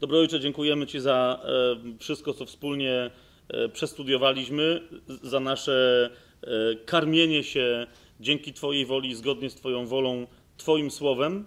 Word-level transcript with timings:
Dobry 0.00 0.18
Ojcze, 0.18 0.40
dziękujemy 0.40 0.86
Ci 0.86 1.00
za 1.00 1.40
e, 1.44 1.98
wszystko, 1.98 2.34
co 2.34 2.46
wspólnie 2.46 3.10
e, 3.48 3.68
przestudiowaliśmy, 3.68 4.80
za 5.22 5.40
nasze 5.40 6.10
e, 6.42 6.48
karmienie 6.84 7.44
się 7.44 7.86
dzięki 8.20 8.52
Twojej 8.52 8.86
woli, 8.86 9.14
zgodnie 9.14 9.50
z 9.50 9.54
Twoją 9.54 9.86
wolą, 9.86 10.26
Twoim 10.56 10.90
słowem. 10.90 11.46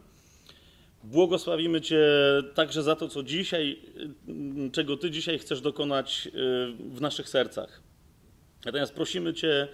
Błogosławimy 1.03 1.81
Cię 1.81 2.03
także 2.53 2.83
za 2.83 2.95
to, 2.95 3.07
co 3.07 3.23
dzisiaj, 3.23 3.79
czego 4.71 4.97
Ty 4.97 5.11
dzisiaj 5.11 5.39
chcesz 5.39 5.61
dokonać 5.61 6.29
w 6.79 7.01
naszych 7.01 7.29
sercach. 7.29 7.81
Natomiast 8.65 8.93
prosimy 8.93 9.33
Cię, 9.33 9.67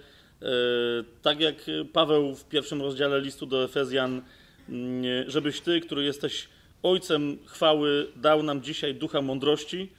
tak 1.22 1.40
jak 1.40 1.54
Paweł 1.92 2.34
w 2.34 2.44
pierwszym 2.44 2.82
rozdziale 2.82 3.20
listu 3.20 3.46
do 3.46 3.64
Efezjan, 3.64 4.22
żebyś 5.26 5.60
Ty, 5.60 5.80
który 5.80 6.04
jesteś 6.04 6.48
Ojcem 6.82 7.38
chwały 7.46 8.12
dał 8.16 8.42
nam 8.42 8.62
dzisiaj 8.62 8.94
ducha 8.94 9.22
mądrości 9.22 9.92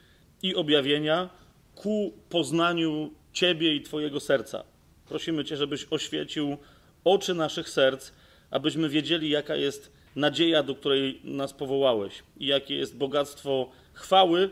i 0.43 0.55
objawienia 0.55 1.29
ku 1.75 2.13
poznaniu 2.29 3.11
Ciebie 3.33 3.75
i 3.75 3.81
Twojego 3.81 4.19
serca. 4.19 4.63
Prosimy 5.07 5.45
Cię, 5.45 5.57
żebyś 5.57 5.87
oświecił 5.89 6.57
oczy 7.03 7.33
naszych 7.33 7.69
serc, 7.69 8.11
abyśmy 8.51 8.89
wiedzieli, 8.89 9.29
jaka 9.29 9.55
jest 9.55 9.91
nadzieja, 10.15 10.63
do 10.63 10.75
której 10.75 11.21
nas 11.23 11.53
powołałeś 11.53 12.23
i 12.37 12.45
jakie 12.45 12.75
jest 12.75 12.97
bogactwo 12.97 13.71
chwały, 13.93 14.49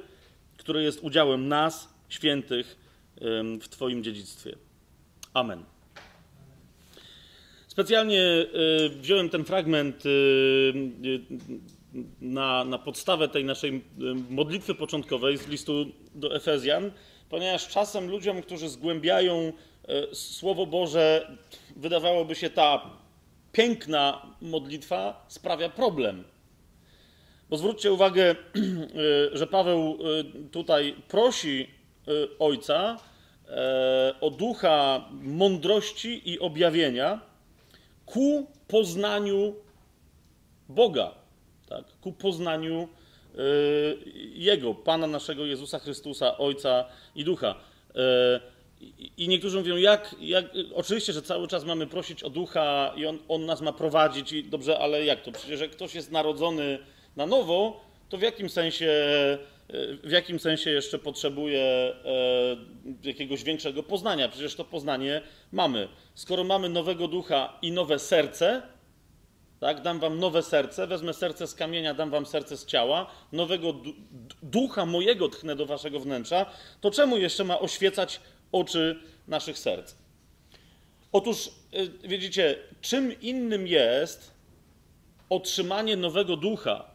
które 0.57 0.83
jest 0.83 0.99
udziałem 1.03 1.47
nas, 1.47 1.93
świętych, 2.09 2.77
w 3.61 3.67
Twoim 3.69 4.03
dziedzictwie. 4.03 4.55
Amen. 5.33 5.63
Specjalnie 7.67 8.21
e, 8.21 8.45
wziąłem 8.89 9.29
ten 9.29 9.45
fragment 9.45 10.03
e, 10.05 10.09
na, 12.21 12.63
na 12.63 12.77
podstawę 12.77 13.27
tej 13.27 13.45
naszej 13.45 13.83
modlitwy 14.29 14.75
początkowej 14.75 15.37
z 15.37 15.47
listu 15.47 15.85
do 16.15 16.35
Efezjan, 16.35 16.91
ponieważ 17.29 17.67
czasem 17.67 18.09
ludziom, 18.09 18.41
którzy 18.41 18.69
zgłębiają 18.69 19.53
e, 19.87 20.15
Słowo 20.15 20.65
Boże, 20.65 21.37
wydawałoby 21.75 22.35
się 22.35 22.49
ta 22.49 22.89
piękna 23.51 24.35
modlitwa 24.41 25.25
sprawia 25.27 25.69
problem. 25.69 26.23
Bo 27.49 27.57
zwróćcie 27.57 27.93
uwagę, 27.93 28.23
e, 28.35 29.37
że 29.37 29.47
Paweł 29.47 29.97
e, 29.99 30.49
tutaj 30.49 30.95
prosi 31.07 31.75
Ojca 32.39 32.97
o 34.21 34.29
ducha 34.31 35.09
mądrości 35.21 36.29
i 36.29 36.39
objawienia 36.39 37.19
ku 38.05 38.47
poznaniu 38.67 39.55
Boga 40.69 41.24
tak, 41.69 41.85
ku 42.01 42.13
poznaniu 42.13 42.87
y, 43.35 43.97
Jego, 44.33 44.73
Pana 44.73 45.07
naszego 45.07 45.45
Jezusa 45.45 45.79
Chrystusa, 45.79 46.37
Ojca 46.37 46.85
i 47.15 47.23
Ducha. 47.23 47.55
Y, 47.89 48.55
I 49.17 49.27
niektórzy 49.27 49.57
mówią, 49.57 49.75
jak, 49.75 50.15
jak, 50.19 50.45
oczywiście, 50.75 51.13
że 51.13 51.21
cały 51.21 51.47
czas 51.47 51.65
mamy 51.65 51.87
prosić 51.87 52.23
o 52.23 52.29
Ducha 52.29 52.93
i 52.95 53.05
on, 53.05 53.19
on 53.27 53.45
nas 53.45 53.61
ma 53.61 53.73
prowadzić, 53.73 54.31
i 54.31 54.43
dobrze, 54.43 54.79
ale 54.79 55.05
jak 55.05 55.21
to? 55.21 55.31
Przecież 55.31 55.61
jak 55.61 55.71
ktoś 55.71 55.95
jest 55.95 56.11
narodzony 56.11 56.79
na 57.15 57.25
nowo, 57.25 57.81
to 58.09 58.17
w 58.17 58.21
jakim 58.21 58.49
sensie, 58.49 58.85
y, 59.73 59.97
w 60.03 60.11
jakim 60.11 60.39
sensie 60.39 60.69
jeszcze 60.69 60.99
potrzebuje 60.99 61.95
jakiegoś 63.03 63.43
większego 63.43 63.83
poznania? 63.83 64.29
Przecież 64.29 64.55
to 64.55 64.65
poznanie 64.65 65.21
mamy. 65.51 65.87
Skoro 66.15 66.43
mamy 66.43 66.69
nowego 66.69 67.07
ducha 67.07 67.59
i 67.61 67.71
nowe 67.71 67.99
serce, 67.99 68.61
tak? 69.59 69.81
Dam 69.81 69.99
wam 69.99 70.19
nowe 70.19 70.43
serce, 70.43 70.87
wezmę 70.87 71.13
serce 71.13 71.47
z 71.47 71.55
kamienia, 71.55 71.93
dam 71.93 72.09
wam 72.09 72.25
serce 72.25 72.57
z 72.57 72.65
ciała, 72.65 73.11
nowego 73.31 73.73
ducha 74.43 74.85
mojego 74.85 75.29
tchnę 75.29 75.55
do 75.55 75.65
waszego 75.65 75.99
wnętrza, 75.99 76.45
to 76.81 76.91
czemu 76.91 77.17
jeszcze 77.17 77.43
ma 77.43 77.59
oświecać 77.59 78.19
oczy 78.51 78.99
naszych 79.27 79.59
serc? 79.59 79.95
Otóż, 81.11 81.49
y, 81.73 82.07
widzicie, 82.07 82.55
czym 82.81 83.21
innym 83.21 83.67
jest 83.67 84.31
otrzymanie 85.29 85.97
nowego 85.97 86.37
ducha 86.37 86.85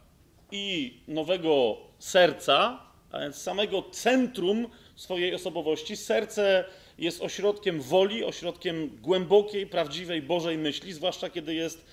i 0.51 0.93
nowego 1.07 1.77
serca, 1.99 2.79
a 3.11 3.19
więc 3.19 3.35
samego 3.35 3.83
centrum 3.91 4.67
swojej 4.95 5.35
osobowości. 5.35 5.97
Serce 5.97 6.65
jest 7.01 7.21
ośrodkiem 7.21 7.81
woli, 7.81 8.23
ośrodkiem 8.23 8.97
głębokiej, 9.01 9.67
prawdziwej 9.67 10.21
Bożej 10.21 10.57
myśli, 10.57 10.93
zwłaszcza 10.93 11.29
kiedy 11.29 11.53
jest 11.53 11.85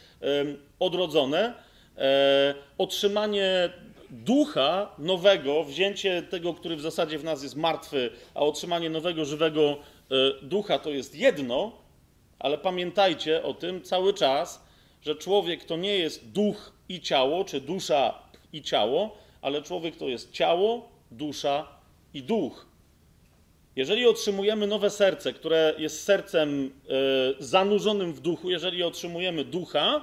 odrodzone. 0.79 1.55
E, 1.99 2.55
otrzymanie 2.79 3.71
ducha 4.11 4.95
nowego, 4.99 5.65
wzięcie 5.65 6.23
tego, 6.23 6.55
który 6.55 6.77
w 6.77 6.81
zasadzie 6.81 7.19
w 7.19 7.25
nas 7.25 7.43
jest 7.43 7.57
martwy, 7.57 8.11
a 8.35 8.41
otrzymanie 8.41 8.91
nowego, 8.91 9.25
żywego 9.25 9.61
e, 9.71 10.15
ducha 10.43 10.79
to 10.79 10.91
jest 10.91 11.15
jedno, 11.15 11.73
ale 12.39 12.59
pamiętajcie 12.59 13.43
o 13.43 13.55
tym 13.55 13.83
cały 13.83 14.15
czas, 14.15 14.65
że 15.03 15.17
człowiek 15.17 15.65
to 15.65 15.77
nie 15.77 15.97
jest 15.97 16.29
duch 16.29 16.73
i 16.89 17.01
ciało, 17.01 17.45
czy 17.45 17.61
dusza 17.61 18.23
i 18.53 18.63
ciało, 18.63 19.17
ale 19.43 19.63
człowiek 19.63 19.97
to 19.97 20.09
jest 20.09 20.33
ciało, 20.33 20.89
dusza 21.11 21.69
i 22.15 22.23
duch. 22.23 22.68
Jeżeli 23.79 24.07
otrzymujemy 24.07 24.67
nowe 24.67 24.91
serce, 24.91 25.33
które 25.33 25.75
jest 25.79 26.05
sercem 26.05 26.73
e, 26.89 27.45
zanurzonym 27.45 28.13
w 28.13 28.21
duchu, 28.21 28.51
jeżeli 28.51 28.83
otrzymujemy 28.83 29.45
ducha, 29.45 30.03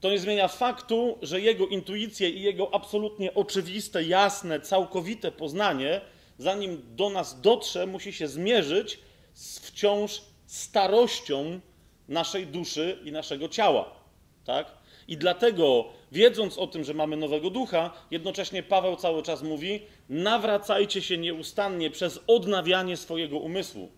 to 0.00 0.10
nie 0.10 0.18
zmienia 0.18 0.48
faktu, 0.48 1.18
że 1.22 1.40
jego 1.40 1.66
intuicje 1.66 2.30
i 2.30 2.42
jego 2.42 2.74
absolutnie 2.74 3.34
oczywiste, 3.34 4.04
jasne, 4.04 4.60
całkowite 4.60 5.32
poznanie, 5.32 6.00
zanim 6.38 6.82
do 6.96 7.10
nas 7.10 7.40
dotrze, 7.40 7.86
musi 7.86 8.12
się 8.12 8.28
zmierzyć 8.28 8.98
z 9.34 9.58
wciąż 9.58 10.22
starością 10.46 11.60
naszej 12.08 12.46
duszy 12.46 12.98
i 13.04 13.12
naszego 13.12 13.48
ciała. 13.48 13.90
Tak? 14.44 14.66
I 15.08 15.16
dlatego, 15.16 15.92
wiedząc 16.12 16.58
o 16.58 16.66
tym, 16.66 16.84
że 16.84 16.94
mamy 16.94 17.16
nowego 17.16 17.50
ducha, 17.50 17.90
jednocześnie 18.10 18.62
Paweł 18.62 18.96
cały 18.96 19.22
czas 19.22 19.42
mówi: 19.42 19.80
nawracajcie 20.08 21.02
się 21.02 21.18
nieustannie 21.18 21.90
przez 21.90 22.20
odnawianie 22.26 22.96
swojego 22.96 23.38
umysłu. 23.38 23.88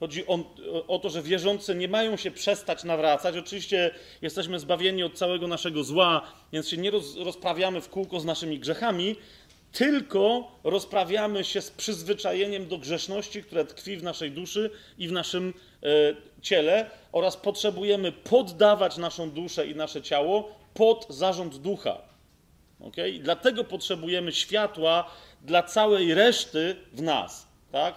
Chodzi 0.00 0.26
o, 0.26 0.38
o, 0.88 0.98
to, 0.98 1.10
że 1.10 1.22
wierzący 1.22 1.74
nie 1.74 1.88
mają 1.88 2.16
się 2.16 2.30
przestać 2.30 2.84
nawracać. 2.84 3.36
Oczywiście 3.36 3.90
jesteśmy 4.22 4.58
zbawieni 4.58 5.02
od 5.02 5.14
całego 5.14 5.48
naszego 5.48 5.84
zła, 5.84 6.32
więc 6.52 6.68
się 6.68 6.76
nie 6.76 6.90
roz, 6.90 7.16
rozprawiamy 7.16 7.80
w 7.80 7.88
kółko 7.88 8.20
z 8.20 8.24
naszymi 8.24 8.58
grzechami, 8.58 9.16
tylko 9.72 10.52
rozprawiamy 10.64 11.44
się 11.44 11.60
z 11.60 11.70
przyzwyczajeniem 11.70 12.68
do 12.68 12.78
grzeszności, 12.78 13.42
które 13.42 13.64
tkwi 13.64 13.96
w 13.96 14.02
naszej 14.02 14.30
duszy 14.30 14.70
i 14.98 15.08
w 15.08 15.12
naszym 15.12 15.54
e, 15.82 15.86
ciele, 16.42 16.90
oraz 17.12 17.36
potrzebujemy 17.36 18.12
poddawać 18.12 18.96
naszą 18.96 19.30
duszę 19.30 19.66
i 19.66 19.74
nasze 19.74 20.02
ciało 20.02 20.61
pod 20.74 21.06
zarząd 21.08 21.56
ducha. 21.56 21.98
Okay? 22.80 23.18
Dlatego 23.22 23.64
potrzebujemy 23.64 24.32
światła 24.32 25.10
dla 25.42 25.62
całej 25.62 26.14
reszty 26.14 26.76
w 26.92 27.02
nas. 27.02 27.46
Tak? 27.72 27.94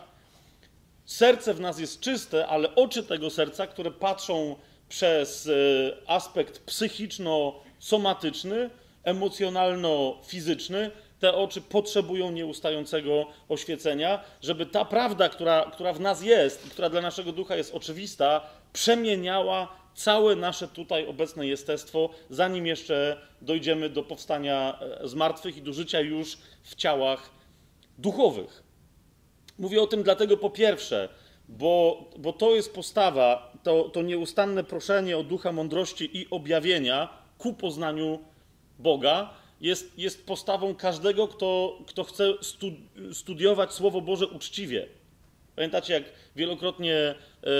Serce 1.05 1.53
w 1.53 1.59
nas 1.59 1.79
jest 1.79 1.99
czyste, 1.99 2.47
ale 2.47 2.75
oczy 2.75 3.03
tego 3.03 3.29
serca, 3.29 3.67
które 3.67 3.91
patrzą 3.91 4.55
przez 4.89 5.47
e, 5.47 5.51
aspekt 6.07 6.65
psychiczno-somatyczny, 6.65 8.69
emocjonalno-fizyczny, 9.03 10.91
te 11.19 11.33
oczy 11.33 11.61
potrzebują 11.61 12.31
nieustającego 12.31 13.25
oświecenia, 13.49 14.19
żeby 14.41 14.65
ta 14.65 14.85
prawda, 14.85 15.29
która, 15.29 15.71
która 15.73 15.93
w 15.93 15.99
nas 15.99 16.23
jest 16.23 16.67
i 16.67 16.69
która 16.69 16.89
dla 16.89 17.01
naszego 17.01 17.31
ducha 17.31 17.55
jest 17.55 17.75
oczywista, 17.75 18.41
przemieniała 18.73 19.84
całe 19.95 20.35
nasze 20.35 20.67
tutaj 20.67 21.07
obecne 21.07 21.47
jestestwo, 21.47 22.09
zanim 22.29 22.67
jeszcze 22.67 23.21
dojdziemy 23.41 23.89
do 23.89 24.03
powstania 24.03 24.79
e, 24.79 25.07
z 25.07 25.13
martwych 25.13 25.57
i 25.57 25.61
do 25.61 25.73
życia 25.73 25.99
już 25.99 26.37
w 26.63 26.75
ciałach 26.75 27.29
duchowych. 27.97 28.63
Mówię 29.57 29.81
o 29.81 29.87
tym 29.87 30.03
dlatego 30.03 30.37
po 30.37 30.49
pierwsze, 30.49 31.09
bo, 31.49 32.05
bo 32.17 32.33
to 32.33 32.55
jest 32.55 32.73
postawa, 32.73 33.53
to, 33.63 33.89
to 33.89 34.01
nieustanne 34.01 34.63
proszenie 34.63 35.17
o 35.17 35.23
ducha 35.23 35.51
mądrości 35.51 36.17
i 36.17 36.29
objawienia 36.29 37.09
ku 37.37 37.53
poznaniu 37.53 38.19
Boga 38.79 39.33
jest, 39.61 39.99
jest 39.99 40.25
postawą 40.25 40.75
każdego, 40.75 41.27
kto, 41.27 41.79
kto 41.87 42.03
chce 42.03 42.33
studiować 43.13 43.73
Słowo 43.73 44.01
Boże 44.01 44.27
uczciwie. 44.27 44.87
Pamiętacie, 45.55 45.93
jak 45.93 46.03
wielokrotnie 46.35 47.15
yy, 47.43 47.51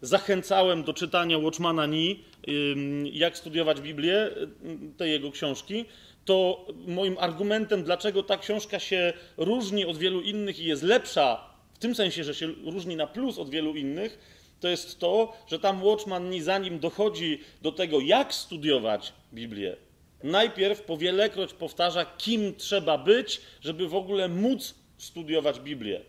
zachęcałem 0.00 0.84
do 0.84 0.92
czytania 0.92 1.38
Watchmana 1.38 1.86
Nee, 1.86 2.16
yy, 2.46 3.08
jak 3.12 3.38
studiować 3.38 3.80
Biblię, 3.80 4.30
yy, 4.62 4.78
tej 4.96 5.10
jego 5.10 5.30
książki, 5.30 5.84
to 6.24 6.66
moim 6.86 7.16
argumentem, 7.18 7.82
dlaczego 7.82 8.22
ta 8.22 8.38
książka 8.38 8.78
się 8.78 9.12
różni 9.36 9.86
od 9.86 9.98
wielu 9.98 10.20
innych 10.20 10.58
i 10.58 10.64
jest 10.64 10.82
lepsza, 10.82 11.50
w 11.74 11.78
tym 11.78 11.94
sensie, 11.94 12.24
że 12.24 12.34
się 12.34 12.46
różni 12.46 12.96
na 12.96 13.06
plus 13.06 13.38
od 13.38 13.50
wielu 13.50 13.74
innych, 13.74 14.18
to 14.60 14.68
jest 14.68 14.98
to, 14.98 15.32
że 15.46 15.58
tam 15.58 15.84
Watchman 15.84 16.30
Nee, 16.30 16.42
zanim 16.42 16.78
dochodzi 16.78 17.40
do 17.62 17.72
tego, 17.72 18.00
jak 18.00 18.34
studiować 18.34 19.12
Biblię, 19.34 19.76
Najpierw 20.22 20.82
powielekroć 20.82 21.52
powtarza, 21.52 22.04
kim 22.04 22.54
trzeba 22.54 22.98
być, 22.98 23.40
żeby 23.60 23.88
w 23.88 23.94
ogóle 23.94 24.28
móc 24.28 24.74
studiować 24.98 25.60
Biblię. 25.60 26.00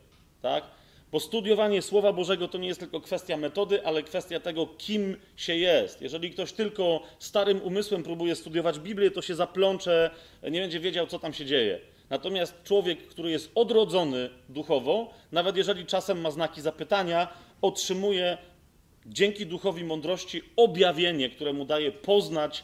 Tak? 0.41 0.63
Bo 1.11 1.19
studiowanie 1.19 1.81
Słowa 1.81 2.13
Bożego 2.13 2.47
to 2.47 2.57
nie 2.57 2.67
jest 2.67 2.79
tylko 2.79 3.01
kwestia 3.01 3.37
metody, 3.37 3.85
ale 3.85 4.03
kwestia 4.03 4.39
tego, 4.39 4.67
kim 4.77 5.17
się 5.35 5.55
jest. 5.55 6.01
Jeżeli 6.01 6.31
ktoś 6.31 6.53
tylko 6.53 7.03
starym 7.19 7.61
umysłem 7.61 8.03
próbuje 8.03 8.35
studiować 8.35 8.79
Biblię, 8.79 9.11
to 9.11 9.21
się 9.21 9.35
zaplącze, 9.35 10.11
nie 10.51 10.61
będzie 10.61 10.79
wiedział, 10.79 11.07
co 11.07 11.19
tam 11.19 11.33
się 11.33 11.45
dzieje. 11.45 11.79
Natomiast 12.09 12.63
człowiek, 12.63 13.07
który 13.07 13.31
jest 13.31 13.51
odrodzony 13.55 14.29
duchowo, 14.49 15.13
nawet 15.31 15.57
jeżeli 15.57 15.85
czasem 15.85 16.21
ma 16.21 16.31
znaki 16.31 16.61
zapytania, 16.61 17.27
otrzymuje 17.61 18.37
dzięki 19.05 19.45
duchowi 19.45 19.83
mądrości 19.83 20.41
objawienie, 20.55 21.29
które 21.29 21.53
mu 21.53 21.65
daje 21.65 21.91
poznać 21.91 22.63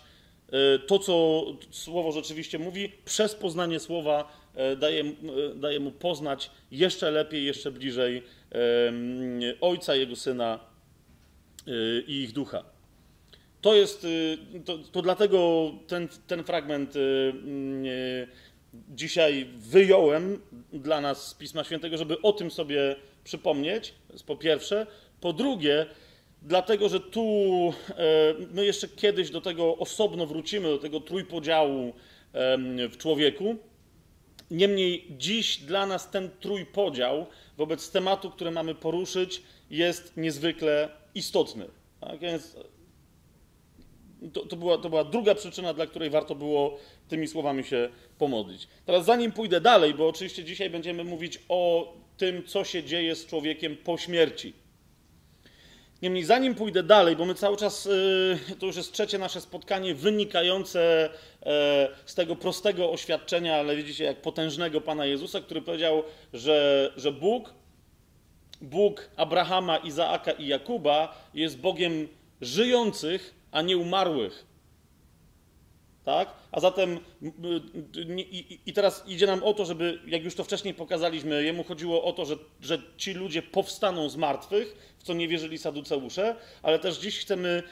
e, 0.49 0.79
to, 0.79 0.99
co 0.99 1.45
słowo 1.71 2.11
rzeczywiście 2.11 2.59
mówi, 2.59 2.91
przez 3.05 3.35
poznanie 3.35 3.79
słowa 3.79 4.37
e, 4.55 4.75
daje, 4.75 5.03
e, 5.03 5.55
daje 5.55 5.79
mu 5.79 5.91
poznać 5.91 6.51
jeszcze 6.71 7.11
lepiej, 7.11 7.45
jeszcze 7.45 7.71
bliżej 7.71 8.23
Ojca, 9.61 9.95
Jego 9.95 10.15
Syna 10.15 10.59
i 12.07 12.23
ich 12.23 12.33
ducha. 12.33 12.63
To 13.61 13.75
jest, 13.75 14.07
to, 14.65 14.77
to 14.77 15.01
dlatego 15.01 15.71
ten, 15.87 16.07
ten 16.27 16.43
fragment 16.43 16.93
dzisiaj 18.89 19.47
wyjąłem 19.57 20.41
dla 20.73 21.01
nas 21.01 21.27
z 21.27 21.33
Pisma 21.33 21.63
Świętego, 21.63 21.97
żeby 21.97 22.21
o 22.21 22.33
tym 22.33 22.51
sobie 22.51 22.95
przypomnieć, 23.23 23.93
po 24.25 24.35
pierwsze. 24.35 24.87
Po 25.21 25.33
drugie, 25.33 25.85
dlatego 26.41 26.89
że 26.89 26.99
tu 26.99 27.23
e, 27.89 27.95
my 28.51 28.65
jeszcze 28.65 28.87
kiedyś 28.87 29.29
do 29.29 29.41
tego 29.41 29.77
osobno 29.77 30.25
wrócimy, 30.25 30.67
do 30.67 30.77
tego 30.77 30.99
trójpodziału 30.99 31.93
w 32.91 32.97
człowieku. 32.97 33.55
Niemniej 34.51 35.05
dziś 35.17 35.57
dla 35.57 35.85
nas 35.85 36.11
ten 36.11 36.29
trójpodział 36.39 37.25
wobec 37.57 37.91
tematu, 37.91 38.31
który 38.31 38.51
mamy 38.51 38.75
poruszyć, 38.75 39.41
jest 39.69 40.17
niezwykle 40.17 40.89
istotny. 41.15 41.65
Tak 42.01 42.19
więc 42.19 42.55
to, 44.33 44.45
to, 44.45 44.55
była, 44.55 44.77
to 44.77 44.89
była 44.89 45.03
druga 45.03 45.35
przyczyna, 45.35 45.73
dla 45.73 45.87
której 45.87 46.09
warto 46.09 46.35
było 46.35 46.79
tymi 47.07 47.27
słowami 47.27 47.63
się 47.63 47.89
pomodlić. 48.17 48.67
Teraz, 48.85 49.05
zanim 49.05 49.31
pójdę 49.31 49.61
dalej, 49.61 49.93
bo 49.93 50.07
oczywiście 50.07 50.43
dzisiaj 50.43 50.69
będziemy 50.69 51.03
mówić 51.03 51.39
o 51.49 51.93
tym, 52.17 52.43
co 52.43 52.63
się 52.63 52.83
dzieje 52.83 53.15
z 53.15 53.25
człowiekiem 53.25 53.77
po 53.77 53.97
śmierci. 53.97 54.53
Niemniej, 56.01 56.23
zanim 56.23 56.55
pójdę 56.55 56.83
dalej, 56.83 57.15
bo 57.15 57.25
my 57.25 57.35
cały 57.35 57.57
czas, 57.57 57.85
y, 57.85 58.55
to 58.59 58.65
już 58.65 58.75
jest 58.75 58.93
trzecie 58.93 59.17
nasze 59.17 59.41
spotkanie 59.41 59.95
wynikające 59.95 61.09
e, 61.45 61.89
z 62.05 62.15
tego 62.15 62.35
prostego 62.35 62.91
oświadczenia, 62.91 63.55
ale 63.55 63.75
widzicie, 63.75 64.03
jak 64.03 64.21
potężnego 64.21 64.81
Pana 64.81 65.05
Jezusa, 65.05 65.41
który 65.41 65.61
powiedział, 65.61 66.03
że, 66.33 66.91
że 66.97 67.11
Bóg, 67.11 67.53
Bóg 68.61 69.09
Abrahama, 69.15 69.77
Izaaka 69.77 70.31
i 70.31 70.47
Jakuba 70.47 71.27
jest 71.33 71.57
Bogiem 71.57 72.07
żyjących, 72.41 73.33
a 73.51 73.61
nie 73.61 73.77
umarłych. 73.77 74.45
Tak? 76.07 76.33
A 76.51 76.59
zatem 76.59 76.99
i 78.65 78.73
teraz 78.73 79.03
idzie 79.07 79.27
nam 79.27 79.43
o 79.43 79.53
to, 79.53 79.65
żeby, 79.65 79.99
jak 80.07 80.23
już 80.23 80.35
to 80.35 80.43
wcześniej 80.43 80.73
pokazaliśmy, 80.73 81.43
jemu 81.43 81.63
chodziło 81.63 82.03
o 82.03 82.13
to, 82.13 82.25
że, 82.25 82.35
że 82.61 82.81
ci 82.97 83.13
ludzie 83.13 83.41
powstaną 83.41 84.09
z 84.09 84.15
martwych, 84.15 84.95
w 84.97 85.03
co 85.03 85.13
nie 85.13 85.27
wierzyli 85.27 85.57
saduceusze, 85.57 86.35
ale 86.63 86.79
też 86.79 86.97
dziś 86.97 87.19
chcemy 87.19 87.63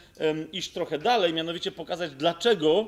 iść 0.52 0.72
trochę 0.72 0.98
dalej, 0.98 1.34
mianowicie 1.34 1.72
pokazać, 1.72 2.12
dlaczego 2.12 2.88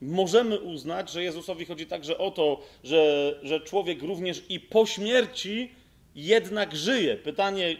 możemy 0.00 0.60
uznać, 0.60 1.10
że 1.10 1.22
Jezusowi 1.22 1.64
chodzi 1.64 1.86
także 1.86 2.18
o 2.18 2.30
to, 2.30 2.62
że, 2.84 3.34
że 3.42 3.60
człowiek 3.60 4.02
również 4.02 4.42
i 4.48 4.60
po 4.60 4.86
śmierci 4.86 5.70
jednak 6.14 6.76
żyje. 6.76 7.16
Pytanie, 7.16 7.76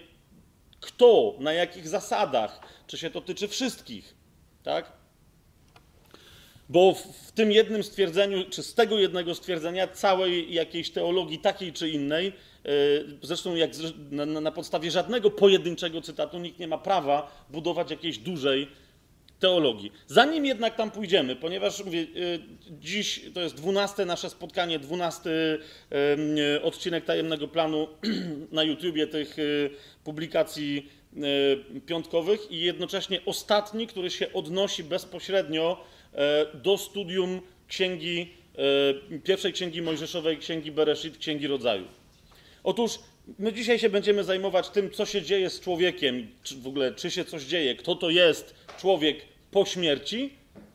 kto, 0.80 1.36
na 1.38 1.52
jakich 1.52 1.88
zasadach, 1.88 2.60
czy 2.86 2.98
się 2.98 3.10
to 3.10 3.20
tyczy 3.20 3.48
wszystkich, 3.48 4.14
tak? 4.62 5.05
Bo 6.68 6.94
w 6.94 7.32
tym 7.32 7.52
jednym 7.52 7.82
stwierdzeniu, 7.82 8.44
czy 8.50 8.62
z 8.62 8.74
tego 8.74 8.98
jednego 8.98 9.34
stwierdzenia, 9.34 9.88
całej 9.88 10.54
jakiejś 10.54 10.90
teologii 10.90 11.38
takiej 11.38 11.72
czy 11.72 11.88
innej, 11.88 12.26
e, 12.26 12.32
zresztą 13.22 13.54
jak 13.54 13.70
na, 14.10 14.52
podstawie 14.52 14.90
żadnego 14.90 15.30
pojedynczego 15.30 16.00
cytatu 16.00 16.38
nikt 16.38 16.58
nie 16.58 16.68
ma 16.68 16.78
prawa 16.78 17.46
budować 17.50 17.90
jakiejś 17.90 18.18
dużej 18.18 18.68
teologii. 19.40 19.92
Zanim 20.06 20.46
jednak 20.46 20.76
tam 20.76 20.90
pójdziemy, 20.90 21.36
ponieważ 21.36 21.84
mówię, 21.84 22.00
e, 22.00 22.04
dziś 22.80 23.20
to 23.34 23.40
jest 23.40 23.54
dwunaste 23.54 24.04
nasze 24.04 24.30
spotkanie, 24.30 24.78
dwunasty 24.78 25.58
odcinek 26.62 27.04
tajemnego 27.04 27.48
planu 27.48 27.88
na 28.52 28.62
YouTubie 28.62 29.06
tych 29.06 29.38
e, 29.38 29.42
publikacji 30.04 30.96
piątkowych 31.86 32.50
i 32.50 32.60
jednocześnie 32.60 33.20
ostatni, 33.26 33.86
który 33.86 34.10
się 34.10 34.32
odnosi 34.32 34.84
bezpośrednio 34.84 35.76
E, 35.76 35.95
do 36.54 36.78
studium 36.78 37.40
księgi, 37.68 38.32
e, 39.14 39.18
pierwszej 39.20 39.52
księgi 39.52 39.82
Mojżeszowej, 39.82 40.38
księgi 40.38 40.72
Bereshit, 40.72 41.18
księgi 41.18 41.46
rodzaju. 41.46 41.84
Otóż 42.64 42.98
my 43.38 43.52
dzisiaj 43.52 43.78
się 43.78 43.90
będziemy 43.90 44.24
zajmować 44.24 44.68
tym, 44.68 44.90
co 44.90 45.06
się 45.06 45.22
dzieje 45.22 45.50
z 45.50 45.60
człowiekiem, 45.60 46.28
czy 46.42 46.56
w 46.56 46.66
ogóle 46.66 46.94
czy 46.94 47.10
się 47.10 47.24
coś 47.24 47.42
dzieje, 47.42 47.74
kto 47.74 47.94
to 47.94 48.10
jest 48.10 48.54
człowiek 48.78 49.16
po 49.50 49.64
śmierci 49.64 50.32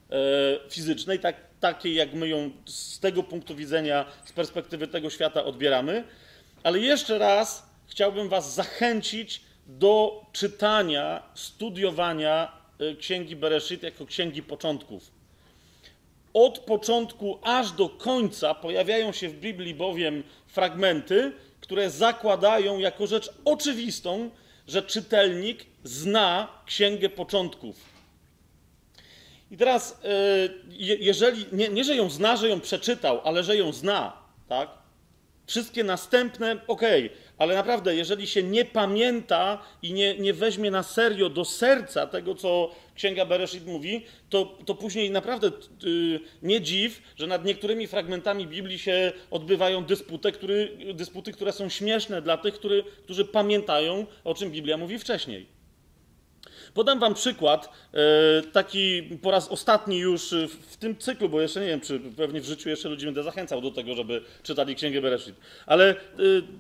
e, 0.10 0.70
fizycznej, 0.70 1.20
tak, 1.20 1.36
takiej 1.60 1.96
jak 1.96 2.14
my 2.14 2.28
ją 2.28 2.52
z 2.66 3.00
tego 3.00 3.24
punktu 3.24 3.56
widzenia, 3.56 4.06
z 4.26 4.32
perspektywy 4.32 4.88
tego 4.88 5.10
świata 5.10 5.44
odbieramy. 5.44 6.04
Ale 6.64 6.80
jeszcze 6.80 7.18
raz 7.18 7.70
chciałbym 7.88 8.30
Was 8.30 8.56
zachęcić 8.56 9.42
do 9.68 10.26
czytania, 10.34 11.24
studiowania 11.36 12.62
księgi 13.00 13.36
Bereshit 13.36 13.84
jako 13.84 14.06
księgi 14.06 14.44
początków. 14.44 15.21
Od 16.34 16.60
początku 16.60 17.40
aż 17.42 17.72
do 17.72 17.90
końca 17.90 18.56
pojawiają 18.56 19.12
się 19.12 19.30
w 19.30 19.40
Biblii 19.40 19.76
bowiem 19.76 20.24
fragmenty, 20.48 21.32
które 21.62 21.90
zakładają 21.90 22.78
jako 22.78 23.08
rzecz 23.08 23.30
oczywistą, 23.46 24.30
że 24.68 24.84
czytelnik 24.84 25.66
zna 25.84 26.48
księgę 26.66 27.10
początków. 27.10 27.76
I 29.52 29.58
teraz, 29.58 30.00
e, 30.04 30.10
jeżeli 31.00 31.46
nie, 31.52 31.70
nie, 31.70 31.84
że 31.84 31.96
ją 31.96 32.10
zna, 32.10 32.38
że 32.38 32.50
ją 32.50 32.60
przeczytał, 32.60 33.22
ale 33.24 33.44
że 33.44 33.58
ją 33.58 33.74
zna, 33.74 34.14
tak? 34.50 34.70
Wszystkie 35.48 35.84
następne, 35.84 36.52
okej, 36.68 37.06
okay, 37.06 37.18
ale 37.42 37.56
naprawdę, 37.56 37.96
jeżeli 37.96 38.28
się 38.28 38.44
nie 38.44 38.66
pamięta 38.66 39.60
i 39.84 39.94
nie, 39.94 40.18
nie 40.18 40.34
weźmie 40.34 40.72
na 40.72 40.84
serio 40.84 41.30
do 41.30 41.46
serca 41.46 42.08
tego, 42.08 42.36
co 42.36 42.72
Księga 42.96 43.26
Bereshit 43.26 43.66
mówi, 43.66 44.06
to, 44.30 44.58
to 44.66 44.76
później 44.76 45.12
naprawdę 45.12 45.52
yy, 45.84 46.20
nie 46.42 46.62
dziw, 46.62 47.02
że 47.16 47.28
nad 47.28 47.46
niektórymi 47.46 47.88
fragmentami 47.88 48.48
Biblii 48.48 48.80
się 48.80 49.12
odbywają 49.32 49.86
dysputy, 49.86 50.32
który, 50.32 50.78
dysputy 50.94 51.32
które 51.32 51.52
są 51.52 51.70
śmieszne 51.70 52.22
dla 52.22 52.38
tych, 52.38 52.54
który, 52.54 52.84
którzy 53.04 53.26
pamiętają, 53.26 54.06
o 54.24 54.34
czym 54.34 54.52
Biblia 54.52 54.78
mówi 54.78 55.00
wcześniej. 55.00 55.61
Podam 56.74 57.00
Wam 57.00 57.14
przykład, 57.14 57.70
e, 57.94 58.42
taki 58.42 59.04
po 59.22 59.32
raz 59.32 59.48
ostatni 59.48 59.98
już 59.98 60.36
w 60.70 60.78
tym 60.78 60.98
cyklu, 60.98 61.30
bo 61.30 61.42
jeszcze 61.42 61.62
nie 61.62 61.68
wiem, 61.68 61.82
czy 61.82 62.00
pewnie 62.00 62.42
w 62.42 62.46
życiu 62.46 62.70
jeszcze 62.70 62.90
ludzi 62.90 63.06
będę 63.06 63.24
zachęcał 63.24 63.62
do 63.62 63.72
tego, 63.72 63.96
żeby 63.96 64.22
czytali 64.44 64.76
Księgę 64.76 65.02
Bereshit, 65.02 65.36
ale 65.66 65.90
e, 65.90 65.96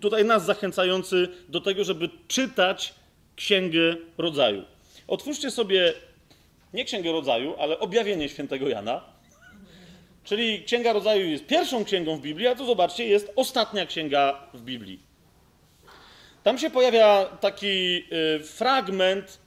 tutaj 0.01 0.25
nas 0.25 0.45
zachęcający 0.45 1.27
do 1.49 1.61
tego, 1.61 1.83
żeby 1.83 2.09
czytać 2.27 2.93
Księgę 3.35 3.95
Rodzaju. 4.17 4.63
Otwórzcie 5.07 5.51
sobie 5.51 5.93
nie 6.73 6.85
Księgę 6.85 7.11
Rodzaju, 7.11 7.55
ale 7.59 7.79
Objawienie 7.79 8.29
Świętego 8.29 8.69
Jana. 8.69 9.01
Czyli 10.23 10.63
Księga 10.63 10.93
Rodzaju 10.93 11.29
jest 11.29 11.45
pierwszą 11.45 11.85
księgą 11.85 12.17
w 12.17 12.21
Biblii, 12.21 12.47
a 12.47 12.55
tu 12.55 12.65
zobaczcie, 12.65 13.05
jest 13.05 13.31
ostatnia 13.35 13.85
księga 13.85 14.47
w 14.53 14.61
Biblii. 14.61 14.99
Tam 16.43 16.57
się 16.57 16.69
pojawia 16.69 17.25
taki 17.25 18.05
fragment, 18.43 19.40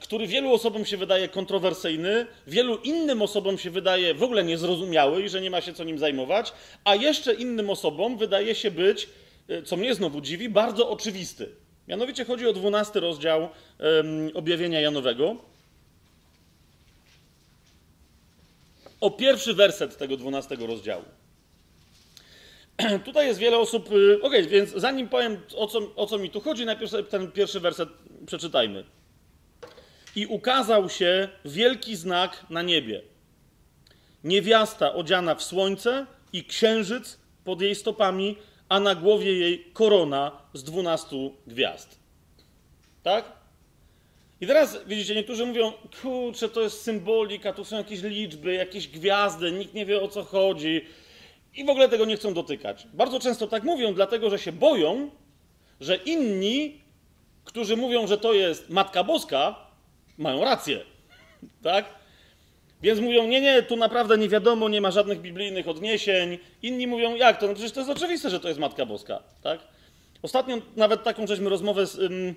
który 0.00 0.26
wielu 0.26 0.52
osobom 0.52 0.84
się 0.84 0.96
wydaje 0.96 1.28
kontrowersyjny, 1.28 2.26
wielu 2.46 2.76
innym 2.76 3.22
osobom 3.22 3.58
się 3.58 3.70
wydaje 3.70 4.14
w 4.14 4.22
ogóle 4.22 4.44
niezrozumiały 4.44 5.22
i 5.22 5.28
że 5.28 5.40
nie 5.40 5.50
ma 5.50 5.60
się 5.60 5.72
co 5.72 5.84
nim 5.84 5.98
zajmować, 5.98 6.52
a 6.84 6.94
jeszcze 6.94 7.34
innym 7.34 7.70
osobom 7.70 8.18
wydaje 8.18 8.54
się 8.54 8.70
być, 8.70 9.08
y, 9.50 9.62
co 9.62 9.76
mnie 9.76 9.94
znowu 9.94 10.20
dziwi, 10.20 10.48
bardzo 10.48 10.90
oczywisty. 10.90 11.48
Mianowicie 11.88 12.24
chodzi 12.24 12.46
o 12.46 12.52
12 12.52 13.00
rozdział 13.00 13.48
objawienia 14.34 14.80
Janowego. 14.80 15.36
o 19.02 19.10
pierwszy 19.10 19.54
werset 19.54 19.96
tego 19.96 20.16
12 20.16 20.56
rozdziału. 20.56 21.04
Tutaj 23.04 23.26
jest 23.26 23.40
wiele 23.40 23.58
osób. 23.58 23.92
Y, 23.92 24.18
ok, 24.22 24.32
więc 24.48 24.70
zanim 24.70 25.08
powiem 25.08 25.40
o 25.56 25.66
co, 25.66 25.94
o 25.96 26.06
co 26.06 26.18
mi 26.18 26.30
tu 26.30 26.40
chodzi, 26.40 26.64
najpierw 26.64 26.92
ten 27.10 27.32
pierwszy 27.32 27.60
werset 27.60 27.88
przeczytajmy. 28.26 28.84
I 30.16 30.26
ukazał 30.26 30.88
się 30.88 31.28
wielki 31.44 31.96
znak 31.96 32.46
na 32.50 32.62
niebie. 32.62 33.02
niewiasta 34.24 34.94
odziana 34.94 35.34
w 35.34 35.42
słońce 35.42 36.06
i 36.32 36.44
księżyc 36.44 37.18
pod 37.44 37.60
jej 37.60 37.74
stopami, 37.74 38.36
a 38.68 38.80
na 38.80 38.94
głowie 38.94 39.38
jej 39.38 39.64
korona 39.72 40.32
z 40.54 40.64
dwunastu 40.64 41.34
gwiazd. 41.46 41.98
Tak? 43.02 43.32
I 44.40 44.46
teraz 44.46 44.78
widzicie, 44.86 45.14
niektórzy 45.14 45.46
mówią, 45.46 45.72
kurczę, 46.02 46.48
to 46.48 46.60
jest 46.60 46.82
symbolika, 46.82 47.52
tu 47.52 47.64
są 47.64 47.76
jakieś 47.76 48.02
liczby, 48.02 48.54
jakieś 48.54 48.88
gwiazdy, 48.88 49.52
nikt 49.52 49.74
nie 49.74 49.86
wie 49.86 50.02
o 50.02 50.08
co 50.08 50.24
chodzi 50.24 50.84
i 51.54 51.64
w 51.64 51.68
ogóle 51.68 51.88
tego 51.88 52.04
nie 52.04 52.16
chcą 52.16 52.34
dotykać. 52.34 52.86
Bardzo 52.94 53.20
często 53.20 53.46
tak 53.46 53.62
mówią, 53.64 53.94
dlatego 53.94 54.30
że 54.30 54.38
się 54.38 54.52
boją, 54.52 55.10
że 55.80 55.96
inni, 55.96 56.80
którzy 57.44 57.76
mówią, 57.76 58.06
że 58.06 58.18
to 58.18 58.32
jest 58.32 58.70
Matka 58.70 59.04
Boska, 59.04 59.71
mają 60.18 60.44
rację. 60.44 60.80
Tak? 61.62 61.84
Więc 62.82 63.00
mówią, 63.00 63.26
nie, 63.26 63.40
nie, 63.40 63.62
tu 63.62 63.76
naprawdę 63.76 64.18
nie 64.18 64.28
wiadomo, 64.28 64.68
nie 64.68 64.80
ma 64.80 64.90
żadnych 64.90 65.20
biblijnych 65.20 65.68
odniesień. 65.68 66.38
Inni 66.62 66.86
mówią, 66.86 67.14
jak 67.14 67.40
to? 67.40 67.46
No 67.46 67.54
przecież 67.54 67.72
to 67.72 67.80
jest 67.80 67.92
oczywiste, 67.92 68.30
że 68.30 68.40
to 68.40 68.48
jest 68.48 68.60
Matka 68.60 68.86
Boska. 68.86 69.22
Tak? 69.42 69.60
Ostatnio 70.22 70.56
nawet 70.76 71.02
taką 71.02 71.26
żeśmy 71.26 71.50
rozmowę 71.50 71.86
z, 71.86 71.98
ym, 71.98 72.34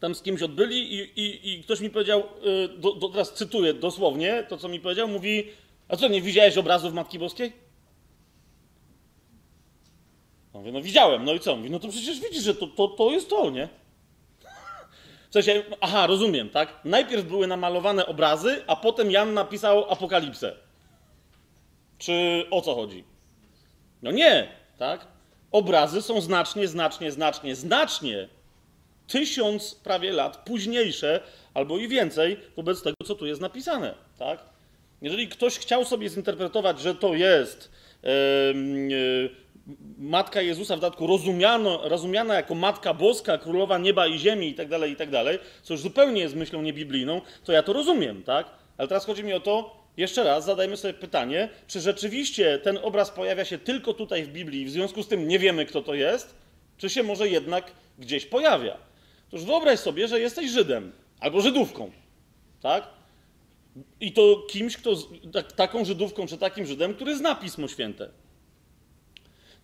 tam 0.00 0.14
z 0.14 0.22
kimś 0.22 0.42
odbyli 0.42 0.94
i, 0.94 1.20
i, 1.20 1.52
i 1.52 1.62
ktoś 1.62 1.80
mi 1.80 1.90
powiedział, 1.90 2.20
y, 2.20 2.78
do, 2.78 2.92
do, 2.92 3.08
teraz 3.08 3.34
cytuję 3.34 3.74
dosłownie 3.74 4.46
to, 4.48 4.58
co 4.58 4.68
mi 4.68 4.80
powiedział, 4.80 5.08
mówi, 5.08 5.48
a 5.88 5.96
co, 5.96 6.08
nie 6.08 6.22
widziałeś 6.22 6.58
obrazów 6.58 6.94
Matki 6.94 7.18
Boskiej? 7.18 7.52
Mówię, 10.54 10.72
no 10.72 10.82
widziałem, 10.82 11.24
no 11.24 11.34
i 11.34 11.40
co? 11.40 11.56
Mówi, 11.56 11.70
no 11.70 11.78
to 11.78 11.88
przecież 11.88 12.20
widzisz, 12.20 12.42
że 12.42 12.54
to, 12.54 12.66
to, 12.66 12.88
to 12.88 13.10
jest 13.10 13.30
to, 13.30 13.50
nie? 13.50 13.68
W 15.32 15.34
sensie, 15.34 15.62
aha, 15.80 16.06
rozumiem, 16.06 16.50
tak? 16.50 16.80
Najpierw 16.84 17.24
były 17.24 17.46
namalowane 17.46 18.06
obrazy, 18.06 18.62
a 18.66 18.76
potem 18.76 19.10
Jan 19.10 19.34
napisał 19.34 19.90
apokalipsę. 19.90 20.56
Czy 21.98 22.46
o 22.50 22.60
co 22.60 22.74
chodzi? 22.74 23.04
No 24.02 24.10
nie, 24.10 24.48
tak? 24.78 25.06
Obrazy 25.52 26.02
są 26.02 26.20
znacznie, 26.20 26.68
znacznie, 26.68 27.12
znacznie, 27.12 27.54
znacznie 27.54 28.28
tysiąc 29.06 29.74
prawie 29.74 30.12
lat 30.12 30.36
późniejsze, 30.36 31.20
albo 31.54 31.78
i 31.78 31.88
więcej, 31.88 32.36
wobec 32.56 32.82
tego, 32.82 32.96
co 33.04 33.14
tu 33.14 33.26
jest 33.26 33.40
napisane, 33.40 33.94
tak? 34.18 34.38
Jeżeli 35.02 35.28
ktoś 35.28 35.58
chciał 35.58 35.84
sobie 35.84 36.08
zinterpretować, 36.08 36.80
że 36.80 36.94
to 36.94 37.14
jest 37.14 37.70
yy, 38.02 39.30
Matka 39.98 40.42
Jezusa 40.42 40.76
w 40.76 40.80
dodatku 40.80 41.06
rozumiano, 41.06 41.88
rozumiana 41.88 42.34
jako 42.34 42.54
Matka 42.54 42.94
Boska, 42.94 43.38
Królowa 43.38 43.78
Nieba 43.78 44.06
i 44.06 44.18
Ziemi 44.18 44.48
i 44.48 44.54
tak 44.54 44.68
dalej, 44.68 44.92
i 44.92 44.96
tak 44.96 45.10
dalej, 45.10 45.38
co 45.62 45.74
już 45.74 45.80
zupełnie 45.80 46.20
jest 46.20 46.34
myślą 46.34 46.62
niebiblijną, 46.62 47.20
to 47.44 47.52
ja 47.52 47.62
to 47.62 47.72
rozumiem, 47.72 48.22
tak? 48.22 48.50
Ale 48.78 48.88
teraz 48.88 49.04
chodzi 49.04 49.24
mi 49.24 49.32
o 49.32 49.40
to, 49.40 49.82
jeszcze 49.96 50.24
raz 50.24 50.44
zadajmy 50.44 50.76
sobie 50.76 50.94
pytanie, 50.94 51.48
czy 51.66 51.80
rzeczywiście 51.80 52.58
ten 52.58 52.78
obraz 52.82 53.10
pojawia 53.10 53.44
się 53.44 53.58
tylko 53.58 53.94
tutaj 53.94 54.24
w 54.24 54.28
Biblii 54.28 54.64
w 54.64 54.70
związku 54.70 55.02
z 55.02 55.08
tym 55.08 55.28
nie 55.28 55.38
wiemy, 55.38 55.66
kto 55.66 55.82
to 55.82 55.94
jest, 55.94 56.34
czy 56.78 56.90
się 56.90 57.02
może 57.02 57.28
jednak 57.28 57.72
gdzieś 57.98 58.26
pojawia. 58.26 58.76
Otóż 59.28 59.44
wyobraź 59.44 59.78
sobie, 59.78 60.08
że 60.08 60.20
jesteś 60.20 60.50
Żydem 60.50 60.92
albo 61.20 61.40
Żydówką, 61.40 61.90
tak? 62.62 62.86
I 64.00 64.12
to 64.12 64.42
kimś, 64.50 64.76
kto, 64.76 64.90
tak, 65.32 65.52
taką 65.52 65.84
Żydówką 65.84 66.26
czy 66.26 66.38
takim 66.38 66.66
Żydem, 66.66 66.94
który 66.94 67.16
zna 67.16 67.34
Pismo 67.34 67.68
Święte 67.68 68.08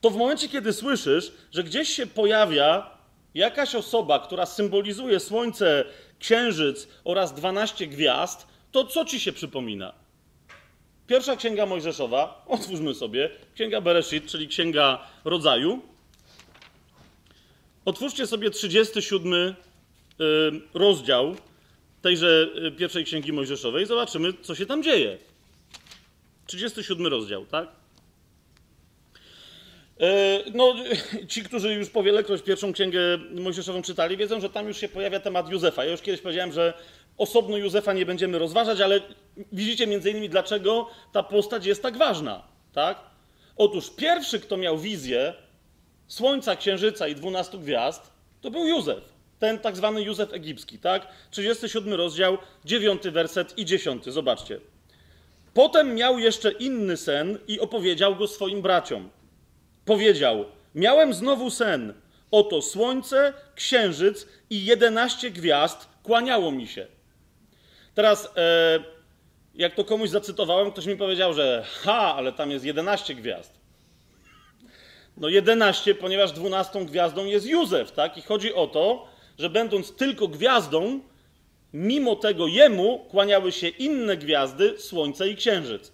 to 0.01 0.11
w 0.11 0.17
momencie, 0.17 0.49
kiedy 0.49 0.73
słyszysz, 0.73 1.33
że 1.53 1.65
gdzieś 1.65 1.89
się 1.89 2.07
pojawia 2.07 2.99
jakaś 3.35 3.75
osoba, 3.75 4.19
która 4.19 4.47
symbolizuje 4.47 5.21
słońce, 5.21 5.85
księżyc 6.19 6.89
oraz 7.05 7.35
12 7.35 7.87
gwiazd, 7.87 8.47
to 8.73 8.85
co 8.85 9.05
ci 9.05 9.21
się 9.21 9.33
przypomina? 9.33 9.93
Pierwsza 11.07 11.37
księga 11.37 11.67
Mojżeszowa, 11.67 12.45
otwórzmy 12.49 12.95
sobie, 12.95 13.31
księga 13.55 13.81
Bereshit, 13.81 14.27
czyli 14.27 14.49
księga 14.49 15.07
rodzaju. 15.25 15.83
Otwórzcie 17.85 18.27
sobie 18.27 18.51
37 18.51 19.33
y, 19.33 19.55
rozdział 20.75 21.37
tejże 22.03 22.49
y, 22.67 22.73
pierwszej 22.73 23.05
księgi 23.05 23.33
Mojżeszowej, 23.33 23.87
zobaczymy, 23.87 24.33
co 24.43 24.55
się 24.55 24.67
tam 24.67 24.83
dzieje. 24.83 25.19
37 26.47 27.07
rozdział, 27.07 27.47
tak? 27.47 27.78
E, 30.01 30.43
no, 30.55 30.75
ci, 31.29 31.43
którzy 31.43 31.75
już 31.75 31.91
po 31.91 32.03
wielekroć 32.03 32.43
pierwszą 32.43 32.73
księgę 32.73 33.01
Mojżeszową 33.35 33.83
czytali, 33.83 34.17
wiedzą, 34.17 34.41
że 34.41 34.51
tam 34.51 34.69
już 34.69 34.79
się 34.79 34.89
pojawia 34.89 35.21
temat 35.21 35.51
Józefa. 35.51 35.85
Ja 35.85 35.91
już 35.91 36.03
kiedyś 36.03 36.21
powiedziałem, 36.21 36.53
że 36.53 36.75
osobno 37.19 37.57
Józefa 37.57 37.93
nie 37.93 38.07
będziemy 38.07 38.39
rozważać, 38.39 38.81
ale 38.81 39.01
widzicie 39.53 39.87
między 39.87 40.11
innymi, 40.11 40.29
dlaczego 40.29 40.91
ta 41.13 41.23
postać 41.23 41.67
jest 41.67 41.83
tak 41.83 41.97
ważna. 41.97 42.43
Tak? 42.73 42.99
Otóż 43.57 43.91
pierwszy, 43.91 44.41
kto 44.41 44.57
miał 44.57 44.79
wizję 44.79 45.35
słońca, 46.07 46.57
księżyca 46.57 47.09
i 47.09 47.15
dwunastu 47.15 47.59
gwiazd, 47.59 48.13
to 48.41 48.51
był 48.51 48.67
Józef. 48.67 49.19
Ten 49.39 49.59
tak 49.59 49.77
zwany 49.77 50.03
Józef 50.03 50.33
egipski, 50.33 50.79
tak? 50.79 51.07
37 51.31 51.95
rozdział, 51.95 52.39
9 52.65 53.03
werset 53.03 53.59
i 53.59 53.65
10. 53.65 54.05
Zobaczcie. 54.05 54.61
Potem 55.55 55.95
miał 55.95 56.19
jeszcze 56.19 56.53
inny 56.53 56.97
sen 56.97 57.39
i 57.49 57.61
opowiedział 57.61 58.17
go 58.17 58.29
swoim 58.29 58.63
braciom 58.63 59.11
powiedział: 59.89 60.45
Miałem 60.75 61.15
znowu 61.15 61.51
sen. 61.51 61.95
Oto 62.31 62.63
słońce, 62.63 63.33
księżyc 63.55 64.27
i 64.51 64.65
jedenaście 64.65 65.31
gwiazd 65.31 65.89
kłaniało 66.03 66.53
mi 66.53 66.67
się. 66.67 66.87
Teraz, 67.95 68.29
e, 68.37 68.79
jak 69.55 69.75
to 69.75 69.85
komuś 69.85 70.11
zacytowałem, 70.11 70.71
ktoś 70.73 70.87
mi 70.87 70.97
powiedział, 70.97 71.35
że 71.35 71.65
ha, 71.83 72.15
ale 72.17 72.33
tam 72.33 72.51
jest 72.51 72.65
jedenaście 72.65 73.15
gwiazd. 73.15 73.53
No 75.17 75.29
jedenaście, 75.29 75.95
ponieważ 75.95 76.33
dwunastą 76.33 76.87
gwiazdą 76.87 77.25
jest 77.25 77.47
Józef, 77.47 77.93
tak? 77.93 78.19
I 78.19 78.23
chodzi 78.23 78.55
o 78.55 78.67
to, 78.67 79.09
że 79.39 79.51
będąc 79.51 79.97
tylko 79.97 80.29
gwiazdą, 80.29 81.01
mimo 81.73 82.17
tego 82.17 82.47
jemu 82.47 82.99
kłaniały 83.11 83.53
się 83.53 83.69
inne 83.69 84.17
gwiazdy, 84.17 84.79
słońce 84.79 85.29
i 85.29 85.37
księżyc. 85.37 85.93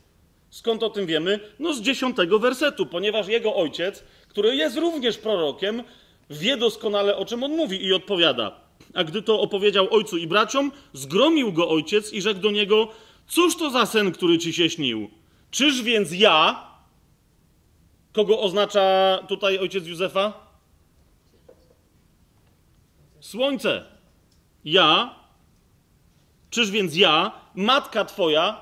Skąd 0.54 0.82
o 0.82 0.90
tym 0.90 1.06
wiemy? 1.06 1.40
No 1.58 1.74
z 1.74 1.80
dziesiątego 1.80 2.38
wersetu, 2.38 2.86
ponieważ 2.86 3.28
jego 3.28 3.56
ojciec, 3.56 4.04
który 4.28 4.56
jest 4.56 4.76
również 4.76 5.18
prorokiem, 5.18 5.82
wie 6.30 6.56
doskonale 6.56 7.16
o 7.16 7.24
czym 7.24 7.44
on 7.44 7.56
mówi 7.56 7.84
i 7.84 7.92
odpowiada. 7.92 8.60
A 8.94 9.04
gdy 9.04 9.22
to 9.22 9.40
opowiedział 9.40 9.94
ojcu 9.94 10.16
i 10.16 10.26
braciom, 10.26 10.72
zgromił 10.92 11.52
go 11.52 11.68
ojciec 11.68 12.12
i 12.12 12.22
rzekł 12.22 12.40
do 12.40 12.50
niego: 12.50 12.88
Cóż 13.28 13.56
to 13.56 13.70
za 13.70 13.86
sen, 13.86 14.12
który 14.12 14.38
ci 14.38 14.52
się 14.52 14.70
śnił? 14.70 15.10
Czyż 15.50 15.82
więc 15.82 16.12
ja, 16.12 16.66
kogo 18.12 18.40
oznacza 18.40 19.18
tutaj 19.28 19.58
ojciec 19.58 19.86
Józefa? 19.86 20.32
Słońce. 23.20 23.84
Ja, 24.64 25.14
czyż 26.50 26.70
więc 26.70 26.96
ja, 26.96 27.32
matka 27.54 28.04
twoja, 28.04 28.60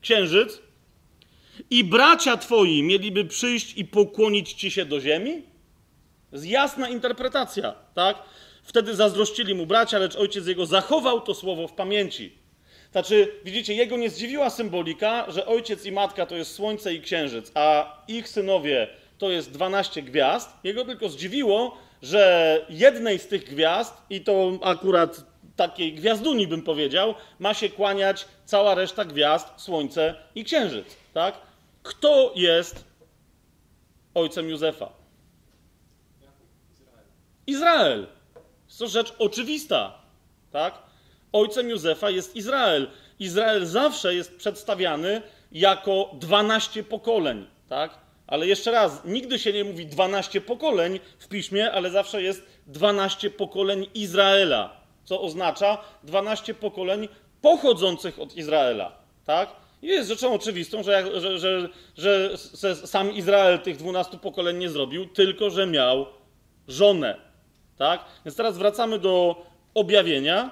księżyc, 0.00 0.67
i 1.70 1.84
bracia 1.84 2.36
twoi 2.36 2.82
mieliby 2.82 3.24
przyjść 3.24 3.76
i 3.76 3.84
pokłonić 3.84 4.52
ci 4.52 4.70
się 4.70 4.84
do 4.84 5.00
ziemi? 5.00 5.42
jest 6.32 6.46
jasna 6.46 6.88
interpretacja, 6.88 7.74
tak? 7.94 8.16
Wtedy 8.62 8.94
zazdrościli 8.94 9.54
mu 9.54 9.66
bracia, 9.66 9.98
lecz 9.98 10.16
ojciec 10.16 10.46
jego 10.46 10.66
zachował 10.66 11.20
to 11.20 11.34
słowo 11.34 11.68
w 11.68 11.72
pamięci. 11.72 12.32
Znaczy, 12.92 13.32
widzicie, 13.44 13.74
jego 13.74 13.96
nie 13.96 14.10
zdziwiła 14.10 14.50
symbolika, 14.50 15.30
że 15.30 15.46
ojciec 15.46 15.86
i 15.86 15.92
matka 15.92 16.26
to 16.26 16.36
jest 16.36 16.54
słońce 16.54 16.94
i 16.94 17.00
księżyc, 17.00 17.52
a 17.54 17.96
ich 18.08 18.28
synowie 18.28 18.88
to 19.18 19.30
jest 19.30 19.52
12 19.52 20.02
gwiazd. 20.02 20.50
Jego 20.64 20.84
tylko 20.84 21.08
zdziwiło, 21.08 21.78
że 22.02 22.66
jednej 22.68 23.18
z 23.18 23.26
tych 23.26 23.44
gwiazd, 23.44 23.94
i 24.10 24.20
to 24.20 24.52
akurat 24.62 25.24
takiej 25.56 25.92
gwiazduni 25.92 26.46
bym 26.46 26.62
powiedział, 26.62 27.14
ma 27.38 27.54
się 27.54 27.68
kłaniać 27.68 28.24
cała 28.44 28.74
reszta 28.74 29.04
gwiazd, 29.04 29.48
słońce 29.56 30.14
i 30.34 30.44
księżyc, 30.44 30.86
tak? 31.14 31.47
Kto 31.88 32.32
jest 32.36 32.84
ojcem 34.14 34.48
Józefa? 34.48 34.92
Izrael. 37.46 38.06
Jest 38.66 38.78
to 38.78 38.88
rzecz 38.88 39.14
oczywista, 39.18 39.98
tak? 40.52 40.82
Ojcem 41.32 41.70
Józefa 41.70 42.10
jest 42.10 42.36
Izrael. 42.36 42.90
Izrael 43.18 43.66
zawsze 43.66 44.14
jest 44.14 44.36
przedstawiany 44.36 45.22
jako 45.52 46.10
12 46.14 46.82
pokoleń, 46.82 47.46
tak? 47.68 47.98
Ale 48.26 48.46
jeszcze 48.46 48.70
raz, 48.70 49.04
nigdy 49.04 49.38
się 49.38 49.52
nie 49.52 49.64
mówi 49.64 49.86
12 49.86 50.40
pokoleń 50.40 51.00
w 51.18 51.28
piśmie, 51.28 51.72
ale 51.72 51.90
zawsze 51.90 52.22
jest 52.22 52.42
12 52.66 53.30
pokoleń 53.30 53.86
Izraela, 53.94 54.80
co 55.04 55.20
oznacza 55.20 55.78
12 56.02 56.54
pokoleń 56.54 57.08
pochodzących 57.42 58.18
od 58.18 58.36
Izraela, 58.36 58.92
tak? 59.24 59.67
Jest 59.82 60.08
rzeczą 60.08 60.34
oczywistą, 60.34 60.82
że, 60.82 61.20
że, 61.20 61.38
że, 61.96 62.36
że 62.54 62.76
sam 62.76 63.12
Izrael 63.12 63.58
tych 63.58 63.76
dwunastu 63.76 64.18
pokoleń 64.18 64.58
nie 64.58 64.68
zrobił, 64.68 65.06
tylko 65.06 65.50
że 65.50 65.66
miał 65.66 66.06
żonę. 66.68 67.16
Tak? 67.76 68.04
Więc 68.24 68.36
teraz 68.36 68.58
wracamy 68.58 68.98
do 68.98 69.44
objawienia. 69.74 70.50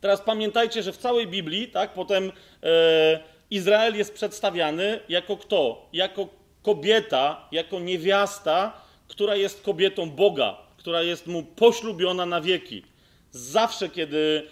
Teraz 0.00 0.20
pamiętajcie, 0.20 0.82
że 0.82 0.92
w 0.92 0.96
całej 0.96 1.26
Biblii, 1.26 1.68
tak, 1.68 1.94
potem 1.94 2.32
e, 2.62 3.20
Izrael 3.50 3.96
jest 3.96 4.14
przedstawiany 4.14 5.00
jako 5.08 5.36
kto? 5.36 5.88
Jako 5.92 6.28
kobieta, 6.62 7.48
jako 7.52 7.80
niewiasta, 7.80 8.72
która 9.08 9.36
jest 9.36 9.62
kobietą 9.62 10.10
Boga, 10.10 10.56
która 10.76 11.02
jest 11.02 11.26
mu 11.26 11.42
poślubiona 11.42 12.26
na 12.26 12.40
wieki. 12.40 12.82
Zawsze, 13.30 13.88
kiedy, 13.88 14.46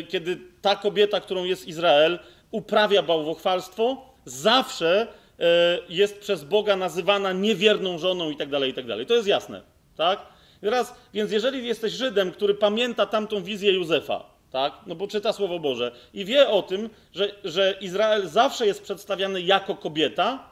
y, 0.00 0.06
kiedy 0.06 0.38
ta 0.62 0.76
kobieta, 0.76 1.20
którą 1.20 1.44
jest 1.44 1.68
Izrael, 1.68 2.18
uprawia 2.54 3.02
bałwochwalstwo, 3.02 3.96
zawsze 4.24 5.06
y, 5.06 5.44
jest 5.88 6.18
przez 6.18 6.44
Boga 6.44 6.76
nazywana 6.76 7.32
niewierną 7.32 7.98
żoną 7.98 8.30
i 8.30 8.36
tak 8.36 8.48
dalej, 8.48 8.70
i 8.70 8.74
tak. 8.74 8.84
To 9.08 9.14
jest 9.14 9.28
jasne, 9.28 9.62
tak? 9.96 10.26
teraz, 10.60 10.94
więc 11.14 11.32
jeżeli 11.32 11.66
jesteś 11.66 11.92
Żydem, 11.92 12.32
który 12.32 12.54
pamięta 12.54 13.06
tamtą 13.06 13.42
wizję 13.42 13.72
Józefa, 13.72 14.24
tak? 14.50 14.72
No 14.86 14.94
bo 14.94 15.06
czyta 15.06 15.32
Słowo 15.32 15.58
Boże 15.58 15.92
i 16.14 16.24
wie 16.24 16.48
o 16.48 16.62
tym, 16.62 16.90
że, 17.14 17.34
że 17.44 17.74
Izrael 17.80 18.28
zawsze 18.28 18.66
jest 18.66 18.82
przedstawiany 18.82 19.40
jako 19.40 19.74
kobieta, 19.74 20.50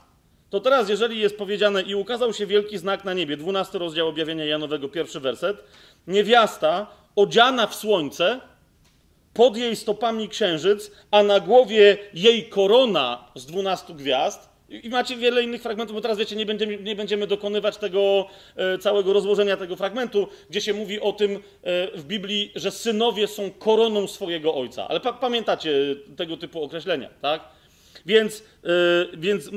to 0.51 0.61
teraz, 0.61 0.89
jeżeli 0.89 1.21
jest 1.21 1.39
powiedziane 1.39 1.83
i 1.83 1.95
ukazał 1.95 2.33
się 2.33 2.47
wielki 2.47 2.79
znak 2.79 3.05
na 3.05 3.15
niebie, 3.15 3.37
12 3.37 3.79
rozdział 3.79 4.09
objawienia 4.09 4.45
Janowego, 4.45 4.89
pierwszy 4.89 5.21
werset, 5.21 5.65
niewiasta 6.07 6.87
odziana 7.17 7.67
w 7.67 7.75
słońce, 7.75 8.41
pod 9.35 9.57
jej 9.57 9.77
stopami 9.77 10.29
księżyc, 10.29 10.91
a 11.11 11.23
na 11.23 11.41
głowie 11.41 11.99
jej 12.15 12.49
korona 12.49 13.29
z 13.35 13.47
12 13.47 13.95
gwiazd, 13.95 14.53
i 14.83 14.89
macie 14.89 15.17
wiele 15.17 15.43
innych 15.43 15.63
fragmentów, 15.63 15.95
bo 15.95 16.01
teraz 16.01 16.19
wiecie, 16.19 16.37
nie 16.37 16.47
będziemy, 16.47 16.79
nie 16.79 16.97
będziemy 16.97 17.27
dokonywać 17.27 17.77
tego 17.77 18.27
e, 18.57 18.79
całego 18.79 19.13
rozłożenia 19.13 19.57
tego 19.57 19.77
fragmentu, 19.77 20.29
gdzie 20.51 20.61
się 20.61 20.75
mówi 20.75 21.01
o 21.01 21.13
tym 21.13 21.35
e, 21.37 21.39
w 21.99 22.05
Biblii, 22.05 22.53
że 22.55 22.71
synowie 22.71 23.29
są 23.29 23.51
koroną 23.51 24.07
swojego 24.07 24.55
ojca. 24.55 24.89
Ale 24.89 25.01
pa, 25.01 25.13
pamiętacie 25.13 25.73
tego 26.17 26.37
typu 26.37 26.63
określenia, 26.63 27.11
tak? 27.23 27.49
Więc, 28.07 28.43
e, 28.65 29.17
więc 29.17 29.49
e, 29.49 29.51
e, 29.51 29.57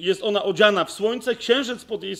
jest 0.00 0.22
ona 0.22 0.42
odziana 0.42 0.84
w 0.84 0.90
słońce, 0.90 1.36
księżyc 1.36 1.84
pod 1.84 2.02
jej 2.02 2.16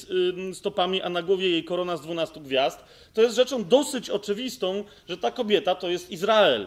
stopami, 0.53 1.03
a 1.03 1.09
na 1.09 1.23
głowie 1.23 1.50
jej 1.50 1.64
korona 1.64 1.97
z 1.97 2.00
dwunastu 2.00 2.41
gwiazd. 2.41 2.85
To 3.14 3.23
jest 3.23 3.37
rzeczą 3.37 3.64
dosyć 3.64 4.11
oczywistą, 4.11 4.85
że 5.09 5.17
ta 5.17 5.31
kobieta 5.31 5.75
to 5.75 5.88
jest 5.88 6.11
Izrael. 6.11 6.67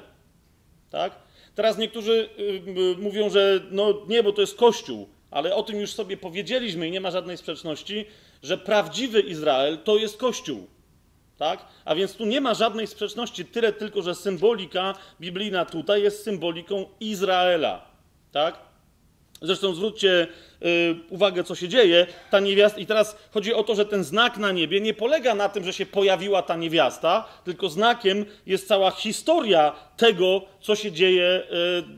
Tak? 0.89 1.15
Teraz 1.55 1.77
niektórzy 1.77 2.29
mówią, 2.97 3.29
że 3.29 3.59
no 3.71 3.93
nie, 4.07 4.23
bo 4.23 4.31
to 4.31 4.41
jest 4.41 4.57
Kościół, 4.57 5.07
ale 5.31 5.55
o 5.55 5.63
tym 5.63 5.79
już 5.79 5.93
sobie 5.93 6.17
powiedzieliśmy 6.17 6.87
i 6.87 6.91
nie 6.91 7.01
ma 7.01 7.11
żadnej 7.11 7.37
sprzeczności, 7.37 8.05
że 8.43 8.57
prawdziwy 8.57 9.21
Izrael 9.21 9.77
to 9.77 9.97
jest 9.97 10.17
Kościół. 10.17 10.67
Tak? 11.37 11.65
A 11.85 11.95
więc 11.95 12.15
tu 12.15 12.25
nie 12.25 12.41
ma 12.41 12.53
żadnej 12.53 12.87
sprzeczności, 12.87 13.45
tyle 13.45 13.73
tylko, 13.73 14.01
że 14.01 14.15
symbolika 14.15 14.93
biblijna 15.21 15.65
tutaj 15.65 16.03
jest 16.03 16.23
symboliką 16.23 16.85
Izraela. 16.99 17.86
Tak? 18.37 18.59
Zresztą 19.41 19.75
zwróćcie 19.75 20.27
y, 20.61 20.95
uwagę, 21.09 21.43
co 21.43 21.55
się 21.55 21.69
dzieje. 21.69 22.07
Ta 22.31 22.39
niewiasta, 22.39 22.79
i 22.79 22.85
teraz 22.85 23.17
chodzi 23.31 23.53
o 23.53 23.63
to, 23.63 23.75
że 23.75 23.85
ten 23.85 24.03
znak 24.03 24.37
na 24.37 24.51
niebie 24.51 24.81
nie 24.81 24.93
polega 24.93 25.35
na 25.35 25.49
tym, 25.49 25.63
że 25.63 25.73
się 25.73 25.85
pojawiła 25.85 26.41
ta 26.41 26.55
niewiasta, 26.55 27.27
tylko 27.43 27.69
znakiem 27.69 28.25
jest 28.45 28.67
cała 28.67 28.91
historia 28.91 29.75
tego, 29.97 30.41
co 30.61 30.75
się 30.75 30.91
dzieje 30.91 31.43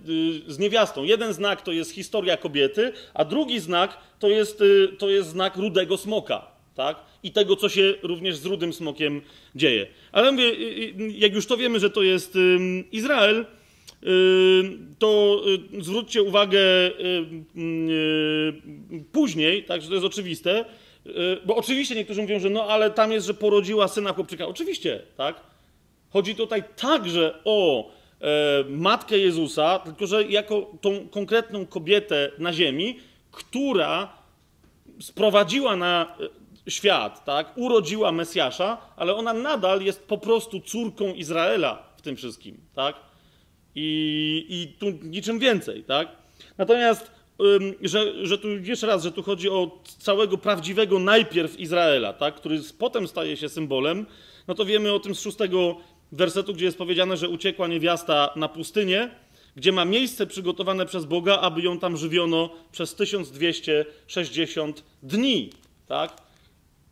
y, 0.07 0.11
y, 0.47 0.53
z 0.53 0.59
niewiastą. 0.59 1.03
Jeden 1.03 1.33
znak 1.33 1.61
to 1.61 1.71
jest 1.71 1.91
historia 1.91 2.37
kobiety, 2.37 2.93
a 3.13 3.25
drugi 3.25 3.59
znak 3.59 3.97
to 4.19 4.27
jest, 4.27 4.63
to 4.97 5.09
jest 5.09 5.29
znak 5.29 5.55
rudego 5.57 5.97
smoka. 5.97 6.47
Tak? 6.75 6.97
I 7.23 7.31
tego, 7.31 7.55
co 7.55 7.69
się 7.69 7.93
również 8.03 8.37
z 8.37 8.45
rudym 8.45 8.73
smokiem 8.73 9.21
dzieje. 9.55 9.87
Ale 10.11 10.31
mówię, 10.31 10.51
jak 11.09 11.33
już 11.33 11.45
to 11.45 11.57
wiemy, 11.57 11.79
że 11.79 11.89
to 11.89 12.03
jest 12.03 12.37
Izrael, 12.91 13.45
to 14.99 15.41
y, 15.77 15.83
zwróćcie 15.83 16.23
uwagę 16.23 16.59
y, 16.59 16.91
y, 17.59 19.03
później, 19.11 19.63
tak, 19.63 19.81
że 19.81 19.87
to 19.87 19.93
jest 19.93 20.05
oczywiste, 20.05 20.65
bo 21.45 21.55
oczywiście 21.55 21.95
niektórzy 21.95 22.21
mówią, 22.21 22.39
że 22.39 22.49
no 22.49 22.63
ale 22.63 22.91
tam 22.91 23.11
jest, 23.11 23.27
że 23.27 23.33
porodziła 23.33 23.87
syna 23.87 24.13
chłopczyka. 24.13 24.47
Oczywiście, 24.47 25.01
tak? 25.17 25.43
Chodzi 26.09 26.35
tutaj 26.35 26.63
także 26.75 27.39
o 27.45 27.89
e, 28.21 28.63
matkę 28.69 29.17
Jezusa, 29.17 29.79
tylko 29.79 30.07
że 30.07 30.23
jako 30.23 30.71
tą 30.81 31.07
konkretną 31.09 31.65
kobietę 31.65 32.31
na 32.37 32.53
ziemi, 32.53 32.99
która 33.31 34.13
sprowadziła 35.01 35.75
na 35.75 36.17
e, 36.67 36.71
świat, 36.71 37.25
tak? 37.25 37.57
Urodziła 37.57 38.11
Mesjasza, 38.11 38.77
ale 38.95 39.15
ona 39.15 39.33
nadal 39.33 39.81
jest 39.81 40.07
po 40.07 40.17
prostu 40.17 40.59
córką 40.61 41.13
Izraela 41.13 41.83
w 41.97 42.01
tym 42.01 42.15
wszystkim, 42.15 42.57
tak? 42.75 43.08
I, 43.75 44.45
i 44.49 44.79
tu 44.79 44.85
niczym 45.03 45.39
więcej, 45.39 45.83
tak? 45.83 46.07
Natomiast, 46.57 47.11
że, 47.81 48.25
że 48.25 48.37
tu 48.37 48.47
jeszcze 48.57 48.87
raz, 48.87 49.03
że 49.03 49.11
tu 49.11 49.23
chodzi 49.23 49.49
o 49.49 49.79
całego 49.99 50.37
prawdziwego 50.37 50.99
najpierw 50.99 51.59
Izraela, 51.59 52.13
tak? 52.13 52.35
który 52.35 52.59
potem 52.77 53.07
staje 53.07 53.37
się 53.37 53.49
symbolem, 53.49 54.05
no 54.47 54.55
to 54.55 54.65
wiemy 54.65 54.93
o 54.93 54.99
tym 54.99 55.15
z 55.15 55.21
szóstego 55.21 55.77
wersetu, 56.11 56.53
gdzie 56.53 56.65
jest 56.65 56.77
powiedziane, 56.77 57.17
że 57.17 57.29
uciekła 57.29 57.67
niewiasta 57.67 58.33
na 58.35 58.47
pustynię, 58.47 59.09
gdzie 59.55 59.71
ma 59.71 59.85
miejsce 59.85 60.27
przygotowane 60.27 60.85
przez 60.85 61.05
Boga, 61.05 61.39
aby 61.39 61.61
ją 61.61 61.79
tam 61.79 61.97
żywiono 61.97 62.49
przez 62.71 62.95
1260 62.95 64.83
dni, 65.03 65.49
tak? 65.87 66.21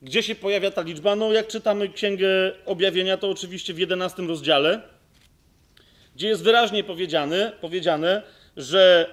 Gdzie 0.01 0.23
się 0.23 0.35
pojawia 0.35 0.71
ta 0.71 0.81
liczba? 0.81 1.15
No, 1.15 1.33
jak 1.33 1.47
czytamy 1.47 1.89
Księgę 1.89 2.27
Objawienia, 2.65 3.17
to 3.17 3.29
oczywiście 3.29 3.73
w 3.73 3.79
11 3.79 4.23
rozdziale, 4.23 4.81
gdzie 6.17 6.27
jest 6.27 6.43
wyraźnie 6.43 6.83
powiedziane, 6.83 7.51
powiedziane 7.61 8.21
że 8.57 9.09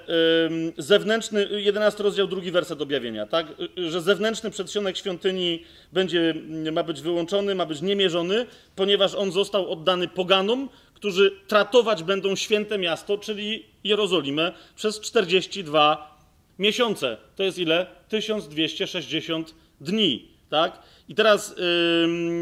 zewnętrzny, 0.78 1.48
11 1.50 2.02
rozdział, 2.02 2.26
drugi 2.26 2.50
werset 2.50 2.80
objawienia, 2.80 3.26
tak? 3.26 3.46
że 3.76 4.00
zewnętrzny 4.00 4.50
przedsionek 4.50 4.96
świątyni 4.96 5.62
będzie, 5.92 6.34
ma 6.72 6.82
być 6.82 7.00
wyłączony, 7.00 7.54
ma 7.54 7.66
być 7.66 7.82
niemierzony, 7.82 8.46
ponieważ 8.76 9.14
on 9.14 9.32
został 9.32 9.72
oddany 9.72 10.08
poganom, 10.08 10.68
którzy 10.94 11.32
tratować 11.48 12.02
będą 12.02 12.36
święte 12.36 12.78
miasto, 12.78 13.18
czyli 13.18 13.66
Jerozolimę, 13.84 14.52
przez 14.76 15.00
42 15.00 16.18
miesiące. 16.58 17.16
To 17.36 17.42
jest 17.42 17.58
ile? 17.58 17.86
1260 18.08 19.54
dni. 19.80 20.34
Tak? 20.50 20.83
I 21.09 21.14
teraz 21.14 21.54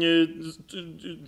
yy, 0.01 0.27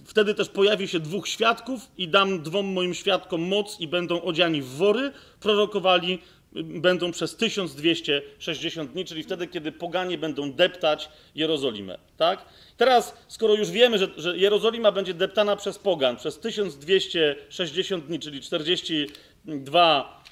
wtedy 0.05 0.33
też 0.33 0.49
pojawi 0.49 0.87
się 0.87 0.99
dwóch 0.99 1.27
świadków 1.27 1.91
i 1.97 2.07
dam 2.07 2.43
dwom 2.43 2.65
moim 2.65 2.93
świadkom 2.93 3.41
moc 3.41 3.79
i 3.79 3.87
będą 3.87 4.21
odziani 4.21 4.61
w 4.61 4.67
wory, 4.67 5.11
prorokowali 5.39 6.19
będą 6.63 7.11
przez 7.11 7.35
1260 7.35 8.91
dni, 8.91 9.05
czyli 9.05 9.23
wtedy, 9.23 9.47
kiedy 9.47 9.71
poganie 9.71 10.17
będą 10.17 10.51
deptać 10.51 11.09
Jerozolimę. 11.35 11.97
Tak? 12.17 12.45
Teraz, 12.77 13.17
skoro 13.27 13.53
już 13.53 13.71
wiemy, 13.71 13.97
że, 13.97 14.07
że 14.17 14.37
Jerozolima 14.37 14.91
będzie 14.91 15.13
deptana 15.13 15.55
przez 15.55 15.79
pogan 15.79 16.15
przez 16.15 16.39
1260 16.39 18.05
dni, 18.05 18.19
czyli 18.19 18.41
42 18.41 20.23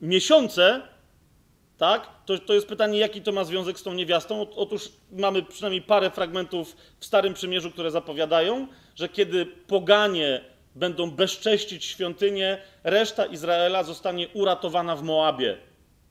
miesiące, 0.00 0.82
tak? 1.78 2.08
To, 2.26 2.38
to 2.38 2.54
jest 2.54 2.66
pytanie, 2.66 2.98
jaki 2.98 3.22
to 3.22 3.32
ma 3.32 3.44
związek 3.44 3.78
z 3.78 3.82
tą 3.82 3.92
niewiastą. 3.92 4.46
Otóż 4.56 4.88
mamy 5.12 5.42
przynajmniej 5.42 5.82
parę 5.82 6.10
fragmentów 6.10 6.76
w 7.00 7.04
Starym 7.04 7.34
Przymierzu, 7.34 7.70
które 7.70 7.90
zapowiadają, 7.90 8.68
że 8.96 9.08
kiedy 9.08 9.46
poganie 9.46 10.40
będą 10.74 11.10
bezcześcić 11.10 11.84
świątynię, 11.84 12.58
reszta 12.84 13.26
Izraela 13.26 13.82
zostanie 13.82 14.28
uratowana 14.28 14.96
w 14.96 15.02
Moabie, 15.02 15.56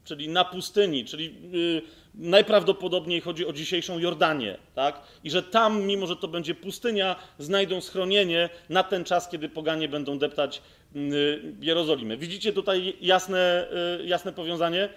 czyli 0.03 0.30
na 0.30 0.45
pustyni, 0.45 1.06
czyli 1.06 1.36
yy, 1.51 1.82
najprawdopodobniej 2.15 3.21
chodzi 3.21 3.45
o 3.45 3.53
dzisiejszą 3.53 3.99
Jordanię, 3.99 4.58
tak? 4.75 5.01
I 5.23 5.32
że 5.32 5.43
tam, 5.43 5.84
mimo 5.84 6.08
że 6.08 6.15
to 6.15 6.27
będzie 6.27 6.56
pustynia, 6.56 7.15
znajdą 7.39 7.82
schronienie 7.82 8.49
na 8.69 8.84
ten 8.84 9.03
czas, 9.03 9.30
kiedy 9.30 9.49
poganie 9.49 9.89
będą 9.89 10.19
deptać 10.19 10.62
yy, 10.95 11.56
Jerozolimę. 11.62 12.17
Widzicie 12.17 12.53
tutaj 12.53 12.93
jasne, 13.01 13.67
yy, 13.99 14.08
jasne 14.08 14.34
powiązanie? 14.34 14.89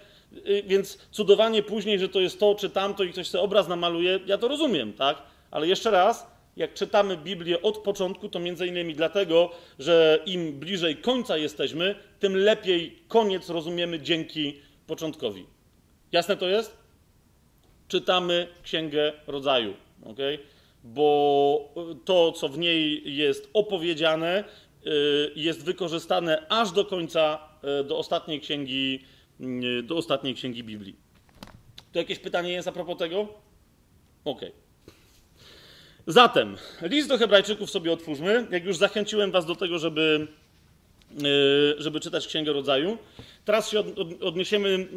Y, 0.47 0.63
więc 0.67 0.97
cudowanie 1.11 1.63
później, 1.63 1.99
że 1.99 2.09
to 2.09 2.19
jest 2.19 2.39
to 2.39 2.55
czy 2.55 2.69
tamto 2.69 3.03
i 3.03 3.11
ktoś 3.11 3.27
sobie 3.27 3.43
obraz 3.43 3.67
namaluje, 3.67 4.19
ja 4.25 4.37
to 4.37 4.47
rozumiem, 4.47 4.93
tak? 4.93 5.21
Ale 5.51 5.67
jeszcze 5.67 5.91
raz, 5.91 6.27
jak 6.57 6.73
czytamy 6.73 7.17
Biblię 7.17 7.61
od 7.61 7.77
początku, 7.77 8.29
to 8.29 8.39
między 8.39 8.67
innymi 8.67 8.95
dlatego, 8.95 9.51
że 9.79 10.19
im 10.25 10.59
bliżej 10.59 10.95
końca 10.97 11.37
jesteśmy, 11.37 11.95
tym 12.19 12.37
lepiej 12.37 12.99
koniec 13.07 13.49
rozumiemy 13.49 13.99
dzięki 13.99 14.59
początkowi. 14.87 15.45
Jasne 16.11 16.37
to 16.37 16.47
jest? 16.47 16.77
Czytamy 17.87 18.47
Księgę 18.63 19.13
Rodzaju, 19.27 19.73
ok? 20.05 20.17
Bo 20.83 21.73
to, 22.05 22.31
co 22.31 22.49
w 22.49 22.57
niej 22.57 23.15
jest 23.17 23.49
opowiedziane, 23.53 24.43
y, 24.85 25.31
jest 25.35 25.65
wykorzystane 25.65 26.45
aż 26.49 26.71
do 26.71 26.85
końca, 26.85 27.39
y, 27.81 27.83
do 27.83 27.97
ostatniej 27.97 28.41
księgi 28.41 29.03
do 29.83 29.97
ostatniej 29.97 30.35
księgi 30.35 30.63
Biblii. 30.63 30.95
To 31.91 31.99
jakieś 31.99 32.19
pytanie 32.19 32.51
jest 32.51 32.67
a 32.67 32.71
propos 32.71 32.97
tego? 32.97 33.27
Ok. 34.25 34.41
Zatem, 36.07 36.57
list 36.81 37.09
do 37.09 37.17
Hebrajczyków 37.17 37.71
sobie 37.71 37.91
otwórzmy. 37.91 38.47
Jak 38.51 38.65
już 38.65 38.77
zachęciłem 38.77 39.31
Was 39.31 39.45
do 39.45 39.55
tego, 39.55 39.79
żeby 39.79 40.27
żeby 41.77 41.99
czytać 41.99 42.27
Księgę 42.27 42.53
Rodzaju. 42.53 42.97
Teraz 43.45 43.69
się 43.69 43.83
odniesiemy 44.21 44.87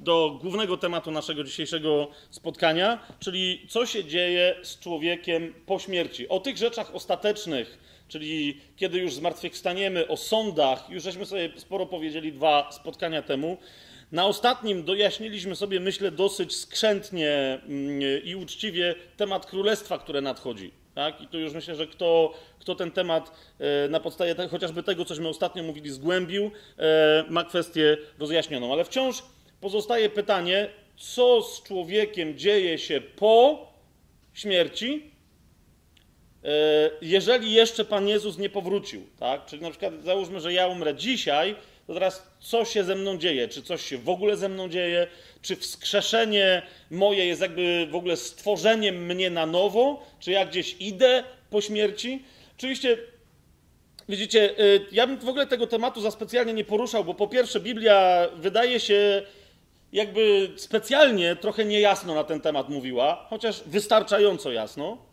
do 0.00 0.38
głównego 0.42 0.76
tematu 0.76 1.10
naszego 1.10 1.44
dzisiejszego 1.44 2.08
spotkania, 2.30 2.98
czyli 3.20 3.66
co 3.68 3.86
się 3.86 4.04
dzieje 4.04 4.56
z 4.62 4.78
człowiekiem 4.78 5.54
po 5.66 5.78
śmierci. 5.78 6.28
O 6.28 6.40
tych 6.40 6.56
rzeczach 6.56 6.94
ostatecznych, 6.94 7.78
czyli 8.08 8.60
kiedy 8.76 8.98
już 8.98 9.14
zmartwychwstaniemy, 9.14 10.08
o 10.08 10.16
sądach, 10.16 10.90
już 10.90 11.02
żeśmy 11.02 11.26
sobie 11.26 11.50
sporo 11.56 11.86
powiedzieli 11.86 12.32
dwa 12.32 12.72
spotkania 12.72 13.22
temu. 13.22 13.56
Na 14.12 14.26
ostatnim 14.26 14.84
dojaśniliśmy 14.84 15.56
sobie, 15.56 15.80
myślę, 15.80 16.10
dosyć 16.10 16.56
skrzętnie 16.56 17.60
i 18.24 18.34
uczciwie 18.34 18.94
temat 19.16 19.46
królestwa, 19.46 19.98
które 19.98 20.20
nadchodzi. 20.20 20.70
Tak? 20.94 21.20
I 21.20 21.26
tu 21.26 21.38
już 21.38 21.52
myślę, 21.52 21.74
że 21.74 21.86
kto, 21.86 22.34
kto 22.58 22.74
ten 22.74 22.90
temat 22.90 23.32
e, 23.58 23.88
na 23.88 24.00
podstawie 24.00 24.34
te, 24.34 24.48
chociażby 24.48 24.82
tego, 24.82 25.04
cośmy 25.04 25.28
ostatnio 25.28 25.62
mówili, 25.62 25.90
zgłębił, 25.90 26.50
e, 26.78 27.24
ma 27.28 27.44
kwestię 27.44 27.96
rozjaśnioną. 28.18 28.72
Ale 28.72 28.84
wciąż 28.84 29.22
pozostaje 29.60 30.10
pytanie, 30.10 30.68
co 30.96 31.42
z 31.42 31.62
człowiekiem 31.62 32.38
dzieje 32.38 32.78
się 32.78 33.00
po 33.00 33.66
śmierci, 34.32 35.10
jeżeli 37.00 37.52
jeszcze 37.52 37.84
Pan 37.84 38.08
Jezus 38.08 38.38
nie 38.38 38.50
powrócił. 38.50 39.06
Tak? 39.18 39.46
Czyli 39.46 39.62
na 39.62 39.70
przykład 39.70 39.92
załóżmy, 40.04 40.40
że 40.40 40.52
ja 40.52 40.66
umrę 40.66 40.94
dzisiaj, 40.94 41.56
to 41.86 41.94
teraz 41.94 42.22
co 42.40 42.64
się 42.64 42.84
ze 42.84 42.94
mną 42.94 43.18
dzieje? 43.18 43.48
Czy 43.48 43.62
coś 43.62 43.82
się 43.82 43.98
w 43.98 44.08
ogóle 44.08 44.36
ze 44.36 44.48
mną 44.48 44.68
dzieje? 44.68 45.06
Czy 45.42 45.56
wskrzeszenie 45.56 46.62
moje 46.90 47.26
jest 47.26 47.40
jakby 47.40 47.86
w 47.90 47.94
ogóle 47.94 48.16
stworzeniem 48.16 49.06
mnie 49.06 49.30
na 49.30 49.46
nowo? 49.46 50.06
Czy 50.20 50.30
ja 50.30 50.46
gdzieś 50.46 50.76
idę 50.80 51.24
po 51.50 51.60
śmierci? 51.60 52.22
Oczywiście, 52.58 52.98
widzicie, 54.08 54.60
y, 54.60 54.86
ja 54.92 55.06
bym 55.06 55.18
w 55.18 55.28
ogóle 55.28 55.46
tego 55.46 55.66
tematu 55.66 56.00
za 56.00 56.10
specjalnie 56.10 56.52
nie 56.52 56.64
poruszał, 56.64 57.04
bo 57.04 57.14
po 57.14 57.28
pierwsze, 57.28 57.60
Biblia 57.60 58.28
wydaje 58.36 58.80
się 58.80 59.22
jakby 59.92 60.50
specjalnie 60.56 61.36
trochę 61.36 61.64
niejasno 61.64 62.14
na 62.14 62.24
ten 62.24 62.40
temat 62.40 62.68
mówiła, 62.68 63.26
chociaż 63.30 63.62
wystarczająco 63.66 64.52
jasno. 64.52 65.07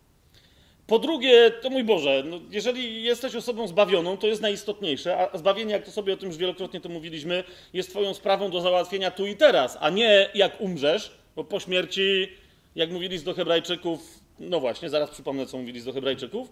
Po 0.87 0.99
drugie, 0.99 1.51
to 1.61 1.69
mój 1.69 1.83
Boże, 1.83 2.23
no 2.25 2.39
jeżeli 2.51 3.03
jesteś 3.03 3.35
osobą 3.35 3.67
zbawioną, 3.67 4.17
to 4.17 4.27
jest 4.27 4.41
najistotniejsze, 4.41 5.17
a 5.17 5.37
zbawienie, 5.37 5.73
jak 5.73 5.85
to 5.85 5.91
sobie 5.91 6.13
o 6.13 6.17
tym 6.17 6.29
już 6.29 6.37
wielokrotnie 6.37 6.81
to 6.81 6.89
mówiliśmy, 6.89 7.43
jest 7.73 7.89
Twoją 7.89 8.13
sprawą 8.13 8.51
do 8.51 8.61
załatwienia 8.61 9.11
tu 9.11 9.25
i 9.25 9.35
teraz, 9.35 9.77
a 9.81 9.89
nie 9.89 10.29
jak 10.33 10.61
umrzesz, 10.61 11.11
bo 11.35 11.43
po 11.43 11.59
śmierci, 11.59 12.27
jak 12.75 12.91
mówili 12.91 13.19
do 13.19 13.33
Hebrajczyków, 13.33 14.19
no 14.39 14.59
właśnie, 14.59 14.89
zaraz 14.89 15.09
przypomnę, 15.09 15.45
co 15.45 15.57
mówili 15.57 15.83
do 15.83 15.93
Hebrajczyków. 15.93 16.47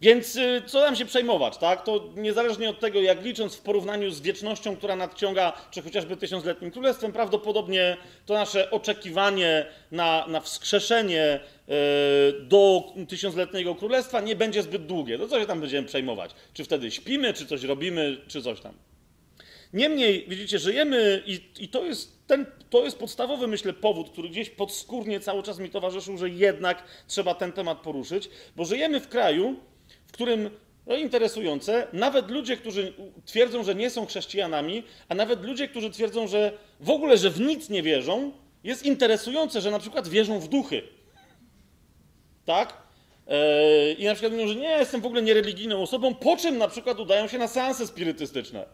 Więc 0.00 0.36
y, 0.36 0.62
co 0.66 0.80
nam 0.80 0.96
się 0.96 1.04
przejmować, 1.04 1.58
tak? 1.58 1.84
To 1.84 2.04
niezależnie 2.16 2.70
od 2.70 2.80
tego, 2.80 3.00
jak 3.00 3.22
licząc 3.22 3.56
w 3.56 3.60
porównaniu 3.60 4.10
z 4.10 4.20
wiecznością, 4.20 4.76
która 4.76 4.96
nadciąga, 4.96 5.52
czy 5.70 5.82
chociażby 5.82 6.16
tysiącletnim 6.16 6.70
królestwem, 6.70 7.12
prawdopodobnie 7.12 7.96
to 8.26 8.34
nasze 8.34 8.70
oczekiwanie 8.70 9.66
na, 9.90 10.26
na 10.26 10.40
wskrzeszenie 10.40 11.40
y, 11.40 11.72
do 12.42 12.92
tysiącletniego 13.08 13.74
królestwa 13.74 14.20
nie 14.20 14.36
będzie 14.36 14.62
zbyt 14.62 14.86
długie. 14.86 15.18
To 15.18 15.28
co 15.28 15.40
się 15.40 15.46
tam 15.46 15.60
będziemy 15.60 15.88
przejmować? 15.88 16.30
Czy 16.54 16.64
wtedy 16.64 16.90
śpimy, 16.90 17.34
czy 17.34 17.46
coś 17.46 17.62
robimy, 17.62 18.16
czy 18.28 18.42
coś 18.42 18.60
tam. 18.60 18.74
Niemniej, 19.72 20.26
widzicie, 20.28 20.58
żyjemy 20.58 21.22
i, 21.26 21.40
i 21.58 21.68
to, 21.68 21.84
jest 21.84 22.26
ten, 22.26 22.46
to 22.70 22.84
jest 22.84 22.98
podstawowy, 22.98 23.46
myślę, 23.46 23.72
powód, 23.72 24.10
który 24.10 24.28
gdzieś 24.28 24.50
podskórnie 24.50 25.20
cały 25.20 25.42
czas 25.42 25.58
mi 25.58 25.70
towarzyszył, 25.70 26.18
że 26.18 26.28
jednak 26.28 26.84
trzeba 27.06 27.34
ten 27.34 27.52
temat 27.52 27.78
poruszyć, 27.78 28.28
bo 28.56 28.64
żyjemy 28.64 29.00
w 29.00 29.08
kraju, 29.08 29.56
którym, 30.16 30.50
no 30.86 30.96
interesujące, 30.96 31.86
nawet 31.92 32.30
ludzie, 32.30 32.56
którzy 32.56 32.92
twierdzą, 33.24 33.64
że 33.64 33.74
nie 33.74 33.90
są 33.90 34.06
chrześcijanami, 34.06 34.82
a 35.08 35.14
nawet 35.14 35.44
ludzie, 35.44 35.68
którzy 35.68 35.90
twierdzą, 35.90 36.26
że 36.26 36.52
w 36.80 36.90
ogóle, 36.90 37.18
że 37.18 37.30
w 37.30 37.40
nic 37.40 37.68
nie 37.68 37.82
wierzą, 37.82 38.32
jest 38.64 38.86
interesujące, 38.86 39.60
że 39.60 39.70
na 39.70 39.78
przykład 39.78 40.08
wierzą 40.08 40.40
w 40.40 40.48
duchy. 40.48 40.82
Tak? 42.44 42.82
Eee, 43.28 44.02
I 44.02 44.04
na 44.04 44.14
przykład 44.14 44.32
mówią, 44.32 44.48
że 44.48 44.54
nie, 44.54 44.68
jestem 44.68 45.00
w 45.00 45.06
ogóle 45.06 45.22
niereligijną 45.22 45.82
osobą, 45.82 46.14
po 46.14 46.36
czym 46.36 46.58
na 46.58 46.68
przykład 46.68 47.00
udają 47.00 47.28
się 47.28 47.38
na 47.38 47.48
seanse 47.48 47.86
spirytystyczne. 47.86 48.66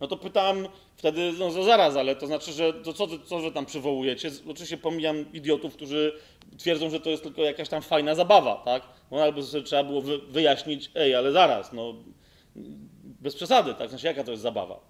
No 0.00 0.06
to 0.06 0.16
pytam 0.16 0.68
wtedy, 0.96 1.32
no 1.38 1.50
zaraz, 1.50 1.96
ale 1.96 2.16
to 2.16 2.26
znaczy, 2.26 2.52
że 2.52 2.74
to 2.74 2.92
co, 2.92 3.06
co 3.18 3.40
że 3.40 3.52
tam 3.52 3.66
przywołujecie? 3.66 4.30
Oczywiście 4.50 4.76
pomijam 4.76 5.32
idiotów, 5.32 5.74
którzy 5.74 6.12
twierdzą, 6.58 6.90
że 6.90 7.00
to 7.00 7.10
jest 7.10 7.22
tylko 7.22 7.42
jakaś 7.42 7.68
tam 7.68 7.82
fajna 7.82 8.14
zabawa, 8.14 8.62
tak? 8.64 8.82
No 9.10 9.22
albo 9.22 9.42
sobie 9.42 9.64
trzeba 9.64 9.84
było 9.84 10.02
wyjaśnić, 10.28 10.90
ej, 10.94 11.14
ale 11.14 11.32
zaraz, 11.32 11.72
no 11.72 11.94
bez 13.04 13.34
przesady, 13.36 13.74
tak? 13.74 13.90
Znaczy, 13.90 14.06
jaka 14.06 14.24
to 14.24 14.30
jest 14.30 14.42
zabawa? 14.42 14.80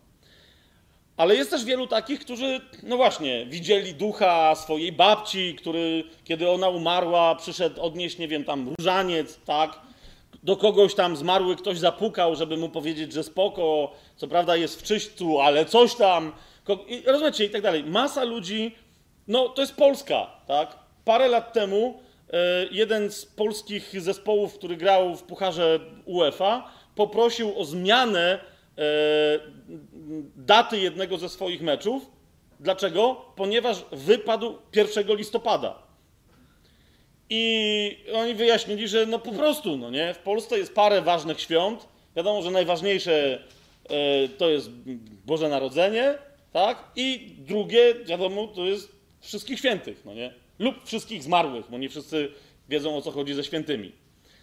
Ale 1.16 1.36
jest 1.36 1.50
też 1.50 1.64
wielu 1.64 1.86
takich, 1.86 2.20
którzy, 2.20 2.60
no 2.82 2.96
właśnie, 2.96 3.46
widzieli 3.46 3.94
ducha 3.94 4.54
swojej 4.54 4.92
babci, 4.92 5.54
który, 5.54 6.04
kiedy 6.24 6.50
ona 6.50 6.68
umarła, 6.68 7.34
przyszedł 7.34 7.82
odnieść, 7.82 8.18
nie 8.18 8.28
wiem, 8.28 8.44
tam 8.44 8.74
różaniec, 8.78 9.40
tak? 9.44 9.80
Do 10.42 10.56
kogoś 10.56 10.94
tam 10.94 11.16
zmarły 11.16 11.56
ktoś 11.56 11.78
zapukał, 11.78 12.36
żeby 12.36 12.56
mu 12.56 12.68
powiedzieć, 12.68 13.12
że 13.12 13.22
spoko, 13.22 13.92
co 14.16 14.28
prawda 14.28 14.56
jest 14.56 14.80
w 14.80 14.82
czyśćcu, 14.82 15.40
ale 15.40 15.64
coś 15.64 15.94
tam. 15.94 16.32
I, 16.88 17.02
rozumiecie, 17.06 17.44
i 17.44 17.50
tak 17.50 17.62
dalej. 17.62 17.84
Masa 17.84 18.24
ludzi, 18.24 18.74
no 19.28 19.48
to 19.48 19.62
jest 19.62 19.76
Polska, 19.76 20.26
tak? 20.46 20.78
Parę 21.04 21.28
lat 21.28 21.52
temu 21.52 22.00
e, 22.30 22.66
jeden 22.70 23.10
z 23.10 23.26
polskich 23.26 24.00
zespołów, 24.00 24.54
który 24.54 24.76
grał 24.76 25.16
w 25.16 25.22
pucharze 25.22 25.80
UEFA, 26.04 26.70
poprosił 26.94 27.58
o 27.60 27.64
zmianę 27.64 28.38
e, 28.78 28.82
daty 30.36 30.78
jednego 30.78 31.18
ze 31.18 31.28
swoich 31.28 31.62
meczów. 31.62 32.10
Dlaczego? 32.60 33.24
Ponieważ 33.36 33.84
wypadł 33.92 34.58
1 34.74 35.16
listopada. 35.16 35.87
I 37.30 37.96
oni 38.14 38.34
wyjaśnili, 38.34 38.88
że 38.88 39.06
no 39.06 39.18
po 39.18 39.32
prostu, 39.32 39.76
no 39.76 39.90
nie, 39.90 40.14
w 40.14 40.18
Polsce 40.18 40.58
jest 40.58 40.74
parę 40.74 41.02
ważnych 41.02 41.40
świąt. 41.40 41.88
Wiadomo, 42.16 42.42
że 42.42 42.50
najważniejsze 42.50 43.44
e, 43.90 44.28
to 44.28 44.50
jest 44.50 44.70
Boże 45.26 45.48
Narodzenie, 45.48 46.14
tak? 46.52 46.84
I 46.96 47.34
drugie, 47.38 47.94
wiadomo, 48.04 48.46
to 48.46 48.64
jest 48.64 48.92
wszystkich 49.20 49.58
świętych, 49.58 50.02
no 50.04 50.14
nie? 50.14 50.34
Lub 50.58 50.84
wszystkich 50.84 51.22
zmarłych, 51.22 51.66
bo 51.70 51.78
nie 51.78 51.88
wszyscy 51.88 52.32
wiedzą 52.68 52.96
o 52.96 53.02
co 53.02 53.10
chodzi 53.10 53.34
ze 53.34 53.44
świętymi. 53.44 53.92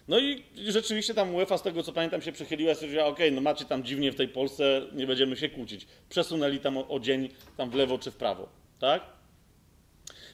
No 0.08 0.18
i 0.18 0.42
rzeczywiście 0.66 1.14
tam 1.14 1.34
UEFA, 1.34 1.58
z 1.58 1.62
tego 1.62 1.82
co 1.82 1.92
pamiętam, 1.92 2.22
się 2.22 2.32
przychyliła 2.32 2.72
i 2.72 2.74
stwierdziła, 2.74 3.04
okej, 3.04 3.26
okay, 3.26 3.30
no 3.30 3.40
macie 3.40 3.64
tam 3.64 3.84
dziwnie 3.84 4.12
w 4.12 4.16
tej 4.16 4.28
Polsce, 4.28 4.82
nie 4.92 5.06
będziemy 5.06 5.36
się 5.36 5.48
kłócić. 5.48 5.86
Przesunęli 6.08 6.58
tam 6.58 6.78
o, 6.78 6.88
o 6.88 7.00
dzień, 7.00 7.28
tam 7.56 7.70
w 7.70 7.74
lewo 7.74 7.98
czy 7.98 8.10
w 8.10 8.16
prawo, 8.16 8.48
tak? 8.80 9.02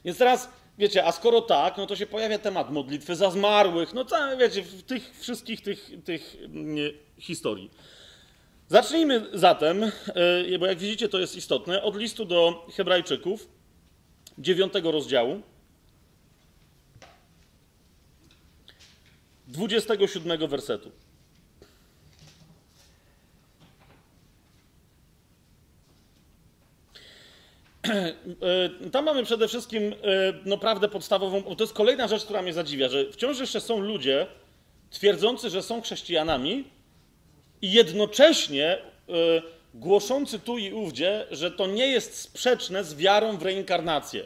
Więc 0.05 0.17
teraz 0.17 0.49
Wiecie, 0.83 1.05
a 1.05 1.11
skoro 1.11 1.41
tak, 1.41 1.77
no 1.77 1.85
to 1.85 1.95
się 1.95 2.05
pojawia 2.05 2.39
temat 2.39 2.71
modlitwy 2.71 3.15
za 3.15 3.31
zmarłych, 3.31 3.93
no 3.93 4.05
tam, 4.05 4.39
wiecie, 4.39 4.63
w 4.63 4.83
tych 4.83 5.19
wszystkich 5.19 5.61
tych, 5.61 5.91
tych 6.03 6.37
nie, 6.49 6.83
historii. 7.17 7.71
Zacznijmy 8.67 9.25
zatem, 9.33 9.91
yy, 10.49 10.59
bo 10.59 10.65
jak 10.65 10.77
widzicie, 10.77 11.09
to 11.09 11.19
jest 11.19 11.35
istotne, 11.35 11.83
od 11.83 11.95
listu 11.95 12.25
do 12.25 12.67
Hebrajczyków, 12.75 13.47
dziewiątego 14.37 14.91
rozdziału, 14.91 15.41
27 19.47 20.47
wersetu. 20.47 20.91
Tam 28.91 29.05
mamy 29.05 29.23
przede 29.23 29.47
wszystkim 29.47 29.83
e, 29.83 29.93
no, 30.45 30.57
prawdę 30.57 30.89
podstawową. 30.89 31.55
To 31.55 31.63
jest 31.63 31.73
kolejna 31.73 32.07
rzecz, 32.07 32.23
która 32.23 32.41
mnie 32.41 32.53
zadziwia, 32.53 32.89
że 32.89 33.11
wciąż 33.11 33.39
jeszcze 33.39 33.61
są 33.61 33.79
ludzie 33.79 34.27
twierdzący, 34.89 35.49
że 35.49 35.63
są 35.63 35.81
chrześcijanami 35.81 36.63
i 37.61 37.71
jednocześnie 37.71 38.67
e, 38.67 38.81
głoszący 39.73 40.39
tu 40.39 40.57
i 40.57 40.73
ówdzie, 40.73 41.25
że 41.31 41.51
to 41.51 41.67
nie 41.67 41.87
jest 41.87 42.21
sprzeczne 42.21 42.83
z 42.83 42.95
wiarą 42.95 43.37
w 43.37 43.41
reinkarnację. 43.41 44.25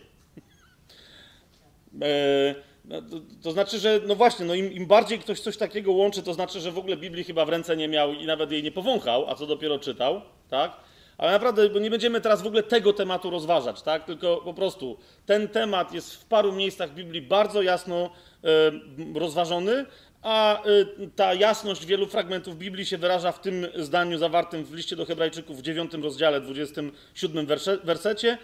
No, 2.85 3.01
to, 3.01 3.17
to, 3.43 3.51
znaczy, 3.51 3.79
że 3.79 4.01
no 4.07 4.15
właśnie, 4.15 4.45
no 4.45 4.55
im, 4.55 4.71
im, 4.71 4.85
bardziej 4.85 5.19
ktoś 5.19 5.39
coś 5.39 5.57
takiego 5.57 5.91
łączy, 5.91 6.23
to 6.23 6.33
znaczy, 6.33 6.59
że 6.59 6.71
w 6.71 6.77
ogóle 6.77 6.97
Biblii 6.97 7.23
chyba 7.23 7.45
w 7.45 7.49
ręce 7.49 7.77
nie 7.77 7.87
miał 7.87 8.13
i 8.13 8.25
nawet 8.25 8.51
jej 8.51 8.63
nie 8.63 8.71
powąchał, 8.71 9.29
a 9.29 9.35
co 9.35 9.47
dopiero 9.47 9.79
czytał, 9.79 10.21
tak? 10.49 10.86
Ale 11.17 11.31
naprawdę, 11.31 11.69
bo 11.69 11.79
nie 11.79 11.89
będziemy 11.89 12.21
teraz 12.21 12.41
w 12.41 12.47
ogóle 12.47 12.63
tego 12.63 12.93
tematu 12.93 13.29
rozważać, 13.29 13.81
tak? 13.81 14.05
Tylko 14.05 14.37
po 14.37 14.53
prostu 14.53 14.97
ten 15.25 15.47
temat 15.47 15.93
jest 15.93 16.15
w 16.15 16.25
paru 16.25 16.51
miejscach 16.51 16.93
Biblii 16.93 17.21
bardzo 17.21 17.61
jasno 17.61 18.09
y, 19.15 19.19
rozważony, 19.19 19.85
a 20.21 20.65
y, 20.67 21.09
ta 21.15 21.33
jasność 21.33 21.85
wielu 21.85 22.07
fragmentów 22.07 22.57
Biblii 22.57 22.85
się 22.85 22.97
wyraża 22.97 23.31
w 23.31 23.41
tym 23.41 23.67
zdaniu 23.75 24.17
zawartym 24.17 24.65
w 24.65 24.73
liście 24.73 24.95
do 24.95 25.05
Hebrajczyków 25.05 25.57
w 25.57 25.61
9 25.61 25.93
rozdziale, 25.93 26.41
27 26.41 27.45
werse, 27.45 27.77
wersecie. 27.77 28.37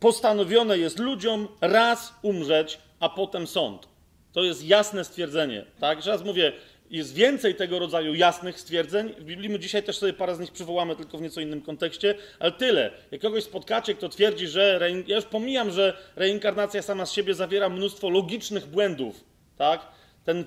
Postanowione 0.00 0.78
jest 0.78 0.98
ludziom 0.98 1.48
raz 1.60 2.14
umrzeć, 2.22 2.78
a 3.00 3.08
potem 3.08 3.46
sąd. 3.46 3.88
To 4.32 4.44
jest 4.44 4.64
jasne 4.64 5.04
stwierdzenie. 5.04 5.64
Tak? 5.80 5.98
Jeszcze 5.98 6.10
raz 6.10 6.24
mówię, 6.24 6.52
jest 6.90 7.14
więcej 7.14 7.54
tego 7.54 7.78
rodzaju 7.78 8.14
jasnych 8.14 8.60
stwierdzeń. 8.60 9.14
W 9.18 9.24
Biblii 9.24 9.48
my 9.48 9.58
dzisiaj 9.58 9.82
też 9.82 9.98
sobie 9.98 10.12
parę 10.12 10.34
z 10.34 10.40
nich 10.40 10.52
przywołamy, 10.52 10.96
tylko 10.96 11.18
w 11.18 11.22
nieco 11.22 11.40
innym 11.40 11.62
kontekście, 11.62 12.14
ale 12.38 12.52
tyle. 12.52 12.90
Jak 13.10 13.20
kogoś 13.20 13.44
spotkacie, 13.44 13.94
kto 13.94 14.08
twierdzi, 14.08 14.48
że. 14.48 14.78
Rein... 14.78 15.04
Ja 15.06 15.16
już 15.16 15.24
pomijam, 15.24 15.70
że 15.70 15.96
reinkarnacja 16.16 16.82
sama 16.82 17.06
z 17.06 17.12
siebie 17.12 17.34
zawiera 17.34 17.68
mnóstwo 17.68 18.10
logicznych 18.10 18.66
błędów, 18.66 19.24
tak? 19.56 19.88
Ten, 20.24 20.40
y, 20.40 20.44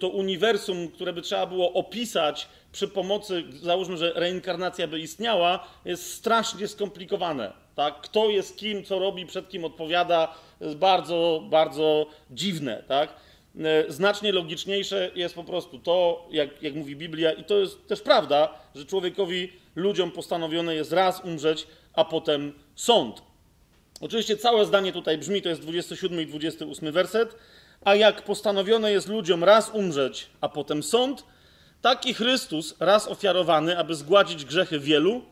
to 0.00 0.08
uniwersum, 0.08 0.88
które 0.88 1.12
by 1.12 1.22
trzeba 1.22 1.46
było 1.46 1.72
opisać 1.72 2.48
przy 2.72 2.88
pomocy, 2.88 3.44
załóżmy, 3.62 3.96
że 3.96 4.12
reinkarnacja 4.14 4.86
by 4.88 5.00
istniała, 5.00 5.66
jest 5.84 6.12
strasznie 6.12 6.68
skomplikowane. 6.68 7.52
Tak? 7.74 8.00
Kto 8.00 8.30
jest 8.30 8.56
kim, 8.56 8.84
co 8.84 8.98
robi, 8.98 9.26
przed 9.26 9.48
kim 9.48 9.64
odpowiada, 9.64 10.34
jest 10.60 10.76
bardzo, 10.76 11.42
bardzo 11.50 12.06
dziwne. 12.30 12.82
Tak? 12.88 13.23
E, 13.58 13.92
znacznie 13.92 14.32
logiczniejsze 14.32 15.10
jest 15.14 15.34
po 15.34 15.44
prostu 15.44 15.78
to, 15.78 16.28
jak, 16.30 16.62
jak 16.62 16.74
mówi 16.74 16.96
Biblia, 16.96 17.32
i 17.32 17.44
to 17.44 17.58
jest 17.58 17.86
też 17.86 18.00
prawda, 18.00 18.54
że 18.74 18.84
człowiekowi, 18.84 19.52
ludziom 19.74 20.10
postanowione 20.10 20.74
jest 20.74 20.92
raz 20.92 21.24
umrzeć, 21.24 21.66
a 21.92 22.04
potem 22.04 22.52
sąd. 22.74 23.22
Oczywiście 24.00 24.36
całe 24.36 24.66
zdanie 24.66 24.92
tutaj 24.92 25.18
brzmi, 25.18 25.42
to 25.42 25.48
jest 25.48 25.60
27 25.60 26.20
i 26.20 26.26
28 26.26 26.92
werset. 26.92 27.36
A 27.84 27.94
jak 27.94 28.22
postanowione 28.22 28.92
jest 28.92 29.08
ludziom 29.08 29.44
raz 29.44 29.70
umrzeć, 29.74 30.26
a 30.40 30.48
potem 30.48 30.82
sąd, 30.82 31.24
taki 31.82 32.14
Chrystus, 32.14 32.74
raz 32.80 33.08
ofiarowany, 33.08 33.78
aby 33.78 33.94
zgładzić 33.94 34.44
grzechy 34.44 34.80
wielu, 34.80 35.22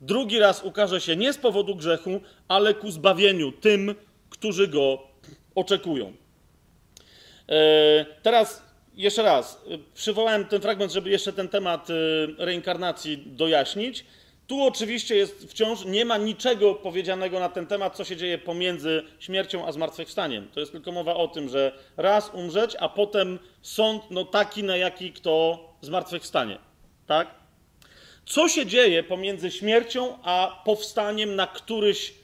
drugi 0.00 0.38
raz 0.38 0.62
ukaże 0.62 1.00
się 1.00 1.16
nie 1.16 1.32
z 1.32 1.38
powodu 1.38 1.74
grzechu, 1.76 2.20
ale 2.48 2.74
ku 2.74 2.90
zbawieniu 2.90 3.52
tym, 3.52 3.94
którzy 4.30 4.68
go 4.68 4.98
oczekują. 5.54 6.12
E, 7.48 8.06
teraz 8.22 8.62
jeszcze 8.94 9.22
raz, 9.22 9.64
e, 9.70 9.78
przywołałem 9.94 10.44
ten 10.44 10.60
fragment, 10.60 10.92
żeby 10.92 11.10
jeszcze 11.10 11.32
ten 11.32 11.48
temat 11.48 11.90
e, 11.90 11.94
reinkarnacji 12.44 13.22
dojaśnić. 13.26 14.04
Tu 14.46 14.62
oczywiście 14.62 15.16
jest 15.16 15.50
wciąż, 15.50 15.84
nie 15.84 16.04
ma 16.04 16.16
niczego 16.16 16.74
powiedzianego 16.74 17.40
na 17.40 17.48
ten 17.48 17.66
temat, 17.66 17.96
co 17.96 18.04
się 18.04 18.16
dzieje 18.16 18.38
pomiędzy 18.38 19.02
śmiercią 19.18 19.66
a 19.66 19.72
zmartwychwstaniem. 19.72 20.48
To 20.54 20.60
jest 20.60 20.72
tylko 20.72 20.92
mowa 20.92 21.14
o 21.14 21.28
tym, 21.28 21.48
że 21.48 21.72
raz 21.96 22.30
umrzeć, 22.34 22.76
a 22.80 22.88
potem 22.88 23.38
sąd 23.62 24.02
no 24.10 24.24
taki, 24.24 24.64
na 24.64 24.76
jaki 24.76 25.12
kto 25.12 25.58
zmartwychwstanie. 25.80 26.58
Tak? 27.06 27.30
Co 28.26 28.48
się 28.48 28.66
dzieje 28.66 29.02
pomiędzy 29.02 29.50
śmiercią 29.50 30.18
a 30.22 30.62
powstaniem 30.64 31.36
na 31.36 31.46
któryś 31.46 32.14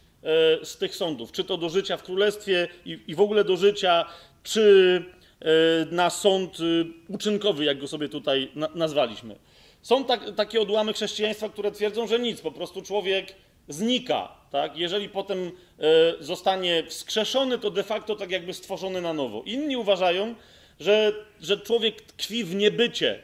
z 0.63 0.77
tych 0.77 0.97
sądów? 0.97 1.33
Czy 1.33 1.45
to 1.45 1.57
do 1.57 1.69
życia 1.69 1.97
w 1.97 2.03
królestwie 2.03 2.69
i, 2.85 2.99
i 3.07 3.15
w 3.15 3.21
ogóle 3.21 3.45
do 3.45 3.57
życia, 3.57 4.07
czy 4.42 5.05
e, 5.40 5.44
na 5.90 6.11
sąd 6.11 6.61
y, 6.61 6.85
uczynkowy, 7.09 7.64
jak 7.64 7.78
go 7.78 7.88
sobie 7.88 8.09
tutaj 8.09 8.52
nazwaliśmy. 8.74 9.37
Są 9.83 10.05
tak, 10.05 10.35
takie 10.37 10.61
odłamy 10.61 10.92
chrześcijaństwa, 10.92 11.48
które 11.48 11.70
twierdzą, 11.70 12.07
że 12.07 12.18
nic, 12.18 12.40
po 12.40 12.52
prostu 12.52 12.83
człowiek 12.83 13.35
znika. 13.68 14.28
Tak? 14.50 14.76
Jeżeli 14.76 15.09
potem 15.09 15.38
e, 15.38 15.50
zostanie 16.20 16.85
wskrzeszony, 16.88 17.59
to 17.59 17.70
de 17.70 17.83
facto 17.83 18.16
tak 18.16 18.31
jakby 18.31 18.55
stworzony 18.55 19.00
na 19.00 19.12
nowo. 19.12 19.42
Inni 19.46 19.76
uważają, 19.76 20.35
że, 20.81 21.12
że 21.40 21.59
człowiek 21.59 22.02
tkwi 22.02 22.44
w 22.44 22.55
niebycie, 22.55 23.18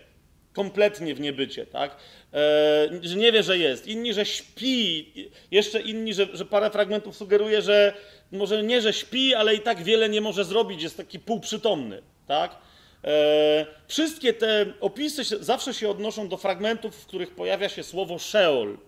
kompletnie 0.52 1.14
w 1.14 1.20
niebycie, 1.20 1.66
tak? 1.66 1.96
E, 2.34 2.88
że 3.02 3.16
nie 3.16 3.32
wie, 3.32 3.42
że 3.42 3.58
jest. 3.58 3.86
Inni, 3.86 4.14
że 4.14 4.26
śpi. 4.26 5.12
Jeszcze 5.50 5.80
inni, 5.80 6.14
że, 6.14 6.26
że 6.32 6.44
parę 6.44 6.70
fragmentów 6.70 7.16
sugeruje, 7.16 7.62
że 7.62 7.94
może 8.32 8.62
nie, 8.62 8.80
że 8.80 8.92
śpi, 8.92 9.34
ale 9.34 9.54
i 9.54 9.60
tak 9.60 9.82
wiele 9.82 10.08
nie 10.08 10.20
może 10.20 10.44
zrobić, 10.44 10.82
jest 10.82 10.96
taki 10.96 11.18
półprzytomny, 11.18 12.02
tak? 12.26 12.56
E, 13.04 13.66
wszystkie 13.86 14.32
te 14.32 14.66
opisy 14.80 15.22
zawsze 15.40 15.74
się 15.74 15.90
odnoszą 15.90 16.28
do 16.28 16.36
fragmentów, 16.36 16.96
w 16.96 17.06
których 17.06 17.34
pojawia 17.34 17.68
się 17.68 17.82
słowo 17.82 18.18
Sheol. 18.18 18.78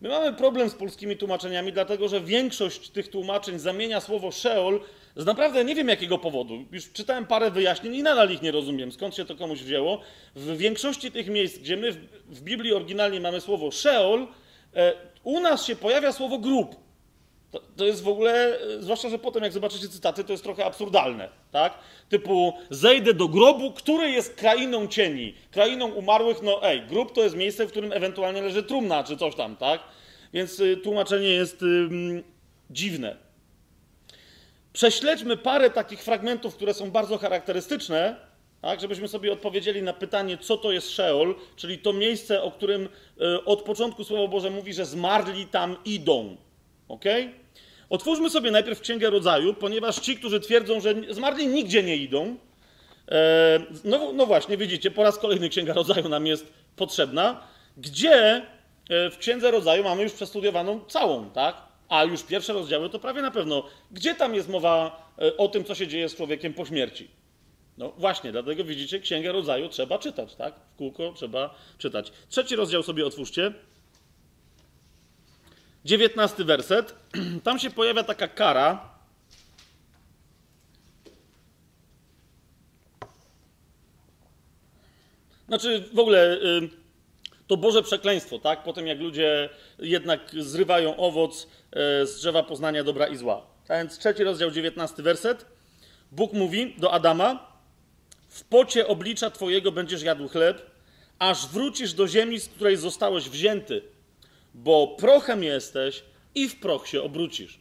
My 0.00 0.08
mamy 0.08 0.32
problem 0.32 0.70
z 0.70 0.74
polskimi 0.74 1.16
tłumaczeniami, 1.16 1.72
dlatego 1.72 2.08
że 2.08 2.20
większość 2.20 2.88
tych 2.88 3.08
tłumaczeń 3.08 3.58
zamienia 3.58 4.00
słowo 4.00 4.32
Sheol 4.32 4.80
z 5.16 5.26
naprawdę 5.26 5.64
nie 5.64 5.74
wiem 5.74 5.88
jakiego 5.88 6.18
powodu. 6.18 6.64
Już 6.72 6.92
czytałem 6.92 7.26
parę 7.26 7.50
wyjaśnień 7.50 7.94
i 7.94 8.02
nadal 8.02 8.30
ich 8.30 8.42
nie 8.42 8.52
rozumiem, 8.52 8.92
skąd 8.92 9.14
się 9.14 9.24
to 9.24 9.36
komuś 9.36 9.58
wzięło. 9.58 10.00
W 10.36 10.56
większości 10.56 11.12
tych 11.12 11.28
miejsc, 11.28 11.58
gdzie 11.58 11.76
my 11.76 11.92
w, 11.92 11.98
w 12.26 12.42
Biblii 12.42 12.74
oryginalnie 12.74 13.20
mamy 13.20 13.40
słowo 13.40 13.70
Sheol, 13.70 14.26
e, 14.76 14.92
u 15.24 15.40
nas 15.40 15.66
się 15.66 15.76
pojawia 15.76 16.12
słowo 16.12 16.38
grób. 16.38 16.76
To, 17.52 17.60
to, 17.76 17.84
jest 17.84 18.02
w 18.02 18.08
ogóle, 18.08 18.60
e, 18.60 18.82
zwłaszcza, 18.82 19.08
że 19.08 19.18
potem 19.18 19.42
jak 19.42 19.52
zobaczycie 19.52 19.88
cytaty, 19.88 20.24
to 20.24 20.32
jest 20.32 20.44
trochę 20.44 20.64
absurdalne, 20.64 21.28
tak? 21.50 21.74
Typu, 22.08 22.52
zejdę 22.70 23.14
do 23.14 23.28
grobu, 23.28 23.72
który 23.72 24.10
jest 24.10 24.34
krainą 24.34 24.88
cieni, 24.88 25.34
krainą 25.50 25.90
umarłych, 25.90 26.42
no 26.42 26.68
ej, 26.68 26.82
grób 26.82 27.12
to 27.12 27.22
jest 27.22 27.36
miejsce, 27.36 27.66
w 27.66 27.70
którym 27.70 27.92
ewentualnie 27.92 28.42
leży 28.42 28.62
trumna, 28.62 29.04
czy 29.04 29.16
coś 29.16 29.34
tam, 29.34 29.56
tak? 29.56 29.80
Więc 30.32 30.60
y, 30.60 30.76
tłumaczenie 30.76 31.28
jest 31.28 31.64
dziwne. 32.70 33.16
Prześledźmy 34.72 35.36
parę 35.36 35.70
takich 35.70 36.02
fragmentów, 36.02 36.54
które 36.54 36.74
są 36.74 36.90
bardzo 36.90 37.18
charakterystyczne, 37.18 38.16
tak, 38.62 38.80
żebyśmy 38.80 39.08
sobie 39.08 39.32
odpowiedzieli 39.32 39.82
na 39.82 39.92
pytanie, 39.92 40.38
co 40.38 40.56
to 40.56 40.72
jest 40.72 40.90
Szeol, 40.90 41.34
czyli 41.56 41.78
to 41.78 41.92
miejsce, 41.92 42.42
o 42.42 42.50
którym 42.50 42.88
y, 43.20 43.44
od 43.44 43.62
początku 43.62 44.04
Słowo 44.04 44.28
Boże 44.28 44.50
mówi, 44.50 44.74
że 44.74 44.86
zmarli 44.86 45.46
tam 45.46 45.76
idą. 45.84 46.36
ok? 46.88 47.04
Otwórzmy 47.92 48.30
sobie 48.30 48.50
najpierw 48.50 48.80
Księgę 48.80 49.10
Rodzaju, 49.10 49.54
ponieważ 49.54 50.00
ci, 50.00 50.16
którzy 50.16 50.40
twierdzą, 50.40 50.80
że 50.80 50.94
zmarli 51.10 51.46
nigdzie 51.46 51.82
nie 51.82 51.96
idą, 51.96 52.36
e, 53.08 53.60
no, 53.84 54.12
no 54.12 54.26
właśnie, 54.26 54.56
widzicie, 54.56 54.90
po 54.90 55.02
raz 55.02 55.18
kolejny 55.18 55.48
Księga 55.48 55.72
Rodzaju 55.72 56.08
nam 56.08 56.26
jest 56.26 56.52
potrzebna, 56.76 57.40
gdzie 57.76 58.14
e, 58.14 58.42
w 59.10 59.18
Księdze 59.18 59.50
Rodzaju 59.50 59.84
mamy 59.84 60.02
już 60.02 60.12
przestudiowaną 60.12 60.80
całą, 60.88 61.30
tak? 61.30 61.56
A 61.88 62.04
już 62.04 62.22
pierwsze 62.22 62.52
rozdziały 62.52 62.90
to 62.90 62.98
prawie 62.98 63.22
na 63.22 63.30
pewno. 63.30 63.64
Gdzie 63.90 64.14
tam 64.14 64.34
jest 64.34 64.48
mowa 64.48 65.06
e, 65.18 65.36
o 65.36 65.48
tym, 65.48 65.64
co 65.64 65.74
się 65.74 65.86
dzieje 65.86 66.08
z 66.08 66.16
człowiekiem 66.16 66.54
po 66.54 66.66
śmierci? 66.66 67.08
No 67.78 67.92
właśnie, 67.98 68.32
dlatego 68.32 68.64
widzicie, 68.64 69.00
Księgę 69.00 69.32
Rodzaju 69.32 69.68
trzeba 69.68 69.98
czytać, 69.98 70.34
tak? 70.34 70.54
W 70.74 70.76
kółko 70.76 71.12
trzeba 71.16 71.54
czytać. 71.78 72.12
Trzeci 72.28 72.56
rozdział 72.56 72.82
sobie 72.82 73.06
otwórzcie. 73.06 73.52
Dziewiętnasty 75.84 76.44
werset. 76.44 76.94
Tam 77.44 77.58
się 77.58 77.70
pojawia 77.70 78.02
taka 78.02 78.28
kara. 78.28 78.92
Znaczy, 85.48 85.84
w 85.92 85.98
ogóle 85.98 86.34
y, 86.34 86.68
to 87.46 87.56
Boże 87.56 87.82
przekleństwo, 87.82 88.38
tak? 88.38 88.62
Po 88.62 88.72
tym, 88.72 88.86
jak 88.86 88.98
ludzie 89.00 89.48
jednak 89.78 90.20
zrywają 90.38 90.96
owoc 90.96 91.42
y, 92.02 92.06
z 92.06 92.16
drzewa 92.16 92.42
poznania 92.42 92.84
dobra 92.84 93.06
i 93.06 93.16
zła. 93.16 93.46
A 93.68 93.76
więc 93.76 93.98
trzeci 93.98 94.24
rozdział, 94.24 94.50
dziewiętnasty 94.50 95.02
werset. 95.02 95.46
Bóg 96.12 96.32
mówi 96.32 96.74
do 96.78 96.92
Adama: 96.92 97.52
W 98.28 98.44
pocie 98.44 98.86
oblicza 98.86 99.30
Twojego 99.30 99.72
będziesz 99.72 100.02
jadł 100.02 100.28
chleb, 100.28 100.70
aż 101.18 101.46
wrócisz 101.46 101.92
do 101.92 102.08
ziemi, 102.08 102.40
z 102.40 102.48
której 102.48 102.76
zostałeś 102.76 103.28
wzięty, 103.28 103.82
bo 104.54 104.86
prochem 104.86 105.42
jesteś 105.42 106.02
i 106.34 106.48
w 106.48 106.60
proch 106.60 106.88
się 106.88 107.02
obrócisz. 107.02 107.60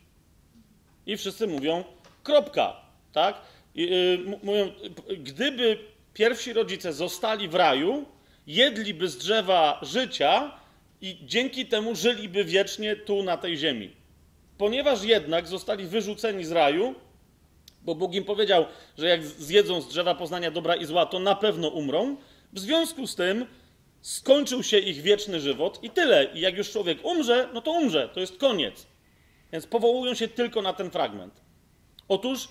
I 1.06 1.18
wszyscy 1.18 1.48
mówią, 1.48 1.84
kropka, 2.24 2.76
tak? 3.12 3.42
I, 3.76 3.82
yy, 3.82 4.38
mówią, 4.44 4.72
gdyby 5.18 5.78
pierwsi 6.14 6.54
rodzice 6.54 6.94
zostali 6.94 7.48
w 7.48 7.56
raju, 7.56 8.06
jedliby 8.48 9.08
z 9.08 9.18
drzewa 9.18 9.80
życia 9.82 10.52
i 11.02 11.18
dzięki 11.26 11.66
temu 11.66 11.96
żyliby 11.96 12.46
wiecznie 12.46 12.96
tu 12.96 13.24
na 13.24 13.38
tej 13.38 13.58
ziemi. 13.58 13.92
Ponieważ 14.58 15.04
jednak 15.04 15.48
zostali 15.48 15.88
wyrzuceni 15.88 16.46
z 16.46 16.52
raju, 16.52 16.96
bo 17.82 17.96
Bóg 17.96 18.14
im 18.14 18.24
powiedział, 18.24 18.66
że 18.98 19.08
jak 19.08 19.24
zjedzą 19.26 19.82
z 19.82 19.88
drzewa 19.88 20.16
poznania 20.16 20.52
dobra 20.52 20.76
i 20.76 20.86
zła, 20.86 21.06
to 21.06 21.20
na 21.20 21.36
pewno 21.36 21.68
umrą, 21.68 22.18
w 22.54 22.60
związku 22.60 23.08
z 23.08 23.16
tym 23.16 23.46
skończył 24.02 24.64
się 24.64 24.80
ich 24.80 25.02
wieczny 25.02 25.40
żywot 25.40 25.84
i 25.84 25.90
tyle. 25.90 26.28
I 26.34 26.40
jak 26.40 26.58
już 26.58 26.72
człowiek 26.72 27.06
umrze, 27.06 27.50
no 27.54 27.62
to 27.62 27.72
umrze, 27.72 28.10
to 28.14 28.20
jest 28.20 28.38
koniec. 28.38 28.88
Więc 29.52 29.68
powołują 29.68 30.14
się 30.14 30.28
tylko 30.28 30.62
na 30.62 30.74
ten 30.74 30.92
fragment. 30.92 31.42
Otóż 32.08 32.48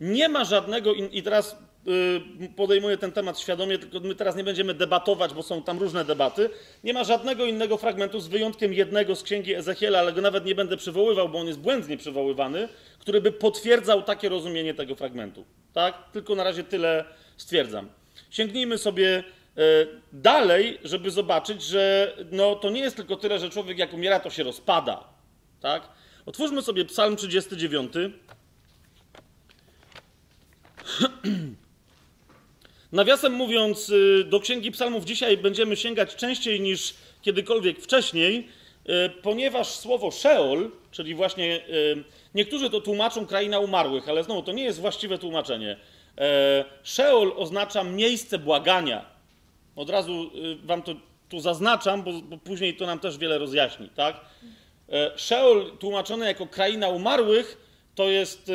nie 0.00 0.28
ma 0.28 0.44
żadnego, 0.44 0.94
i 0.94 1.22
teraz 1.22 1.56
yy, 1.86 2.48
podejmuję 2.56 2.98
ten 2.98 3.12
temat 3.12 3.40
świadomie, 3.40 3.78
tylko 3.78 4.00
my 4.00 4.14
teraz 4.14 4.36
nie 4.36 4.44
będziemy 4.44 4.74
debatować, 4.74 5.34
bo 5.34 5.42
są 5.42 5.62
tam 5.62 5.78
różne 5.78 6.04
debaty. 6.04 6.50
Nie 6.84 6.92
ma 6.92 7.04
żadnego 7.04 7.46
innego 7.46 7.76
fragmentu, 7.76 8.20
z 8.20 8.28
wyjątkiem 8.28 8.72
jednego 8.72 9.16
z 9.16 9.22
księgi 9.22 9.54
Ezechiela, 9.54 9.98
ale 9.98 10.12
go 10.12 10.20
nawet 10.20 10.44
nie 10.44 10.54
będę 10.54 10.76
przywoływał, 10.76 11.28
bo 11.28 11.38
on 11.38 11.46
jest 11.46 11.58
błędnie 11.58 11.96
przywoływany, 11.96 12.68
który 12.98 13.20
by 13.20 13.32
potwierdzał 13.32 14.02
takie 14.02 14.28
rozumienie 14.28 14.74
tego 14.74 14.94
fragmentu. 14.94 15.44
Tak? 15.72 16.12
Tylko 16.12 16.34
na 16.34 16.44
razie 16.44 16.64
tyle 16.64 17.04
stwierdzam. 17.36 17.88
Sięgnijmy 18.30 18.78
sobie 18.78 19.24
dalej, 20.12 20.78
żeby 20.84 21.10
zobaczyć, 21.10 21.62
że 21.62 22.14
no, 22.32 22.54
to 22.54 22.70
nie 22.70 22.80
jest 22.80 22.96
tylko 22.96 23.16
tyle, 23.16 23.38
że 23.38 23.50
człowiek 23.50 23.78
jak 23.78 23.92
umiera, 23.94 24.20
to 24.20 24.30
się 24.30 24.42
rozpada. 24.42 25.04
Tak? 25.60 25.88
Otwórzmy 26.26 26.62
sobie 26.62 26.84
Psalm 26.84 27.16
39. 27.16 27.92
Nawiasem 32.92 33.32
mówiąc, 33.32 33.90
y, 33.90 34.24
do 34.24 34.40
Księgi 34.40 34.70
Psalmów 34.70 35.04
dzisiaj 35.04 35.36
będziemy 35.36 35.76
sięgać 35.76 36.16
częściej 36.16 36.60
niż 36.60 36.94
kiedykolwiek 37.22 37.80
wcześniej, 37.80 38.48
y, 38.88 39.10
ponieważ 39.22 39.68
słowo 39.68 40.10
Sheol, 40.10 40.70
czyli 40.90 41.14
właśnie 41.14 41.68
y, 41.68 42.04
niektórzy 42.34 42.70
to 42.70 42.80
tłumaczą 42.80 43.26
kraina 43.26 43.58
umarłych, 43.58 44.08
ale 44.08 44.24
znowu 44.24 44.42
to 44.42 44.52
nie 44.52 44.64
jest 44.64 44.80
właściwe 44.80 45.18
tłumaczenie. 45.18 45.76
E, 46.18 46.64
Sheol 46.82 47.32
oznacza 47.36 47.84
miejsce 47.84 48.38
błagania. 48.38 49.13
Od 49.76 49.90
razu 49.90 50.30
wam 50.64 50.82
to 50.82 50.94
tu 51.28 51.40
zaznaczam, 51.40 52.02
bo, 52.02 52.12
bo 52.12 52.38
później 52.38 52.76
to 52.76 52.86
nam 52.86 52.98
też 52.98 53.18
wiele 53.18 53.38
rozjaśni, 53.38 53.88
tak? 53.88 54.20
E, 54.88 55.18
Sheol 55.18 55.70
tłumaczone 55.78 56.26
jako 56.26 56.46
kraina 56.46 56.88
umarłych 56.88 57.64
to 57.94 58.08
jest, 58.08 58.50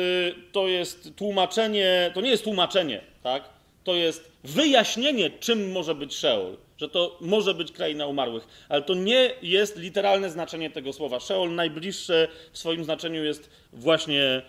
to 0.52 0.68
jest 0.68 1.16
tłumaczenie, 1.16 2.10
to 2.14 2.20
nie 2.20 2.30
jest 2.30 2.44
tłumaczenie, 2.44 3.00
tak? 3.22 3.44
to 3.84 3.94
jest 3.94 4.32
wyjaśnienie, 4.44 5.30
czym 5.30 5.72
może 5.72 5.94
być 5.94 6.16
Szeol, 6.16 6.56
że 6.78 6.88
to 6.88 7.18
może 7.20 7.54
być 7.54 7.72
kraina 7.72 8.06
umarłych, 8.06 8.66
ale 8.68 8.82
to 8.82 8.94
nie 8.94 9.30
jest 9.42 9.76
literalne 9.76 10.30
znaczenie 10.30 10.70
tego 10.70 10.92
słowa. 10.92 11.20
Szeol 11.20 11.54
najbliższe 11.54 12.28
w 12.52 12.58
swoim 12.58 12.84
znaczeniu 12.84 13.24
jest 13.24 13.50
właśnie 13.72 14.42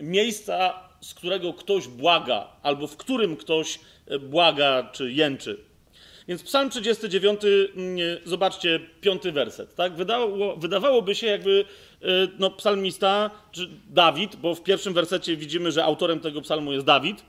miejsca, 0.00 0.88
z 1.00 1.14
którego 1.14 1.52
ktoś 1.52 1.88
błaga, 1.88 2.48
albo 2.62 2.86
w 2.86 2.96
którym 2.96 3.36
ktoś 3.36 3.80
e, 4.06 4.18
błaga 4.18 4.90
czy 4.92 5.12
jęczy. 5.12 5.58
Więc 6.28 6.42
Psalm 6.42 6.70
39, 6.70 7.40
mm, 7.44 7.98
zobaczcie, 8.24 8.80
piąty 9.00 9.32
werset. 9.32 9.74
Tak? 9.74 9.96
Wydało, 9.96 10.56
wydawałoby 10.56 11.14
się, 11.14 11.26
jakby 11.26 11.64
e, 12.02 12.06
no, 12.38 12.50
psalmista, 12.50 13.30
czy 13.52 13.68
Dawid, 13.88 14.36
bo 14.36 14.54
w 14.54 14.62
pierwszym 14.62 14.94
wersecie 14.94 15.36
widzimy, 15.36 15.72
że 15.72 15.84
autorem 15.84 16.20
tego 16.20 16.40
psalmu 16.40 16.72
jest 16.72 16.86
Dawid 16.86 17.24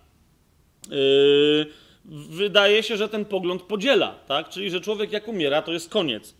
Yy, 0.89 1.65
wydaje 2.29 2.83
się, 2.83 2.97
że 2.97 3.09
ten 3.09 3.25
pogląd 3.25 3.61
podziela, 3.61 4.15
tak? 4.27 4.49
Czyli, 4.49 4.69
że 4.69 4.81
człowiek 4.81 5.11
jak 5.11 5.27
umiera, 5.27 5.61
to 5.61 5.73
jest 5.73 5.89
koniec. 5.89 6.35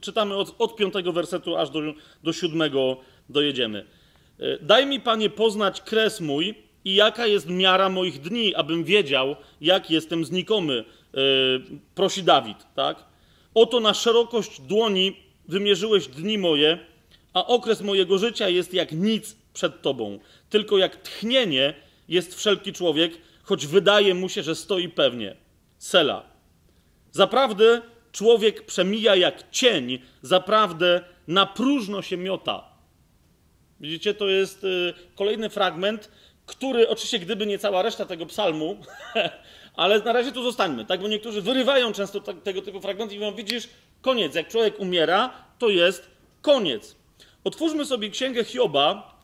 Czytamy 0.00 0.36
od, 0.36 0.54
od 0.58 0.76
piątego 0.76 1.12
wersetu 1.12 1.56
aż 1.56 1.70
do, 1.70 1.80
do 2.22 2.32
siódmego 2.32 2.96
dojedziemy. 3.28 3.84
Yy, 4.38 4.58
daj 4.62 4.86
mi, 4.86 5.00
Panie, 5.00 5.30
poznać 5.30 5.80
kres 5.80 6.20
mój 6.20 6.54
i 6.84 6.94
jaka 6.94 7.26
jest 7.26 7.48
miara 7.48 7.88
moich 7.88 8.20
dni, 8.20 8.54
abym 8.54 8.84
wiedział, 8.84 9.36
jak 9.60 9.90
jestem 9.90 10.24
znikomy, 10.24 10.84
prosi 11.94 12.22
Dawid, 12.22 12.56
tak? 12.74 13.04
Oto 13.54 13.80
na 13.80 13.94
szerokość 13.94 14.60
dłoni 14.60 15.16
wymierzyłeś 15.48 16.06
dni 16.06 16.38
moje, 16.38 16.78
a 17.32 17.46
okres 17.46 17.80
mojego 17.80 18.18
życia 18.18 18.48
jest 18.48 18.74
jak 18.74 18.92
nic 18.92 19.36
przed 19.54 19.82
Tobą. 19.82 20.18
Tylko 20.50 20.78
jak 20.78 20.96
tchnienie 20.96 21.74
jest 22.08 22.34
wszelki 22.34 22.72
człowiek, 22.72 23.12
choć 23.42 23.66
wydaje 23.66 24.14
mu 24.14 24.28
się, 24.28 24.42
że 24.42 24.54
stoi 24.54 24.88
pewnie. 24.88 25.36
Sela. 25.78 26.22
Zaprawdę 27.12 27.82
człowiek 28.12 28.66
przemija 28.66 29.16
jak 29.16 29.50
cień, 29.50 29.98
zaprawdę 30.22 31.00
na 31.28 31.46
próżno 31.46 32.02
się 32.02 32.16
miota. 32.16 32.64
Widzicie, 33.80 34.14
to 34.14 34.28
jest 34.28 34.64
y, 34.64 34.94
kolejny 35.16 35.50
fragment, 35.50 36.10
który 36.46 36.88
oczywiście, 36.88 37.18
gdyby 37.18 37.46
nie 37.46 37.58
cała 37.58 37.82
reszta 37.82 38.06
tego 38.06 38.26
psalmu, 38.26 38.76
ale 39.76 39.98
na 39.98 40.12
razie 40.12 40.32
tu 40.32 40.42
zostańmy, 40.42 40.84
tak? 40.84 41.00
Bo 41.00 41.08
niektórzy 41.08 41.42
wyrywają 41.42 41.92
często 41.92 42.20
tak, 42.20 42.42
tego 42.42 42.62
typu 42.62 42.80
fragmenty 42.80 43.14
i 43.14 43.18
mówią, 43.18 43.34
widzisz, 43.34 43.68
koniec. 44.02 44.34
Jak 44.34 44.48
człowiek 44.48 44.80
umiera, 44.80 45.30
to 45.58 45.68
jest 45.68 46.10
koniec. 46.42 46.96
Otwórzmy 47.44 47.84
sobie 47.84 48.10
księgę 48.10 48.44
Hioba, 48.44 49.14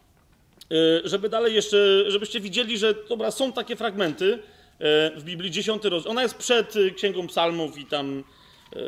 E, 0.70 1.08
żeby 1.08 1.28
dalej 1.28 1.54
jeszcze, 1.54 2.04
żebyście 2.10 2.40
widzieli, 2.40 2.78
że 2.78 2.94
dobra, 3.08 3.30
są 3.30 3.52
takie 3.52 3.76
fragmenty 3.76 4.34
e, 4.78 5.10
w 5.16 5.24
Biblii, 5.24 5.50
dziesiąty 5.50 5.90
rozdział. 5.90 6.12
Ona 6.12 6.22
jest 6.22 6.34
przed 6.34 6.76
e, 6.76 6.90
Księgą 6.90 7.26
Psalmów 7.26 7.78
i 7.78 7.86
tam, 7.86 8.24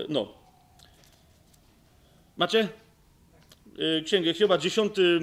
no. 0.09 0.35
Macie? 2.37 2.69
Księgę 4.05 4.35
Hioba, 4.35 4.59
dziesiąty 4.59 5.21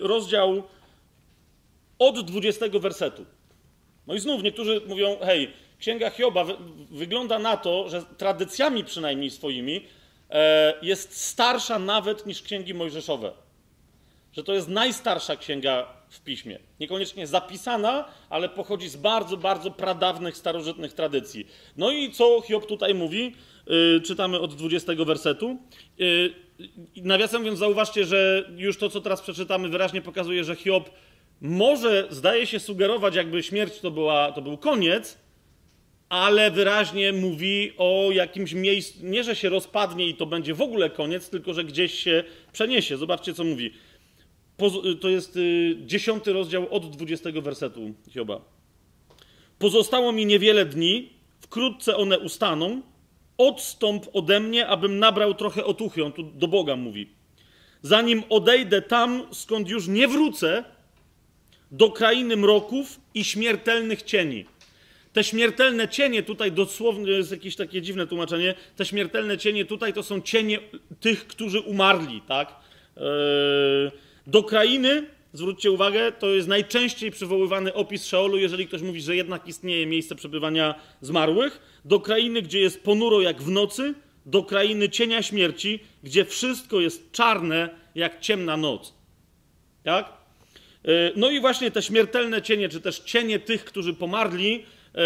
rozdział 0.00 0.62
od 1.98 2.20
dwudziestego 2.20 2.80
wersetu. 2.80 3.26
No 4.06 4.14
i 4.14 4.20
znów 4.20 4.42
niektórzy 4.42 4.80
mówią, 4.86 5.16
hej, 5.22 5.52
Księga 5.80 6.10
Hioba 6.10 6.44
wygląda 6.90 7.38
na 7.38 7.56
to, 7.56 7.88
że 7.88 8.02
tradycjami 8.02 8.84
przynajmniej 8.84 9.30
swoimi 9.30 9.86
jest 10.82 11.16
starsza 11.16 11.78
nawet 11.78 12.26
niż 12.26 12.42
księgi 12.42 12.74
mojżeszowe 12.74 13.32
że 14.32 14.44
to 14.44 14.54
jest 14.54 14.68
najstarsza 14.68 15.36
księga 15.36 15.86
w 16.08 16.20
piśmie. 16.20 16.58
Niekoniecznie 16.80 17.26
zapisana, 17.26 18.04
ale 18.30 18.48
pochodzi 18.48 18.88
z 18.88 18.96
bardzo, 18.96 19.36
bardzo 19.36 19.70
pradawnych, 19.70 20.36
starożytnych 20.36 20.92
tradycji. 20.92 21.46
No 21.76 21.90
i 21.90 22.12
co 22.12 22.40
Hiob 22.40 22.66
tutaj 22.66 22.94
mówi? 22.94 23.34
Yy, 23.66 24.00
czytamy 24.00 24.40
od 24.40 24.54
20 24.54 24.92
wersetu. 25.06 25.58
Yy, 25.98 26.34
nawiasem 26.96 27.40
mówiąc, 27.40 27.58
zauważcie, 27.58 28.04
że 28.04 28.50
już 28.56 28.78
to, 28.78 28.88
co 28.88 29.00
teraz 29.00 29.20
przeczytamy, 29.20 29.68
wyraźnie 29.68 30.02
pokazuje, 30.02 30.44
że 30.44 30.56
Hiob 30.56 30.90
może, 31.40 32.06
zdaje 32.10 32.46
się, 32.46 32.60
sugerować, 32.60 33.14
jakby 33.14 33.42
śmierć 33.42 33.80
to, 33.80 33.90
była, 33.90 34.32
to 34.32 34.42
był 34.42 34.58
koniec, 34.58 35.18
ale 36.10 36.50
wyraźnie 36.50 37.12
mówi 37.12 37.72
o 37.78 38.08
jakimś 38.12 38.52
miejscu, 38.52 38.98
nie 39.02 39.24
że 39.24 39.36
się 39.36 39.48
rozpadnie 39.48 40.06
i 40.06 40.14
to 40.14 40.26
będzie 40.26 40.54
w 40.54 40.62
ogóle 40.62 40.90
koniec, 40.90 41.30
tylko 41.30 41.54
że 41.54 41.64
gdzieś 41.64 41.94
się 41.94 42.24
przeniesie. 42.52 42.96
Zobaczcie, 42.96 43.34
co 43.34 43.44
mówi 43.44 43.72
to 45.00 45.08
jest 45.08 45.36
y, 45.36 45.76
dziesiąty 45.86 46.32
rozdział 46.32 46.74
od 46.74 46.90
20 46.90 47.30
wersetu 47.34 47.94
Hioba. 48.08 48.40
Pozostało 49.58 50.12
mi 50.12 50.26
niewiele 50.26 50.64
dni, 50.64 51.12
wkrótce 51.40 51.96
one 51.96 52.18
ustaną. 52.18 52.82
Odstąp 53.38 54.06
ode 54.12 54.40
mnie, 54.40 54.66
abym 54.66 54.98
nabrał 54.98 55.34
trochę 55.34 55.64
otuchy. 55.64 56.04
On 56.04 56.12
tu 56.12 56.22
do 56.22 56.48
Boga 56.48 56.76
mówi. 56.76 57.08
Zanim 57.82 58.22
odejdę 58.28 58.82
tam, 58.82 59.22
skąd 59.32 59.68
już 59.68 59.88
nie 59.88 60.08
wrócę, 60.08 60.64
do 61.70 61.90
krainy 61.90 62.36
mroków 62.36 63.00
i 63.14 63.24
śmiertelnych 63.24 64.02
cieni. 64.02 64.44
Te 65.12 65.24
śmiertelne 65.24 65.88
cienie 65.88 66.22
tutaj 66.22 66.52
dosłownie 66.52 67.12
jest 67.12 67.30
jakieś 67.30 67.56
takie 67.56 67.82
dziwne 67.82 68.06
tłumaczenie. 68.06 68.54
Te 68.76 68.84
śmiertelne 68.84 69.38
cienie 69.38 69.64
tutaj 69.64 69.92
to 69.92 70.02
są 70.02 70.20
cienie 70.20 70.58
tych, 71.00 71.26
którzy 71.26 71.60
umarli, 71.60 72.20
tak? 72.20 72.54
Yy 72.96 73.02
do 74.30 74.42
krainy, 74.42 75.06
zwróćcie 75.32 75.70
uwagę, 75.70 76.12
to 76.12 76.26
jest 76.26 76.48
najczęściej 76.48 77.10
przywoływany 77.10 77.74
opis 77.74 78.06
Szeolu, 78.06 78.36
jeżeli 78.36 78.66
ktoś 78.66 78.82
mówi, 78.82 79.00
że 79.00 79.16
jednak 79.16 79.48
istnieje 79.48 79.86
miejsce 79.86 80.14
przebywania 80.14 80.74
zmarłych. 81.00 81.80
Do 81.84 82.00
krainy, 82.00 82.42
gdzie 82.42 82.60
jest 82.60 82.84
ponuro 82.84 83.20
jak 83.20 83.42
w 83.42 83.50
nocy, 83.50 83.94
do 84.26 84.42
krainy 84.42 84.88
cienia 84.88 85.22
śmierci, 85.22 85.78
gdzie 86.02 86.24
wszystko 86.24 86.80
jest 86.80 87.12
czarne 87.12 87.68
jak 87.94 88.20
ciemna 88.20 88.56
noc. 88.56 88.94
Tak? 89.84 90.12
E, 90.84 90.88
no 91.16 91.30
i 91.30 91.40
właśnie 91.40 91.70
te 91.70 91.82
śmiertelne 91.82 92.42
cienie, 92.42 92.68
czy 92.68 92.80
też 92.80 92.98
cienie 92.98 93.38
tych, 93.38 93.64
którzy 93.64 93.94
pomarli, 93.94 94.54
e, 94.54 94.62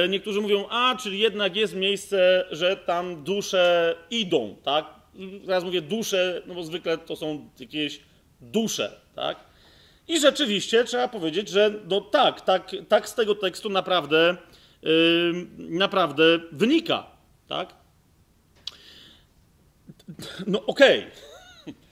niektórzy 0.09 0.41
mówią, 0.41 0.67
a, 0.71 0.97
czyli 0.97 1.19
jednak 1.19 1.57
jest 1.57 1.75
miejsce, 1.75 2.45
że 2.51 2.77
tam 2.77 3.25
dusze 3.25 3.97
idą, 4.11 4.57
tak? 4.63 4.87
Teraz 5.47 5.65
mówię 5.65 5.83
dusze, 5.83 6.43
no 6.47 6.55
bo 6.55 6.65
zwykle 6.65 6.99
to 6.99 7.17
są 7.17 7.51
jakieś 7.61 8.01
dusze, 8.41 9.01
tak? 9.15 9.37
I 10.09 10.21
rzeczywiście 10.21 10.85
trzeba 10.85 11.09
powiedzieć, 11.09 11.49
że 11.49 11.71
no 11.89 12.01
tak, 12.01 12.41
tak, 12.41 12.71
tak 12.89 13.09
z 13.09 13.15
tego 13.15 13.35
tekstu 13.35 13.69
naprawdę, 13.69 14.37
yy, 14.83 15.47
naprawdę 15.59 16.25
wynika, 16.53 17.07
tak? 17.49 17.75
No 20.47 20.67
okej. 20.67 20.99
Okay. 20.99 21.11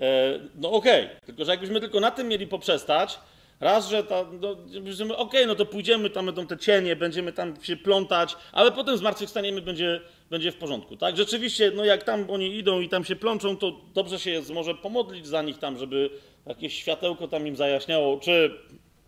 E, 0.00 0.40
no 0.54 0.72
okej, 0.72 1.04
okay. 1.04 1.20
tylko 1.26 1.44
że 1.44 1.50
jakbyśmy 1.50 1.80
tylko 1.80 2.00
na 2.00 2.10
tym 2.10 2.28
mieli 2.28 2.46
poprzestać, 2.46 3.18
raz, 3.60 3.88
że 3.88 4.04
ta, 4.04 4.24
no, 4.40 4.50
okej, 4.50 5.16
okay, 5.16 5.46
no 5.46 5.54
to 5.54 5.66
pójdziemy, 5.66 6.10
tam 6.10 6.26
będą 6.26 6.46
te 6.46 6.58
cienie, 6.58 6.96
będziemy 6.96 7.32
tam 7.32 7.62
się 7.62 7.76
plątać, 7.76 8.36
ale 8.52 8.72
potem 8.72 8.96
zmartwychwstaniemy, 8.96 9.62
będzie, 9.62 10.00
będzie 10.30 10.52
w 10.52 10.56
porządku, 10.56 10.96
tak? 10.96 11.16
Rzeczywiście, 11.16 11.72
no 11.74 11.84
jak 11.84 12.02
tam 12.02 12.30
oni 12.30 12.56
idą 12.56 12.80
i 12.80 12.88
tam 12.88 13.04
się 13.04 13.16
plączą, 13.16 13.56
to 13.56 13.80
dobrze 13.94 14.18
się 14.18 14.30
jest 14.30 14.50
może 14.50 14.74
pomodlić 14.74 15.26
za 15.26 15.42
nich 15.42 15.58
tam, 15.58 15.78
żeby 15.78 16.10
jakieś 16.46 16.74
światełko 16.74 17.28
tam 17.28 17.46
im 17.46 17.56
zajaśniało, 17.56 18.20
czy 18.20 18.50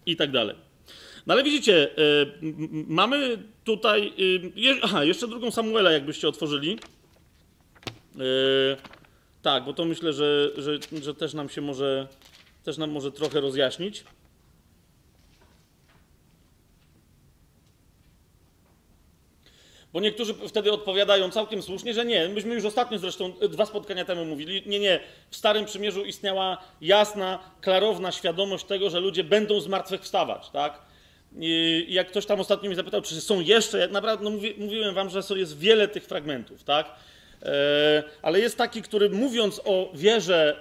i 0.06 0.16
tak 0.16 0.30
dalej. 0.30 0.56
No 1.26 1.34
ale 1.34 1.42
widzicie, 1.42 1.98
y, 1.98 2.26
mamy 2.86 3.38
tutaj. 3.64 4.12
Y, 4.18 4.52
je, 4.56 4.76
aha, 4.82 5.04
jeszcze 5.04 5.28
drugą 5.28 5.50
Samuela, 5.50 5.92
jakbyście 5.92 6.28
otworzyli. 6.28 6.78
Y, 8.16 8.76
tak, 9.42 9.64
bo 9.64 9.72
to 9.72 9.84
myślę, 9.84 10.12
że, 10.12 10.50
że, 10.56 10.78
że 11.02 11.14
też 11.14 11.34
nam 11.34 11.48
się 11.48 11.60
może, 11.60 12.08
też 12.64 12.78
nam 12.78 12.90
może 12.90 13.12
trochę 13.12 13.40
rozjaśnić. 13.40 14.04
Bo 19.92 20.00
niektórzy 20.00 20.34
wtedy 20.48 20.72
odpowiadają 20.72 21.30
całkiem 21.30 21.62
słusznie, 21.62 21.94
że 21.94 22.04
nie. 22.04 22.28
Myśmy 22.28 22.54
już 22.54 22.64
ostatnio 22.64 22.98
zresztą 22.98 23.32
e, 23.40 23.48
dwa 23.48 23.66
spotkania 23.66 24.04
temu 24.04 24.24
mówili. 24.24 24.62
Nie, 24.66 24.78
nie. 24.78 25.00
W 25.30 25.36
Starym 25.36 25.64
Przymierzu 25.64 26.04
istniała 26.04 26.58
jasna, 26.80 27.38
klarowna 27.60 28.12
świadomość 28.12 28.64
tego, 28.64 28.90
że 28.90 29.00
ludzie 29.00 29.24
będą 29.24 29.60
zmartwychwstawać, 29.60 30.50
tak? 30.50 30.78
I 31.38 31.86
jak 31.88 32.08
ktoś 32.08 32.26
tam 32.26 32.40
ostatnio 32.40 32.66
mnie 32.66 32.76
zapytał, 32.76 33.02
czy 33.02 33.20
są 33.20 33.40
jeszcze, 33.40 33.78
jak 33.78 33.90
naprawdę, 33.90 34.24
no 34.24 34.30
mówi, 34.30 34.54
mówiłem 34.58 34.94
wam, 34.94 35.10
że 35.10 35.20
jest 35.36 35.58
wiele 35.58 35.88
tych 35.88 36.04
fragmentów, 36.04 36.64
tak? 36.64 36.86
E, 37.42 38.02
ale 38.22 38.40
jest 38.40 38.58
taki, 38.58 38.82
który 38.82 39.10
mówiąc 39.10 39.60
o 39.64 39.90
wierze 39.94 40.56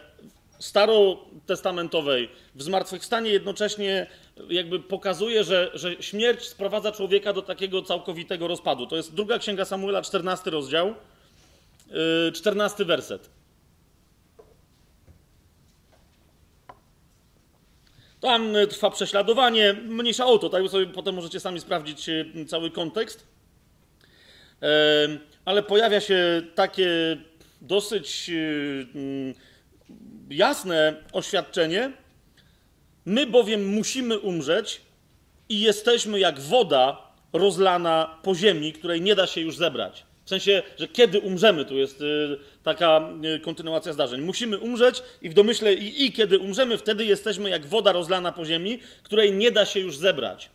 starotestamentowej 0.62 2.30
w 2.56 2.64
zmartwychwstanie 2.64 3.32
jednocześnie 3.32 4.08
jakby 4.50 4.80
pokazuje, 4.80 5.44
że, 5.44 5.72
że 5.74 6.04
śmierć 6.04 6.48
sprowadza 6.48 6.92
człowieka 6.92 7.34
do 7.34 7.42
takiego 7.42 7.82
całkowitego 7.82 8.48
rozpadu. 8.48 8.88
To 8.88 8.96
jest 8.96 9.14
druga 9.14 9.40
księga 9.40 9.66
Samuela, 9.66 10.02
14 10.02 10.52
rozdział, 10.52 10.96
14 12.34 12.86
werset. 12.86 13.30
Tam 18.20 18.54
trwa 18.70 18.90
prześladowanie, 18.90 19.74
mniejsza 19.74 20.26
o 20.26 20.38
to, 20.38 20.50
tak 20.50 20.70
sobie 20.70 20.86
potem 20.86 21.16
możecie 21.16 21.40
sami 21.40 21.60
sprawdzić 21.60 22.10
cały 22.48 22.72
kontekst. 22.72 23.28
Ale 25.46 25.64
pojawia 25.64 26.02
się 26.02 26.42
takie 26.56 27.18
dosyć 27.62 28.32
jasne 30.32 30.96
oświadczenie. 31.14 31.92
My 33.06 33.28
bowiem 33.28 33.68
musimy 33.68 34.20
umrzeć 34.20 34.82
i 35.50 35.60
jesteśmy 35.60 36.20
jak 36.20 36.40
woda 36.40 36.98
rozlana 37.34 38.20
po 38.24 38.36
ziemi, 38.36 38.74
której 38.74 39.02
nie 39.02 39.16
da 39.16 39.28
się 39.28 39.42
już 39.42 39.58
zebrać. 39.58 40.06
W 40.26 40.30
sensie, 40.30 40.64
że 40.78 40.88
kiedy 40.88 41.20
umrzemy, 41.20 41.66
tu 41.66 41.76
jest 41.78 42.02
y, 42.02 42.38
taka 42.64 43.10
y, 43.36 43.40
kontynuacja 43.40 43.94
zdarzeń. 43.94 44.22
Musimy 44.22 44.60
umrzeć 44.60 45.04
i 45.22 45.30
w 45.30 45.34
domyśle 45.34 45.74
i, 45.74 46.06
i 46.06 46.12
kiedy 46.12 46.40
umrzemy, 46.40 46.78
wtedy 46.78 47.06
jesteśmy 47.06 47.50
jak 47.50 47.66
woda 47.66 47.92
rozlana 47.92 48.32
po 48.32 48.46
ziemi, 48.46 48.80
której 49.04 49.34
nie 49.34 49.52
da 49.52 49.66
się 49.66 49.80
już 49.80 49.98
zebrać. 49.98 50.50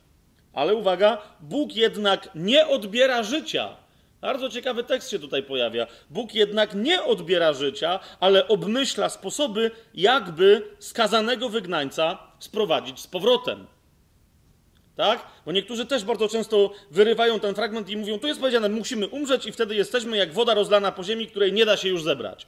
Ale 0.52 0.74
uwaga, 0.74 1.22
Bóg 1.40 1.76
jednak 1.76 2.28
nie 2.34 2.66
odbiera 2.66 3.22
życia 3.22 3.76
bardzo 4.20 4.50
ciekawy 4.50 4.84
tekst 4.84 5.10
się 5.10 5.18
tutaj 5.18 5.42
pojawia. 5.42 5.86
Bóg 6.10 6.34
jednak 6.34 6.74
nie 6.74 7.02
odbiera 7.02 7.52
życia, 7.52 8.00
ale 8.20 8.48
obmyśla 8.48 9.08
sposoby, 9.08 9.70
jakby 9.94 10.62
skazanego 10.78 11.48
wygnańca 11.48 12.18
sprowadzić 12.38 13.00
z 13.00 13.06
powrotem. 13.06 13.66
Tak? 14.96 15.26
Bo 15.46 15.52
niektórzy 15.52 15.86
też 15.86 16.04
bardzo 16.04 16.28
często 16.28 16.72
wyrywają 16.90 17.40
ten 17.40 17.54
fragment 17.54 17.90
i 17.90 17.96
mówią: 17.96 18.18
Tu 18.18 18.26
jest 18.26 18.40
powiedziane, 18.40 18.68
musimy 18.68 19.08
umrzeć, 19.08 19.46
i 19.46 19.52
wtedy 19.52 19.74
jesteśmy 19.74 20.16
jak 20.16 20.32
woda 20.32 20.54
rozlana 20.54 20.92
po 20.92 21.04
ziemi, 21.04 21.26
której 21.26 21.52
nie 21.52 21.66
da 21.66 21.76
się 21.76 21.88
już 21.88 22.02
zebrać. 22.02 22.46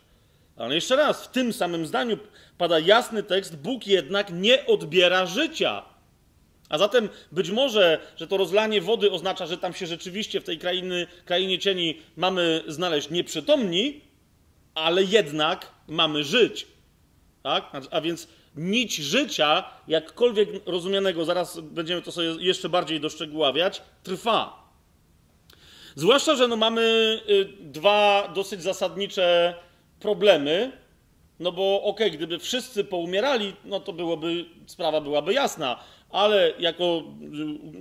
Ale 0.57 0.75
jeszcze 0.75 0.97
raz, 0.97 1.25
w 1.25 1.29
tym 1.29 1.53
samym 1.53 1.87
zdaniu 1.87 2.19
pada 2.59 2.79
jasny 2.79 3.23
tekst: 3.23 3.57
Bóg 3.57 3.87
jednak 3.87 4.33
nie 4.33 4.66
odbiera 4.66 5.27
życia. 5.27 5.83
A 6.69 6.79
zatem 6.79 7.09
być 7.33 7.51
może, 7.51 8.01
że 8.16 8.27
to 8.27 8.37
rozlanie 8.37 8.81
wody 8.81 9.11
oznacza, 9.11 9.47
że 9.47 9.59
tam 9.59 9.75
się 9.75 9.87
rzeczywiście 9.87 10.41
w 10.41 10.45
tej 10.45 10.59
krainy, 10.59 11.07
krainie 11.25 11.59
cieni 11.59 11.99
mamy 12.16 12.64
znaleźć 12.66 13.11
nieprzytomni, 13.11 14.01
ale 14.75 15.05
jednak 15.05 15.73
mamy 15.89 16.25
żyć. 16.25 16.66
Tak? 17.43 17.71
A 17.91 18.01
więc 18.01 18.29
nić 18.57 18.97
życia, 18.97 19.64
jakkolwiek 19.89 20.49
rozumianego, 20.66 21.25
zaraz 21.25 21.61
będziemy 21.61 22.03
to 22.03 22.12
sobie 22.12 22.29
jeszcze 22.39 22.69
bardziej 22.69 23.01
doszczegóławiać, 23.01 23.83
trwa. 24.03 24.69
Zwłaszcza, 25.95 26.37
że 26.37 26.49
no 26.49 26.57
mamy 26.57 26.83
y, 27.29 27.49
dwa 27.61 28.33
dosyć 28.35 28.62
zasadnicze 28.62 29.55
problemy. 30.01 30.73
No 31.41 31.53
bo 31.53 31.83
okej, 31.83 32.07
okay, 32.07 32.16
gdyby 32.16 32.39
wszyscy 32.39 32.85
poumierali, 32.85 33.57
no 33.64 33.81
to 33.81 33.93
byłoby, 33.93 34.45
sprawa 34.66 35.01
byłaby 35.01 35.35
jasna 35.35 35.79
ale 36.11 36.53
jako 36.59 37.03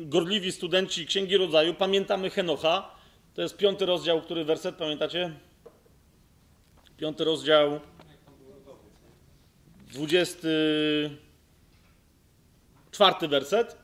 y, 0.02 0.06
gorliwi 0.06 0.52
studenci 0.52 1.06
Księgi 1.06 1.38
Rodzaju 1.38 1.74
pamiętamy 1.74 2.30
Henocha. 2.30 2.92
To 3.34 3.42
jest 3.42 3.58
piąty 3.58 3.86
rozdział, 3.86 4.22
który 4.22 4.46
werset 4.46 4.76
pamiętacie? 4.76 5.34
Piąty 6.98 7.24
rozdział, 7.24 7.80
dwudziesty 9.92 10.50
czwarty 12.92 13.28
werset, 13.28 13.78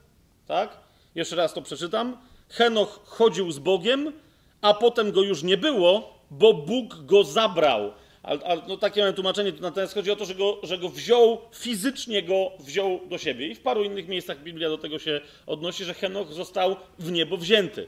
tak? 0.48 0.80
Jeszcze 1.16 1.36
raz 1.36 1.54
to 1.54 1.62
przeczytam. 1.62 2.18
Henoch 2.50 3.02
chodził 3.06 3.52
z 3.52 3.60
Bogiem, 3.60 4.14
a 4.62 4.74
potem 4.74 5.12
go 5.12 5.22
już 5.22 5.44
nie 5.44 5.58
było, 5.58 6.20
bo 6.32 6.54
Bóg 6.54 6.96
go 6.96 7.24
zabrał. 7.24 7.94
Ale, 8.24 8.62
no 8.68 8.78
takie 8.78 9.02
mamy 9.02 9.14
tłumaczenie, 9.14 9.54
natomiast 9.62 9.94
chodzi 9.94 10.12
o 10.12 10.16
to, 10.16 10.26
że 10.26 10.36
go, 10.36 10.60
że 10.64 10.78
go 10.78 10.90
wziął, 10.90 11.42
fizycznie 11.54 12.24
go 12.24 12.52
wziął 12.60 13.00
do 13.10 13.18
siebie. 13.18 13.48
I 13.48 13.56
w 13.56 13.60
paru 13.60 13.84
innych 13.84 14.08
miejscach 14.08 14.44
Biblia 14.44 14.70
do 14.70 14.78
tego 14.78 15.00
się 15.00 15.22
odnosi, 15.46 15.86
że 15.86 15.94
Henoch 15.94 16.34
został 16.34 16.76
w 17.00 17.12
niebo 17.12 17.38
wzięty. 17.38 17.88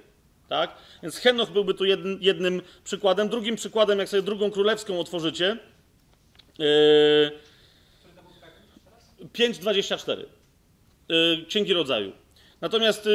Tak? 0.49 0.75
Więc 1.03 1.17
Henoch 1.17 1.51
byłby 1.51 1.73
tu 1.73 1.85
jednym, 1.85 2.17
jednym 2.21 2.61
przykładem. 2.83 3.29
Drugim 3.29 3.55
przykładem, 3.55 3.99
jak 3.99 4.09
sobie 4.09 4.23
drugą 4.23 4.51
królewską 4.51 4.99
otworzycie, 4.99 5.57
yy, 6.59 6.65
5.24. 9.33 10.17
Yy, 11.09 11.45
Księgi 11.47 11.73
Rodzaju. 11.73 12.11
Natomiast 12.61 13.05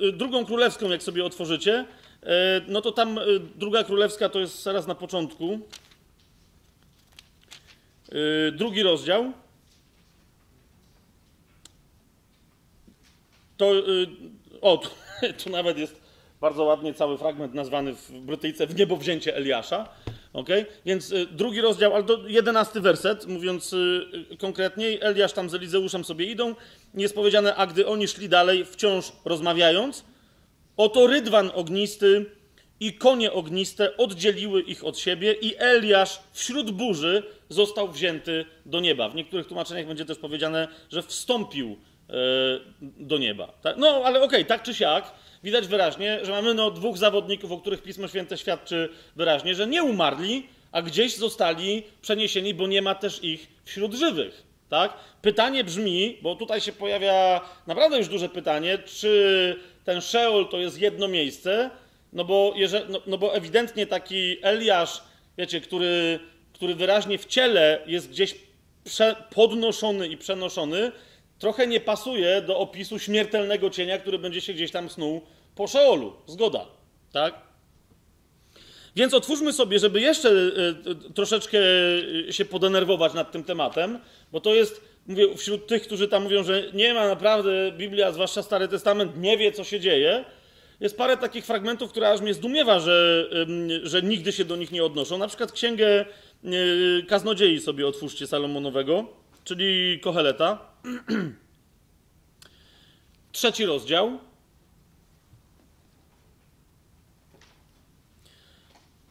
yy, 0.00 0.12
drugą 0.12 0.46
królewską, 0.46 0.90
jak 0.90 1.02
sobie 1.02 1.24
otworzycie, 1.24 1.86
yy, 2.22 2.28
no 2.68 2.80
to 2.80 2.92
tam 2.92 3.16
yy, 3.16 3.40
druga 3.54 3.84
królewska 3.84 4.28
to 4.28 4.40
jest 4.40 4.62
zaraz 4.62 4.86
na 4.86 4.94
początku. 4.94 5.60
Yy, 8.16 8.52
drugi 8.52 8.82
rozdział. 8.82 9.32
To, 13.56 13.74
yy, 13.74 14.06
o, 14.60 14.76
tu, 14.76 14.88
tu, 15.44 15.50
nawet 15.50 15.78
jest 15.78 16.00
bardzo 16.40 16.64
ładnie 16.64 16.94
cały 16.94 17.18
fragment 17.18 17.54
nazwany 17.54 17.94
w 17.94 18.10
Brytyjce 18.10 18.66
w 18.66 18.74
niebo 18.74 18.96
wzięcie 18.96 19.36
Eliasza. 19.36 19.88
Okay? 20.32 20.66
Więc 20.86 21.12
y, 21.12 21.26
drugi 21.26 21.60
rozdział, 21.60 21.94
ale 21.94 22.04
to 22.04 22.28
jedenasty 22.28 22.80
werset, 22.80 23.26
mówiąc 23.26 23.72
y, 23.72 24.36
konkretniej, 24.38 24.98
Eliasz 25.02 25.32
tam 25.32 25.50
z 25.50 25.54
Elizeuszem 25.54 26.04
sobie 26.04 26.26
idą, 26.26 26.54
jest 26.94 27.14
powiedziane, 27.14 27.54
a 27.54 27.66
gdy 27.66 27.86
oni 27.86 28.08
szli 28.08 28.28
dalej, 28.28 28.64
wciąż 28.64 29.12
rozmawiając, 29.24 30.04
oto 30.76 31.06
rydwan 31.06 31.50
ognisty 31.54 32.26
i 32.80 32.92
konie 32.92 33.32
ogniste 33.32 33.96
oddzieliły 33.96 34.62
ich 34.62 34.84
od 34.84 34.98
siebie 34.98 35.32
i 35.32 35.54
Eliasz 35.58 36.20
wśród 36.32 36.70
burzy 36.70 37.22
został 37.48 37.88
wzięty 37.88 38.44
do 38.66 38.80
nieba. 38.80 39.08
W 39.08 39.14
niektórych 39.14 39.46
tłumaczeniach 39.46 39.86
będzie 39.86 40.04
też 40.04 40.18
powiedziane, 40.18 40.68
że 40.90 41.02
wstąpił 41.02 41.76
e, 42.10 42.12
do 42.80 43.18
nieba. 43.18 43.52
No, 43.76 43.88
ale 44.04 44.18
okej, 44.18 44.26
okay, 44.26 44.44
tak 44.44 44.62
czy 44.62 44.74
siak, 44.74 45.12
widać 45.42 45.66
wyraźnie, 45.66 46.18
że 46.22 46.32
mamy 46.32 46.54
no, 46.54 46.70
dwóch 46.70 46.98
zawodników, 46.98 47.52
o 47.52 47.58
których 47.58 47.82
Pismo 47.82 48.08
Święte 48.08 48.38
świadczy 48.38 48.88
wyraźnie, 49.16 49.54
że 49.54 49.66
nie 49.66 49.82
umarli, 49.82 50.46
a 50.72 50.82
gdzieś 50.82 51.16
zostali 51.16 51.82
przeniesieni, 52.02 52.54
bo 52.54 52.66
nie 52.66 52.82
ma 52.82 52.94
też 52.94 53.24
ich 53.24 53.48
wśród 53.64 53.94
żywych. 53.94 54.42
Tak? 54.68 54.94
Pytanie 55.22 55.64
brzmi, 55.64 56.18
bo 56.22 56.36
tutaj 56.36 56.60
się 56.60 56.72
pojawia 56.72 57.40
naprawdę 57.66 57.98
już 57.98 58.08
duże 58.08 58.28
pytanie, 58.28 58.78
czy 58.78 59.56
ten 59.84 60.00
Szeol 60.00 60.48
to 60.48 60.58
jest 60.58 60.80
jedno 60.80 61.08
miejsce, 61.08 61.70
no 62.12 62.24
bo, 62.24 62.52
jeżeli, 62.56 62.92
no, 62.92 63.00
no 63.06 63.18
bo 63.18 63.34
ewidentnie 63.34 63.86
taki 63.86 64.36
Eliasz, 64.42 65.02
wiecie, 65.38 65.60
który, 65.60 66.18
który 66.52 66.74
wyraźnie 66.74 67.18
w 67.18 67.26
ciele 67.26 67.82
jest 67.86 68.10
gdzieś 68.10 68.34
prze, 68.84 69.16
podnoszony 69.34 70.08
i 70.08 70.16
przenoszony, 70.16 70.92
trochę 71.38 71.66
nie 71.66 71.80
pasuje 71.80 72.42
do 72.42 72.58
opisu 72.58 72.98
śmiertelnego 72.98 73.70
cienia, 73.70 73.98
który 73.98 74.18
będzie 74.18 74.40
się 74.40 74.54
gdzieś 74.54 74.70
tam 74.70 74.90
snuł 74.90 75.20
po 75.54 75.66
Szeolu. 75.66 76.12
Zgoda, 76.26 76.66
tak? 77.12 77.46
Więc 78.96 79.14
otwórzmy 79.14 79.52
sobie, 79.52 79.78
żeby 79.78 80.00
jeszcze 80.00 80.30
y, 80.30 81.12
troszeczkę 81.14 81.58
się 82.30 82.44
podenerwować 82.44 83.14
nad 83.14 83.32
tym 83.32 83.44
tematem, 83.44 83.98
bo 84.32 84.40
to 84.40 84.54
jest, 84.54 84.80
mówię, 85.06 85.36
wśród 85.36 85.66
tych, 85.66 85.82
którzy 85.82 86.08
tam 86.08 86.22
mówią, 86.22 86.44
że 86.44 86.62
nie 86.74 86.94
ma 86.94 87.08
naprawdę, 87.08 87.72
Biblia, 87.72 88.12
zwłaszcza 88.12 88.42
Stary 88.42 88.68
Testament, 88.68 89.12
nie 89.16 89.38
wie, 89.38 89.52
co 89.52 89.64
się 89.64 89.80
dzieje, 89.80 90.24
jest 90.80 90.96
parę 90.96 91.16
takich 91.16 91.46
fragmentów, 91.46 91.90
które 91.90 92.10
aż 92.10 92.20
mnie 92.20 92.34
zdumiewa, 92.34 92.80
że, 92.80 93.28
że 93.82 94.02
nigdy 94.02 94.32
się 94.32 94.44
do 94.44 94.56
nich 94.56 94.72
nie 94.72 94.84
odnoszą. 94.84 95.18
Na 95.18 95.28
przykład 95.28 95.52
księgę 95.52 96.04
y, 96.44 97.04
Kaznodziei 97.08 97.60
sobie 97.60 97.86
otwórzcie 97.86 98.26
Salomonowego, 98.26 99.04
czyli 99.44 100.00
Koheleta. 100.00 100.58
Trzeci 103.32 103.66
rozdział. 103.66 104.18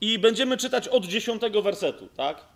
I 0.01 0.19
będziemy 0.19 0.57
czytać 0.57 0.87
od 0.87 1.05
dziesiątego 1.05 1.61
wersetu, 1.61 2.09
tak? 2.17 2.54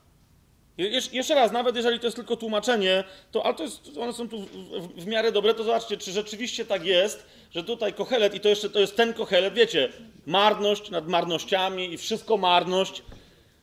Jesz 0.80 1.14
jeszcze 1.14 1.36
raz, 1.36 1.52
nawet 1.52 1.76
jeżeli 1.76 2.00
to 2.00 2.08
jest 2.08 2.16
tylko 2.16 2.36
tłumaczenie, 2.36 3.04
to, 3.32 3.46
ale 3.46 3.54
to 3.54 3.64
jest, 3.64 3.98
one 3.98 4.14
są 4.14 4.30
tu 4.30 4.40
w, 4.40 4.46
w, 4.48 5.04
w, 5.04 5.08
miarę 5.08 5.32
dobre, 5.32 5.54
to 5.54 5.64
zobaczcie, 5.64 5.98
czy 5.98 6.12
rzeczywiście 6.12 6.66
tak 6.66 6.86
jest, 6.86 7.26
że 7.52 7.64
tutaj 7.64 7.94
kochelet, 7.94 8.36
i 8.36 8.40
to 8.40 8.50
jeszcze 8.50 8.70
to 8.70 8.80
jest 8.80 8.96
ten 8.96 9.14
kochelet, 9.14 9.54
wiecie, 9.54 9.90
marność 10.26 10.90
nad 10.90 11.08
marnościami 11.08 11.94
i 11.94 11.98
wszystko 11.98 12.38
marność. 12.38 13.04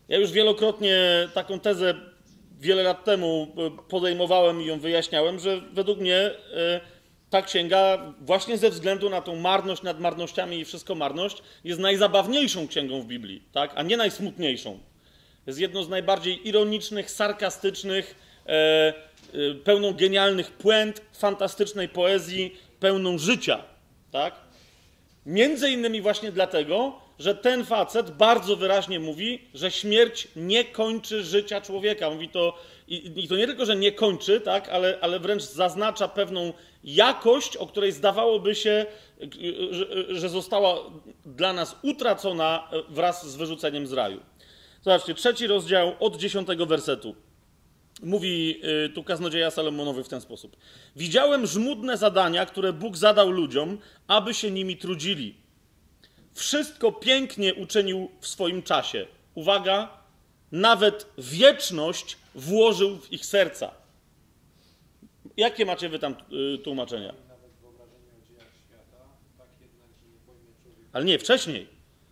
Ja 0.09 0.19
już 0.19 0.33
wielokrotnie 0.33 0.99
taką 1.35 1.61
tezę 1.61 1.95
wiele 2.61 2.83
lat 2.83 3.05
temu 3.05 3.49
e, 3.57 3.71
podejmowałem 3.89 4.63
i 4.63 4.67
ją 4.67 4.81
wyjaśniałem, 4.81 5.39
że 5.39 5.61
według 5.73 5.99
mnie 5.99 6.17
e, 6.17 6.81
ta 7.31 7.43
księga, 7.43 8.13
właśnie 8.21 8.59
ze 8.59 8.71
względu 8.71 9.11
na 9.11 9.21
tą 9.21 9.37
marność 9.37 9.83
nad 9.83 10.01
marnościami 10.01 10.59
i 10.59 10.65
wszystko 10.65 10.95
marność, 10.95 11.43
jest 11.65 11.81
najzabawniejszą 11.81 12.69
księgą 12.69 13.01
w 13.01 13.07
Biblii, 13.07 13.43
tak? 13.53 13.73
a 13.75 13.83
nie 13.83 13.97
najsmutniejszą. 13.97 14.79
Jest 15.47 15.59
jedną 15.59 15.83
z 15.83 15.89
najbardziej 15.89 16.49
ironicznych, 16.49 17.11
sarkastycznych, 17.11 18.15
e, 18.47 18.53
e, 18.53 18.95
pełną 19.65 19.93
genialnych 19.93 20.51
puent, 20.51 21.03
fantastycznej 21.13 21.89
poezji, 21.89 22.57
pełną 22.81 23.19
życia. 23.19 23.65
Tak? 24.13 24.35
Między 25.27 25.71
innymi 25.71 26.01
właśnie 26.01 26.33
dlatego, 26.33 27.01
że 27.19 27.35
ten 27.35 27.65
facet 27.65 28.11
bardzo 28.11 28.57
wyraźnie 28.57 29.01
mówi, 29.01 29.41
że 29.55 29.71
śmierć 29.71 30.29
nie 30.37 30.65
kończy 30.65 31.25
życia 31.25 31.61
człowieka. 31.61 32.11
Mówi 32.11 32.29
to, 32.29 32.59
i, 32.89 33.25
i 33.25 33.29
to 33.29 33.37
nie 33.37 33.47
tylko, 33.47 33.67
że 33.67 33.77
nie 33.77 33.93
kończy, 33.93 34.41
tak, 34.41 34.69
ale, 34.69 34.99
ale 35.01 35.21
wręcz 35.21 35.43
zaznacza 35.43 36.09
pewną 36.09 36.53
jakość, 36.85 37.57
o 37.57 37.67
której 37.67 37.93
zdawałoby 37.93 38.55
się, 38.55 38.87
że, 39.71 40.15
że 40.17 40.29
została 40.29 40.77
dla 41.27 41.53
nas 41.53 41.77
utracona 41.83 42.71
wraz 42.89 43.31
z 43.31 43.37
wyrzuceniem 43.37 43.87
z 43.87 43.93
raju. 43.93 44.21
Zobaczcie, 44.87 45.15
trzeci 45.15 45.47
rozdział 45.47 45.93
od 46.01 46.17
dziesiątego 46.17 46.67
wersetu. 46.67 47.15
Mówi 48.03 48.61
y, 48.87 48.89
tu 48.89 49.05
kaznodzieja 49.05 49.51
Salomonowy 49.51 50.05
w 50.05 50.09
ten 50.09 50.21
sposób. 50.21 50.57
Widziałem 50.97 51.47
żmudne 51.47 51.97
zadania, 51.97 52.47
które 52.47 52.73
Bóg 52.73 52.97
zadał 52.97 53.31
ludziom, 53.31 53.79
aby 54.07 54.35
się 54.35 54.51
nimi 54.51 54.77
trudzili. 54.77 55.35
Wszystko 56.35 56.93
pięknie 56.93 57.55
uczynił 57.55 58.11
w 58.21 58.27
swoim 58.27 58.63
czasie. 58.63 59.07
Uwaga, 59.35 59.89
nawet 60.53 61.07
wieczność 61.19 62.17
włożył 62.35 62.99
w 62.99 63.13
ich 63.13 63.27
serca. 63.27 63.71
Jakie 65.37 65.67
macie 65.67 65.89
wy 65.89 65.99
tam 65.99 66.15
y, 66.55 66.59
tłumaczenia? 66.59 67.15
Ale 70.93 71.05
nie, 71.05 71.19
wcześniej. 71.19 71.67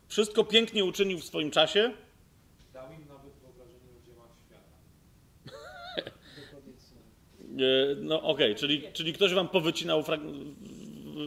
Wszystko 0.08 0.44
pięknie 0.44 0.84
uczynił 0.84 1.18
w 1.18 1.24
swoim 1.24 1.50
czasie. 1.50 1.92
Dał 2.74 2.92
im 2.92 3.08
nawet 3.08 3.34
wyobrażenie 3.34 3.90
o 3.98 4.06
dziełach 4.06 4.30
świata. 4.46 4.74
Y, 7.40 7.43
no 7.96 8.22
okej, 8.22 8.46
okay. 8.46 8.54
czyli, 8.54 8.82
czyli 8.92 9.12
ktoś 9.12 9.34
wam 9.34 9.48
powycinał 9.48 10.02
frag 10.02 10.20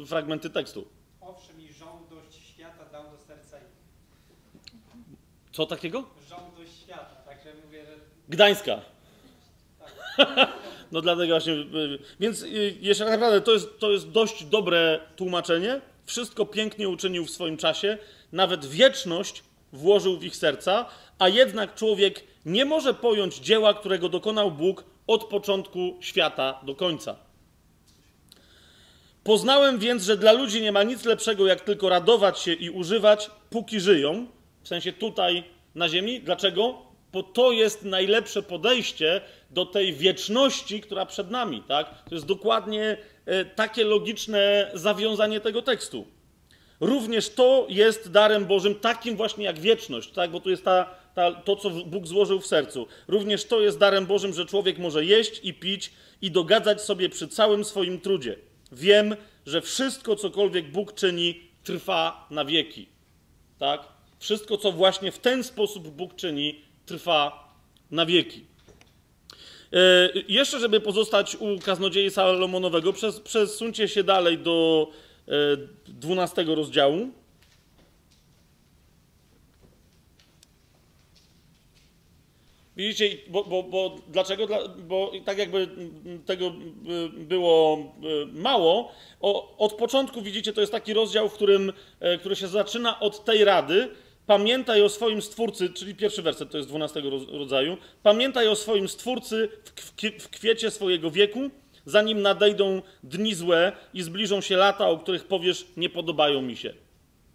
fragmenty 0.06 0.50
tekstu. 0.50 0.88
Owszem, 1.22 1.62
i 1.62 1.74
żądłość 1.74 2.34
świata 2.54 2.86
dał 2.92 3.04
do 3.04 3.18
serca. 3.18 3.58
Co 5.52 5.66
takiego? 5.66 6.04
Żądłość 6.30 6.72
świata, 6.84 7.16
także 7.26 7.54
mówię, 7.66 7.86
że 7.86 7.92
Gdańska. 8.30 8.82
No 10.92 11.02
dlatego 11.02 11.34
właśnie. 11.34 11.54
y, 11.54 12.00
Więc 12.20 12.44
y, 12.44 12.76
jeszcze 12.82 13.04
tak 13.04 13.14
naprawdę 13.14 13.42
to 13.42 13.54
jest, 13.54 13.80
to 13.80 13.92
jest 13.92 14.10
dość 14.10 14.44
dobre 14.44 15.00
tłumaczenie. 15.16 15.82
Wszystko 16.06 16.46
pięknie 16.46 16.90
uczynił 16.90 17.26
w 17.26 17.30
swoim 17.30 17.58
czasie, 17.58 17.98
nawet 18.32 18.66
wieczność 18.66 19.44
włożył 19.74 20.18
w 20.18 20.24
ich 20.24 20.36
serca, 20.36 20.86
a 21.20 21.30
jednak 21.30 21.76
człowiek 21.76 22.24
nie 22.46 22.66
może 22.66 22.94
pojąć 22.94 23.36
dzieła, 23.36 23.74
którego 23.74 24.10
dokonał 24.10 24.52
Bóg 24.52 24.84
od 25.08 25.24
początku 25.24 25.98
świata 26.00 26.60
do 26.64 26.76
końca. 26.76 27.16
Poznałem 29.24 29.80
więc, 29.80 30.04
że 30.04 30.18
dla 30.18 30.32
ludzi 30.32 30.62
nie 30.62 30.72
ma 30.72 30.84
nic 30.84 31.06
lepszego, 31.06 31.48
jak 31.48 31.62
tylko 31.62 31.90
radować 31.90 32.40
się 32.40 32.54
i 32.54 32.70
używać, 32.70 33.32
póki 33.50 33.80
żyją. 33.80 34.28
W 34.64 34.68
sensie 34.68 34.94
tutaj 34.94 35.44
na 35.76 35.90
ziemi. 35.90 36.22
Dlaczego? 36.22 36.78
Bo 37.14 37.24
to 37.24 37.52
jest 37.52 37.84
najlepsze 37.84 38.44
podejście 38.44 39.22
do 39.50 39.66
tej 39.66 39.94
wieczności, 39.94 40.82
która 40.82 41.06
przed 41.06 41.32
nami. 41.32 41.64
Tak? 41.68 42.04
To 42.10 42.16
jest 42.16 42.28
dokładnie 42.28 42.98
e, 43.26 43.46
takie 43.46 43.84
logiczne 43.84 44.72
zawiązanie 44.74 45.40
tego 45.40 45.62
tekstu. 45.62 46.08
Również 46.80 47.30
to 47.30 47.66
jest 47.70 48.12
darem 48.12 48.46
Bożym, 48.46 48.76
takim 48.76 49.16
właśnie 49.16 49.46
jak 49.46 49.60
wieczność, 49.60 50.12
tak? 50.12 50.32
bo 50.32 50.40
tu 50.40 50.50
jest 50.50 50.66
ta, 50.66 50.96
ta, 51.18 51.32
to, 51.32 51.56
co 51.56 51.70
Bóg 51.70 52.08
złożył 52.08 52.40
w 52.40 52.48
sercu. 52.48 52.88
Również 53.08 53.46
to 53.46 53.62
jest 53.62 53.78
darem 53.78 54.06
Bożym, 54.06 54.34
że 54.34 54.46
człowiek 54.46 54.78
może 54.78 55.06
jeść 55.06 55.40
i 55.44 55.54
pić 55.54 55.92
i 56.22 56.32
dogadzać 56.32 56.82
sobie 56.82 57.10
przy 57.10 57.28
całym 57.28 57.66
swoim 57.66 58.00
trudzie. 58.00 58.36
Wiem, 58.72 59.16
że 59.46 59.62
wszystko, 59.62 60.16
cokolwiek 60.16 60.72
Bóg 60.72 60.94
czyni, 60.94 61.42
trwa 61.64 62.28
na 62.32 62.46
wieki. 62.46 62.88
Tak? 63.60 63.88
Wszystko, 64.20 64.58
co 64.58 64.72
właśnie 64.72 65.12
w 65.12 65.20
ten 65.20 65.44
sposób 65.44 65.88
Bóg 65.88 66.16
czyni, 66.16 66.62
trwa 66.86 67.54
na 67.92 68.06
wieki. 68.06 68.46
E, 69.74 70.10
jeszcze, 70.28 70.60
żeby 70.60 70.80
pozostać 70.80 71.36
u 71.36 71.60
kaznodziei 71.60 72.12
Salomonowego, 72.12 72.94
przes, 72.94 73.20
przesuńcie 73.20 73.88
się 73.88 74.04
dalej 74.04 74.38
do 74.38 74.88
e, 75.28 75.32
12 75.88 76.44
rozdziału. 76.44 77.12
Widzicie, 82.78 83.18
bo, 83.28 83.44
bo, 83.44 83.64
bo 83.64 83.96
dlaczego? 84.08 84.48
Dla, 84.48 84.68
bo 84.68 85.12
tak 85.26 85.38
jakby 85.38 85.68
tego 86.26 86.52
było 87.18 87.94
mało. 88.34 88.92
O, 89.22 89.58
od 89.58 89.74
początku 89.74 90.22
widzicie, 90.22 90.54
to 90.54 90.62
jest 90.62 90.72
taki 90.72 90.94
rozdział, 90.94 91.30
w 91.30 91.34
którym, 91.34 91.74
e, 92.00 92.18
który 92.18 92.36
się 92.36 92.48
zaczyna 92.48 93.00
od 93.00 93.26
tej 93.26 93.44
rady. 93.44 93.90
Pamiętaj 94.26 94.82
o 94.82 94.90
swoim 94.90 95.22
stwórcy, 95.22 95.70
czyli 95.70 95.96
pierwszy 95.96 96.22
werset 96.22 96.52
to 96.52 96.58
jest 96.58 96.70
12 96.70 97.02
rodzaju. 97.32 97.78
Pamiętaj 98.04 98.48
o 98.48 98.56
swoim 98.56 98.88
stwórcy 98.88 99.50
w 100.20 100.30
kwiecie 100.30 100.72
swojego 100.72 101.12
wieku, 101.12 101.40
zanim 101.86 102.22
nadejdą 102.22 102.82
dni 103.04 103.36
złe 103.36 103.72
i 103.94 104.02
zbliżą 104.02 104.42
się 104.42 104.58
lata, 104.58 104.90
o 104.90 104.98
których 104.98 105.26
powiesz, 105.26 105.66
nie 105.78 105.90
podobają 105.90 106.42
mi 106.42 106.58
się. 106.58 106.74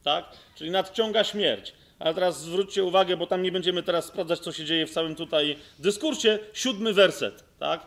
Tak? 0.04 0.24
Czyli 0.54 0.70
nadciąga 0.70 1.24
śmierć. 1.24 1.74
Ale 2.02 2.14
teraz 2.14 2.40
zwróćcie 2.40 2.84
uwagę, 2.84 3.16
bo 3.16 3.26
tam 3.26 3.42
nie 3.42 3.52
będziemy 3.52 3.82
teraz 3.82 4.04
sprawdzać, 4.04 4.38
co 4.40 4.52
się 4.52 4.64
dzieje 4.64 4.86
w 4.86 4.90
całym 4.90 5.14
tutaj 5.14 5.56
dyskursie. 5.78 6.38
Siódmy 6.52 6.92
werset, 6.92 7.44
tak? 7.58 7.86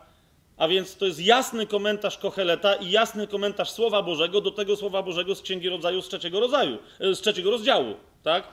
A 0.57 0.68
więc 0.68 0.95
to 0.95 1.05
jest 1.05 1.20
jasny 1.20 1.68
komentarz 1.68 2.18
Kocheleta 2.18 2.76
i 2.76 2.91
jasny 2.91 3.28
komentarz 3.28 3.72
Słowa 3.72 4.01
Bożego 4.01 4.41
do 4.41 4.51
tego 4.51 4.76
Słowa 4.76 5.03
Bożego 5.03 5.36
z 5.36 5.41
Księgi 5.41 5.70
Rodzaju 5.70 6.01
z 6.01 6.07
trzeciego, 6.07 6.39
rodzaju, 6.39 6.78
z 6.99 7.20
trzeciego 7.20 7.51
rozdziału, 7.51 7.95
tak? 8.24 8.47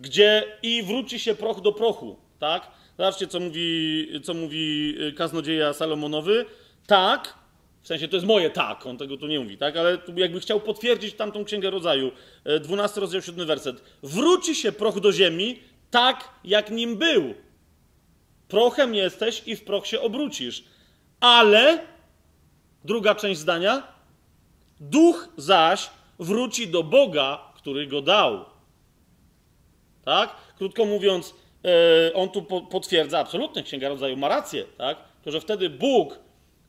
Gdzie 0.00 0.58
i 0.62 0.82
wróci 0.82 1.20
się 1.20 1.34
proch 1.34 1.60
do 1.60 1.72
prochu, 1.72 2.16
tak? 2.38 2.70
Zobaczcie, 2.98 3.26
co 3.26 3.40
mówi, 3.40 4.08
co 4.24 4.34
mówi 4.34 4.94
kaznodzieja 5.16 5.72
Salomonowy. 5.72 6.44
Tak, 6.86 7.34
w 7.82 7.86
sensie 7.86 8.08
to 8.08 8.16
jest 8.16 8.26
moje 8.26 8.50
tak, 8.50 8.86
on 8.86 8.98
tego 8.98 9.16
tu 9.16 9.26
nie 9.26 9.40
mówi, 9.40 9.58
tak? 9.58 9.76
Ale 9.76 9.98
tu 9.98 10.18
jakby 10.18 10.40
chciał 10.40 10.60
potwierdzić 10.60 11.14
tamtą 11.14 11.44
księgę 11.44 11.70
rodzaju. 11.70 12.12
12 12.60 13.00
rozdział 13.00 13.22
7 13.22 13.46
werset. 13.46 13.82
Wróci 14.02 14.54
się 14.54 14.72
proch 14.72 15.00
do 15.00 15.12
ziemi 15.12 15.58
tak, 15.90 16.28
jak 16.44 16.70
nim 16.70 16.96
był. 16.96 17.34
Prochem 18.48 18.94
jesteś 18.94 19.42
i 19.46 19.56
w 19.56 19.64
proch 19.64 19.86
się 19.86 20.00
obrócisz. 20.00 20.64
Ale, 21.20 21.86
druga 22.84 23.14
część 23.14 23.40
zdania, 23.40 23.92
duch 24.80 25.28
zaś 25.36 25.90
wróci 26.18 26.68
do 26.68 26.82
Boga, 26.82 27.52
który 27.56 27.86
go 27.86 28.02
dał. 28.02 28.44
Tak? 30.04 30.36
Krótko 30.58 30.84
mówiąc, 30.84 31.34
on 32.14 32.28
tu 32.28 32.42
potwierdza, 32.42 33.18
absolutnie 33.18 33.62
Księga 33.62 33.88
Rodzaju 33.88 34.16
ma 34.16 34.28
rację, 34.28 34.64
tak? 34.78 34.98
To, 35.22 35.30
że 35.30 35.40
wtedy 35.40 35.70
Bóg 35.70 36.18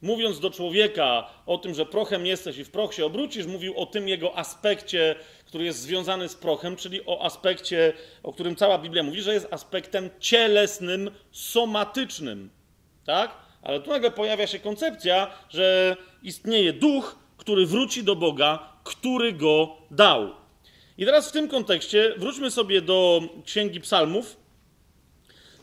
mówiąc 0.02 0.39
do 0.39 0.49
człowieka 0.49 1.30
o 1.45 1.58
tym, 1.58 1.74
że 1.74 1.86
prochem 1.86 2.26
jesteś 2.26 2.58
i 2.58 2.64
w 2.64 2.72
proch 2.72 2.93
się 2.93 3.06
obrócisz, 3.06 3.45
mówił 3.45 3.78
o 3.78 3.86
tym 3.86 4.08
jego 4.08 4.38
aspekcie, 4.38 5.16
który 5.45 5.64
jest 5.66 5.80
związany 5.80 6.30
z 6.30 6.36
prochem, 6.36 6.76
czyli 6.76 7.06
o 7.06 7.26
aspekcie, 7.26 7.93
o 8.24 8.34
którym 8.34 8.56
cała 8.56 8.78
Biblia 8.78 9.04
mówi, 9.04 9.22
że 9.22 9.34
jest 9.34 9.47
aspektem 9.52 10.10
cielesnym, 10.20 11.12
somatycznym. 11.32 12.49
Tak? 13.06 13.38
Ale 13.62 13.80
tu 13.80 13.89
nagle 13.89 14.12
pojawia 14.12 14.47
się 14.47 14.60
koncepcja, 14.60 15.34
że 15.49 15.97
istnieje 16.24 16.74
duch, 16.74 17.16
który 17.38 17.66
wróci 17.66 18.04
do 18.04 18.16
Boga, 18.16 18.74
który 18.84 19.34
go 19.34 19.78
dał. 19.91 20.30
I 20.97 21.06
teraz 21.06 21.30
w 21.30 21.32
tym 21.32 21.47
kontekście 21.47 22.14
wróćmy 22.18 22.52
sobie 22.52 22.82
do 22.82 23.22
Księgi 23.45 23.82
Psalmów. 23.82 24.38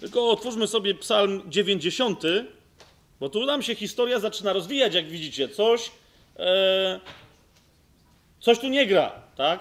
Tylko 0.01 0.31
otwórzmy 0.31 0.67
sobie 0.67 0.95
Psalm 0.95 1.43
90. 1.47 2.23
Bo 3.21 3.29
tu 3.29 3.47
nam 3.47 3.63
się 3.63 3.75
historia 3.75 4.21
zaczyna 4.21 4.53
rozwijać, 4.53 4.95
jak 4.95 5.09
widzicie. 5.09 5.49
Coś, 5.49 5.91
e, 6.37 7.01
coś 8.41 8.59
tu 8.59 8.69
nie 8.69 8.87
gra, 8.87 9.13
tak? 9.37 9.61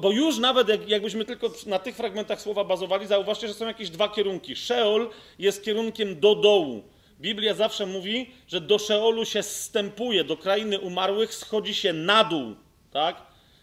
Bo, 0.00 0.10
już 0.10 0.38
nawet 0.38 0.68
jak, 0.68 0.88
jakbyśmy 0.88 1.24
tylko 1.24 1.50
na 1.66 1.78
tych 1.78 1.96
fragmentach 1.96 2.40
słowa 2.40 2.64
bazowali, 2.64 3.06
zauważcie, 3.06 3.48
że 3.48 3.54
są 3.54 3.66
jakieś 3.66 3.90
dwa 3.90 4.08
kierunki. 4.08 4.56
Szeol 4.56 5.10
jest 5.38 5.64
kierunkiem 5.64 6.20
do 6.20 6.34
dołu. 6.34 6.82
Biblia 7.20 7.54
zawsze 7.54 7.86
mówi, 7.86 8.30
że 8.48 8.60
do 8.60 8.78
Szeolu 8.78 9.24
się 9.24 9.42
zstępuje, 9.42 10.24
do 10.24 10.36
krainy 10.36 10.80
umarłych 10.80 11.34
schodzi 11.34 11.74
się 11.74 11.92
na 11.92 12.24
dół, 12.24 12.54
tak? 12.92 13.16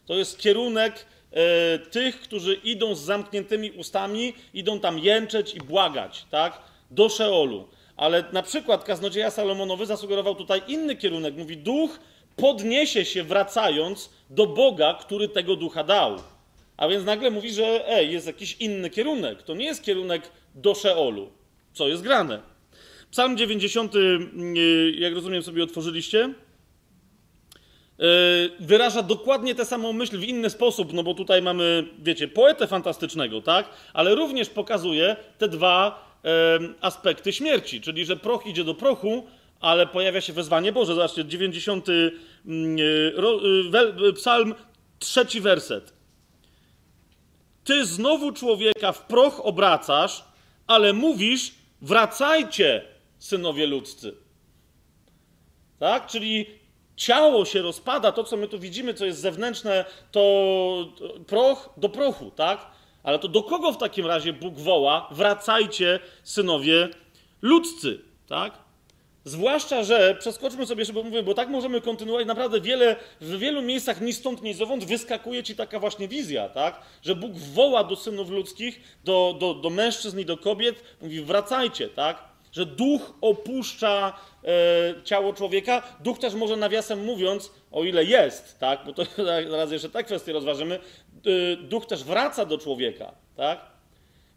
To 0.06 0.14
jest 0.14 0.40
kierunek 0.40 1.06
e, 1.32 1.80
tych, 1.80 2.22
którzy 2.22 2.54
idą 2.54 2.96
z 2.96 3.00
zamkniętymi 3.00 3.72
ustami, 3.72 4.34
idą 4.54 4.80
tam 4.80 5.00
jęczeć 5.00 5.56
i 5.56 5.60
błagać, 5.60 6.26
tak? 6.30 6.62
Do 6.92 7.10
Szeolu. 7.10 7.68
Ale 8.02 8.24
na 8.32 8.44
przykład 8.44 8.84
kaznodzieja 8.84 9.32
Salomonowy 9.32 9.86
zasugerował 9.86 10.36
tutaj 10.36 10.62
inny 10.68 10.96
kierunek. 10.96 11.38
Mówi, 11.38 11.58
duch 11.58 12.00
podniesie 12.36 13.06
się 13.06 13.24
wracając 13.24 14.10
do 14.30 14.48
Boga, 14.48 14.94
który 14.94 15.30
tego 15.30 15.56
ducha 15.56 15.84
dał. 15.84 16.16
A 16.78 16.88
więc 16.88 17.06
nagle 17.06 17.32
mówi, 17.32 17.54
że 17.54 17.90
ej, 17.90 18.12
jest 18.12 18.28
jakiś 18.28 18.58
inny 18.60 18.90
kierunek. 18.90 19.44
To 19.44 19.56
nie 19.56 19.66
jest 19.66 19.84
kierunek 19.84 20.32
do 20.56 20.76
Szeolu. 20.76 21.32
Co 21.74 21.88
jest 21.88 22.02
grane? 22.02 22.42
Psalm 23.12 23.38
90, 23.38 23.96
y, 23.96 24.92
jak 24.92 25.14
rozumiem, 25.14 25.44
sobie 25.44 25.64
otworzyliście. 25.64 26.26
Y, 26.26 26.34
wyraża 28.60 29.04
dokładnie 29.04 29.56
tę 29.56 29.66
samą 29.66 29.94
myśl 29.94 30.18
w 30.18 30.24
inny 30.24 30.50
sposób, 30.50 30.94
no 30.94 31.04
bo 31.04 31.14
tutaj 31.14 31.42
mamy, 31.42 31.88
wiecie, 32.00 32.28
poetę 32.28 32.68
fantastycznego, 32.68 33.42
tak? 33.42 33.70
Ale 33.94 34.16
również 34.16 34.50
pokazuje 34.50 35.16
te 35.38 35.48
dwa 35.48 36.11
aspekty 36.82 37.34
śmierci, 37.34 37.82
czyli 37.82 38.06
że 38.06 38.18
proch 38.18 38.46
idzie 38.46 38.64
do 38.64 38.74
prochu, 38.74 39.28
ale 39.60 39.88
pojawia 39.88 40.22
się 40.22 40.34
wezwanie 40.34 40.72
Boże. 40.72 40.96
Zobaczcie, 40.96 41.26
90 41.26 41.88
mm, 41.90 42.80
y, 42.80 43.14
wel- 43.72 44.06
y, 44.10 44.14
psalm, 44.14 44.56
trzeci 45.00 45.42
werset. 45.42 45.94
Ty 47.64 47.86
znowu 47.86 48.32
człowieka 48.32 48.92
w 48.92 49.06
proch 49.06 49.40
obracasz, 49.46 50.24
ale 50.68 50.94
mówisz, 50.94 51.52
wracajcie, 51.82 52.86
synowie 53.20 53.68
ludzcy. 53.68 54.14
Tak? 55.80 56.08
Czyli 56.08 56.46
ciało 56.96 57.46
się 57.46 57.62
rozpada, 57.62 58.12
to 58.12 58.24
co 58.24 58.38
my 58.38 58.48
tu 58.48 58.60
widzimy, 58.60 58.94
co 58.94 59.06
jest 59.06 59.20
zewnętrzne, 59.20 59.86
to 60.12 60.22
proch 61.28 61.70
do 61.78 61.90
prochu, 61.90 62.32
tak? 62.32 62.72
Ale 63.04 63.20
to 63.20 63.28
do 63.28 63.44
kogo 63.44 63.72
w 63.72 63.78
takim 63.78 64.06
razie 64.06 64.34
Bóg 64.34 64.60
woła? 64.60 65.10
Wracajcie, 65.12 66.00
synowie 66.24 66.90
ludzcy, 67.42 68.02
tak? 68.28 68.54
Zwłaszcza, 69.26 69.84
że 69.84 70.16
przeskoczmy 70.20 70.66
sobie, 70.66 70.86
żeby 70.86 71.04
mówię, 71.04 71.24
bo 71.24 71.34
tak 71.34 71.50
możemy 71.50 71.82
kontynuować. 71.82 72.28
Naprawdę 72.28 72.62
wiele, 72.62 72.96
w 73.22 73.38
wielu 73.38 73.62
miejscach 73.62 74.02
ni 74.02 74.14
stąd, 74.14 74.44
ni 74.44 74.54
zowąd 74.54 74.84
wyskakuje 74.84 75.44
ci 75.44 75.56
taka 75.56 75.80
właśnie 75.80 76.08
wizja, 76.08 76.50
tak? 76.50 76.82
Że 77.02 77.16
Bóg 77.16 77.32
woła 77.34 77.84
do 77.84 77.96
synów 77.96 78.30
ludzkich, 78.30 78.82
do, 79.04 79.36
do, 79.40 79.54
do 79.54 79.70
mężczyzn 79.70 80.20
i 80.20 80.26
do 80.26 80.38
kobiet, 80.38 80.84
mówi 81.02 81.22
wracajcie, 81.22 81.90
tak? 81.90 82.24
Że 82.52 82.66
duch 82.66 83.14
opuszcza 83.22 84.20
e, 84.44 85.04
ciało 85.04 85.34
człowieka. 85.34 85.84
Duch 86.00 86.20
też 86.20 86.34
może 86.34 86.58
nawiasem 86.58 87.06
mówiąc, 87.06 87.52
o 87.72 87.84
ile 87.84 88.06
jest, 88.06 88.60
tak? 88.60 88.80
Bo 88.86 88.94
to 88.94 89.04
zaraz 89.50 89.72
jeszcze 89.72 89.90
tę 89.90 90.04
kwestię 90.04 90.34
rozważymy. 90.34 90.80
E, 91.26 91.58
Duch 91.58 91.86
też 91.86 92.04
wraca 92.04 92.46
do 92.46 92.58
człowieka, 92.58 93.12
tak? 93.36 93.60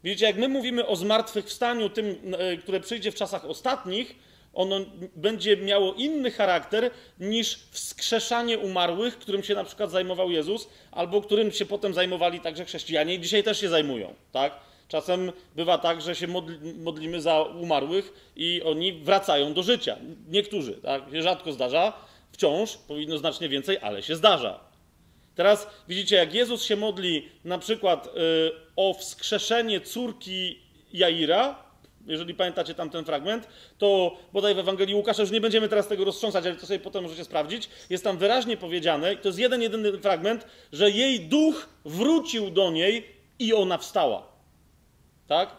Widzicie, 0.03 0.25
jak 0.25 0.37
my 0.37 0.47
mówimy 0.47 0.87
o 0.87 0.95
zmartwychwstaniu, 0.95 1.89
tym, 1.89 2.35
e, 2.37 2.57
które 2.57 2.79
przyjdzie 2.79 3.11
w 3.11 3.15
czasach 3.15 3.45
ostatnich, 3.45 4.15
ono 4.55 4.79
będzie 5.15 5.57
miało 5.57 5.93
inny 5.93 6.31
charakter 6.31 6.91
niż 7.19 7.59
wskrzeszanie 7.71 8.59
umarłych, 8.59 9.17
którym 9.17 9.43
się 9.43 9.55
na 9.55 9.63
przykład 9.63 9.91
zajmował 9.91 10.31
Jezus, 10.31 10.69
albo 10.91 11.21
którym 11.21 11.51
się 11.51 11.65
potem 11.65 11.93
zajmowali 11.93 12.39
także 12.39 12.65
chrześcijanie 12.65 13.13
i 13.13 13.19
dzisiaj 13.19 13.43
też 13.43 13.61
się 13.61 13.69
zajmują, 13.69 14.13
tak? 14.31 14.59
Czasem 14.87 15.31
bywa 15.55 15.77
tak, 15.77 16.01
że 16.01 16.15
się 16.15 16.27
modli, 16.27 16.73
modlimy 16.73 17.21
za 17.21 17.41
umarłych 17.41 18.31
i 18.35 18.61
oni 18.63 18.93
wracają 18.93 19.53
do 19.53 19.63
życia. 19.63 19.97
Niektórzy, 20.27 20.73
tak? 20.73 21.11
Się 21.11 21.21
rzadko 21.21 21.51
zdarza, 21.51 21.93
wciąż 22.31 22.77
powinno 22.77 23.17
znacznie 23.17 23.49
więcej, 23.49 23.77
ale 23.81 24.03
się 24.03 24.15
zdarza. 24.15 24.59
Teraz 25.35 25.67
widzicie, 25.87 26.15
jak 26.15 26.33
Jezus 26.33 26.63
się 26.63 26.75
modli 26.75 27.29
na 27.43 27.57
przykład 27.57 28.07
y, 28.07 28.11
o 28.75 28.93
wskrzeszenie 28.93 29.81
córki 29.81 30.59
Jaira, 30.93 31.65
jeżeli 32.07 32.33
pamiętacie 32.33 32.73
tam 32.73 32.89
ten 32.89 33.05
fragment, 33.05 33.47
to 33.77 34.17
bodaj 34.33 34.55
w 34.55 34.59
Ewangelii 34.59 34.95
Łukasza, 34.95 35.21
już 35.21 35.31
nie 35.31 35.41
będziemy 35.41 35.69
teraz 35.69 35.87
tego 35.87 36.05
roztrząsać, 36.05 36.45
ale 36.45 36.55
to 36.55 36.65
sobie 36.65 36.79
potem 36.79 37.03
możecie 37.03 37.25
sprawdzić, 37.25 37.69
jest 37.89 38.03
tam 38.03 38.17
wyraźnie 38.17 38.57
powiedziane, 38.57 39.13
i 39.13 39.17
to 39.17 39.29
jest 39.29 39.39
jeden, 39.39 39.61
jedyny 39.61 39.97
fragment, 39.97 40.45
że 40.73 40.91
jej 40.91 41.19
duch 41.19 41.69
wrócił 41.85 42.49
do 42.49 42.71
niej 42.71 43.05
i 43.39 43.53
ona 43.53 43.77
wstała. 43.77 44.27
Tak? 45.27 45.49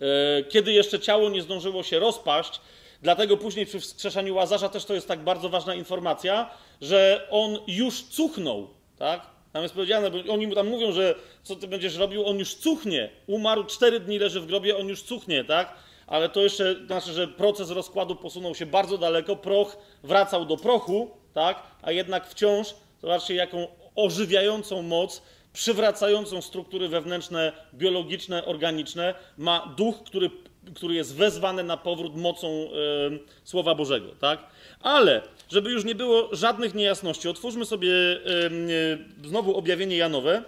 E, 0.00 0.44
Kiedy 0.44 0.72
jeszcze 0.72 1.00
ciało 1.00 1.30
nie 1.30 1.42
zdążyło 1.42 1.82
się 1.82 1.98
rozpaść, 1.98 2.60
dlatego 3.02 3.36
później 3.36 3.66
przy 3.66 3.80
wskrzeszaniu 3.80 4.34
Łazarza 4.34 4.68
też 4.68 4.84
to 4.84 4.94
jest 4.94 5.08
tak 5.08 5.20
bardzo 5.20 5.48
ważna 5.48 5.74
informacja, 5.74 6.50
że 6.80 7.26
on 7.30 7.58
już 7.66 8.02
cuchnął, 8.02 8.68
tak? 8.98 9.26
Tam 9.52 9.62
jest 9.62 9.74
powiedziane, 9.74 10.10
bo 10.10 10.32
oni 10.32 10.46
mu 10.46 10.54
tam 10.54 10.68
mówią, 10.68 10.92
że 10.92 11.14
co 11.42 11.56
ty 11.56 11.68
będziesz 11.68 11.96
robił, 11.96 12.26
on 12.26 12.38
już 12.38 12.54
cuchnie. 12.54 13.10
Umarł, 13.26 13.64
cztery 13.64 14.00
dni 14.00 14.18
leży 14.18 14.40
w 14.40 14.46
grobie, 14.46 14.76
on 14.76 14.88
już 14.88 15.02
cuchnie, 15.02 15.44
tak? 15.44 15.74
Ale 16.06 16.28
to 16.28 16.42
jeszcze 16.42 16.86
znaczy, 16.86 17.12
że 17.12 17.28
proces 17.28 17.70
rozkładu 17.70 18.16
posunął 18.16 18.54
się 18.54 18.66
bardzo 18.66 18.98
daleko, 18.98 19.36
proch 19.36 19.76
wracał 20.02 20.44
do 20.44 20.56
prochu, 20.56 21.10
tak? 21.34 21.62
A 21.82 21.92
jednak 21.92 22.26
wciąż, 22.28 22.74
zobaczcie, 23.02 23.34
jaką 23.34 23.66
ożywiającą 23.94 24.82
moc 24.82 25.22
przywracającą 25.52 26.42
struktury 26.42 26.88
wewnętrzne, 26.88 27.52
biologiczne, 27.74 28.44
organiczne, 28.44 29.14
ma 29.38 29.74
duch, 29.76 30.02
który, 30.04 30.30
który 30.74 30.94
jest 30.94 31.14
wezwany 31.14 31.62
na 31.62 31.76
powrót 31.76 32.16
mocą 32.16 32.48
e, 32.48 32.68
Słowa 33.44 33.74
Bożego, 33.74 34.08
tak? 34.20 34.38
Ale, 34.80 35.22
żeby 35.48 35.70
już 35.70 35.84
nie 35.84 35.94
było 35.94 36.28
żadnych 36.32 36.74
niejasności, 36.74 37.28
otwórzmy 37.28 37.66
sobie 37.66 37.90
e, 37.92 38.46
e, 39.24 39.28
znowu 39.28 39.56
objawienie 39.56 39.96
Janowe. 39.96 40.42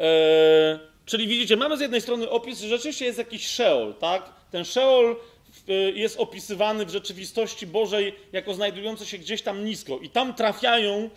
E, 0.00 0.78
czyli 1.06 1.26
widzicie, 1.28 1.56
mamy 1.56 1.76
z 1.76 1.80
jednej 1.80 2.00
strony 2.00 2.30
opis, 2.30 2.60
że 2.60 2.68
rzeczywiście 2.68 3.04
jest 3.04 3.18
jakiś 3.18 3.46
Szeol, 3.46 3.94
tak? 3.94 4.32
Ten 4.50 4.64
Szeol 4.64 5.16
w- 5.48 5.92
jest 5.94 6.20
opisywany 6.20 6.86
w 6.86 6.90
rzeczywistości 6.90 7.66
Bożej 7.66 8.14
jako 8.32 8.54
znajdujący 8.54 9.06
się 9.06 9.18
gdzieś 9.18 9.42
tam 9.42 9.64
nisko 9.64 9.98
i 10.02 10.10
tam 10.10 10.34
trafiają 10.34 11.10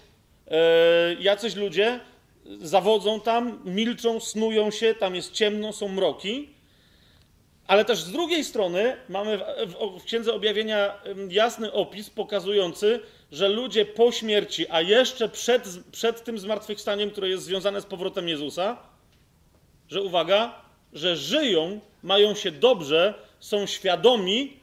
e, 0.48 1.14
jacyś 1.20 1.56
ludzie, 1.56 2.00
zawodzą 2.62 3.22
tam, 3.22 3.60
milczą, 3.66 4.20
snują 4.20 4.72
się, 4.72 4.96
tam 4.96 5.16
jest 5.16 5.32
ciemno, 5.34 5.74
są 5.74 5.88
mroki. 5.88 6.50
Ale 7.68 7.86
też 7.86 8.00
z 8.00 8.12
drugiej 8.12 8.44
strony 8.44 8.98
mamy 9.10 9.38
w, 9.38 10.00
w, 10.00 10.04
Księdze 10.04 10.34
Objawienia 10.34 11.02
jasny 11.30 11.72
opis 11.72 12.10
pokazujący, 12.10 13.00
że 13.32 13.50
ludzie 13.50 13.86
po 13.86 14.12
śmierci, 14.12 14.66
a 14.70 14.82
jeszcze 14.82 15.30
przed, 15.30 15.64
przed 15.92 16.24
tym 16.24 16.40
zmartwychwstaniem, 16.40 17.12
które 17.12 17.30
jest 17.30 17.44
związane 17.44 17.82
z 17.82 17.86
powrotem 17.86 18.30
Jezusa, 18.30 18.78
że 19.90 20.02
uwaga, 20.02 20.62
że 20.94 21.16
żyją, 21.16 21.80
mają 22.04 22.36
się 22.36 22.52
dobrze, 22.52 23.14
są 23.40 23.66
świadomi, 23.66 24.60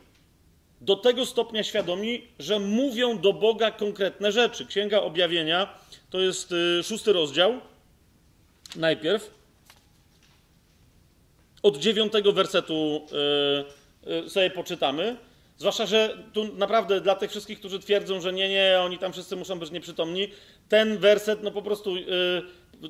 do 0.80 0.96
tego 0.96 1.26
stopnia 1.26 1.62
świadomi, 1.62 2.22
że 2.38 2.58
mówią 2.58 3.18
do 3.18 3.32
Boga 3.32 3.70
konkretne 3.70 4.32
rzeczy. 4.32 4.66
Księga 4.66 5.00
Objawienia 5.00 5.78
to 6.10 6.20
jest 6.20 6.52
y, 6.52 6.82
szósty 6.82 7.12
rozdział. 7.12 7.60
Najpierw 8.76 9.30
od 11.62 11.78
dziewiątego 11.78 12.32
wersetu 12.32 13.06
y, 14.04 14.24
y, 14.26 14.30
sobie 14.30 14.50
poczytamy. 14.50 15.16
Zwłaszcza, 15.58 15.86
że 15.86 16.18
tu 16.32 16.44
naprawdę 16.44 17.00
dla 17.00 17.14
tych 17.14 17.30
wszystkich, 17.30 17.58
którzy 17.58 17.80
twierdzą, 17.80 18.20
że 18.20 18.32
nie, 18.32 18.48
nie, 18.48 18.80
oni 18.80 18.98
tam 18.98 19.12
wszyscy 19.12 19.36
muszą 19.36 19.58
być 19.58 19.70
nieprzytomni, 19.70 20.28
ten 20.68 20.98
werset, 20.98 21.42
no 21.42 21.50
po 21.50 21.62
prostu 21.62 21.96
y, 21.96 22.02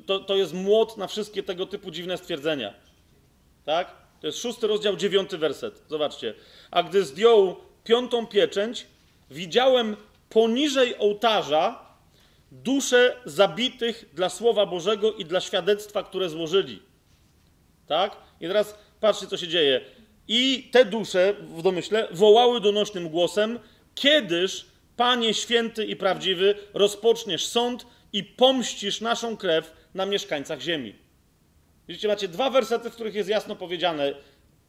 to, 0.05 0.19
to 0.19 0.35
jest 0.35 0.53
młot 0.53 0.97
na 0.97 1.07
wszystkie 1.07 1.43
tego 1.43 1.65
typu 1.65 1.91
dziwne 1.91 2.17
stwierdzenia. 2.17 2.73
Tak? 3.65 3.95
To 4.21 4.27
jest 4.27 4.41
szósty 4.41 4.67
rozdział, 4.67 4.95
dziewiąty 4.95 5.37
werset. 5.37 5.83
Zobaczcie. 5.87 6.33
A 6.71 6.83
gdy 6.83 7.03
zdjął 7.03 7.55
piątą 7.83 8.27
pieczęć, 8.27 8.85
widziałem 9.31 9.95
poniżej 10.29 10.97
ołtarza 10.99 11.85
dusze 12.51 13.15
zabitych 13.25 14.09
dla 14.13 14.29
Słowa 14.29 14.65
Bożego 14.65 15.13
i 15.13 15.25
dla 15.25 15.41
świadectwa, 15.41 16.03
które 16.03 16.29
złożyli. 16.29 16.81
Tak? 17.87 18.17
I 18.43 18.47
teraz 18.47 18.77
patrzcie, 18.99 19.27
co 19.27 19.37
się 19.37 19.47
dzieje. 19.47 19.81
I 20.27 20.69
te 20.71 20.85
dusze, 20.85 21.33
w 21.41 21.61
domyśle, 21.61 22.07
wołały 22.11 22.61
donośnym 22.61 23.09
głosem: 23.09 23.59
Kiedyż, 23.95 24.65
Panie 24.95 25.33
święty 25.33 25.85
i 25.85 25.95
prawdziwy, 25.95 26.55
rozpoczniesz 26.73 27.45
sąd 27.45 27.85
i 28.13 28.23
pomścisz 28.23 29.01
naszą 29.01 29.37
krew 29.37 29.73
na 29.93 30.05
mieszkańcach 30.05 30.61
ziemi. 30.61 30.95
Widzicie, 31.87 32.07
macie 32.07 32.27
dwa 32.27 32.49
wersety, 32.49 32.89
w 32.89 32.93
których 32.93 33.15
jest 33.15 33.29
jasno 33.29 33.55
powiedziane: 33.55 34.13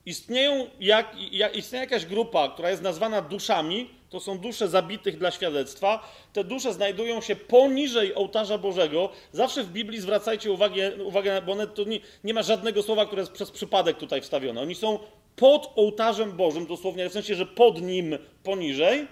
istnieją 0.07 0.67
jak, 0.81 1.17
jak, 1.33 1.57
istnieje 1.57 1.85
jakaś 1.85 2.07
grupa, 2.07 2.49
która 2.49 2.71
jest 2.71 2.83
nazwana 2.83 3.23
duszami, 3.23 3.91
to 4.11 4.21
są 4.21 4.39
dusze 4.39 4.69
zabitych 4.69 5.19
dla 5.19 5.31
świadectwa. 5.31 6.13
Te 6.33 6.45
dusze 6.45 6.73
znajdują 6.73 7.21
się 7.21 7.37
poniżej 7.37 8.15
ołtarza 8.15 8.59
Bożego. 8.59 9.09
Zawsze 9.33 9.65
w 9.65 9.73
Biblii 9.73 10.01
zwracajcie 10.01 10.53
uwagę, 10.53 10.93
uwagę 11.05 11.43
bo 11.43 11.53
one, 11.53 11.67
to 11.67 11.85
nie, 11.85 12.01
nie 12.25 12.35
ma 12.35 12.43
żadnego 12.43 12.83
słowa, 12.83 13.07
które 13.07 13.23
jest 13.23 13.33
przez 13.33 13.51
przypadek 13.51 13.99
tutaj 13.99 14.21
wstawione. 14.21 14.61
Oni 14.61 14.75
są 14.75 14.99
pod 15.37 15.73
ołtarzem 15.77 16.33
Bożym, 16.33 16.67
dosłownie, 16.67 17.09
w 17.09 17.13
sensie, 17.13 17.35
że 17.35 17.47
pod 17.47 17.83
nim 17.83 18.19
poniżej. 18.43 19.07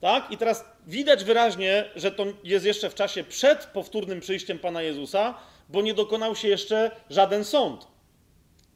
Tak? 0.00 0.30
I 0.30 0.36
teraz 0.36 0.64
widać 0.86 1.24
wyraźnie, 1.24 1.90
że 1.96 2.12
to 2.12 2.26
jest 2.44 2.66
jeszcze 2.66 2.90
w 2.90 2.94
czasie 2.94 3.24
przed 3.24 3.66
powtórnym 3.66 4.20
przyjściem 4.20 4.58
Pana 4.58 4.82
Jezusa, 4.82 5.34
bo 5.68 5.82
nie 5.82 5.94
dokonał 5.94 6.36
się 6.36 6.48
jeszcze 6.48 6.90
żaden 7.10 7.44
sąd. 7.44 7.86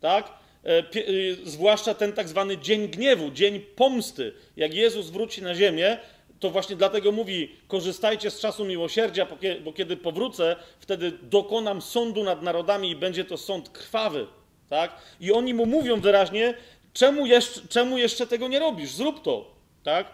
Tak? 0.01 0.42
E, 0.65 0.97
y, 0.97 1.37
zwłaszcza 1.45 1.95
ten 1.95 2.13
tak 2.13 2.29
zwany 2.29 2.59
dzień 2.59 2.89
gniewu, 2.89 3.31
dzień 3.31 3.61
pomsty. 3.61 4.33
Jak 4.57 4.75
Jezus 4.75 5.11
wróci 5.11 5.43
na 5.43 5.55
ziemię, 5.55 5.99
to 6.41 6.51
właśnie 6.51 6.77
dlatego 6.77 7.13
mówi: 7.13 7.57
korzystajcie 7.69 8.31
z 8.31 8.41
czasu 8.41 8.65
miłosierdzia, 8.65 9.27
bo 9.65 9.73
kiedy 9.73 9.97
powrócę, 9.97 10.57
wtedy 10.81 11.13
dokonam 11.23 11.83
sądu 11.83 12.25
nad 12.25 12.43
narodami 12.43 12.91
i 12.91 12.97
będzie 12.97 13.25
to 13.25 13.37
sąd 13.37 13.69
krwawy. 13.69 14.27
Tak? 14.69 14.97
I 15.21 15.33
oni 15.33 15.55
mu 15.55 15.67
mówią 15.67 16.01
wyraźnie: 16.01 16.55
czemu 16.93 17.27
jeszcze, 17.27 17.61
czemu 17.69 17.99
jeszcze 17.99 18.27
tego 18.27 18.49
nie 18.49 18.59
robisz? 18.59 18.91
Zrób 18.91 19.23
to. 19.23 19.55
Tak? 19.83 20.07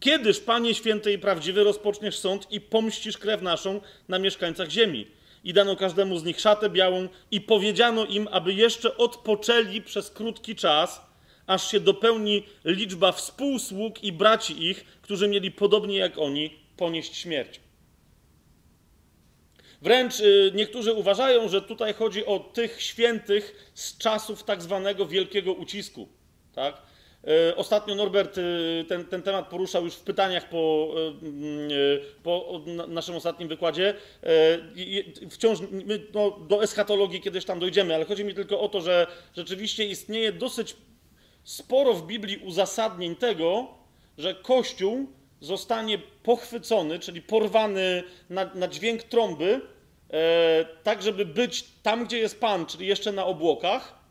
Kiedyż, 0.00 0.40
Panie 0.40 0.74
święty 0.74 1.12
i 1.12 1.18
prawdziwy, 1.18 1.64
rozpoczniesz 1.64 2.18
sąd 2.18 2.52
i 2.52 2.60
pomścisz 2.60 3.18
krew 3.18 3.42
naszą 3.42 3.80
na 4.08 4.18
mieszkańcach 4.18 4.68
ziemi? 4.68 5.06
I 5.46 5.52
dano 5.52 5.76
każdemu 5.76 6.18
z 6.18 6.24
nich 6.24 6.40
szatę 6.40 6.70
białą 6.70 7.08
i 7.30 7.40
powiedziano 7.40 8.04
im, 8.04 8.28
aby 8.30 8.54
jeszcze 8.54 8.96
odpoczęli 8.96 9.82
przez 9.82 10.10
krótki 10.10 10.56
czas, 10.56 11.00
aż 11.46 11.70
się 11.70 11.80
dopełni 11.80 12.42
liczba 12.64 13.12
współsług 13.12 14.04
i 14.04 14.12
braci 14.12 14.64
ich, 14.64 14.84
którzy 15.02 15.28
mieli 15.28 15.50
podobnie 15.50 15.96
jak 15.96 16.18
oni 16.18 16.58
ponieść 16.76 17.16
śmierć. 17.16 17.60
Wręcz 19.82 20.20
y, 20.20 20.52
niektórzy 20.54 20.92
uważają, 20.92 21.48
że 21.48 21.62
tutaj 21.62 21.94
chodzi 21.94 22.26
o 22.26 22.38
tych 22.38 22.82
świętych 22.82 23.72
z 23.74 23.98
czasów 23.98 24.44
tak 24.44 24.62
zwanego 24.62 25.06
wielkiego 25.06 25.52
ucisku. 25.52 26.08
Tak? 26.54 26.82
Y, 27.26 27.56
Ostatnio 27.56 27.94
Norbert 27.94 28.38
y, 28.38 28.84
ten, 28.88 29.04
ten 29.04 29.22
temat 29.22 29.48
poruszał 29.48 29.84
już 29.84 29.94
w 29.94 30.00
pytaniach 30.00 30.48
po, 30.48 30.94
y, 31.22 31.26
y, 31.74 32.00
po 32.22 32.60
na- 32.66 32.86
naszym 32.86 33.14
ostatnim 33.14 33.48
wykładzie. 33.48 33.94
Wciąż 35.30 35.58
my, 35.70 36.00
no, 36.14 36.30
do 36.30 36.62
eschatologii 36.62 37.20
kiedyś 37.20 37.44
tam 37.44 37.58
dojdziemy, 37.60 37.94
ale 37.94 38.04
chodzi 38.04 38.24
mi 38.24 38.34
tylko 38.34 38.60
o 38.60 38.68
to, 38.68 38.80
że 38.80 39.06
rzeczywiście 39.36 39.84
istnieje 39.84 40.32
dosyć 40.32 40.76
sporo 41.44 41.94
w 41.94 42.06
Biblii 42.06 42.38
uzasadnień 42.38 43.16
tego, 43.16 43.66
że 44.18 44.34
Kościół 44.34 45.06
zostanie 45.40 45.98
pochwycony, 46.22 46.98
czyli 46.98 47.22
porwany 47.22 48.02
na, 48.30 48.54
na 48.54 48.68
dźwięk 48.68 49.02
trąby, 49.02 49.60
e, 50.10 50.64
tak 50.82 51.02
żeby 51.02 51.24
być 51.24 51.64
tam, 51.82 52.04
gdzie 52.04 52.18
jest 52.18 52.40
Pan, 52.40 52.66
czyli 52.66 52.86
jeszcze 52.86 53.12
na 53.12 53.26
obłokach, 53.26 54.05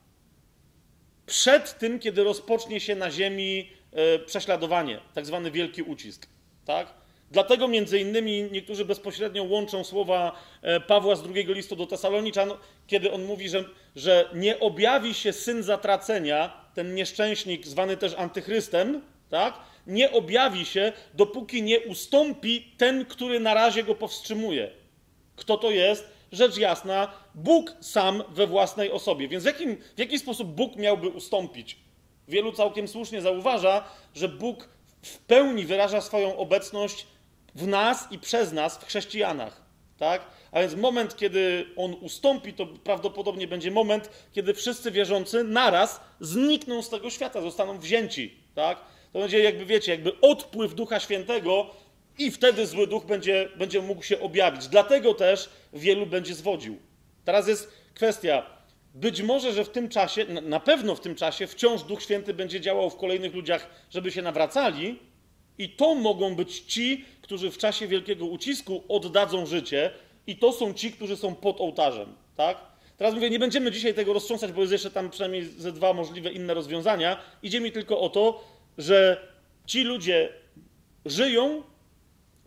przed 1.26 1.78
tym, 1.78 1.99
kiedy 1.99 2.23
rozpocznie 2.23 2.80
się 2.80 2.95
na 2.95 3.11
ziemi 3.11 3.69
e, 3.91 4.19
prześladowanie, 4.19 4.99
tak 5.13 5.26
zwany 5.26 5.51
wielki 5.51 5.82
ucisk. 5.82 6.28
Tak? 6.65 6.88
Dlatego 7.32 7.67
między 7.67 7.99
innymi 7.99 8.43
niektórzy 8.51 8.86
bezpośrednio 8.86 9.43
łączą 9.43 9.84
słowa 9.84 10.39
e, 10.61 10.80
Pawła 10.80 11.15
z 11.15 11.23
drugiego 11.23 11.53
listu 11.53 11.76
do 11.76 11.88
Tesaloniczan, 11.88 12.51
kiedy 12.88 13.11
on 13.11 13.26
mówi, 13.26 13.49
że, 13.49 13.63
że 13.95 14.30
nie 14.34 14.59
objawi 14.59 15.13
się 15.13 15.34
syn 15.34 15.63
zatracenia, 15.63 16.65
ten 16.73 16.95
nieszczęśnik 16.95 17.67
zwany 17.67 17.97
też 17.97 18.13
antychrystem, 18.13 19.01
tak? 19.30 19.53
nie 19.88 20.11
objawi 20.11 20.65
się, 20.65 20.93
dopóki 21.13 21.63
nie 21.63 21.80
ustąpi 21.80 22.71
ten, 22.78 23.05
który 23.05 23.39
na 23.39 23.53
razie 23.53 23.84
go 23.84 23.95
powstrzymuje. 23.95 24.71
Kto 25.36 25.57
to 25.57 25.71
jest? 25.71 26.14
Rzecz 26.36 26.57
jasna, 26.57 27.11
Bóg 27.36 27.73
sam 27.79 28.23
we 28.29 28.47
własnej 28.47 28.91
osobie. 28.91 29.27
Więc 29.27 29.43
w, 29.43 29.47
jakim, 29.47 29.77
w 29.95 29.99
jaki 29.99 30.19
sposób 30.19 30.47
Bóg 30.47 30.75
miałby 30.75 31.09
ustąpić? 31.09 31.77
Wielu 32.27 32.51
całkiem 32.51 32.88
słusznie 32.88 33.21
zauważa, 33.21 33.83
że 34.15 34.29
Bóg 34.29 34.69
w 35.01 35.17
pełni 35.17 35.65
wyraża 35.65 36.01
swoją 36.01 36.38
obecność 36.38 37.07
w 37.55 37.67
nas 37.67 38.07
i 38.11 38.19
przez 38.19 38.51
nas, 38.51 38.77
w 38.77 38.86
chrześcijanach. 38.86 39.61
Tak? 39.97 40.21
A 40.51 40.59
więc 40.59 40.75
moment, 40.75 41.15
kiedy 41.15 41.65
On 41.75 41.93
ustąpi, 41.93 42.53
to 42.53 42.65
prawdopodobnie 42.65 43.47
będzie 43.47 43.71
moment, 43.71 44.09
kiedy 44.33 44.53
wszyscy 44.53 44.91
wierzący 44.91 45.43
naraz 45.43 46.01
znikną 46.19 46.81
z 46.81 46.89
tego 46.89 47.09
świata, 47.09 47.41
zostaną 47.41 47.79
wzięci. 47.79 48.38
Tak? 48.55 48.77
To 49.13 49.19
będzie 49.19 49.39
jakby, 49.39 49.65
wiecie, 49.65 49.91
jakby 49.91 50.21
odpływ 50.21 50.75
Ducha 50.75 50.99
Świętego 50.99 51.69
i 52.18 52.32
wtedy 52.32 52.68
zły 52.68 52.88
duch 52.88 53.05
będzie, 53.05 53.49
będzie 53.55 53.82
mógł 53.82 54.03
się 54.03 54.20
objawić. 54.20 54.68
Dlatego 54.68 55.13
też 55.13 55.49
wielu 55.74 56.05
będzie 56.05 56.34
zwodził. 56.36 56.78
Teraz 57.26 57.47
jest 57.47 57.72
kwestia. 57.93 58.45
Być 58.93 59.22
może, 59.22 59.53
że 59.53 59.63
w 59.66 59.70
tym 59.70 59.89
czasie, 59.89 60.26
na- 60.26 60.59
pewno 60.59 60.95
w 60.95 60.99
tym 60.99 61.16
czasie, 61.16 61.47
wciąż 61.47 61.84
Duch 61.84 62.01
Święty 62.03 62.34
będzie 62.34 62.61
działał 62.61 62.89
w 62.89 62.95
kolejnych 62.97 63.34
ludziach, 63.34 63.70
żeby 63.89 64.11
się 64.11 64.22
nawracali, 64.22 64.99
i 65.57 65.70
to 65.70 65.95
mogą 65.95 66.36
być 66.36 66.59
ci, 66.59 67.05
którzy 67.22 67.51
w 67.51 67.57
czasie 67.57 67.88
wielkiego 67.88 68.26
ucisku 68.26 68.84
oddadzą 68.89 69.45
życie, 69.45 69.91
i 70.28 70.36
to 70.36 70.51
są 70.51 70.74
ci, 70.74 70.91
którzy 70.91 71.18
są 71.18 71.36
pod 71.36 71.61
ołtarzem. 71.61 72.16
Tak? 72.36 72.57
Teraz 72.97 73.13
mówię, 73.13 73.30
nie 73.30 73.39
będziemy 73.39 73.72
dzisiaj 73.72 73.93
tego 73.93 74.13
roztrząsać, 74.13 74.51
bo 74.51 74.61
jest 74.61 74.74
jeszcze 74.74 74.91
tam 74.91 75.09
przynajmniej 75.09 75.43
ze 75.45 75.72
dwa 75.72 75.93
możliwe 75.93 76.32
inne 76.32 76.53
rozwiązania. 76.53 77.20
Idzie 77.43 77.59
mi 77.61 77.72
tylko 77.72 77.99
o 77.99 78.09
to, 78.09 78.43
że 78.78 79.28
ci 79.66 79.84
ludzie 79.84 80.30
żyją 81.05 81.63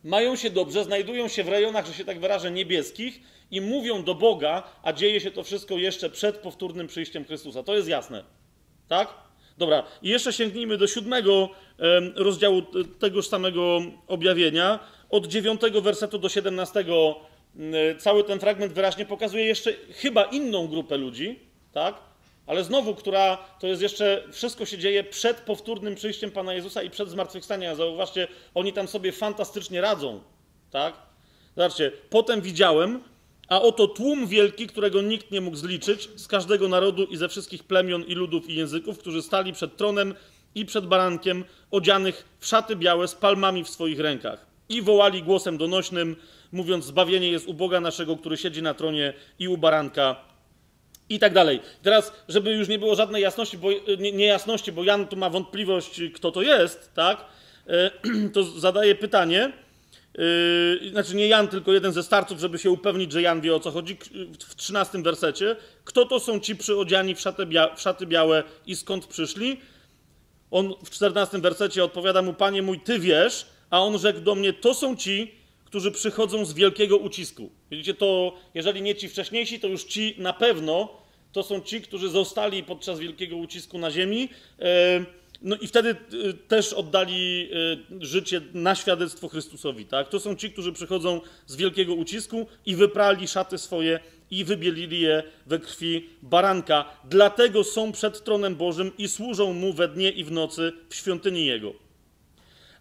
mają 0.04 0.36
się 0.36 0.50
dobrze, 0.50 0.84
znajdują 0.84 1.28
się 1.28 1.44
w 1.44 1.48
rejonach, 1.48 1.86
że 1.86 1.94
się 1.94 2.04
tak 2.04 2.20
wyrażę, 2.20 2.50
niebieskich 2.50 3.20
i 3.50 3.60
mówią 3.60 4.04
do 4.04 4.14
Boga, 4.14 4.62
a 4.82 4.92
dzieje 4.92 5.20
się 5.20 5.30
to 5.30 5.42
wszystko 5.42 5.74
jeszcze 5.74 6.10
przed 6.10 6.36
powtórnym 6.36 6.86
przyjściem 6.86 7.24
Chrystusa. 7.24 7.62
To 7.62 7.76
jest 7.76 7.88
jasne. 7.88 8.24
Tak? 8.88 9.14
Dobra, 9.58 9.82
i 10.02 10.08
jeszcze 10.08 10.32
sięgnijmy 10.32 10.76
do 10.76 10.86
siódmego 10.86 11.48
rozdziału 12.16 12.62
tegoż 12.98 13.28
samego 13.28 13.80
objawienia. 14.06 14.78
Od 15.10 15.26
dziewiątego 15.26 15.82
wersetu 15.82 16.18
do 16.18 16.28
siedemnastego 16.28 17.20
cały 17.98 18.24
ten 18.24 18.40
fragment 18.40 18.72
wyraźnie 18.72 19.06
pokazuje 19.06 19.44
jeszcze 19.44 19.72
chyba 19.72 20.24
inną 20.24 20.68
grupę 20.68 20.96
ludzi, 20.96 21.38
tak? 21.72 22.07
Ale 22.48 22.64
znowu, 22.64 22.94
która 22.94 23.38
to 23.60 23.66
jest 23.66 23.82
jeszcze, 23.82 24.24
wszystko 24.32 24.66
się 24.66 24.78
dzieje 24.78 25.04
przed 25.04 25.36
powtórnym 25.40 25.94
przyjściem 25.94 26.30
Pana 26.30 26.54
Jezusa 26.54 26.82
i 26.82 26.90
przed 26.90 27.08
zmartwychwstaniem. 27.08 27.76
Zauważcie, 27.76 28.28
oni 28.54 28.72
tam 28.72 28.88
sobie 28.88 29.12
fantastycznie 29.12 29.80
radzą, 29.80 30.20
tak? 30.70 30.94
Zobaczcie, 31.56 31.92
potem 32.10 32.40
widziałem, 32.40 33.02
a 33.48 33.62
oto 33.62 33.86
tłum 33.86 34.26
wielki, 34.26 34.66
którego 34.66 35.02
nikt 35.02 35.30
nie 35.30 35.40
mógł 35.40 35.56
zliczyć, 35.56 36.08
z 36.16 36.26
każdego 36.26 36.68
narodu 36.68 37.04
i 37.04 37.16
ze 37.16 37.28
wszystkich 37.28 37.64
plemion 37.64 38.02
i 38.02 38.14
ludów 38.14 38.50
i 38.50 38.54
języków, 38.54 38.98
którzy 38.98 39.22
stali 39.22 39.52
przed 39.52 39.76
tronem 39.76 40.14
i 40.54 40.64
przed 40.64 40.86
barankiem, 40.86 41.44
odzianych 41.70 42.28
w 42.38 42.46
szaty 42.46 42.76
białe 42.76 43.08
z 43.08 43.14
palmami 43.14 43.64
w 43.64 43.68
swoich 43.68 44.00
rękach. 44.00 44.46
I 44.68 44.82
wołali 44.82 45.22
głosem 45.22 45.58
donośnym, 45.58 46.16
mówiąc: 46.52 46.84
Zbawienie 46.84 47.28
jest 47.28 47.48
u 47.48 47.54
Boga 47.54 47.80
naszego, 47.80 48.16
który 48.16 48.36
siedzi 48.36 48.62
na 48.62 48.74
tronie 48.74 49.12
i 49.38 49.48
u 49.48 49.58
baranka 49.58 50.16
i 51.08 51.18
tak 51.18 51.32
dalej. 51.32 51.60
Teraz, 51.82 52.12
żeby 52.28 52.52
już 52.52 52.68
nie 52.68 52.78
było 52.78 52.94
żadnej 52.94 53.22
jasności, 53.22 53.58
bo, 53.58 53.68
nie, 53.98 54.12
niejasności, 54.12 54.72
bo 54.72 54.84
Jan 54.84 55.06
tu 55.06 55.16
ma 55.16 55.30
wątpliwość, 55.30 56.00
kto 56.14 56.30
to 56.30 56.42
jest, 56.42 56.94
tak? 56.94 57.24
E, 57.66 57.90
To 58.34 58.42
zadaje 58.42 58.94
pytanie. 58.94 59.52
Yy, 60.82 60.90
znaczy 60.90 61.16
nie 61.16 61.28
Jan, 61.28 61.48
tylko 61.48 61.72
jeden 61.72 61.92
ze 61.92 62.02
starców, 62.02 62.40
żeby 62.40 62.58
się 62.58 62.70
upewnić, 62.70 63.12
że 63.12 63.22
Jan 63.22 63.40
wie 63.40 63.54
o 63.54 63.60
co 63.60 63.70
chodzi. 63.70 63.98
W 64.48 64.54
13 64.54 65.02
wersecie. 65.02 65.56
Kto 65.84 66.04
to 66.04 66.20
są 66.20 66.40
ci 66.40 66.56
przyodziani 66.56 67.14
w 67.14 67.20
szaty, 67.20 67.46
bia- 67.46 67.76
w 67.76 67.80
szaty 67.80 68.06
białe 68.06 68.42
i 68.66 68.76
skąd 68.76 69.06
przyszli? 69.06 69.60
On 70.50 70.74
w 70.84 70.90
14 70.90 71.38
wersecie 71.38 71.84
odpowiada 71.84 72.22
mu: 72.22 72.34
Panie 72.34 72.62
mój, 72.62 72.80
ty 72.80 72.98
wiesz, 72.98 73.46
a 73.70 73.80
on 73.80 73.98
rzekł 73.98 74.20
do 74.20 74.34
mnie: 74.34 74.52
To 74.52 74.74
są 74.74 74.96
ci, 74.96 75.34
którzy 75.68 75.90
przychodzą 75.90 76.44
z 76.44 76.52
wielkiego 76.52 76.96
ucisku. 76.96 77.50
Widzicie, 77.70 77.94
to 77.94 78.34
jeżeli 78.54 78.82
nie 78.82 78.94
ci 78.94 79.08
wcześniejsi, 79.08 79.60
to 79.60 79.68
już 79.68 79.84
ci 79.84 80.14
na 80.18 80.32
pewno 80.32 80.88
to 81.32 81.42
są 81.42 81.60
ci, 81.60 81.82
którzy 81.82 82.08
zostali 82.08 82.62
podczas 82.62 82.98
wielkiego 82.98 83.36
ucisku 83.36 83.78
na 83.78 83.90
ziemi. 83.90 84.28
E, 84.60 85.04
No 85.42 85.56
i 85.56 85.66
wtedy 85.66 85.90
e, 85.90 86.32
też 86.32 86.72
oddali 86.72 87.48
e, 88.00 88.04
życie 88.04 88.40
na 88.54 88.74
świadectwo 88.74 89.28
Chrystusowi. 89.28 89.84
Tak? 89.84 90.08
To 90.08 90.20
są 90.20 90.36
ci, 90.36 90.50
którzy 90.50 90.72
przychodzą 90.72 91.20
z 91.46 91.56
wielkiego 91.56 91.94
ucisku 91.94 92.46
i 92.66 92.76
wyprali 92.76 93.28
szaty 93.28 93.58
swoje 93.58 94.00
i 94.30 94.44
wybielili 94.44 95.00
je 95.00 95.22
we 95.46 95.58
krwi 95.58 96.08
baranka. 96.22 96.84
Dlatego 97.04 97.64
są 97.64 97.92
przed 97.92 98.24
tronem 98.24 98.56
Bożym 98.56 98.92
i 98.98 99.08
służą 99.08 99.52
mu 99.52 99.72
we 99.72 99.88
dnie 99.88 100.10
i 100.10 100.24
w 100.24 100.30
nocy 100.30 100.72
w 100.88 100.94
świątyni 100.94 101.46
Jego 101.46 101.88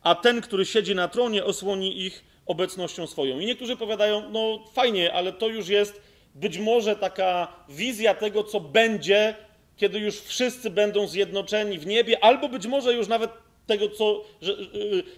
a 0.08 0.16
ten, 0.16 0.42
który 0.42 0.66
siedzi 0.66 0.96
na 0.96 1.08
tronie, 1.08 1.46
osłoni 1.46 2.02
ich 2.02 2.24
obecnością 2.48 3.08
swoją. 3.08 3.40
I 3.40 3.46
niektórzy 3.46 3.78
powiadają, 3.78 4.30
no 4.30 4.60
fajnie, 4.74 5.14
ale 5.14 5.34
to 5.34 5.48
już 5.48 5.68
jest 5.68 6.02
być 6.36 6.58
może 6.58 6.96
taka 6.96 7.54
wizja 7.70 8.14
tego, 8.14 8.44
co 8.44 8.60
będzie, 8.60 9.36
kiedy 9.78 10.00
już 10.00 10.22
wszyscy 10.22 10.70
będą 10.70 11.08
zjednoczeni 11.08 11.80
w 11.80 11.86
niebie, 11.86 12.24
albo 12.24 12.50
być 12.50 12.68
może 12.68 12.94
już 12.94 13.08
nawet 13.08 13.32
tego, 13.68 13.90
co, 13.90 14.24
że, 14.42 14.54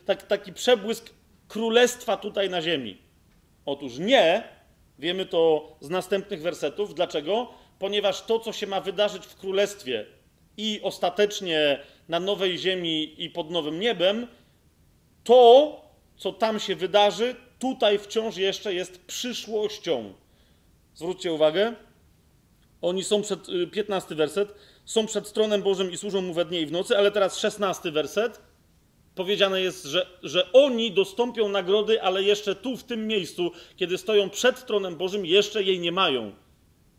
tak, 0.06 0.24
taki 0.24 0.54
przebłysk 0.54 1.10
królestwa 1.48 2.18
tutaj 2.18 2.50
na 2.50 2.62
ziemi. 2.62 2.98
Otóż 3.66 3.98
nie, 3.98 4.44
wiemy 5.00 5.26
to 5.26 5.72
z 5.80 5.90
następnych 5.90 6.42
wersetów. 6.42 6.96
Dlaczego? 6.96 7.54
Ponieważ 7.80 8.22
to, 8.22 8.40
co 8.40 8.54
się 8.54 8.68
ma 8.68 8.82
wydarzyć 8.82 9.26
w 9.26 9.36
królestwie 9.36 10.06
i 10.58 10.80
ostatecznie 10.84 11.80
na 12.10 12.20
nowej 12.20 12.58
ziemi 12.58 13.24
i 13.24 13.30
pod 13.30 13.52
nowym 13.52 13.80
niebem, 13.80 14.28
to, 15.24 15.82
co 16.20 16.34
tam 16.34 16.60
się 16.60 16.76
wydarzy, 16.76 17.36
tutaj 17.60 18.00
wciąż 18.00 18.38
jeszcze 18.38 18.74
jest 18.74 19.06
przyszłością. 19.06 20.14
Zwróćcie 20.96 21.34
uwagę. 21.34 21.74
Oni 22.82 23.04
są 23.04 23.22
przed, 23.22 23.50
y, 23.50 23.68
15 23.68 24.16
werset, 24.16 24.56
są 24.86 25.06
przed 25.06 25.34
tronem 25.34 25.62
Bożym 25.62 25.92
i 25.92 25.98
służą 25.98 26.22
mu 26.22 26.34
we 26.34 26.46
dnie 26.46 26.62
i 26.62 26.66
w 26.66 26.72
nocy, 26.72 26.98
ale 26.98 27.12
teraz 27.12 27.38
16 27.38 27.92
werset. 27.92 28.42
Powiedziane 29.16 29.62
jest, 29.62 29.86
że, 29.86 30.08
że 30.24 30.52
oni 30.52 30.92
dostąpią 30.92 31.50
nagrody, 31.50 32.02
ale 32.02 32.24
jeszcze 32.24 32.56
tu, 32.56 32.78
w 32.78 32.84
tym 32.84 33.08
miejscu, 33.08 33.52
kiedy 33.76 33.98
stoją 33.98 34.30
przed 34.30 34.66
tronem 34.66 34.96
Bożym, 34.96 35.26
jeszcze 35.26 35.64
jej 35.64 35.80
nie 35.80 35.92
mają. 35.92 36.32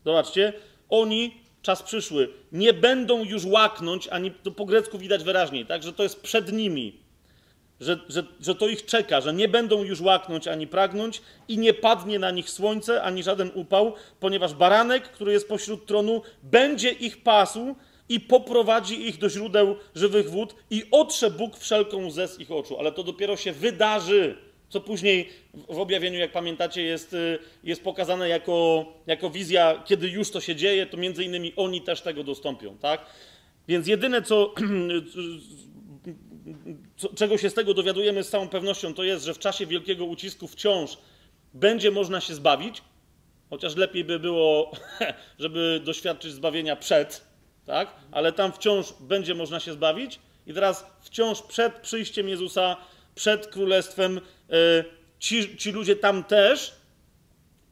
Zobaczcie, 0.05 0.53
oni, 0.89 1.41
czas 1.61 1.83
przyszły, 1.83 2.29
nie 2.51 2.73
będą 2.73 3.23
już 3.23 3.45
łaknąć, 3.45 4.07
ani 4.07 4.31
to 4.31 4.51
po 4.51 4.65
grecku 4.65 4.97
widać 4.97 5.23
wyraźniej, 5.23 5.65
tak, 5.65 5.83
że 5.83 5.93
to 5.93 6.03
jest 6.03 6.21
przed 6.21 6.53
nimi, 6.53 7.00
że, 7.81 7.99
że, 8.09 8.23
że 8.41 8.55
to 8.55 8.67
ich 8.67 8.85
czeka, 8.85 9.21
że 9.21 9.33
nie 9.33 9.47
będą 9.47 9.83
już 9.83 10.01
łaknąć 10.01 10.47
ani 10.47 10.67
pragnąć 10.67 11.21
i 11.47 11.57
nie 11.57 11.73
padnie 11.73 12.19
na 12.19 12.31
nich 12.31 12.49
słońce 12.49 13.03
ani 13.03 13.23
żaden 13.23 13.51
upał, 13.53 13.93
ponieważ 14.19 14.53
baranek, 14.53 15.03
który 15.03 15.31
jest 15.31 15.47
pośród 15.47 15.85
tronu, 15.85 16.21
będzie 16.43 16.89
ich 16.89 17.23
pasł 17.23 17.75
i 18.09 18.19
poprowadzi 18.19 19.07
ich 19.07 19.17
do 19.17 19.29
źródeł 19.29 19.75
żywych 19.95 20.29
wód 20.29 20.55
i 20.69 20.83
otrze 20.91 21.31
Bóg 21.31 21.57
wszelką 21.57 22.05
łzę 22.05 22.27
z 22.27 22.39
ich 22.39 22.51
oczu. 22.51 22.79
Ale 22.79 22.91
to 22.91 23.03
dopiero 23.03 23.37
się 23.37 23.51
wydarzy, 23.51 24.37
co 24.69 24.81
później 24.81 25.29
w 25.69 25.79
objawieniu, 25.79 26.19
jak 26.19 26.31
pamiętacie, 26.31 26.81
jest, 26.81 27.13
y, 27.13 27.39
jest 27.63 27.83
pokazane 27.83 28.29
jako, 28.29 28.85
jako 29.07 29.29
wizja, 29.29 29.83
kiedy 29.85 30.09
już 30.09 30.31
to 30.31 30.41
się 30.41 30.55
dzieje, 30.55 30.85
to 30.85 30.97
między 30.97 31.23
innymi 31.23 31.53
oni 31.55 31.81
też 31.81 32.01
tego 32.01 32.23
dostąpią, 32.23 32.77
tak? 32.77 33.05
Więc 33.67 33.87
jedyne, 33.87 34.21
co, 34.21 34.53
co, 36.97 37.09
czego 37.13 37.37
się 37.37 37.49
z 37.49 37.53
tego 37.53 37.73
dowiadujemy 37.73 38.23
z 38.23 38.29
całą 38.29 38.47
pewnością, 38.47 38.93
to 38.93 39.03
jest, 39.03 39.25
że 39.25 39.33
w 39.33 39.39
czasie 39.39 39.65
wielkiego 39.65 40.05
ucisku 40.05 40.47
wciąż 40.47 40.97
będzie 41.53 41.91
można 41.91 42.21
się 42.21 42.35
zbawić, 42.35 42.81
chociaż 43.49 43.75
lepiej 43.75 44.03
by 44.03 44.19
było, 44.19 44.71
żeby 45.39 45.81
doświadczyć 45.83 46.33
zbawienia 46.33 46.75
przed, 46.75 47.21
tak? 47.65 47.95
Ale 48.11 48.33
tam 48.33 48.51
wciąż 48.51 48.93
będzie 48.99 49.35
można 49.35 49.59
się 49.59 49.73
zbawić 49.73 50.19
i 50.47 50.53
teraz 50.53 50.85
wciąż 51.01 51.41
przed 51.41 51.73
przyjściem 51.73 52.29
Jezusa, 52.29 52.77
przed 53.15 53.47
królestwem, 53.47 54.17
e, 54.17 54.83
ci, 55.19 55.57
ci 55.57 55.71
ludzie 55.71 55.95
tam 55.95 56.23
też 56.23 56.73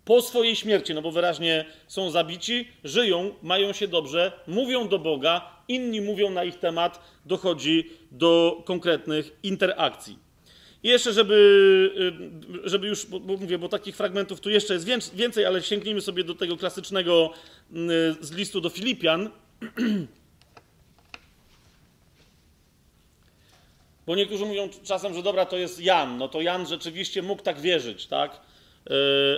po 0.06 0.22
swojej 0.22 0.56
śmierci, 0.56 0.94
no 0.94 1.02
bo 1.02 1.12
wyraźnie 1.12 1.66
są 1.88 2.12
zabici, 2.12 2.68
żyją, 2.84 3.36
mają 3.42 3.74
się 3.74 3.88
dobrze, 3.88 4.32
mówią 4.48 4.88
do 4.88 5.00
Boga, 5.00 5.59
inni 5.70 6.02
mówią 6.02 6.30
na 6.30 6.44
ich 6.44 6.60
temat, 6.60 7.00
dochodzi 7.26 7.90
do 8.12 8.62
konkretnych 8.66 9.38
interakcji. 9.44 10.30
I 10.84 10.88
jeszcze, 10.88 11.14
żeby, 11.14 11.36
y, 12.66 12.70
żeby 12.70 12.88
już, 12.88 13.06
bo, 13.06 13.20
bo 13.20 13.38
mówię, 13.38 13.58
bo 13.58 13.70
takich 13.70 13.96
fragmentów 13.96 14.40
tu 14.40 14.50
jeszcze 14.50 14.74
jest 14.74 14.86
więcej, 15.14 15.46
ale 15.46 15.62
sięgnijmy 15.62 16.02
sobie 16.02 16.24
do 16.24 16.36
tego 16.36 16.58
klasycznego 16.58 17.32
y, 17.72 17.76
z 18.22 18.32
listu 18.32 18.62
do 18.62 18.70
Filipian. 18.70 19.30
Bo 24.08 24.16
niektórzy 24.16 24.46
mówią 24.46 24.70
czasem, 24.84 25.14
że 25.14 25.24
dobra, 25.24 25.46
to 25.46 25.58
jest 25.58 25.82
Jan. 25.82 26.18
No 26.18 26.28
to 26.28 26.42
Jan 26.42 26.68
rzeczywiście 26.68 27.22
mógł 27.22 27.44
tak 27.44 27.62
wierzyć, 27.62 28.08
tak? 28.08 28.42
Y, 28.88 28.94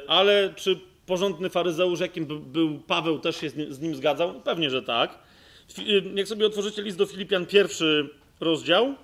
ale 0.08 0.54
czy 0.56 0.80
porządny 1.06 1.50
faryzeusz, 1.50 2.00
jakim 2.00 2.26
był 2.52 2.80
Paweł, 2.80 3.20
też 3.20 3.38
się 3.38 3.50
z 3.50 3.80
nim 3.80 3.96
zgadzał? 3.96 4.42
Pewnie, 4.42 4.70
że 4.70 4.82
tak. 4.82 5.20
Jak 6.16 6.28
sobie 6.28 6.46
otworzycie 6.46 6.82
list 6.82 6.98
do 6.98 7.06
Filipian, 7.06 7.46
pierwszy 7.46 8.10
rozdział. 8.40 8.96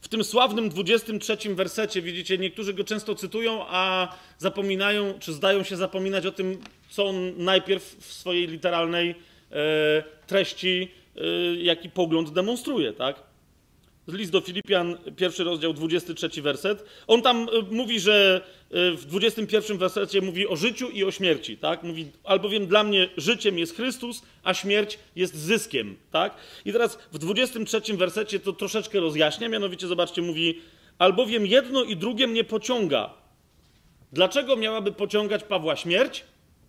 W 0.00 0.08
tym 0.08 0.24
sławnym 0.24 0.68
23 0.68 1.54
wersecie, 1.54 2.02
widzicie, 2.02 2.38
niektórzy 2.38 2.74
go 2.74 2.84
często 2.84 3.14
cytują, 3.14 3.64
a 3.68 4.14
zapominają, 4.38 5.14
czy 5.18 5.32
zdają 5.32 5.62
się 5.62 5.76
zapominać 5.76 6.26
o 6.26 6.32
tym, 6.32 6.58
co 6.88 7.06
on 7.06 7.32
najpierw 7.36 7.96
w 8.00 8.12
swojej 8.12 8.46
literalnej 8.46 9.14
e, 9.52 10.02
treści, 10.26 10.88
e, 11.16 11.20
jaki 11.56 11.90
pogląd 11.90 12.30
demonstruje, 12.30 12.92
tak? 12.92 13.27
List 14.08 14.32
do 14.32 14.40
Filipian, 14.40 14.98
pierwszy 15.16 15.44
rozdział, 15.44 15.72
23 15.72 16.42
werset. 16.42 16.84
On 17.06 17.22
tam 17.22 17.42
e, 17.42 17.46
mówi, 17.70 18.00
że 18.00 18.44
e, 18.70 18.92
w 18.92 19.06
21 19.06 19.78
wersecie 19.78 20.20
mówi 20.20 20.48
o 20.48 20.56
życiu 20.56 20.90
i 20.90 21.04
o 21.04 21.10
śmierci, 21.10 21.56
tak? 21.56 21.82
Mówi, 21.82 22.06
albowiem 22.24 22.66
dla 22.66 22.84
mnie 22.84 23.08
życiem 23.16 23.58
jest 23.58 23.76
Chrystus, 23.76 24.22
a 24.42 24.54
śmierć 24.54 24.98
jest 25.16 25.36
zyskiem, 25.36 25.96
tak? 26.10 26.34
I 26.64 26.72
teraz 26.72 26.98
w 27.12 27.18
23 27.18 27.80
wersecie 27.96 28.40
to 28.40 28.52
troszeczkę 28.52 29.00
rozjaśnia, 29.00 29.48
mianowicie 29.48 29.86
zobaczcie, 29.86 30.22
mówi, 30.22 30.60
albowiem 30.98 31.46
jedno 31.46 31.84
i 31.84 31.96
drugie 31.96 32.26
mnie 32.26 32.44
pociąga. 32.44 33.14
Dlaczego 34.12 34.56
miałaby 34.56 34.92
pociągać 34.92 35.44
Pawła 35.44 35.76
śmierć? 35.76 36.24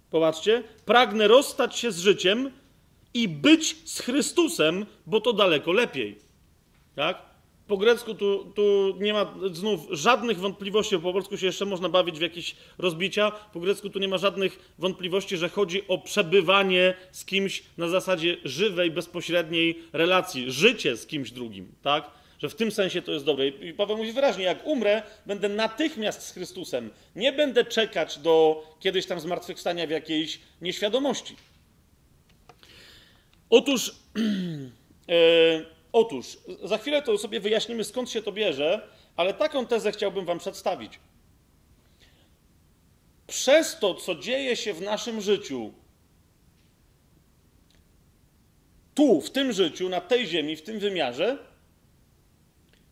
Popatrzcie, 0.10 0.64
pragnę 0.86 1.28
rozstać 1.28 1.78
się 1.78 1.92
z 1.92 2.00
życiem 2.00 2.52
i 3.14 3.28
być 3.28 3.76
z 3.86 4.00
Chrystusem, 4.00 4.86
bo 5.06 5.22
to 5.22 5.34
daleko 5.34 5.72
lepiej. 5.72 6.20
Tak? 6.96 7.29
Po 7.70 7.78
grecku 7.78 8.16
tu, 8.16 8.52
tu 8.56 8.96
nie 9.00 9.14
ma 9.14 9.34
znów 9.54 9.80
żadnych 9.90 10.40
wątpliwości, 10.40 11.00
po 11.00 11.14
polsku 11.14 11.38
się 11.38 11.46
jeszcze 11.46 11.66
można 11.66 11.90
bawić 11.90 12.20
w 12.20 12.22
jakieś 12.22 12.56
rozbicia. 12.78 13.32
Po 13.54 13.60
grecku 13.60 13.90
tu 13.90 14.00
nie 14.00 14.08
ma 14.08 14.18
żadnych 14.18 14.74
wątpliwości, 14.80 15.38
że 15.38 15.50
chodzi 15.50 15.88
o 15.88 15.98
przebywanie 15.98 16.94
z 17.12 17.26
kimś 17.26 17.64
na 17.78 17.88
zasadzie 17.88 18.38
żywej, 18.44 18.92
bezpośredniej 18.92 19.80
relacji, 19.94 20.52
życie 20.52 20.98
z 20.98 21.08
kimś 21.08 21.32
drugim, 21.32 21.72
tak? 21.82 22.12
Że 22.40 22.50
w 22.50 22.56
tym 22.56 22.72
sensie 22.72 23.02
to 23.02 23.12
jest 23.12 23.26
dobre. 23.26 23.48
I 23.48 23.74
Paweł 23.74 23.98
mówi 23.98 24.12
wyraźnie, 24.12 24.44
jak 24.44 24.68
umrę, 24.68 25.04
będę 25.26 25.50
natychmiast 25.50 26.22
z 26.22 26.32
Chrystusem. 26.32 26.90
Nie 27.16 27.34
będę 27.34 27.66
czekać 27.66 28.18
do 28.18 28.64
kiedyś 28.80 29.06
tam 29.06 29.20
zmartwychwstania 29.20 29.88
w 29.88 29.90
jakiejś 29.90 30.40
nieświadomości. 30.62 31.36
Otóż. 33.50 33.96
Yy, 35.08 35.66
Otóż, 35.92 36.38
za 36.64 36.78
chwilę 36.78 37.02
to 37.02 37.18
sobie 37.18 37.40
wyjaśnimy, 37.40 37.84
skąd 37.84 38.10
się 38.10 38.22
to 38.22 38.32
bierze, 38.32 38.90
ale 39.16 39.34
taką 39.34 39.66
tezę 39.66 39.92
chciałbym 39.92 40.26
Wam 40.26 40.40
przedstawić. 40.40 41.00
Przez 43.28 43.80
to, 43.80 43.96
co 43.96 44.16
dzieje 44.16 44.56
się 44.56 44.74
w 44.74 44.82
naszym 44.82 45.22
życiu, 45.22 45.74
tu, 48.96 49.22
w 49.22 49.30
tym 49.30 49.54
życiu, 49.54 49.90
na 49.90 50.02
tej 50.02 50.28
ziemi, 50.28 50.56
w 50.56 50.62
tym 50.62 50.80
wymiarze, 50.80 51.38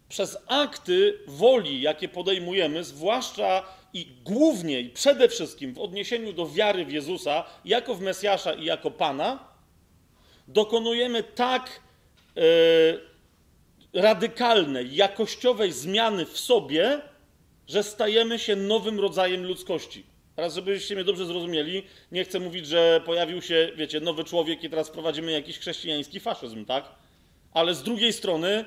przez 0.10 0.38
akty 0.48 1.20
woli, 1.28 1.82
jakie 1.82 2.10
podejmujemy, 2.10 2.84
zwłaszcza 2.84 3.64
i 3.94 4.08
głównie 4.24 4.82
i 4.82 4.90
przede 4.90 5.30
wszystkim 5.30 5.74
w 5.74 5.80
odniesieniu 5.80 6.34
do 6.34 6.50
wiary 6.50 6.86
w 6.86 6.92
Jezusa, 6.92 7.44
jako 7.66 7.96
w 7.96 8.02
Mesjasza 8.02 8.54
i 8.54 8.66
jako 8.66 8.92
Pana, 8.92 9.48
dokonujemy 10.48 11.24
tak 11.24 11.87
radykalnej, 13.94 14.96
jakościowej 14.96 15.72
zmiany 15.72 16.26
w 16.26 16.40
sobie, 16.40 17.02
że 17.68 17.84
stajemy 17.84 18.40
się 18.40 18.56
nowym 18.56 19.00
rodzajem 19.00 19.44
ludzkości. 19.44 20.04
Teraz, 20.36 20.56
żebyście 20.56 20.96
mnie 20.96 21.04
dobrze 21.04 21.26
zrozumieli, 21.26 21.84
nie 22.12 22.24
chcę 22.24 22.40
mówić, 22.40 22.68
że 22.68 23.02
pojawił 23.06 23.42
się, 23.42 23.72
wiecie, 23.76 24.00
nowy 24.00 24.24
człowiek 24.24 24.64
i 24.64 24.70
teraz 24.70 24.90
prowadzimy 24.90 25.32
jakiś 25.32 25.60
chrześcijański 25.60 26.20
faszyzm, 26.20 26.66
tak? 26.66 26.92
Ale 27.54 27.76
z 27.76 27.84
drugiej 27.84 28.14
strony, 28.14 28.66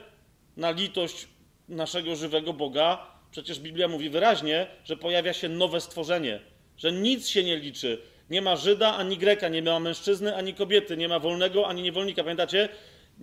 na 0.57 0.71
litość 0.71 1.29
naszego 1.69 2.17
żywego 2.17 2.53
Boga, 2.53 3.07
przecież 3.31 3.61
Biblia 3.61 3.89
mówi 3.89 4.11
wyraźnie, 4.11 4.67
że 4.85 4.97
pojawia 4.97 5.33
się 5.33 5.49
nowe 5.49 5.81
stworzenie, 5.81 6.41
że 6.77 6.93
nic 6.93 7.29
się 7.29 7.45
nie 7.45 7.57
liczy. 7.57 7.99
Nie 8.31 8.43
ma 8.43 8.57
Żyda 8.57 8.97
ani 8.97 9.17
Greka, 9.17 9.49
nie 9.49 9.63
ma 9.63 9.81
mężczyzny 9.81 10.37
ani 10.37 10.55
kobiety, 10.55 10.97
nie 10.97 11.09
ma 11.09 11.19
wolnego 11.19 11.67
ani 11.67 11.83
niewolnika. 11.83 12.23
Pamiętacie? 12.23 12.69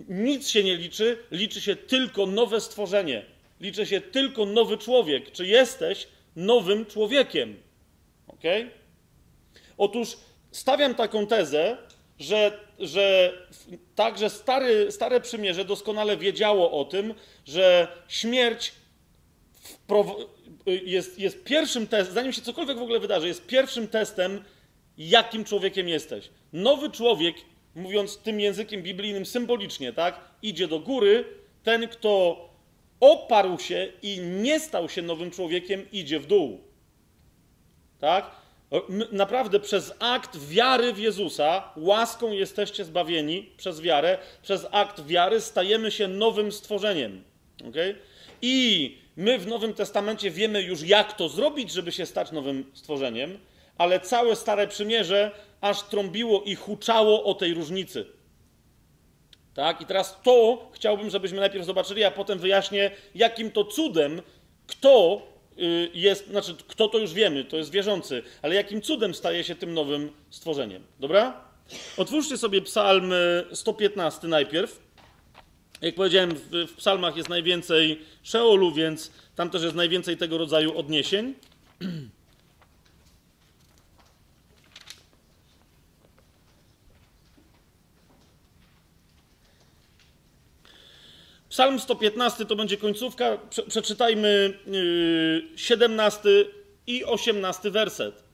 Nic 0.08 0.48
się 0.48 0.64
nie 0.64 0.76
liczy, 0.76 1.18
liczy 1.30 1.60
się 1.60 1.76
tylko 1.76 2.26
nowe 2.26 2.60
stworzenie. 2.60 3.24
Liczy 3.60 3.86
się 3.86 4.00
tylko 4.00 4.46
nowy 4.46 4.78
człowiek. 4.78 5.32
Czy 5.32 5.46
jesteś 5.46 6.08
nowym 6.36 6.86
człowiekiem? 6.86 7.56
Ok? 8.28 8.42
Otóż 9.78 10.16
stawiam 10.50 10.94
taką 10.94 11.26
tezę, 11.26 11.76
że, 12.18 12.60
że 12.78 13.32
także 13.94 14.30
stary, 14.30 14.92
stare 14.92 15.20
przymierze 15.20 15.64
doskonale 15.64 16.16
wiedziało 16.16 16.80
o 16.80 16.84
tym, 16.84 17.14
że 17.46 17.88
śmierć 18.08 18.72
jest, 20.66 21.18
jest 21.18 21.44
pierwszym 21.44 21.86
testem, 21.86 22.14
zanim 22.14 22.32
się 22.32 22.42
cokolwiek 22.42 22.78
w 22.78 22.82
ogóle 22.82 23.00
wydarzy, 23.00 23.28
jest 23.28 23.46
pierwszym 23.46 23.88
testem, 23.88 24.44
jakim 24.98 25.44
człowiekiem 25.44 25.88
jesteś. 25.88 26.30
Nowy 26.52 26.90
człowiek 26.90 27.36
mówiąc 27.74 28.18
tym 28.18 28.40
językiem 28.40 28.82
biblijnym 28.82 29.26
symbolicznie, 29.26 29.92
tak, 29.92 30.20
idzie 30.42 30.68
do 30.68 30.80
góry, 30.80 31.24
ten, 31.62 31.88
kto 31.88 32.44
oparł 33.00 33.58
się 33.58 33.92
i 34.02 34.20
nie 34.20 34.60
stał 34.60 34.88
się 34.88 35.02
nowym 35.02 35.30
człowiekiem, 35.30 35.90
idzie 35.92 36.20
w 36.20 36.26
dół. 36.26 36.60
Tak? 37.98 38.30
Naprawdę 39.12 39.60
przez 39.60 39.92
akt 39.98 40.38
wiary 40.48 40.92
w 40.92 40.98
Jezusa, 40.98 41.72
łaską 41.76 42.32
jesteście 42.32 42.84
zbawieni 42.84 43.50
przez 43.56 43.80
wiarę, 43.80 44.18
przez 44.42 44.66
akt 44.70 45.06
wiary 45.06 45.40
stajemy 45.40 45.90
się 45.90 46.08
nowym 46.08 46.52
stworzeniem. 46.52 47.24
Okay? 47.68 47.94
I 48.42 48.96
my 49.16 49.38
w 49.38 49.46
Nowym 49.46 49.74
Testamencie 49.74 50.30
wiemy 50.30 50.62
już, 50.62 50.82
jak 50.82 51.12
to 51.12 51.28
zrobić, 51.28 51.72
żeby 51.72 51.92
się 51.92 52.06
stać 52.06 52.32
nowym 52.32 52.70
stworzeniem, 52.74 53.38
ale 53.78 54.00
całe 54.00 54.36
Stare 54.36 54.66
Przymierze 54.66 55.30
aż 55.60 55.82
trąbiło 55.82 56.42
i 56.42 56.54
huczało 56.54 57.24
o 57.24 57.34
tej 57.34 57.54
różnicy. 57.54 58.06
Tak? 59.54 59.80
I 59.80 59.86
teraz 59.86 60.18
to 60.22 60.68
chciałbym, 60.72 61.10
żebyśmy 61.10 61.40
najpierw 61.40 61.66
zobaczyli, 61.66 62.04
a 62.04 62.10
potem 62.10 62.38
wyjaśnię, 62.38 62.90
jakim 63.14 63.50
to 63.50 63.64
cudem, 63.64 64.22
kto 64.66 65.22
y, 65.58 65.90
jest, 65.94 66.28
znaczy, 66.28 66.54
kto 66.68 66.88
to 66.88 66.98
już 66.98 67.12
wiemy, 67.12 67.44
to 67.44 67.56
jest 67.56 67.70
wierzący, 67.70 68.22
ale 68.42 68.54
jakim 68.54 68.82
cudem 68.82 69.14
staje 69.14 69.44
się 69.44 69.54
tym 69.54 69.74
nowym 69.74 70.12
stworzeniem. 70.30 70.82
Dobra? 71.00 71.44
Otwórzcie 71.96 72.38
sobie 72.38 72.62
Psalm 72.62 73.12
y, 73.12 73.46
115 73.52 74.28
najpierw. 74.28 74.88
Jak 75.82 75.94
powiedziałem, 75.94 76.34
w 76.50 76.74
psalmach 76.76 77.16
jest 77.16 77.28
najwięcej 77.28 78.00
Szeolu, 78.22 78.72
więc 78.72 79.12
tam 79.36 79.50
też 79.50 79.62
jest 79.62 79.76
najwięcej 79.76 80.16
tego 80.16 80.38
rodzaju 80.38 80.78
odniesień. 80.78 81.34
Psalm 91.58 91.78
115 91.78 92.46
to 92.46 92.56
będzie 92.56 92.76
końcówka. 92.76 93.38
Prze 93.50 93.62
przeczytajmy 93.62 94.58
yy, 94.66 95.58
17 95.58 96.28
i 96.86 97.04
18 97.04 97.70
werset. 97.70 98.24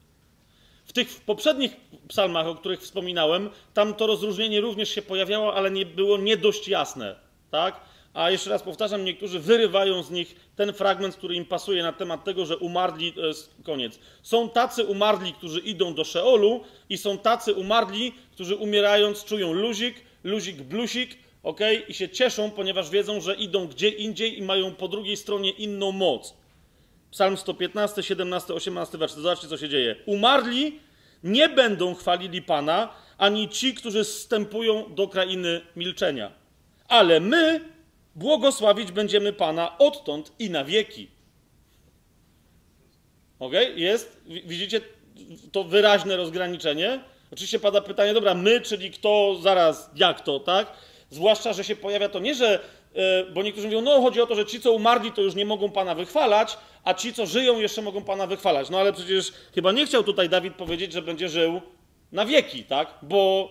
W 0.85 0.93
tych 0.93 1.21
poprzednich 1.21 1.75
psalmach, 2.07 2.47
o 2.47 2.55
których 2.55 2.81
wspominałem, 2.81 3.49
tam 3.73 3.93
to 3.93 4.07
rozróżnienie 4.07 4.61
również 4.61 4.89
się 4.89 5.01
pojawiało, 5.01 5.55
ale 5.55 5.71
nie 5.71 5.85
było 5.85 6.17
nie 6.17 6.37
dość 6.37 6.67
jasne. 6.67 7.15
Tak? 7.51 7.79
A 8.13 8.31
jeszcze 8.31 8.49
raz 8.49 8.63
powtarzam, 8.63 9.05
niektórzy 9.05 9.39
wyrywają 9.39 10.03
z 10.03 10.11
nich 10.11 10.35
ten 10.55 10.73
fragment, 10.73 11.15
który 11.15 11.35
im 11.35 11.45
pasuje 11.45 11.83
na 11.83 11.93
temat 11.93 12.23
tego, 12.23 12.45
że 12.45 12.57
umarli, 12.57 13.13
to 13.13 13.25
jest 13.25 13.55
koniec. 13.63 13.99
Są 14.23 14.49
tacy 14.49 14.85
umarli, 14.85 15.33
którzy 15.33 15.59
idą 15.59 15.93
do 15.93 16.03
Szeolu 16.03 16.63
i 16.89 16.97
są 16.97 17.17
tacy 17.17 17.53
umarli, 17.53 18.13
którzy 18.31 18.55
umierając 18.55 19.23
czują 19.23 19.53
luzik, 19.53 19.95
luzik, 20.23 20.61
blusik, 20.61 21.24
ok? 21.45 21.59
I 21.87 21.93
się 21.93 22.09
cieszą, 22.09 22.51
ponieważ 22.51 22.89
wiedzą, 22.89 23.21
że 23.21 23.35
idą 23.35 23.67
gdzie 23.67 23.89
indziej 23.89 24.39
i 24.39 24.41
mają 24.41 24.75
po 24.75 24.87
drugiej 24.87 25.17
stronie 25.17 25.49
inną 25.49 25.91
moc. 25.91 26.33
Psalm 27.11 27.37
115, 27.37 28.03
17, 28.03 28.53
18 28.53 28.97
werset. 28.97 29.19
Zobaczcie, 29.19 29.47
co 29.47 29.57
się 29.57 29.69
dzieje. 29.69 29.95
Umarli 30.05 30.79
nie 31.23 31.49
będą 31.49 31.95
chwalili 31.95 32.41
Pana, 32.41 32.89
ani 33.17 33.49
ci, 33.49 33.73
którzy 33.73 34.03
zstępują 34.03 34.95
do 34.95 35.07
krainy 35.07 35.61
milczenia. 35.75 36.31
Ale 36.87 37.19
my 37.19 37.59
błogosławić 38.15 38.91
będziemy 38.91 39.33
Pana 39.33 39.77
odtąd 39.77 40.31
i 40.39 40.49
na 40.49 40.63
wieki. 40.63 41.07
Ok? 43.39 43.53
Jest? 43.75 44.21
Widzicie 44.25 44.81
to 45.51 45.63
wyraźne 45.63 46.17
rozgraniczenie? 46.17 46.99
Oczywiście 47.31 47.59
pada 47.59 47.81
pytanie, 47.81 48.13
dobra, 48.13 48.33
my, 48.33 48.61
czyli 48.61 48.91
kto, 48.91 49.35
zaraz, 49.41 49.91
jak 49.95 50.21
to, 50.21 50.39
tak? 50.39 50.67
Zwłaszcza, 51.09 51.53
że 51.53 51.63
się 51.63 51.75
pojawia 51.75 52.09
to 52.09 52.19
nie, 52.19 52.35
że, 52.35 52.59
bo 53.33 53.43
niektórzy 53.43 53.67
mówią, 53.67 53.81
no 53.81 54.01
chodzi 54.01 54.21
o 54.21 54.27
to, 54.27 54.35
że 54.35 54.45
ci, 54.45 54.61
co 54.61 54.71
umarli, 54.71 55.11
to 55.11 55.21
już 55.21 55.35
nie 55.35 55.45
mogą 55.45 55.71
Pana 55.71 55.95
wychwalać, 55.95 56.57
a 56.83 56.93
ci, 56.93 57.13
co 57.13 57.25
żyją, 57.25 57.59
jeszcze 57.59 57.81
mogą 57.81 58.03
Pana 58.03 58.27
wychwalać. 58.27 58.69
No 58.69 58.79
ale 58.79 58.93
przecież 58.93 59.33
chyba 59.55 59.71
nie 59.71 59.85
chciał 59.85 60.03
tutaj 60.03 60.29
Dawid 60.29 60.55
powiedzieć, 60.55 60.93
że 60.93 61.01
będzie 61.01 61.29
żył 61.29 61.61
na 62.11 62.25
wieki, 62.25 62.63
tak? 62.63 62.93
Bo 63.01 63.49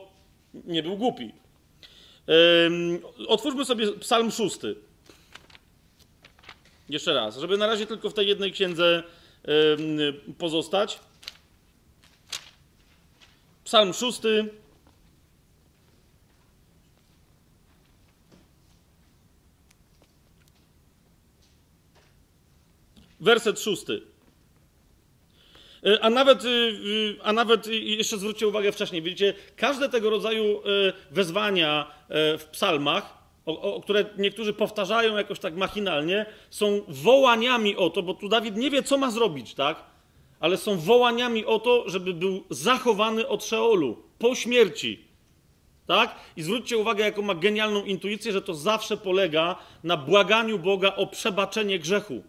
nie 0.54 0.82
był 0.82 0.96
głupi. 0.96 1.32
Otwórzmy 3.28 3.64
sobie 3.64 3.92
Psalm 3.92 4.30
6. 4.30 4.58
Jeszcze 6.88 7.14
raz, 7.14 7.38
żeby 7.38 7.56
na 7.56 7.66
razie 7.66 7.86
tylko 7.86 8.10
w 8.10 8.14
tej 8.14 8.28
jednej 8.28 8.52
księdze 8.52 9.02
pozostać. 10.38 11.00
Psalm 13.64 13.92
6. 13.92 14.20
Werset 23.24 23.60
6. 23.60 23.84
A 26.00 26.10
nawet, 26.10 26.42
a 27.22 27.32
nawet 27.32 27.66
jeszcze 27.66 28.18
zwróćcie 28.18 28.48
uwagę 28.48 28.72
wcześniej, 28.72 29.02
widzicie, 29.02 29.34
każde 29.56 29.88
tego 29.88 30.10
rodzaju 30.10 30.60
wezwania 31.10 31.90
w 32.10 32.44
psalmach, 32.52 33.18
o, 33.46 33.74
o, 33.74 33.80
które 33.80 34.04
niektórzy 34.18 34.52
powtarzają 34.52 35.16
jakoś 35.16 35.38
tak 35.38 35.56
machinalnie, 35.56 36.26
są 36.50 36.82
wołaniami 36.88 37.76
o 37.76 37.90
to, 37.90 38.02
bo 38.02 38.14
tu 38.14 38.28
Dawid 38.28 38.56
nie 38.56 38.70
wie, 38.70 38.82
co 38.82 38.98
ma 38.98 39.10
zrobić, 39.10 39.54
tak? 39.54 39.84
Ale 40.40 40.56
są 40.56 40.76
wołaniami 40.76 41.44
o 41.44 41.58
to, 41.58 41.84
żeby 41.86 42.14
był 42.14 42.44
zachowany 42.50 43.28
od 43.28 43.44
Szeolu 43.44 44.02
po 44.18 44.34
śmierci. 44.34 45.04
Tak? 45.86 46.14
I 46.36 46.42
zwróćcie 46.42 46.78
uwagę, 46.78 47.04
jaką 47.04 47.22
ma 47.22 47.34
genialną 47.34 47.84
intuicję, 47.84 48.32
że 48.32 48.42
to 48.42 48.54
zawsze 48.54 48.96
polega 48.96 49.56
na 49.84 49.96
błaganiu 49.96 50.58
Boga 50.58 50.96
o 50.96 51.06
przebaczenie 51.06 51.78
grzechu. 51.78 52.22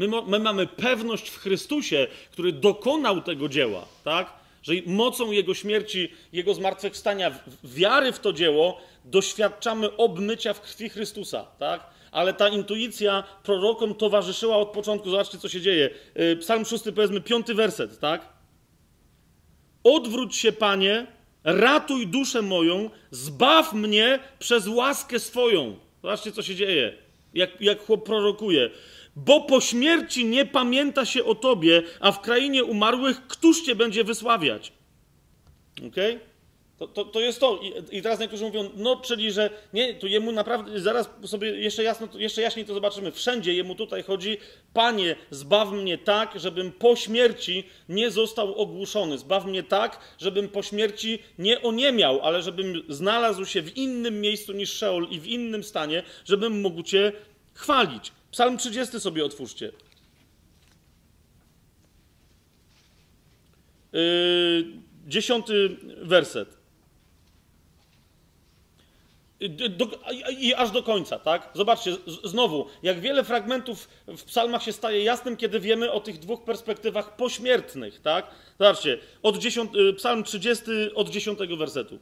My, 0.00 0.08
my, 0.26 0.38
mamy 0.38 0.66
pewność 0.66 1.28
w 1.28 1.38
Chrystusie, 1.38 2.06
który 2.30 2.52
dokonał 2.52 3.20
tego 3.20 3.48
dzieła, 3.48 3.86
tak? 4.04 4.32
Że 4.62 4.72
mocą 4.86 5.30
Jego 5.30 5.54
śmierci, 5.54 6.12
Jego 6.32 6.54
zmartwychwstania, 6.54 7.38
wiary 7.64 8.12
w 8.12 8.18
to 8.18 8.32
dzieło, 8.32 8.80
doświadczamy 9.04 9.96
obmycia 9.96 10.54
w 10.54 10.60
krwi 10.60 10.88
Chrystusa, 10.88 11.46
tak? 11.58 11.86
Ale 12.12 12.34
ta 12.34 12.48
intuicja 12.48 13.24
prorokom 13.42 13.94
towarzyszyła 13.94 14.56
od 14.56 14.68
początku. 14.68 15.10
Zobaczcie, 15.10 15.38
co 15.38 15.48
się 15.48 15.60
dzieje. 15.60 15.90
Psalm 16.40 16.64
6, 16.64 16.84
powiedzmy, 16.94 17.20
piąty 17.20 17.54
werset, 17.54 17.98
tak? 17.98 18.28
Odwróć 19.84 20.36
się, 20.36 20.52
Panie, 20.52 21.06
ratuj 21.44 22.06
duszę 22.06 22.42
moją, 22.42 22.90
zbaw 23.10 23.72
mnie 23.72 24.18
przez 24.38 24.68
łaskę 24.68 25.18
swoją. 25.18 25.76
Zobaczcie, 26.02 26.32
co 26.32 26.42
się 26.42 26.54
dzieje. 26.54 26.94
Jak, 27.34 27.60
jak 27.60 27.86
chłop 27.86 28.04
prorokuje 28.04 28.70
bo 29.16 29.40
po 29.40 29.60
śmierci 29.60 30.24
nie 30.24 30.46
pamięta 30.46 31.04
się 31.04 31.24
o 31.24 31.34
tobie, 31.34 31.82
a 32.00 32.12
w 32.12 32.20
krainie 32.20 32.64
umarłych 32.64 33.26
któż 33.26 33.62
cię 33.62 33.74
będzie 33.74 34.04
wysławiać? 34.04 34.72
Okej? 35.78 36.16
Okay? 36.16 36.30
To, 36.80 36.86
to, 36.86 37.04
to, 37.04 37.20
jest 37.20 37.40
to. 37.40 37.60
I, 37.62 37.96
I, 37.96 38.02
teraz 38.02 38.20
niektórzy 38.20 38.44
mówią, 38.44 38.70
no, 38.76 38.96
czyli, 38.96 39.32
że 39.32 39.50
nie, 39.72 39.94
to 39.94 40.06
jemu 40.06 40.32
naprawdę, 40.32 40.80
zaraz 40.80 41.10
sobie 41.26 41.50
jeszcze, 41.50 41.82
jasno, 41.82 42.08
jeszcze 42.14 42.42
jaśniej 42.42 42.66
to 42.66 42.74
zobaczymy. 42.74 43.12
Wszędzie 43.12 43.54
jemu 43.54 43.74
tutaj 43.74 44.02
chodzi, 44.02 44.38
Panie, 44.72 45.16
zbaw 45.30 45.72
mnie 45.72 45.98
tak, 45.98 46.40
żebym 46.40 46.72
po 46.72 46.96
śmierci 46.96 47.64
nie 47.88 48.10
został 48.10 48.54
ogłuszony. 48.54 49.18
Zbaw 49.18 49.44
mnie 49.44 49.62
tak, 49.62 50.00
żebym 50.18 50.48
po 50.48 50.62
śmierci 50.62 51.18
nie 51.38 51.62
oniemiał, 51.62 52.20
ale 52.22 52.42
żebym 52.42 52.82
znalazł 52.88 53.44
się 53.44 53.62
w 53.62 53.76
innym 53.76 54.20
miejscu 54.20 54.52
niż 54.52 54.72
Szeol 54.72 55.06
i 55.10 55.20
w 55.20 55.26
innym 55.26 55.64
stanie, 55.64 56.02
żebym 56.24 56.60
mógł 56.60 56.82
Cię 56.82 57.12
chwalić. 57.54 58.12
Psalm 58.30 58.58
30 58.58 59.00
sobie 59.00 59.24
otwórzcie. 59.24 59.72
Yy, 63.92 64.66
dziesiąty 65.06 65.76
werset. 66.02 66.60
Do, 69.70 69.86
I 70.38 70.54
aż 70.54 70.70
do 70.70 70.82
końca, 70.82 71.18
tak? 71.18 71.50
Zobaczcie, 71.54 71.96
znowu, 72.24 72.66
jak 72.82 73.00
wiele 73.00 73.24
fragmentów 73.24 73.88
w 74.06 74.24
psalmach 74.24 74.62
się 74.62 74.72
staje 74.72 75.04
jasnym, 75.04 75.36
kiedy 75.36 75.60
wiemy 75.60 75.92
o 75.92 76.00
tych 76.00 76.18
dwóch 76.18 76.44
perspektywach 76.44 77.16
pośmiertnych, 77.16 78.00
tak? 78.00 78.30
Zobaczcie, 78.58 78.98
od 79.22 79.38
10, 79.38 79.70
psalm 79.96 80.24
30 80.24 80.64
od 80.94 81.10
10 81.10 81.38
wersetu. 81.58 81.98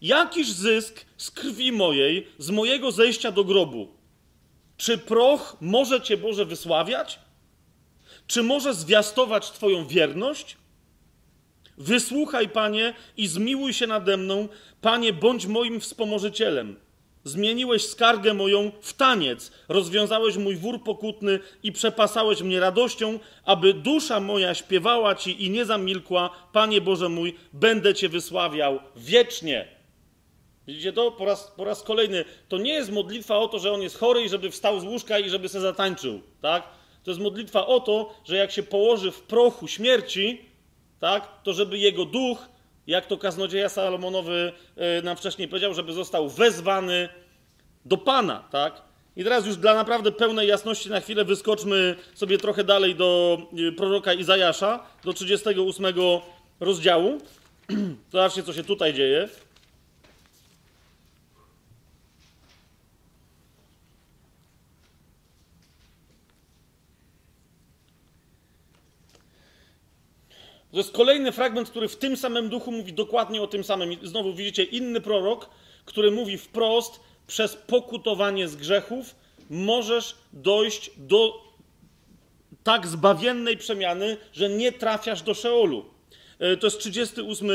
Jakiż 0.00 0.50
zysk 0.50 1.06
z 1.16 1.30
krwi 1.30 1.72
mojej, 1.72 2.26
z 2.38 2.50
mojego 2.50 2.92
zejścia 2.92 3.32
do 3.32 3.44
grobu? 3.44 3.95
Czy 4.76 4.98
proch 4.98 5.56
może 5.60 6.00
Cię, 6.00 6.16
Boże, 6.16 6.44
wysławiać? 6.44 7.18
Czy 8.26 8.42
może 8.42 8.74
zwiastować 8.74 9.50
Twoją 9.50 9.86
wierność? 9.86 10.56
Wysłuchaj, 11.78 12.48
Panie, 12.48 12.94
i 13.16 13.26
zmiłuj 13.26 13.72
się 13.72 13.86
nade 13.86 14.16
mną. 14.16 14.48
Panie, 14.80 15.12
bądź 15.12 15.46
moim 15.46 15.80
wspomożycielem. 15.80 16.76
Zmieniłeś 17.24 17.86
skargę 17.86 18.34
moją 18.34 18.72
w 18.80 18.92
taniec, 18.92 19.52
rozwiązałeś 19.68 20.36
mój 20.36 20.56
wór 20.56 20.84
pokutny 20.84 21.40
i 21.62 21.72
przepasałeś 21.72 22.42
mnie 22.42 22.60
radością, 22.60 23.18
aby 23.44 23.74
dusza 23.74 24.20
moja 24.20 24.54
śpiewała 24.54 25.14
Ci 25.14 25.44
i 25.44 25.50
nie 25.50 25.64
zamilkła. 25.64 26.30
Panie 26.52 26.80
Boże 26.80 27.08
mój, 27.08 27.36
będę 27.52 27.94
Cię 27.94 28.08
wysławiał 28.08 28.78
wiecznie. 28.96 29.75
Widzicie 30.66 30.92
to? 30.92 31.10
Po 31.10 31.24
raz, 31.24 31.52
po 31.56 31.64
raz 31.64 31.82
kolejny. 31.82 32.24
To 32.48 32.58
nie 32.58 32.72
jest 32.72 32.92
modlitwa 32.92 33.38
o 33.38 33.48
to, 33.48 33.58
że 33.58 33.72
on 33.72 33.82
jest 33.82 33.98
chory 33.98 34.22
i 34.22 34.28
żeby 34.28 34.50
wstał 34.50 34.80
z 34.80 34.84
łóżka 34.84 35.18
i 35.18 35.30
żeby 35.30 35.48
se 35.48 35.60
zatańczył, 35.60 36.20
tak? 36.40 36.62
To 37.04 37.10
jest 37.10 37.20
modlitwa 37.20 37.66
o 37.66 37.80
to, 37.80 38.14
że 38.24 38.36
jak 38.36 38.52
się 38.52 38.62
położy 38.62 39.10
w 39.10 39.22
prochu 39.22 39.68
śmierci, 39.68 40.40
tak, 41.00 41.42
to 41.42 41.52
żeby 41.52 41.78
jego 41.78 42.04
duch, 42.04 42.48
jak 42.86 43.06
to 43.06 43.18
kaznodzieja 43.18 43.68
Salomonowy 43.68 44.52
nam 45.02 45.16
wcześniej 45.16 45.48
powiedział, 45.48 45.74
żeby 45.74 45.92
został 45.92 46.28
wezwany 46.28 47.08
do 47.84 47.96
Pana, 47.96 48.48
tak? 48.50 48.82
I 49.16 49.24
teraz 49.24 49.46
już 49.46 49.56
dla 49.56 49.74
naprawdę 49.74 50.12
pełnej 50.12 50.48
jasności 50.48 50.90
na 50.90 51.00
chwilę 51.00 51.24
wyskoczmy 51.24 51.96
sobie 52.14 52.38
trochę 52.38 52.64
dalej 52.64 52.94
do 52.94 53.38
proroka 53.76 54.12
Izajasza, 54.12 54.86
do 55.04 55.12
38 55.12 55.86
rozdziału. 56.60 57.18
Zobaczcie, 58.12 58.42
co 58.42 58.52
się 58.52 58.64
tutaj 58.64 58.94
dzieje. 58.94 59.28
To 70.76 70.80
jest 70.80 70.92
kolejny 70.92 71.32
fragment, 71.32 71.70
który 71.70 71.88
w 71.88 71.96
tym 71.96 72.16
samym 72.16 72.48
duchu 72.48 72.72
mówi 72.72 72.92
dokładnie 72.92 73.42
o 73.42 73.46
tym 73.46 73.64
samym. 73.64 73.92
I 73.92 74.06
znowu 74.06 74.34
widzicie 74.34 74.64
inny 74.64 75.00
prorok, 75.00 75.50
który 75.84 76.10
mówi 76.10 76.38
wprost: 76.38 77.00
przez 77.26 77.56
pokutowanie 77.56 78.48
z 78.48 78.56
grzechów 78.56 79.14
możesz 79.50 80.16
dojść 80.32 80.90
do 80.96 81.42
tak 82.64 82.86
zbawiennej 82.86 83.56
przemiany, 83.56 84.16
że 84.32 84.48
nie 84.48 84.72
trafiasz 84.72 85.22
do 85.22 85.34
Szeolu. 85.34 85.84
E, 86.38 86.56
To 86.56 86.66
jest 86.66 86.78
38 86.78 87.48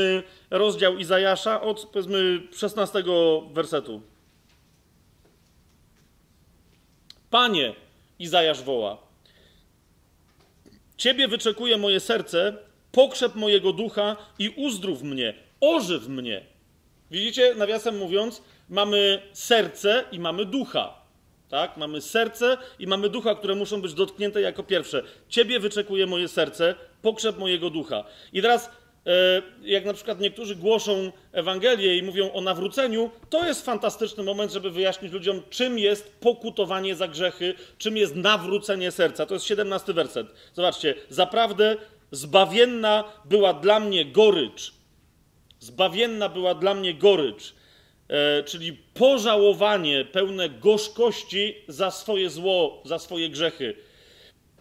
rozdział 0.50 0.98
Izajasza 0.98 1.60
od 1.60 1.86
powiedzmy 1.86 2.42
16 2.52 3.04
wersetu. 3.52 4.02
Panie, 7.30 7.74
Izajasz 8.18 8.62
woła. 8.62 8.98
Ciebie 10.96 11.28
wyczekuje 11.28 11.76
moje 11.76 12.00
serce, 12.00 12.71
pokrzep 12.92 13.34
mojego 13.34 13.72
ducha 13.72 14.16
i 14.38 14.48
uzdrów 14.56 15.02
mnie, 15.02 15.34
ożyw 15.60 16.08
mnie. 16.08 16.42
Widzicie, 17.10 17.54
nawiasem 17.54 17.98
mówiąc, 17.98 18.42
mamy 18.68 19.22
serce 19.32 20.04
i 20.12 20.20
mamy 20.20 20.44
ducha. 20.44 21.02
Tak? 21.48 21.76
Mamy 21.76 22.00
serce 22.00 22.56
i 22.78 22.86
mamy 22.86 23.08
ducha, 23.08 23.34
które 23.34 23.54
muszą 23.54 23.82
być 23.82 23.94
dotknięte 23.94 24.40
jako 24.40 24.62
pierwsze. 24.62 25.02
Ciebie 25.28 25.60
wyczekuje 25.60 26.06
moje 26.06 26.28
serce, 26.28 26.74
pokrzep 27.02 27.38
mojego 27.38 27.70
ducha. 27.70 28.04
I 28.32 28.42
teraz, 28.42 28.70
e, 29.06 29.42
jak 29.62 29.84
na 29.84 29.94
przykład 29.94 30.20
niektórzy 30.20 30.56
głoszą 30.56 31.12
Ewangelię 31.32 31.98
i 31.98 32.02
mówią 32.02 32.32
o 32.32 32.40
nawróceniu, 32.40 33.10
to 33.30 33.46
jest 33.46 33.64
fantastyczny 33.64 34.22
moment, 34.22 34.52
żeby 34.52 34.70
wyjaśnić 34.70 35.12
ludziom, 35.12 35.42
czym 35.50 35.78
jest 35.78 36.16
pokutowanie 36.20 36.94
za 36.94 37.08
grzechy, 37.08 37.54
czym 37.78 37.96
jest 37.96 38.16
nawrócenie 38.16 38.90
serca. 38.90 39.26
To 39.26 39.34
jest 39.34 39.46
17 39.46 39.92
werset. 39.92 40.26
Zobaczcie, 40.54 40.94
zaprawdę 41.08 41.76
zbawienna 42.12 43.04
była 43.24 43.54
dla 43.54 43.80
mnie 43.80 44.04
gorycz. 44.04 44.72
Zbawienna 45.60 46.28
była 46.28 46.54
dla 46.54 46.74
mnie 46.74 46.94
gorycz 46.94 47.54
e, 48.08 48.42
czyli 48.42 48.72
pożałowanie 48.94 50.04
pełne 50.04 50.48
gorzkości 50.48 51.54
za 51.68 51.90
swoje 51.90 52.30
zło, 52.30 52.82
za 52.84 52.98
swoje 52.98 53.28
grzechy. 53.28 53.76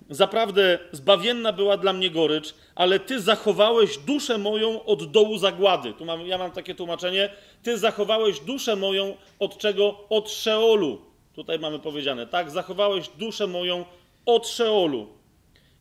Zaprawdę 0.09 0.79
zbawienna 0.91 1.53
była 1.53 1.77
dla 1.77 1.93
mnie 1.93 2.09
gorycz, 2.09 2.53
ale 2.75 2.99
ty 2.99 3.21
zachowałeś 3.21 3.97
duszę 3.97 4.37
moją 4.37 4.83
od 4.83 5.11
dołu 5.11 5.37
zagłady. 5.37 5.93
Tu 5.93 6.05
mam, 6.05 6.27
ja 6.27 6.37
mam 6.37 6.51
takie 6.51 6.75
tłumaczenie. 6.75 7.29
Ty 7.63 7.77
zachowałeś 7.77 8.39
duszę 8.39 8.75
moją 8.75 9.17
od 9.39 9.57
czego? 9.57 10.07
Od 10.09 10.31
Szeolu. 10.31 11.01
Tutaj 11.33 11.59
mamy 11.59 11.79
powiedziane, 11.79 12.27
tak? 12.27 12.51
Zachowałeś 12.51 13.09
duszę 13.17 13.47
moją 13.47 13.85
od 14.25 14.47
Szeolu, 14.47 15.07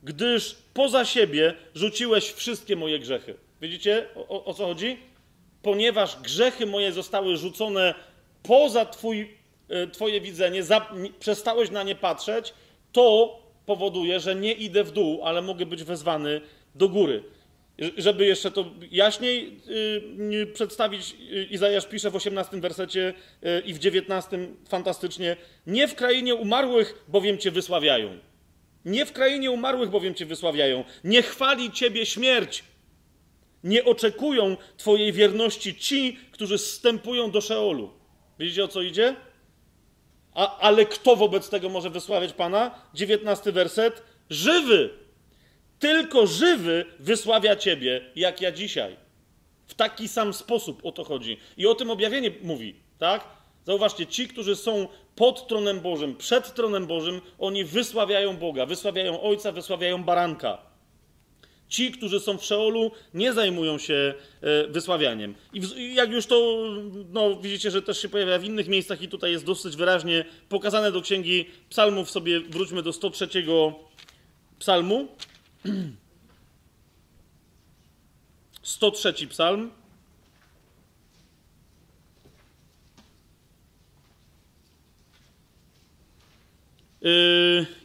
gdyż 0.03 0.57
poza 0.81 1.05
siebie 1.05 1.55
rzuciłeś 1.75 2.33
wszystkie 2.33 2.77
moje 2.77 2.99
grzechy. 2.99 3.35
Widzicie 3.61 4.07
o, 4.15 4.45
o, 4.45 4.55
co 4.55 4.67
chodzi? 4.67 4.97
ponieważ 5.63 6.21
grzechy 6.21 6.67
moje 6.67 6.93
zostały 6.93 7.37
rzucone 7.37 7.95
poza 8.43 8.85
twój, 8.87 9.29
e, 9.69 9.87
Twoje 9.87 10.21
widzenie, 10.21 10.63
za, 10.63 10.91
przestałeś 11.19 11.71
na 11.71 11.83
nie 11.83 11.95
patrzeć, 11.95 12.55
to 12.93 13.37
powoduje, 13.67 14.21
że 14.21 14.35
nie 14.35 14.53
idę 14.53 14.85
w 14.85 14.93
dół, 14.93 15.25
ale 15.25 15.43
mogę 15.43 15.67
być 15.67 15.85
wezwany 15.85 16.41
do 16.75 16.89
góry. 16.89 17.23
Żeby 17.97 18.27
jeszcze 18.27 18.51
to 18.51 18.65
jaśniej 18.91 19.61
y, 19.69 20.35
y, 20.35 20.47
przedstawić, 20.47 21.17
y, 21.33 21.45
Izajasz 21.51 21.87
pisze 21.87 22.11
w 22.11 22.17
18 22.17 22.61
wersecie 22.61 23.15
y, 23.45 23.63
i 23.67 23.75
w 23.75 23.79
19 23.79 24.49
fantastycznie: 24.69 25.37
Nie 25.67 25.89
w 25.89 25.95
krainie 25.95 26.35
umarłych, 26.35 27.05
bowiem 27.09 27.39
Cię 27.39 27.51
wysławiają. 27.51 28.30
Nie 28.85 29.07
w 29.07 29.13
krainie 29.13 29.51
umarłych, 29.51 29.91
bowiem 29.91 30.15
Cię 30.15 30.27
wysławiają. 30.27 30.85
Nie 31.05 31.23
chwali 31.23 31.73
Ciebie 31.73 32.07
śmierć, 32.07 32.65
nie 33.65 33.85
oczekują 33.85 34.57
Twojej 34.77 35.13
wierności 35.13 35.75
ci, 35.75 36.19
którzy 36.33 36.59
zstępują 36.59 37.31
do 37.31 37.41
Szeolu. 37.41 37.91
Widzicie 38.39 38.65
o 38.65 38.69
co 38.69 38.83
idzie? 38.83 39.17
A, 40.35 40.59
ale 40.59 40.87
kto 40.87 41.17
wobec 41.17 41.49
tego 41.49 41.69
może 41.69 41.91
wysławiać 41.91 42.33
Pana? 42.33 42.75
19 42.95 43.53
werset. 43.53 44.03
Żywy! 44.31 44.91
Tylko 45.79 46.27
żywy 46.27 46.85
wysławia 46.99 47.57
Ciebie, 47.57 48.11
jak 48.17 48.41
ja 48.41 48.53
dzisiaj. 48.53 48.97
W 49.67 49.75
taki 49.75 50.09
sam 50.09 50.35
sposób 50.35 50.81
o 50.85 50.93
to 50.93 51.05
chodzi. 51.05 51.37
I 51.57 51.67
o 51.67 51.75
tym 51.75 51.91
objawienie 51.91 52.31
mówi, 52.43 52.75
tak? 52.99 53.25
Zauważcie, 53.67 54.07
ci, 54.07 54.29
którzy 54.29 54.57
są 54.57 54.89
pod 55.17 55.49
tronem 55.49 55.81
Bożym, 55.81 56.17
przed 56.17 56.55
tronem 56.55 56.87
Bożym, 56.87 57.21
oni 57.39 57.65
wysławiają 57.65 58.37
Boga, 58.37 58.67
wysławiają 58.67 59.23
Ojca, 59.23 59.53
wysławiają 59.53 60.05
Baranka. 60.05 60.71
Ci, 61.69 61.93
którzy 61.93 62.21
są 62.21 62.39
w 62.39 62.45
Szeolu, 62.45 62.91
nie 63.15 63.33
zajmują 63.33 63.79
się 63.79 64.15
e, 64.41 64.69
wysławianiem. 64.69 65.35
I 65.53 65.95
jak 65.95 66.11
już 66.11 66.27
to, 66.27 66.65
no, 67.13 67.37
widzicie, 67.37 67.71
że 67.71 67.83
też 67.83 68.03
się 68.03 68.09
pojawia 68.09 68.39
w 68.39 68.45
innych 68.45 68.69
miejscach 68.69 69.03
i 69.03 69.09
tutaj 69.09 69.33
jest 69.33 69.45
dosyć 69.45 69.77
wyraźnie 69.77 70.25
pokazane 70.49 70.93
do 70.93 71.03
Księgi 71.03 71.47
Psalmów, 71.69 72.11
sobie 72.11 72.41
wróćmy 72.41 72.83
do 72.83 72.93
103 72.93 73.29
psalmu. 74.59 75.09
103 78.63 79.27
psalm. 79.29 79.71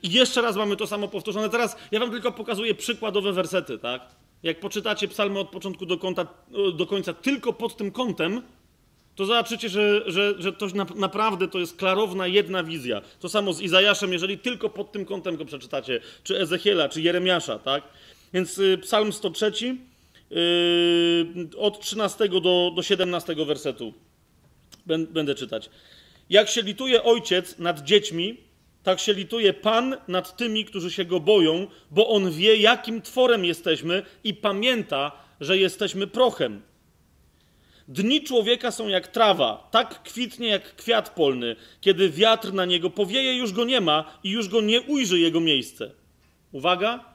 I 0.03 0.11
jeszcze 0.11 0.41
raz 0.41 0.55
mamy 0.55 0.75
to 0.75 0.87
samo 0.87 1.07
powtórzone. 1.07 1.49
Teraz 1.49 1.75
ja 1.91 1.99
wam 1.99 2.11
tylko 2.11 2.31
pokazuję 2.31 2.75
przykładowe 2.75 3.33
wersety, 3.33 3.77
tak? 3.77 4.01
Jak 4.43 4.59
poczytacie 4.59 5.07
psalmy 5.07 5.39
od 5.39 5.49
początku 5.49 5.85
do, 5.85 5.97
kąta, 5.97 6.27
do 6.73 6.85
końca 6.85 7.13
tylko 7.13 7.53
pod 7.53 7.77
tym 7.77 7.91
kątem, 7.91 8.41
to 9.15 9.25
zobaczycie, 9.25 9.69
że, 9.69 10.11
że, 10.11 10.33
że 10.39 10.53
to 10.53 10.67
na, 10.67 10.85
naprawdę 10.95 11.47
to 11.47 11.59
jest 11.59 11.77
klarowna 11.77 12.27
jedna 12.27 12.63
wizja. 12.63 13.01
To 13.19 13.29
samo 13.29 13.53
z 13.53 13.61
Izajaszem, 13.61 14.13
jeżeli 14.13 14.37
tylko 14.37 14.69
pod 14.69 14.91
tym 14.91 15.05
kątem 15.05 15.37
go 15.37 15.45
przeczytacie, 15.45 15.99
czy 16.23 16.39
Ezechiela, 16.39 16.89
czy 16.89 17.01
Jeremiasza, 17.01 17.59
tak? 17.59 17.83
Więc 18.33 18.57
y, 18.57 18.77
psalm 18.77 19.13
103, 19.13 19.51
yy, 20.29 21.49
od 21.57 21.79
13 21.79 22.29
do, 22.29 22.71
do 22.75 22.83
17 22.83 23.35
wersetu 23.45 23.93
Bę- 24.87 25.07
będę 25.07 25.35
czytać. 25.35 25.69
Jak 26.29 26.49
się 26.49 26.61
lituje 26.61 27.03
ojciec 27.03 27.59
nad 27.59 27.83
dziećmi, 27.83 28.37
tak 28.85 28.99
się 28.99 29.13
lituje 29.13 29.53
Pan 29.53 29.97
nad 30.07 30.37
tymi, 30.37 30.65
którzy 30.65 30.91
się 30.91 31.05
go 31.05 31.19
boją, 31.19 31.67
bo 31.91 32.09
on 32.09 32.31
wie, 32.31 32.55
jakim 32.55 33.01
tworem 33.01 33.45
jesteśmy 33.45 34.03
i 34.23 34.33
pamięta, 34.33 35.11
że 35.41 35.57
jesteśmy 35.57 36.07
prochem. 36.07 36.61
Dni 37.87 38.23
człowieka 38.23 38.71
są 38.71 38.87
jak 38.87 39.07
trawa, 39.07 39.67
tak 39.71 40.03
kwitnie 40.03 40.47
jak 40.47 40.75
kwiat 40.75 41.09
polny. 41.09 41.55
Kiedy 41.81 42.09
wiatr 42.09 42.53
na 42.53 42.65
niego 42.65 42.89
powieje, 42.89 43.37
już 43.37 43.53
go 43.53 43.65
nie 43.65 43.81
ma 43.81 44.19
i 44.23 44.29
już 44.29 44.49
go 44.49 44.61
nie 44.61 44.81
ujrzy 44.81 45.19
jego 45.19 45.39
miejsce. 45.39 45.91
Uwaga, 46.51 47.05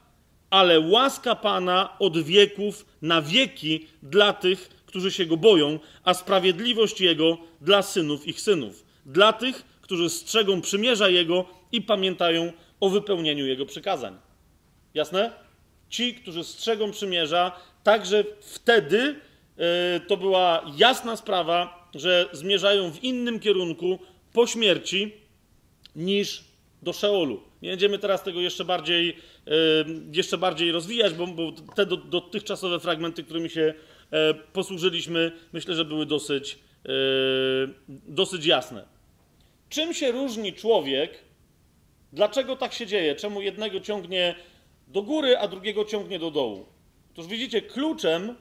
ale 0.49 0.79
łaska 0.79 1.35
Pana 1.35 1.97
od 1.99 2.23
wieków 2.23 2.85
na 3.01 3.21
wieki 3.21 3.87
dla 4.03 4.33
tych, 4.33 4.69
którzy 4.85 5.11
się 5.11 5.25
go 5.25 5.37
boją, 5.37 5.79
a 6.03 6.13
sprawiedliwość 6.13 7.01
jego 7.01 7.37
dla 7.61 7.81
synów 7.81 8.27
ich 8.27 8.41
synów, 8.41 8.85
dla 9.05 9.33
tych, 9.33 9.65
którzy 9.81 10.09
strzegą 10.09 10.61
przymierza 10.61 11.09
jego 11.09 11.60
i 11.71 11.81
pamiętają 11.81 12.53
o 12.79 12.89
wypełnieniu 12.89 13.45
jego 13.45 13.65
przykazań. 13.65 14.17
Jasne? 14.93 15.31
Ci, 15.89 16.15
którzy 16.15 16.43
strzegą 16.43 16.91
przymierza, 16.91 17.51
także 17.83 18.23
wtedy 18.41 19.15
e, 19.57 19.99
to 19.99 20.17
była 20.17 20.65
jasna 20.77 21.15
sprawa, 21.15 21.89
że 21.95 22.29
zmierzają 22.31 22.91
w 22.91 23.03
innym 23.03 23.39
kierunku 23.39 23.99
po 24.33 24.47
śmierci 24.47 25.13
niż 25.95 26.43
do 26.81 26.93
Szeolu. 26.93 27.41
Nie 27.61 27.69
będziemy 27.69 27.99
teraz 27.99 28.23
tego 28.23 28.41
jeszcze 28.41 28.65
bardziej, 28.65 29.09
e, 29.09 29.51
jeszcze 30.13 30.37
bardziej 30.37 30.71
rozwijać, 30.71 31.13
bo, 31.13 31.27
bo 31.27 31.51
te 31.75 31.85
do, 31.85 31.97
dotychczasowe 31.97 32.79
fragmenty, 32.79 33.23
którymi 33.23 33.49
się 33.49 33.73
e, 34.11 34.33
posłużyliśmy, 34.33 35.31
myślę, 35.53 35.75
że 35.75 35.85
były 35.85 36.05
dosyć, 36.05 36.59
dosyć 38.07 38.45
jasne. 38.45 38.85
Czym 39.69 39.93
się 39.93 40.11
różni 40.11 40.53
człowiek? 40.53 41.30
Dlaczego 42.13 42.55
tak 42.55 42.73
się 42.73 42.87
dzieje? 42.87 43.15
Czemu 43.15 43.41
jednego 43.41 43.79
ciągnie 43.79 44.35
do 44.87 45.01
góry, 45.03 45.37
a 45.37 45.47
drugiego 45.47 45.85
ciągnie 45.85 46.19
do 46.19 46.31
dołu? 46.31 46.65
Otóż 47.13 47.27
widzicie, 47.27 47.61
kluczem 47.61 48.35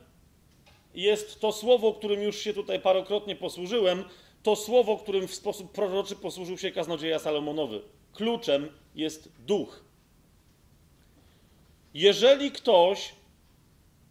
jest 0.94 1.40
to 1.40 1.52
słowo, 1.52 1.92
którym 1.92 2.22
już 2.22 2.36
się 2.38 2.54
tutaj 2.54 2.80
parokrotnie 2.80 3.36
posłużyłem, 3.36 4.04
to 4.42 4.56
słowo, 4.56 4.96
którym 4.96 5.28
w 5.28 5.34
sposób 5.34 5.72
proroczy 5.72 6.16
posłużył 6.16 6.58
się 6.58 6.70
kaznodzieja 6.70 7.18
Salomonowy. 7.18 7.82
Kluczem 8.12 8.68
jest 8.94 9.32
duch. 9.38 9.84
Jeżeli 11.94 12.50
ktoś 12.50 13.14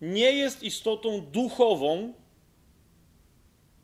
nie 0.01 0.31
jest 0.31 0.63
istotą 0.63 1.21
duchową, 1.21 2.13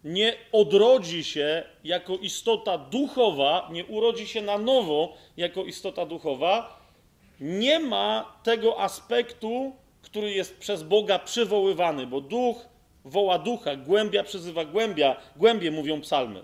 nie 0.06 0.34
odrodzi 0.52 1.24
się 1.24 1.64
jako 1.84 2.18
istota 2.18 2.78
duchowa, 2.78 3.70
nie 3.72 3.86
urodzi 3.86 4.28
się 4.28 4.42
na 4.42 4.58
nowo 4.58 5.14
jako 5.38 5.64
istota 5.64 6.06
duchowa, 6.06 6.80
nie 7.40 7.80
ma 7.80 8.36
tego 8.44 8.80
aspektu, 8.82 9.76
który 10.02 10.32
jest 10.32 10.58
przez 10.58 10.84
Boga 10.84 11.20
przywoływany, 11.20 12.08
bo 12.08 12.22
duch 12.22 12.58
woła 13.06 13.40
ducha, 13.40 13.76
głębia 13.76 14.24
przyzywa 14.24 14.66
głębia, 14.66 15.16
głębie 15.36 15.72
mówią 15.72 16.02
psalmy. 16.02 16.42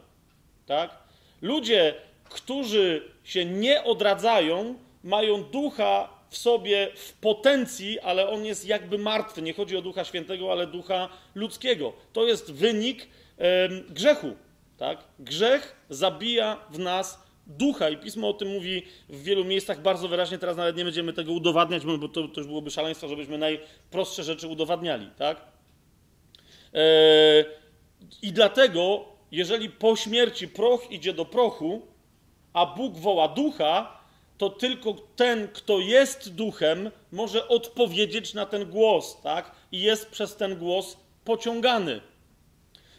Tak? 0.65 0.97
Ludzie, 1.41 1.95
którzy 2.23 3.11
się 3.23 3.45
nie 3.45 3.83
odradzają, 3.83 4.75
mają 5.03 5.43
ducha 5.43 6.09
w 6.29 6.37
sobie 6.37 6.91
w 6.95 7.13
potencji, 7.13 7.99
ale 7.99 8.29
on 8.29 8.45
jest 8.45 8.65
jakby 8.65 8.97
martwy. 8.97 9.41
Nie 9.41 9.53
chodzi 9.53 9.77
o 9.77 9.81
ducha 9.81 10.03
świętego, 10.03 10.51
ale 10.51 10.67
ducha 10.67 11.09
ludzkiego. 11.35 11.93
To 12.13 12.25
jest 12.25 12.53
wynik 12.53 13.07
grzechu. 13.89 14.35
Tak? 14.77 15.03
Grzech 15.19 15.75
zabija 15.89 16.57
w 16.69 16.79
nas 16.79 17.23
ducha 17.47 17.89
i 17.89 17.97
pismo 17.97 18.29
o 18.29 18.33
tym 18.33 18.47
mówi 18.47 18.83
w 19.09 19.23
wielu 19.23 19.45
miejscach 19.45 19.81
bardzo 19.81 20.07
wyraźnie. 20.07 20.37
Teraz 20.37 20.57
nawet 20.57 20.77
nie 20.77 20.83
będziemy 20.83 21.13
tego 21.13 21.31
udowadniać, 21.31 21.85
bo 21.85 22.07
to, 22.07 22.27
to 22.27 22.39
już 22.39 22.47
byłoby 22.47 22.71
szaleństwo, 22.71 23.07
żebyśmy 23.07 23.37
najprostsze 23.37 24.23
rzeczy 24.23 24.47
udowadniali. 24.47 25.09
Tak? 25.17 25.41
I 28.21 28.31
dlatego, 28.31 29.05
jeżeli 29.31 29.69
po 29.69 29.95
śmierci 29.95 30.47
proch 30.47 30.91
idzie 30.91 31.13
do 31.13 31.25
prochu, 31.25 31.81
a 32.53 32.65
Bóg 32.65 32.97
woła 32.97 33.27
ducha, 33.27 34.01
to 34.37 34.49
tylko 34.49 34.95
ten, 35.15 35.47
kto 35.47 35.79
jest 35.79 36.35
duchem, 36.35 36.91
może 37.11 37.47
odpowiedzieć 37.47 38.33
na 38.33 38.45
ten 38.45 38.69
głos, 38.69 39.21
tak? 39.21 39.51
I 39.71 39.81
jest 39.81 40.09
przez 40.09 40.35
ten 40.35 40.55
głos 40.55 40.97
pociągany. 41.25 42.01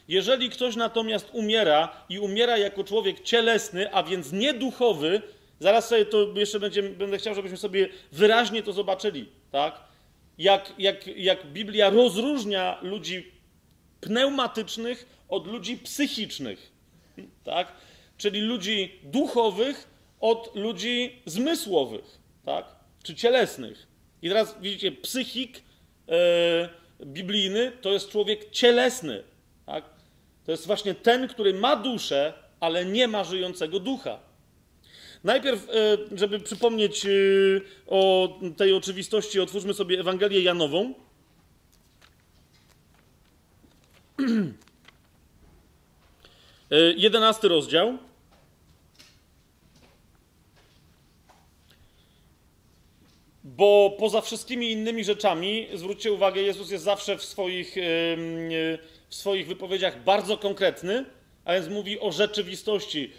Jeżeli 0.09 0.51
ktoś 0.51 0.77
natomiast 0.77 1.29
umiera 1.33 2.05
i 2.09 2.19
umiera 2.19 2.59
jako 2.59 2.85
człowiek 2.85 3.21
cielesny, 3.21 3.95
a 3.95 4.03
więc 4.03 4.33
nieduchowy, 4.33 5.23
zaraz 5.61 5.89
sobie 5.89 6.07
to 6.07 6.27
jeszcze 6.35 6.61
będziemy, 6.61 6.91
będę 6.91 7.19
chciał, 7.19 7.35
żebyśmy 7.35 7.57
sobie 7.57 7.89
wyraźnie 8.13 8.63
to 8.63 8.73
zobaczyli, 8.73 9.27
tak? 9.51 9.81
Jak, 10.39 10.75
jak, 10.79 11.07
jak 11.07 11.47
Biblia 11.47 11.91
rozróżnia 11.91 12.79
ludzi 12.83 13.33
pneumatycznych 14.01 15.07
od 15.29 15.47
ludzi 15.47 15.77
psychicznych, 15.77 16.73
tak? 17.45 17.73
Czyli 18.19 18.41
ludzi 18.41 18.93
duchowych 19.03 19.89
od 20.21 20.57
ludzi 20.57 21.23
zmysłowych, 21.27 22.19
tak? 22.45 22.67
Czy 23.03 23.15
cielesnych. 23.15 23.87
I 24.23 24.29
teraz 24.29 24.57
widzicie, 24.61 24.93
psychik 24.93 25.63
e, 26.09 26.69
biblijny 27.07 27.73
to 27.81 27.93
jest 27.93 28.11
człowiek 28.11 28.51
cielesny? 28.51 29.23
To 30.47 30.53
jest 30.53 30.67
właśnie 30.67 30.95
ten, 30.95 31.29
który 31.29 31.55
ma 31.55 31.77
duszę, 31.77 32.33
ale 32.61 32.85
nie 32.85 33.09
ma 33.09 33.25
żyjącego 33.25 33.81
ducha. 33.81 34.19
Najpierw, 35.25 35.69
e, 35.69 35.73
żeby 36.19 36.41
przypomnieć 36.41 37.07
e, 37.07 37.09
o 37.87 38.29
tej 38.57 38.73
oczywistości, 38.73 39.41
otwórzmy 39.41 39.75
sobie 39.75 40.01
Ewangelię 40.01 40.43
Janową. 40.43 40.95
E, 46.71 46.77
Jedenasty 46.97 47.49
rozdział. 47.49 47.99
Bo 53.45 53.97
poza 53.99 54.21
wszystkimi 54.21 54.71
innymi 54.73 55.05
rzeczami, 55.05 55.69
zwróćcie 55.75 56.13
uwagę, 56.13 56.43
Jezus 56.43 56.71
jest 56.71 56.85
zawsze 56.85 57.19
w 57.19 57.25
swoich, 57.25 57.77
w 59.13 59.15
swoich 59.15 59.47
wypowiedziach 59.47 60.05
bardzo 60.05 60.39
konkretny, 60.39 61.05
a 61.45 61.55
więc 61.55 61.69
mówi 61.69 62.01
o 62.01 62.13
rzeczywistości. 62.13 63.13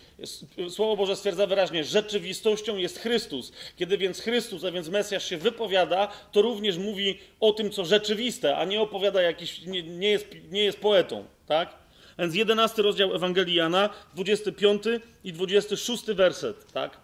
Słowo 0.70 0.98
Boże 0.98 1.15
stwierdza 1.15 1.48
wyraźnie, 1.48 1.84
rzeczywistością 1.84 2.78
jest 2.78 2.99
Chrystus. 2.99 3.52
Kiedy 3.76 3.98
więc 3.98 4.20
Chrystus, 4.20 4.64
a 4.64 4.72
więc 4.72 4.90
Mesjasz 4.90 5.30
się 5.30 5.38
wypowiada, 5.38 6.07
to 6.32 6.41
również 6.41 6.78
mówi 6.78 7.20
o 7.40 7.53
tym, 7.53 7.72
co 7.72 7.86
rzeczywiste, 7.86 8.57
a 8.57 8.65
nie 8.65 8.82
opowiada 8.82 9.22
jakiś, 9.22 9.65
nie, 9.65 9.84
nie, 9.84 10.10
jest, 10.10 10.28
nie 10.52 10.64
jest 10.64 10.80
poetą, 10.80 11.26
tak? 11.48 11.76
A 12.18 12.22
więc 12.22 12.36
11 12.36 12.82
rozdział 12.82 13.15
Ewangelii 13.15 13.56
Jana, 13.56 13.90
25 14.15 14.84
i 15.24 15.34
26 15.34 16.06
werset, 16.06 16.72
tak? 16.72 17.02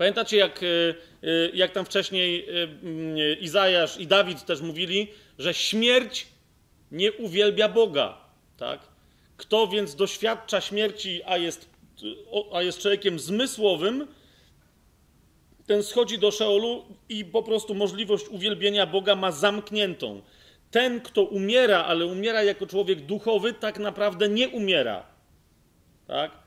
Pamiętacie, 0.00 0.36
jak, 0.36 0.62
e, 0.62 0.66
e, 0.66 1.50
jak 1.54 1.72
tam 1.72 1.84
wcześniej 1.84 2.48
e, 2.48 2.62
mm, 2.62 3.16
Izajasz 3.40 4.00
i 4.00 4.06
Dawid 4.06 4.44
też 4.44 4.60
mówili, 4.60 5.08
że 5.38 5.54
śmierć 5.54 6.26
nie 6.92 7.12
uwielbia 7.12 7.68
Boga. 7.68 8.18
Tak? 8.56 8.80
Kto 9.36 9.68
więc 9.68 9.94
doświadcza 9.94 10.60
śmierci, 10.60 11.22
a 11.26 11.36
jest, 11.36 11.68
a 12.52 12.62
jest 12.62 12.78
człowiekiem 12.78 13.18
zmysłowym, 13.18 14.06
ten 15.66 15.82
schodzi 15.82 16.18
do 16.18 16.30
Szeolu 16.30 16.84
i 17.08 17.24
po 17.24 17.42
prostu 17.42 17.74
możliwość 17.74 18.28
uwielbienia 18.28 18.86
Boga 18.86 19.16
ma 19.16 19.32
zamkniętą. 19.32 20.22
Ten, 20.70 21.00
kto 21.00 21.22
umiera, 21.22 21.84
ale 21.84 22.06
umiera 22.06 22.42
jako 22.42 22.66
człowiek 22.66 23.00
duchowy, 23.00 23.52
tak 23.52 23.78
naprawdę 23.78 24.28
nie 24.28 24.48
umiera. 24.48 25.06
Tak? 26.06 26.39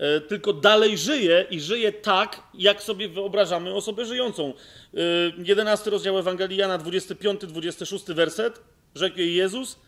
E, 0.00 0.20
tylko 0.20 0.52
dalej 0.52 0.98
żyje 0.98 1.46
i 1.50 1.60
żyje 1.60 1.92
tak, 1.92 2.42
jak 2.54 2.82
sobie 2.82 3.08
wyobrażamy 3.08 3.74
osobę 3.74 4.04
żyjącą. 4.04 4.54
E, 4.94 4.98
11 5.44 5.90
rozdział 5.90 6.18
Ewangelii 6.18 6.56
Jana, 6.56 6.78
25-26 6.78 8.14
werset. 8.14 8.60
Rzekł 8.94 9.18
jej 9.18 9.34
Jezus, 9.34 9.78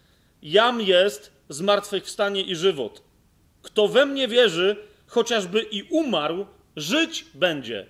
jam 0.43 0.81
jest 0.81 1.33
zmartwychwstanie 1.49 2.43
i 2.43 2.57
żywot. 2.57 3.03
Kto 3.63 3.89
we 3.89 4.07
mnie 4.07 4.29
wierzy, 4.29 4.77
chociażby 5.07 5.63
i 5.63 5.83
umarł, 5.83 6.47
żyć 6.77 7.25
będzie. 7.35 7.87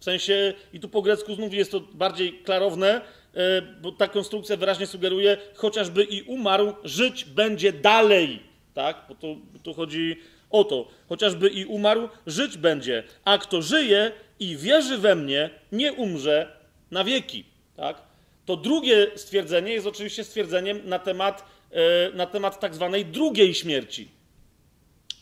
W 0.00 0.04
sensie, 0.04 0.54
i 0.72 0.80
tu 0.80 0.88
po 0.88 1.02
grecku 1.02 1.34
znów 1.34 1.54
jest 1.54 1.70
to 1.70 1.80
bardziej 1.80 2.32
klarowne, 2.32 3.00
e, 3.34 3.62
bo 3.62 3.92
ta 3.92 4.08
konstrukcja 4.08 4.56
wyraźnie 4.56 4.86
sugeruje, 4.86 5.36
chociażby 5.54 6.04
i 6.04 6.22
umarł, 6.22 6.72
żyć 6.84 7.24
będzie 7.24 7.72
dalej. 7.72 8.42
Tak? 8.74 9.04
Bo 9.08 9.14
tu, 9.14 9.36
tu 9.62 9.74
chodzi 9.74 10.16
o 10.50 10.64
to. 10.64 10.88
Chociażby 11.08 11.48
i 11.48 11.64
umarł, 11.64 12.08
żyć 12.26 12.56
będzie. 12.56 13.02
A 13.24 13.38
kto 13.38 13.62
żyje 13.62 14.12
i 14.40 14.56
wierzy 14.56 14.98
we 14.98 15.14
mnie, 15.14 15.50
nie 15.72 15.92
umrze 15.92 16.56
na 16.90 17.04
wieki. 17.04 17.44
Tak? 17.76 18.02
To 18.46 18.56
drugie 18.56 19.06
stwierdzenie 19.14 19.72
jest 19.72 19.86
oczywiście 19.86 20.24
stwierdzeniem 20.24 20.80
na 20.84 20.98
temat, 20.98 21.44
e, 21.70 22.16
na 22.16 22.26
temat 22.26 22.60
tak 22.60 22.74
zwanej 22.74 23.04
drugiej 23.04 23.54
śmierci. 23.54 24.08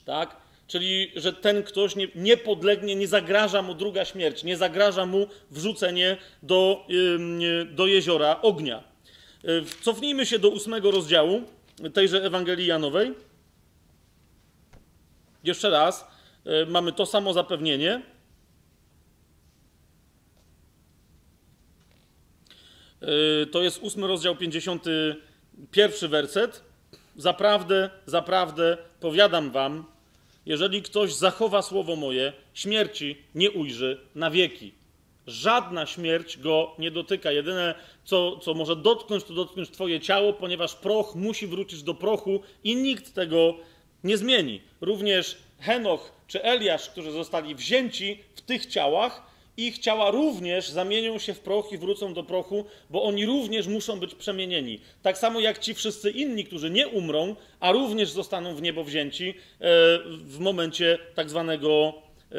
Tak? 0.04 0.36
Czyli, 0.66 1.12
że 1.16 1.32
ten 1.32 1.62
ktoś 1.62 1.96
nie, 1.96 2.08
nie 2.14 2.36
podlegnie, 2.36 2.94
nie 2.94 3.08
zagraża 3.08 3.62
mu 3.62 3.74
druga 3.74 4.04
śmierć, 4.04 4.44
nie 4.44 4.56
zagraża 4.56 5.06
mu 5.06 5.26
wrzucenie 5.50 6.16
do, 6.42 6.86
do 7.70 7.86
jeziora 7.86 8.42
ognia. 8.42 8.84
Y, 9.44 9.64
Cofnijmy 9.82 10.26
się 10.26 10.38
do 10.38 10.48
ósmego 10.48 10.90
rozdziału 10.90 11.42
tejże 11.94 12.24
Ewangelii 12.24 12.66
Janowej. 12.66 13.14
Jeszcze 15.44 15.70
raz, 15.70 16.06
y, 16.46 16.66
mamy 16.66 16.92
to 16.92 17.06
samo 17.06 17.32
zapewnienie. 17.32 18.02
Y, 23.02 23.46
To 23.46 23.62
jest 23.62 23.82
ósmy 23.82 24.06
rozdział, 24.06 24.36
51 24.36 26.10
werset. 26.10 26.64
Zaprawdę, 27.16 27.90
zaprawdę, 28.06 28.78
powiadam 29.00 29.50
wam, 29.50 29.84
jeżeli 30.46 30.82
ktoś 30.82 31.14
zachowa 31.14 31.62
słowo 31.62 31.96
moje, 31.96 32.32
śmierci 32.54 33.16
nie 33.34 33.50
ujrzy 33.50 34.00
na 34.14 34.30
wieki. 34.30 34.74
Żadna 35.26 35.86
śmierć 35.86 36.38
go 36.38 36.74
nie 36.78 36.90
dotyka. 36.90 37.32
Jedyne, 37.32 37.74
co, 38.04 38.36
co 38.36 38.54
może 38.54 38.76
dotknąć, 38.76 39.24
to 39.24 39.34
dotknąć 39.34 39.70
Twoje 39.70 40.00
ciało, 40.00 40.32
ponieważ 40.32 40.74
proch 40.74 41.14
musi 41.14 41.46
wrócić 41.46 41.82
do 41.82 41.94
prochu 41.94 42.40
i 42.64 42.76
nikt 42.76 43.14
tego 43.14 43.54
nie 43.54 43.77
zmieni. 44.04 44.60
Również 44.80 45.38
Henoch 45.60 46.12
czy 46.26 46.42
Eliasz, 46.42 46.90
którzy 46.90 47.12
zostali 47.12 47.54
wzięci 47.54 48.20
w 48.34 48.40
tych 48.40 48.66
ciałach, 48.66 49.28
ich 49.58 49.78
ciała 49.78 50.10
również 50.10 50.68
zamienią 50.68 51.18
się 51.18 51.34
w 51.34 51.40
proch 51.40 51.72
i 51.72 51.78
wrócą 51.78 52.14
do 52.14 52.22
prochu, 52.22 52.64
bo 52.90 53.02
oni 53.02 53.26
również 53.26 53.66
muszą 53.66 54.00
być 54.00 54.14
przemienieni. 54.14 54.80
Tak 55.02 55.18
samo 55.18 55.40
jak 55.40 55.58
ci 55.58 55.74
wszyscy 55.74 56.10
inni, 56.10 56.44
którzy 56.44 56.70
nie 56.70 56.88
umrą, 56.88 57.36
a 57.60 57.72
również 57.72 58.10
zostaną 58.10 58.54
w 58.54 58.62
niebo 58.62 58.84
wzięci 58.84 59.28
e, 59.30 59.34
w 60.08 60.38
momencie 60.38 60.98
tak 61.14 61.30
zwanego 61.30 61.94
e, 62.32 62.34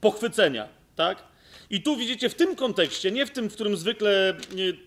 pochwycenia. 0.00 0.68
Tak? 0.96 1.24
I 1.70 1.82
tu 1.82 1.96
widzicie 1.96 2.28
w 2.28 2.34
tym 2.34 2.56
kontekście, 2.56 3.10
nie 3.10 3.26
w 3.26 3.30
tym, 3.30 3.50
w 3.50 3.54
którym 3.54 3.76
zwykle 3.76 4.30
e, 4.30 4.34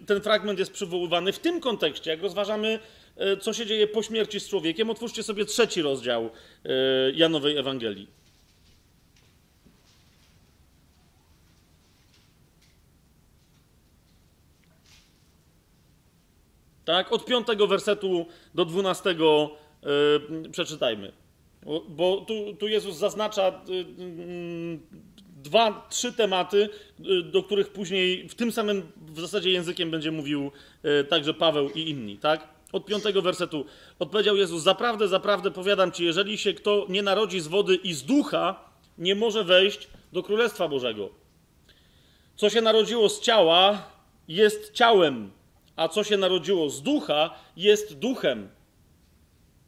ten 0.05 0.21
fragment 0.21 0.59
jest 0.59 0.71
przywoływany, 0.71 1.31
w 1.33 1.39
tym 1.39 1.59
kontekście, 1.59 2.11
jak 2.11 2.21
rozważamy, 2.21 2.79
co 3.41 3.53
się 3.53 3.65
dzieje 3.65 3.87
po 3.87 4.03
śmierci 4.03 4.39
z 4.39 4.49
człowiekiem, 4.49 4.89
otwórzcie 4.89 5.23
sobie 5.23 5.45
trzeci 5.45 5.81
rozdział 5.81 6.29
e, 6.65 6.69
Janowej 7.11 7.57
Ewangelii. 7.57 8.07
Tak? 16.85 17.11
Od 17.11 17.25
piątego 17.25 17.67
wersetu 17.67 18.25
do 18.55 18.65
dwunastego 18.65 19.51
yy, 19.83 20.49
przeczytajmy. 20.51 21.11
Bo, 21.89 22.25
tu, 22.27 22.53
tu 22.59 22.67
Jezus 22.67 22.97
zaznacza 22.97 23.61
yy, 23.67 24.79
dwa, 25.43 25.87
trzy 25.89 26.13
tematy, 26.13 26.69
do 27.23 27.43
których 27.43 27.69
później 27.69 28.29
w 28.29 28.35
tym 28.35 28.51
samym 28.51 28.91
w 28.97 29.19
zasadzie 29.19 29.51
językiem 29.51 29.91
będzie 29.91 30.11
mówił 30.11 30.51
także 31.09 31.33
Paweł 31.33 31.69
i 31.69 31.89
inni. 31.89 32.17
Tak? 32.17 32.56
Od 32.71 32.85
piątego 32.85 33.21
wersetu 33.21 33.65
odpowiedział 33.99 34.35
Jezus: 34.35 34.63
Zaprawdę, 34.63 35.07
zaprawdę 35.07 35.51
powiadam 35.51 35.91
ci, 35.91 36.05
jeżeli 36.05 36.37
się 36.37 36.53
kto 36.53 36.85
nie 36.89 37.01
narodzi 37.01 37.39
z 37.39 37.47
wody 37.47 37.75
i 37.75 37.93
z 37.93 38.03
ducha, 38.03 38.69
nie 38.97 39.15
może 39.15 39.43
wejść 39.43 39.87
do 40.13 40.23
Królestwa 40.23 40.67
Bożego. 40.67 41.09
Co 42.35 42.49
się 42.49 42.61
narodziło 42.61 43.09
z 43.09 43.21
ciała, 43.21 43.81
jest 44.27 44.73
ciałem, 44.73 45.31
a 45.75 45.87
co 45.87 46.03
się 46.03 46.17
narodziło 46.17 46.69
z 46.69 46.81
ducha, 46.81 47.35
jest 47.57 47.99
duchem. 47.99 48.49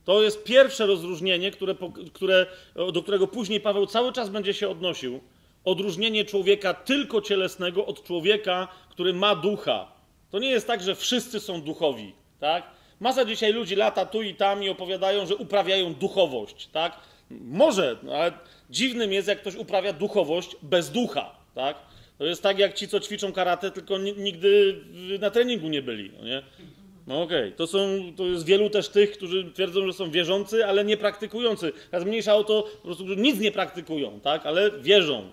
To 0.05 0.21
jest 0.21 0.43
pierwsze 0.43 0.85
rozróżnienie, 0.85 1.51
które, 1.51 1.76
które, 2.13 2.45
do 2.93 3.03
którego 3.03 3.27
później 3.27 3.61
Paweł 3.61 3.85
cały 3.85 4.13
czas 4.13 4.30
będzie 4.30 4.53
się 4.53 4.69
odnosił. 4.69 5.19
Odróżnienie 5.65 6.26
człowieka 6.26 6.73
tylko 6.73 7.21
cielesnego 7.21 7.85
od 7.85 8.03
człowieka, 8.03 8.67
który 8.89 9.13
ma 9.13 9.35
ducha. 9.35 9.91
To 10.31 10.39
nie 10.39 10.49
jest 10.49 10.67
tak, 10.67 10.84
że 10.84 10.95
wszyscy 10.95 11.39
są 11.39 11.61
duchowi, 11.61 12.13
tak? 12.39 12.78
Masa 12.99 13.26
dzisiaj 13.26 13.53
ludzi 13.53 13.76
lata 13.76 14.05
tu 14.05 14.21
i 14.21 14.35
tam 14.35 14.63
i 14.63 14.69
opowiadają, 14.69 15.26
że 15.26 15.35
uprawiają 15.35 15.93
duchowość, 15.93 16.67
tak? 16.67 16.99
Może, 17.31 17.97
ale 18.11 18.34
dziwnym 18.69 19.13
jest, 19.13 19.27
jak 19.27 19.41
ktoś 19.41 19.55
uprawia 19.55 19.93
duchowość 19.93 20.55
bez 20.61 20.91
ducha, 20.91 21.35
tak? 21.55 21.77
To 22.17 22.26
jest 22.26 22.43
tak, 22.43 22.59
jak 22.59 22.73
ci, 22.73 22.88
co 22.88 22.99
ćwiczą 22.99 23.31
karate, 23.31 23.71
tylko 23.71 23.97
nigdy 23.97 24.81
na 25.19 25.30
treningu 25.30 25.67
nie 25.67 25.81
byli, 25.81 26.11
no 26.19 26.26
nie? 26.26 26.43
No 27.07 27.21
okej, 27.21 27.45
okay. 27.45 27.51
to, 27.51 27.67
są, 27.67 27.88
to 28.17 28.26
jest 28.26 28.45
wielu 28.45 28.69
też 28.69 28.89
tych, 28.89 29.11
którzy 29.11 29.51
twierdzą, 29.51 29.88
że 29.88 29.93
są 29.93 30.11
wierzący, 30.11 30.65
ale 30.65 30.85
nie 30.85 30.97
praktykujący. 30.97 31.71
Teraz 31.91 32.07
mniejsza 32.07 32.35
o 32.35 32.43
to, 32.43 32.63
po 32.63 32.85
prostu, 32.85 33.03
nic 33.03 33.39
nie 33.39 33.51
praktykują, 33.51 34.19
tak? 34.19 34.45
Ale 34.45 34.71
wierzą. 34.71 35.31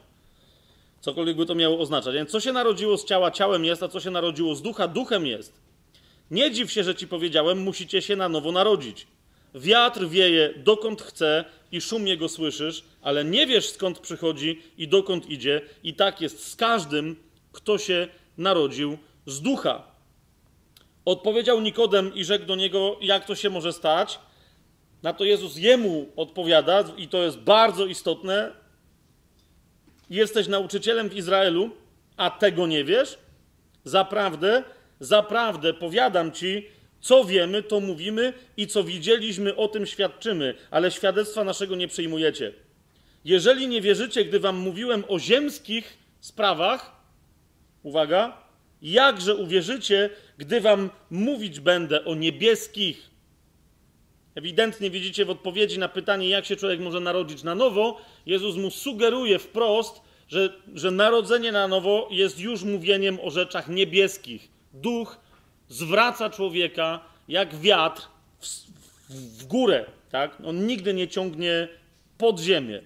Cokolwiek 1.01 1.36
by 1.36 1.47
to 1.47 1.55
miało 1.55 1.78
oznaczać. 1.78 2.14
Więc 2.14 2.30
co 2.30 2.40
się 2.40 2.52
narodziło 2.52 2.97
z 2.97 3.05
ciała, 3.05 3.30
ciałem 3.30 3.64
jest, 3.64 3.82
a 3.82 3.88
co 3.88 4.01
się 4.01 4.10
narodziło 4.10 4.55
z 4.55 4.62
ducha, 4.62 4.88
duchem 4.88 5.26
jest. 5.26 5.65
Nie 6.31 6.51
dziw 6.51 6.73
się, 6.73 6.85
że 6.85 6.94
ci 6.94 7.09
powiedziałem, 7.09 7.59
musicie 7.59 8.03
się 8.03 8.16
na 8.16 8.28
nowo 8.28 8.53
narodzić. 8.53 9.07
Wiatr 9.55 10.09
wieje 10.09 10.55
dokąd 10.57 11.03
chce 11.03 11.44
i 11.73 11.81
szum 11.81 12.07
jego 12.07 12.28
słyszysz, 12.28 12.85
ale 13.03 13.24
nie 13.24 13.47
wiesz 13.47 13.70
skąd 13.70 13.98
przychodzi 13.98 14.62
i 14.78 14.89
dokąd 14.89 15.31
idzie. 15.31 15.61
I 15.82 15.94
tak 15.94 16.20
jest 16.20 16.48
z 16.48 16.57
każdym, 16.57 17.16
kto 17.53 17.78
się 17.78 18.09
narodził 18.39 18.98
z 19.27 19.40
ducha. 19.40 19.82
Odpowiedział 21.05 21.61
Nikodem 21.61 22.15
i 22.15 22.24
rzekł 22.24 22.47
do 22.47 22.57
niego, 22.57 22.97
jak 23.01 23.24
to 23.24 23.35
się 23.35 23.51
może 23.51 23.73
stać. 23.73 24.19
Na 25.03 25.12
to 25.12 25.24
Jezus 25.24 25.57
jemu 25.57 26.07
odpowiada, 26.16 26.85
i 26.97 27.09
to 27.09 27.23
jest 27.23 27.39
bardzo 27.39 27.86
istotne. 27.86 28.53
Jesteś 30.11 30.48
nauczycielem 30.48 31.09
w 31.09 31.16
Izraelu, 31.16 31.70
a 32.16 32.31
tego 32.31 32.66
nie 32.66 32.85
wiesz? 32.85 33.19
Zaprawdę, 33.85 34.65
zaprawdę 35.01 35.74
powiadam 35.74 36.32
ci, 36.32 36.68
co 37.01 37.24
wiemy, 37.24 37.62
to 37.62 37.81
mówimy 37.81 38.32
i 38.56 38.66
co 38.66 38.85
widzieliśmy, 38.85 39.56
o 39.56 39.68
tym 39.68 39.86
świadczymy, 39.86 40.55
ale 40.70 40.90
świadectwa 40.90 41.44
naszego 41.44 41.77
nie 41.77 41.89
przyjmujecie. 41.89 42.52
Jeżeli 43.24 43.68
nie 43.68 43.81
wierzycie, 43.81 44.24
gdy 44.24 44.40
wam 44.40 44.56
mówiłem 44.56 45.05
o 45.09 45.18
ziemskich 45.18 45.98
sprawach, 46.20 46.93
uwaga, 47.82 48.36
jakże 48.82 49.35
uwierzycie, 49.35 50.10
gdy 50.39 50.60
wam 50.60 50.90
mówić 51.10 51.60
będę 51.60 52.05
o 52.05 52.14
niebieskich? 52.14 53.10
Ewidentnie 54.35 54.90
widzicie 54.90 55.24
w 55.24 55.31
odpowiedzi 55.31 55.78
na 55.78 55.89
pytanie, 55.89 56.28
jak 56.28 56.44
się 56.47 56.56
człowiek 56.56 56.81
może 56.81 57.01
narodzić 57.01 57.43
na 57.43 57.55
nowo, 57.55 58.01
Jezus 58.27 58.56
mu 58.56 58.70
sugeruje 58.70 59.39
wprost, 59.39 60.01
że, 60.28 60.60
że 60.74 60.90
narodzenie 60.90 61.52
na 61.52 61.68
nowo 61.68 62.09
jest 62.10 62.40
już 62.40 62.62
mówieniem 62.62 63.18
o 63.23 63.31
rzeczach 63.31 63.68
niebieskich. 63.68 64.56
Duch 64.81 65.19
zwraca 65.69 66.31
człowieka 66.31 67.01
jak 67.28 67.55
wiatr 67.57 68.03
w, 68.40 68.47
w, 69.11 69.47
górę. 69.47 69.85
Tak? 70.11 70.39
On 70.44 70.66
nigdy 70.66 70.94
nie 70.94 71.09
ciągnie 71.09 71.69
pod 72.19 72.40
ziemię. 72.40 72.82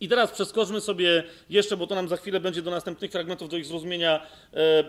I 0.00 0.08
teraz 0.08 0.30
przeskoczmy 0.30 0.80
sobie 0.80 1.24
jeszcze, 1.50 1.76
bo 1.76 1.86
to 1.86 1.94
nam 1.94 2.08
za 2.08 2.16
chwilę 2.16 2.40
będzie 2.40 2.62
do 2.62 2.70
następnych 2.70 3.10
fragmentów, 3.10 3.48
do 3.48 3.56
ich 3.56 3.66
zrozumienia 3.66 4.26
e, 4.52 4.84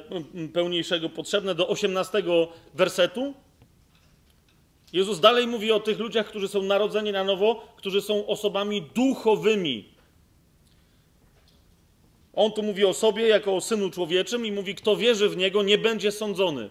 pełniejszego 0.53 1.10
potrzebne, 1.10 1.56
do 1.56 1.68
18 1.68 2.23
wersetu. 2.73 3.34
Jezus 4.94 5.19
dalej 5.19 5.48
mówi 5.48 5.72
o 5.72 5.80
tych 5.80 5.99
ludziach, 5.99 6.27
którzy 6.27 6.48
są 6.48 6.61
narodzeni 6.61 7.11
na 7.11 7.23
nowo, 7.23 7.68
którzy 7.77 8.02
są 8.02 8.27
osobami 8.27 8.81
duchowymi. 8.81 9.98
On 12.40 12.52
tu 12.52 12.64
mówi 12.64 12.86
o 12.86 12.94
sobie 12.94 13.28
jako 13.28 13.56
o 13.56 13.61
synu 13.61 13.90
człowieczym 13.90 14.45
i 14.45 14.52
mówi, 14.52 14.76
kto 14.76 14.95
wierzy 14.95 15.30
w 15.30 15.38
niego, 15.38 15.64
nie 15.64 15.78
będzie 15.78 16.11
sądzony. 16.11 16.70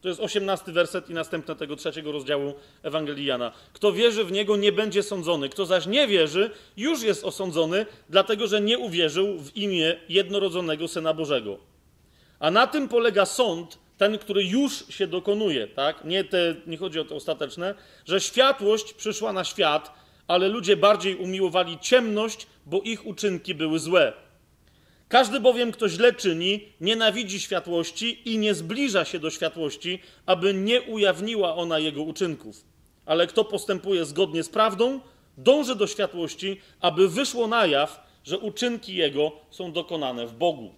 To 0.00 0.08
jest 0.08 0.20
osiemnasty 0.20 0.72
werset 0.72 1.10
i 1.10 1.14
następne 1.14 1.56
tego 1.56 1.76
trzeciego 1.76 2.12
rozdziału 2.12 2.54
Ewangelii 2.82 3.26
Jana. 3.26 3.52
Kto 3.72 3.92
wierzy 3.92 4.24
w 4.24 4.32
Niego, 4.32 4.56
nie 4.56 4.72
będzie 4.72 5.02
sądzony. 5.02 5.48
Kto 5.48 5.66
zaś 5.66 5.86
nie 5.86 6.06
wierzy, 6.06 6.50
już 6.76 7.02
jest 7.02 7.24
osądzony, 7.24 7.86
dlatego 8.08 8.46
że 8.46 8.60
nie 8.60 8.78
uwierzył 8.78 9.38
w 9.38 9.56
imię 9.56 9.96
jednorodzonego 10.08 10.88
Syna 10.88 11.14
Bożego. 11.14 11.58
A 12.38 12.50
na 12.50 12.66
tym 12.66 12.88
polega 12.88 13.26
sąd, 13.26 13.78
ten, 13.98 14.18
który 14.18 14.44
już 14.44 14.88
się 14.88 15.06
dokonuje, 15.06 15.66
tak? 15.66 16.04
Nie, 16.04 16.24
te, 16.24 16.54
nie 16.66 16.76
chodzi 16.76 17.00
o 17.00 17.04
te 17.04 17.14
ostateczne, 17.14 17.74
że 18.06 18.20
światłość 18.20 18.92
przyszła 18.92 19.32
na 19.32 19.44
świat, 19.44 19.94
ale 20.28 20.48
ludzie 20.48 20.76
bardziej 20.76 21.16
umiłowali 21.16 21.78
ciemność, 21.78 22.46
bo 22.66 22.80
ich 22.80 23.06
uczynki 23.06 23.54
były 23.54 23.78
złe. 23.78 24.25
Każdy 25.08 25.40
bowiem, 25.40 25.72
kto 25.72 25.88
źle 25.88 26.12
czyni, 26.12 26.60
nienawidzi 26.80 27.40
światłości 27.40 28.32
i 28.32 28.38
nie 28.38 28.54
zbliża 28.54 29.04
się 29.04 29.18
do 29.18 29.30
światłości, 29.30 29.98
aby 30.26 30.54
nie 30.54 30.82
ujawniła 30.82 31.56
ona 31.56 31.78
jego 31.78 32.02
uczynków. 32.02 32.64
Ale 33.06 33.26
kto 33.26 33.44
postępuje 33.44 34.04
zgodnie 34.04 34.42
z 34.42 34.48
prawdą, 34.48 35.00
dąży 35.38 35.76
do 35.76 35.86
światłości, 35.86 36.60
aby 36.80 37.08
wyszło 37.08 37.46
na 37.46 37.66
jaw, 37.66 38.06
że 38.24 38.38
uczynki 38.38 38.94
jego 38.94 39.32
są 39.50 39.72
dokonane 39.72 40.26
w 40.26 40.34
Bogu. 40.34 40.74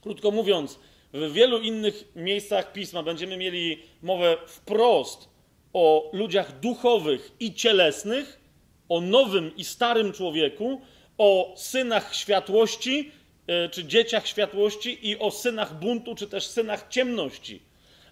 Krótko 0.00 0.30
mówiąc, 0.30 0.78
w 1.12 1.32
wielu 1.32 1.58
innych 1.58 2.04
miejscach 2.16 2.72
pisma 2.72 3.02
będziemy 3.02 3.36
mieli 3.36 3.82
mowę 4.02 4.36
wprost 4.46 5.28
o 5.72 6.10
ludziach 6.12 6.60
duchowych 6.60 7.32
i 7.40 7.54
cielesnych, 7.54 8.40
o 8.88 9.00
nowym 9.00 9.56
i 9.56 9.64
starym 9.64 10.12
człowieku, 10.12 10.80
o 11.18 11.54
synach 11.56 12.14
światłości, 12.14 13.12
e, 13.46 13.68
czy 13.68 13.84
dzieciach 13.84 14.26
światłości, 14.26 15.08
i 15.10 15.18
o 15.18 15.30
synach 15.30 15.78
buntu, 15.78 16.14
czy 16.14 16.26
też 16.26 16.46
synach 16.46 16.88
ciemności. 16.88 17.62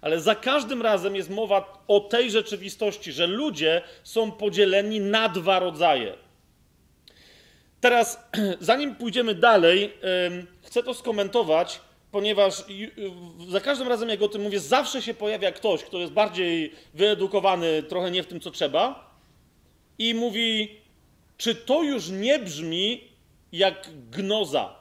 Ale 0.01 0.19
za 0.19 0.35
każdym 0.35 0.81
razem 0.81 1.15
jest 1.15 1.29
mowa 1.29 1.83
o 1.87 1.99
tej 1.99 2.31
rzeczywistości, 2.31 3.11
że 3.11 3.27
ludzie 3.27 3.81
są 4.03 4.31
podzieleni 4.31 4.99
na 4.99 5.29
dwa 5.29 5.59
rodzaje. 5.59 6.13
Teraz, 7.81 8.29
zanim 8.59 8.95
pójdziemy 8.95 9.35
dalej, 9.35 9.93
chcę 10.61 10.83
to 10.83 10.93
skomentować, 10.93 11.79
ponieważ 12.11 12.63
za 13.49 13.61
każdym 13.61 13.87
razem, 13.87 14.09
jak 14.09 14.21
o 14.21 14.27
tym 14.27 14.41
mówię, 14.41 14.59
zawsze 14.59 15.01
się 15.01 15.13
pojawia 15.13 15.51
ktoś, 15.51 15.83
kto 15.83 15.97
jest 15.97 16.13
bardziej 16.13 16.71
wyedukowany, 16.93 17.83
trochę 17.83 18.11
nie 18.11 18.23
w 18.23 18.27
tym, 18.27 18.39
co 18.39 18.51
trzeba, 18.51 19.11
i 19.99 20.13
mówi: 20.13 20.77
czy 21.37 21.55
to 21.55 21.83
już 21.83 22.09
nie 22.09 22.39
brzmi 22.39 23.03
jak 23.51 23.89
gnoza? 24.11 24.75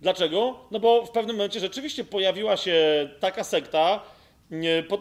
Dlaczego? 0.00 0.58
No 0.70 0.80
bo 0.80 1.06
w 1.06 1.10
pewnym 1.10 1.36
momencie 1.36 1.60
rzeczywiście 1.60 2.04
pojawiła 2.04 2.56
się 2.56 3.08
taka 3.20 3.44
sekta, 3.44 4.00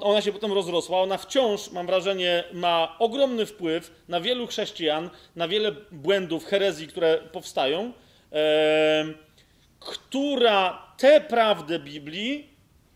ona 0.01 0.21
się 0.21 0.33
potem 0.33 0.53
rozrosła, 0.53 1.01
ona 1.01 1.17
wciąż, 1.17 1.71
mam 1.71 1.87
wrażenie, 1.87 2.43
ma 2.53 2.95
ogromny 2.99 3.45
wpływ 3.45 4.03
na 4.07 4.21
wielu 4.21 4.47
chrześcijan, 4.47 5.09
na 5.35 5.47
wiele 5.47 5.71
błędów, 5.91 6.45
herezji, 6.45 6.87
które 6.87 7.17
powstają, 7.17 7.93
e, 8.33 9.05
która 9.79 10.87
te 10.97 11.21
prawdy 11.21 11.79
Biblii 11.79 12.49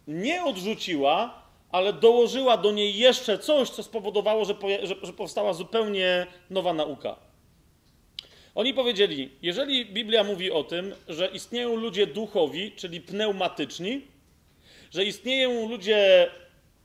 nie 0.07 0.43
odrzuciła, 0.43 1.44
ale 1.75 1.93
dołożyła 1.93 2.57
do 2.57 2.71
niej 2.71 2.97
jeszcze 2.97 3.39
coś, 3.39 3.69
co 3.69 3.83
spowodowało, 3.83 4.45
że, 4.45 4.55
że, 4.83 4.95
że 5.03 5.13
powstała 5.13 5.53
zupełnie 5.53 6.27
nowa 6.49 6.73
nauka. 6.73 7.15
Oni 8.55 8.73
powiedzieli: 8.73 9.29
Jeżeli 9.41 9.85
Biblia 9.85 10.23
mówi 10.23 10.51
o 10.51 10.63
tym, 10.63 10.95
że 11.07 11.27
istnieją 11.27 11.75
ludzie 11.75 12.07
duchowi, 12.07 12.71
czyli 12.71 13.01
pneumatyczni, 13.01 14.01
że 14.91 15.05
istnieją 15.05 15.69
ludzie 15.69 16.31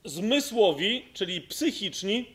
zmysłowi, 0.05 1.05
czyli 1.13 1.41
psychiczni, 1.41 2.25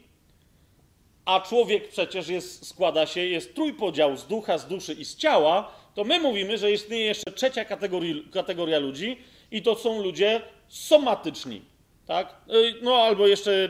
a 1.24 1.40
człowiek 1.40 1.88
przecież 1.88 2.28
jest, 2.28 2.66
składa 2.66 3.06
się, 3.06 3.20
jest 3.20 3.54
trójpodział 3.54 4.16
z 4.16 4.26
ducha, 4.26 4.58
z 4.58 4.66
duszy 4.66 4.92
i 4.92 5.04
z 5.04 5.16
ciała, 5.16 5.72
to 5.94 6.04
my 6.04 6.20
mówimy, 6.20 6.58
że 6.58 6.72
istnieje 6.72 7.06
jeszcze 7.06 7.32
trzecia 7.32 7.64
kategoria, 7.64 8.14
kategoria 8.32 8.78
ludzi 8.78 9.16
i 9.50 9.62
to 9.62 9.74
są 9.74 10.02
ludzie 10.02 10.40
somatyczni. 10.68 11.75
Tak? 12.06 12.34
Y, 12.54 12.74
No 12.82 12.94
albo 12.96 13.26
jeszcze 13.26 13.68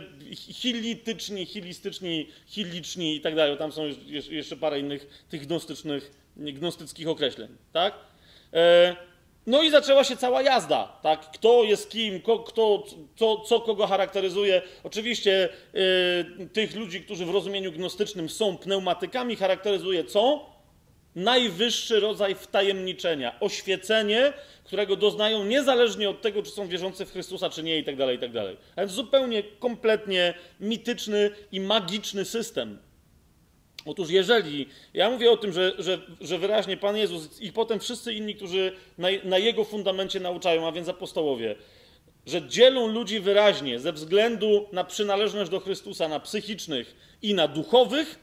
hilityczni, 0.52 1.46
hilistyczni, 1.46 2.28
hiliczni 2.46 3.16
i 3.16 3.20
tak 3.20 3.34
dalej. 3.34 3.56
Tam 3.58 3.72
są 3.72 3.82
jeszcze- 4.30 4.56
parę 4.56 4.80
innych 4.80 5.24
tych 5.28 5.46
gnostycznych, 5.46 6.10
gnostyckich 6.36 7.08
określeń. 7.08 7.48
Tak? 7.72 7.94
E, 8.52 8.96
No 9.48 9.62
i 9.62 9.70
zaczęła 9.70 10.04
się 10.04 10.16
cała 10.16 10.42
jazda, 10.42 10.98
tak? 11.02 11.30
Kto 11.30 11.64
jest 11.64 11.90
kim, 11.90 12.20
ko, 12.20 12.38
kto, 12.38 12.84
co, 13.16 13.36
co 13.40 13.60
kogo 13.60 13.86
charakteryzuje. 13.86 14.62
Oczywiście 14.84 15.48
y, 16.40 16.46
tych 16.52 16.76
ludzi, 16.76 17.00
którzy 17.00 17.26
w 17.26 17.30
rozumieniu 17.30 17.72
gnostycznym 17.72 18.28
są 18.28 18.56
pneumatykami, 18.58 19.36
charakteryzuje 19.36 20.04
co? 20.04 20.46
Najwyższy 21.16 22.00
rodzaj 22.00 22.34
wtajemniczenia, 22.34 23.40
oświecenie, 23.40 24.32
którego 24.64 24.96
doznają 24.96 25.44
niezależnie 25.44 26.10
od 26.10 26.22
tego, 26.22 26.42
czy 26.42 26.50
są 26.50 26.68
wierzący 26.68 27.06
w 27.06 27.12
Chrystusa, 27.12 27.50
czy 27.50 27.62
nie, 27.62 27.78
i 27.78 27.84
tak 27.84 27.96
dalej, 27.96 28.16
i 28.16 28.20
tak. 28.20 28.30
A 28.76 28.80
więc 28.80 28.92
zupełnie, 28.92 29.42
kompletnie 29.42 30.34
mityczny 30.60 31.30
i 31.52 31.60
magiczny 31.60 32.24
system. 32.24 32.78
Otóż 33.84 34.10
jeżeli, 34.10 34.68
ja 34.94 35.10
mówię 35.10 35.30
o 35.30 35.36
tym, 35.36 35.52
że, 35.52 35.72
że, 35.78 35.98
że 36.20 36.38
wyraźnie 36.38 36.76
Pan 36.76 36.96
Jezus 36.96 37.40
i 37.40 37.52
potem 37.52 37.80
wszyscy 37.80 38.14
inni, 38.14 38.34
którzy 38.34 38.72
na, 38.98 39.08
na 39.24 39.38
Jego 39.38 39.64
fundamencie 39.64 40.20
nauczają, 40.20 40.68
a 40.68 40.72
więc 40.72 40.88
apostołowie, 40.88 41.54
że 42.26 42.48
dzielą 42.48 42.86
ludzi 42.86 43.20
wyraźnie 43.20 43.80
ze 43.80 43.92
względu 43.92 44.68
na 44.72 44.84
przynależność 44.84 45.50
do 45.50 45.60
Chrystusa, 45.60 46.08
na 46.08 46.20
psychicznych 46.20 46.96
i 47.22 47.34
na 47.34 47.48
duchowych, 47.48 48.18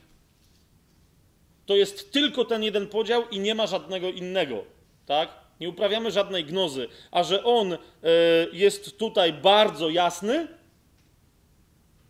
to 1.66 1.76
jest 1.76 2.12
tylko 2.12 2.46
ten 2.46 2.64
jeden 2.64 2.88
podział 2.88 3.30
i 3.30 3.40
nie 3.40 3.56
ma 3.56 3.68
żadnego 3.68 4.10
innego, 4.10 4.64
tak? 5.06 5.30
Nie 5.60 5.70
uprawiamy 5.70 6.12
żadnej 6.12 6.46
gnozy, 6.46 6.88
a 7.12 7.24
że 7.24 7.44
on 7.44 7.74
e, 7.74 7.78
jest 8.54 8.98
tutaj 8.98 9.34
bardzo 9.34 9.90
jasny, 9.90 10.48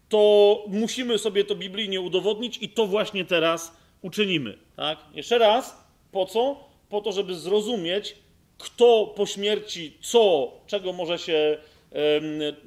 to 0.10 0.64
musimy 0.68 1.18
sobie 1.18 1.44
to 1.44 1.56
biblijnie 1.56 2.02
udowodnić 2.02 2.58
i 2.62 2.70
to 2.70 2.88
właśnie 2.88 3.26
teraz 3.26 3.78
uczynimy. 4.02 4.58
Tak? 4.76 5.00
Jeszcze 5.14 5.38
raz, 5.38 5.84
po 6.12 6.26
co? 6.26 6.70
Po 6.90 7.02
to, 7.02 7.12
żeby 7.12 7.36
zrozumieć, 7.36 8.16
kto 8.58 9.14
po 9.16 9.26
śmierci 9.26 9.98
co, 10.02 10.52
czego 10.68 10.94
może 10.94 11.20
się, 11.20 11.58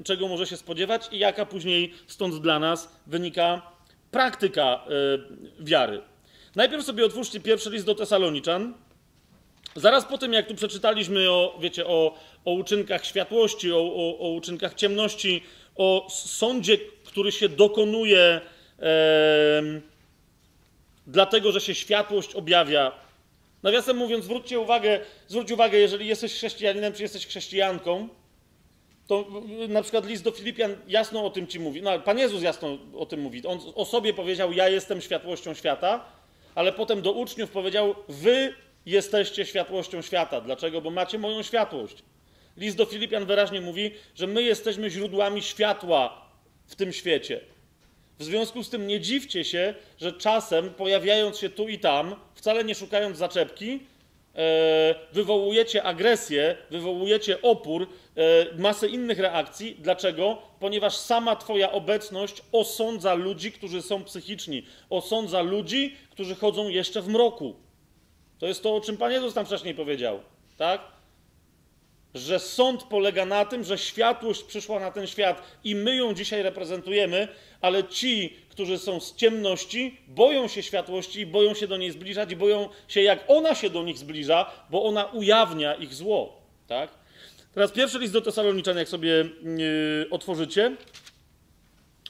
czego 0.05 0.29
może 0.29 0.47
się 0.47 0.57
spodziewać 0.57 1.09
i 1.13 1.19
jaka 1.19 1.47
później 1.47 1.95
stąd 2.07 2.35
dla 2.35 2.59
nas 2.59 3.01
wynika 3.07 3.63
praktyka 4.11 4.65
e, 4.65 5.65
wiary. 5.65 6.03
Najpierw 6.57 6.85
sobie 6.85 7.05
otwórzcie 7.05 7.41
pierwszy 7.41 7.71
list 7.71 7.87
do 7.87 7.95
Tesaloniczan. 7.95 8.75
Zaraz 9.75 10.05
po 10.05 10.19
tym, 10.19 10.33
jak 10.33 10.47
tu 10.47 10.55
przeczytaliśmy 10.55 11.31
o, 11.31 11.59
wiecie, 11.61 11.87
o, 11.87 12.15
o 12.45 12.53
uczynkach 12.53 13.05
światłości, 13.05 13.73
o, 13.73 13.79
o, 13.79 14.19
o 14.19 14.31
uczynkach 14.31 14.75
ciemności, 14.75 15.43
o 15.77 16.07
sądzie, 16.11 16.79
który 17.05 17.33
się 17.33 17.49
dokonuje 17.49 18.41
em, 18.79 19.83
dlatego, 21.07 21.53
że 21.53 21.61
się 21.61 21.75
światłość 21.75 22.35
objawia. 22.35 22.93
Nawiasem 23.63 23.97
mówiąc, 23.97 24.25
zwróćcie 24.25 24.61
uwagę, 24.61 25.01
zwróć 25.29 25.51
uwagę, 25.51 25.79
jeżeli 25.79 26.07
jesteś 26.07 26.33
chrześcijaninem, 26.35 26.93
czy 26.93 27.03
jesteś 27.03 27.27
chrześcijanką, 27.27 28.09
to 29.07 29.27
na 29.69 29.83
przykład 29.83 30.07
list 30.07 30.25
do 30.25 30.31
Filipian 30.31 30.77
jasno 30.89 31.27
o 31.27 31.31
tym 31.31 31.47
ci 31.47 31.61
mówi. 31.61 31.83
No, 31.83 31.99
Pan 32.01 32.19
Jezus 32.19 32.43
jasno 32.43 32.79
o 32.97 33.07
tym 33.07 33.21
mówi. 33.21 33.47
On 33.47 33.59
o 33.75 33.85
sobie 33.85 34.15
powiedział: 34.15 34.53
Ja 34.53 34.69
jestem 34.69 35.01
światłością 35.01 35.55
świata, 35.55 36.17
ale 36.57 36.73
potem 36.73 37.03
do 37.03 37.13
uczniów 37.13 37.51
powiedział: 37.51 37.95
Wy 38.09 38.55
jesteście 38.87 39.47
światłością 39.47 40.03
świata. 40.03 40.41
Dlaczego? 40.41 40.81
Bo 40.81 40.91
macie 40.91 41.19
moją 41.19 41.43
światłość. 41.43 41.97
List 42.57 42.77
do 42.77 42.87
Filipian 42.87 43.27
wyraźnie 43.27 43.61
mówi, 43.61 43.91
że 44.15 44.27
my 44.27 44.43
jesteśmy 44.43 44.91
źródłami 44.91 45.43
światła 45.43 46.31
w 46.67 46.75
tym 46.75 46.93
świecie. 46.93 47.41
W 48.19 48.25
związku 48.25 48.65
z 48.65 48.71
tym 48.71 48.87
nie 48.87 49.01
dziwcie 49.01 49.45
się, 49.45 49.75
że 50.01 50.13
czasem 50.13 50.71
pojawiając 50.71 51.39
się 51.39 51.51
tu 51.51 51.69
i 51.69 51.79
tam, 51.79 52.17
wcale 52.35 52.65
nie 52.65 52.75
szukając 52.75 53.19
zaczepki, 53.19 53.81
wywołujecie 55.13 55.83
agresję, 55.83 56.57
wywołujecie 56.71 57.43
opór, 57.43 57.89
e, 58.17 58.57
masę 58.59 58.89
innych 58.89 59.19
reakcji. 59.19 59.77
Dlaczego? 59.79 60.39
Ponieważ 60.61 60.97
sama 60.97 61.37
Twoja 61.37 61.73
obecność 61.73 62.43
osądza 62.53 63.15
ludzi, 63.15 63.53
którzy 63.53 63.83
są 63.83 64.05
psychiczni, 64.05 64.63
osądza 64.91 65.43
ludzi, 65.43 65.97
którzy 66.11 66.35
chodzą 66.35 66.69
jeszcze 66.69 67.03
w 67.03 67.09
mroku. 67.09 67.55
To 68.39 68.47
jest 68.47 68.63
to, 68.63 68.77
o 68.77 68.81
czym 68.81 68.97
Pan 68.97 69.13
Jezus 69.13 69.35
tam 69.35 69.47
wcześniej 69.47 69.75
powiedział, 69.75 70.21
tak? 70.57 70.96
Że 72.17 72.39
sąd 72.39 72.83
polega 72.83 73.25
na 73.25 73.45
tym, 73.45 73.65
że 73.65 73.79
światłość 73.79 74.43
przyszła 74.43 74.81
na 74.81 74.91
ten 74.91 75.07
świat 75.07 75.43
i 75.65 75.75
my 75.75 75.97
ją 75.97 76.15
dzisiaj 76.15 76.43
reprezentujemy, 76.43 77.29
ale 77.61 77.85
ci, 77.85 78.37
którzy 78.49 78.79
są 78.79 79.01
z 79.01 79.15
ciemności, 79.15 80.01
boją 80.09 80.49
się 80.49 80.63
światłości 80.63 81.27
boją 81.27 81.55
się 81.55 81.67
do 81.67 81.77
niej 81.77 81.91
zbliżać 81.91 82.33
i 82.33 82.37
boją 82.37 82.69
się, 82.89 83.03
jak 83.03 83.25
ona 83.29 83.55
się 83.55 83.71
do 83.71 83.83
nich 83.83 83.99
zbliża, 83.99 84.51
bo 84.71 84.85
ona 84.85 85.05
ujawnia 85.05 85.75
ich 85.75 85.95
zło, 85.95 86.43
tak? 86.67 86.91
Teraz 87.55 87.73
pierwszy 87.73 87.99
list 87.99 88.13
do 88.13 88.21
Tesaloniczan, 88.21 88.77
jak 88.77 88.89
sobie 88.89 89.09
yy, 89.09 90.07
otworzycie. 90.11 90.77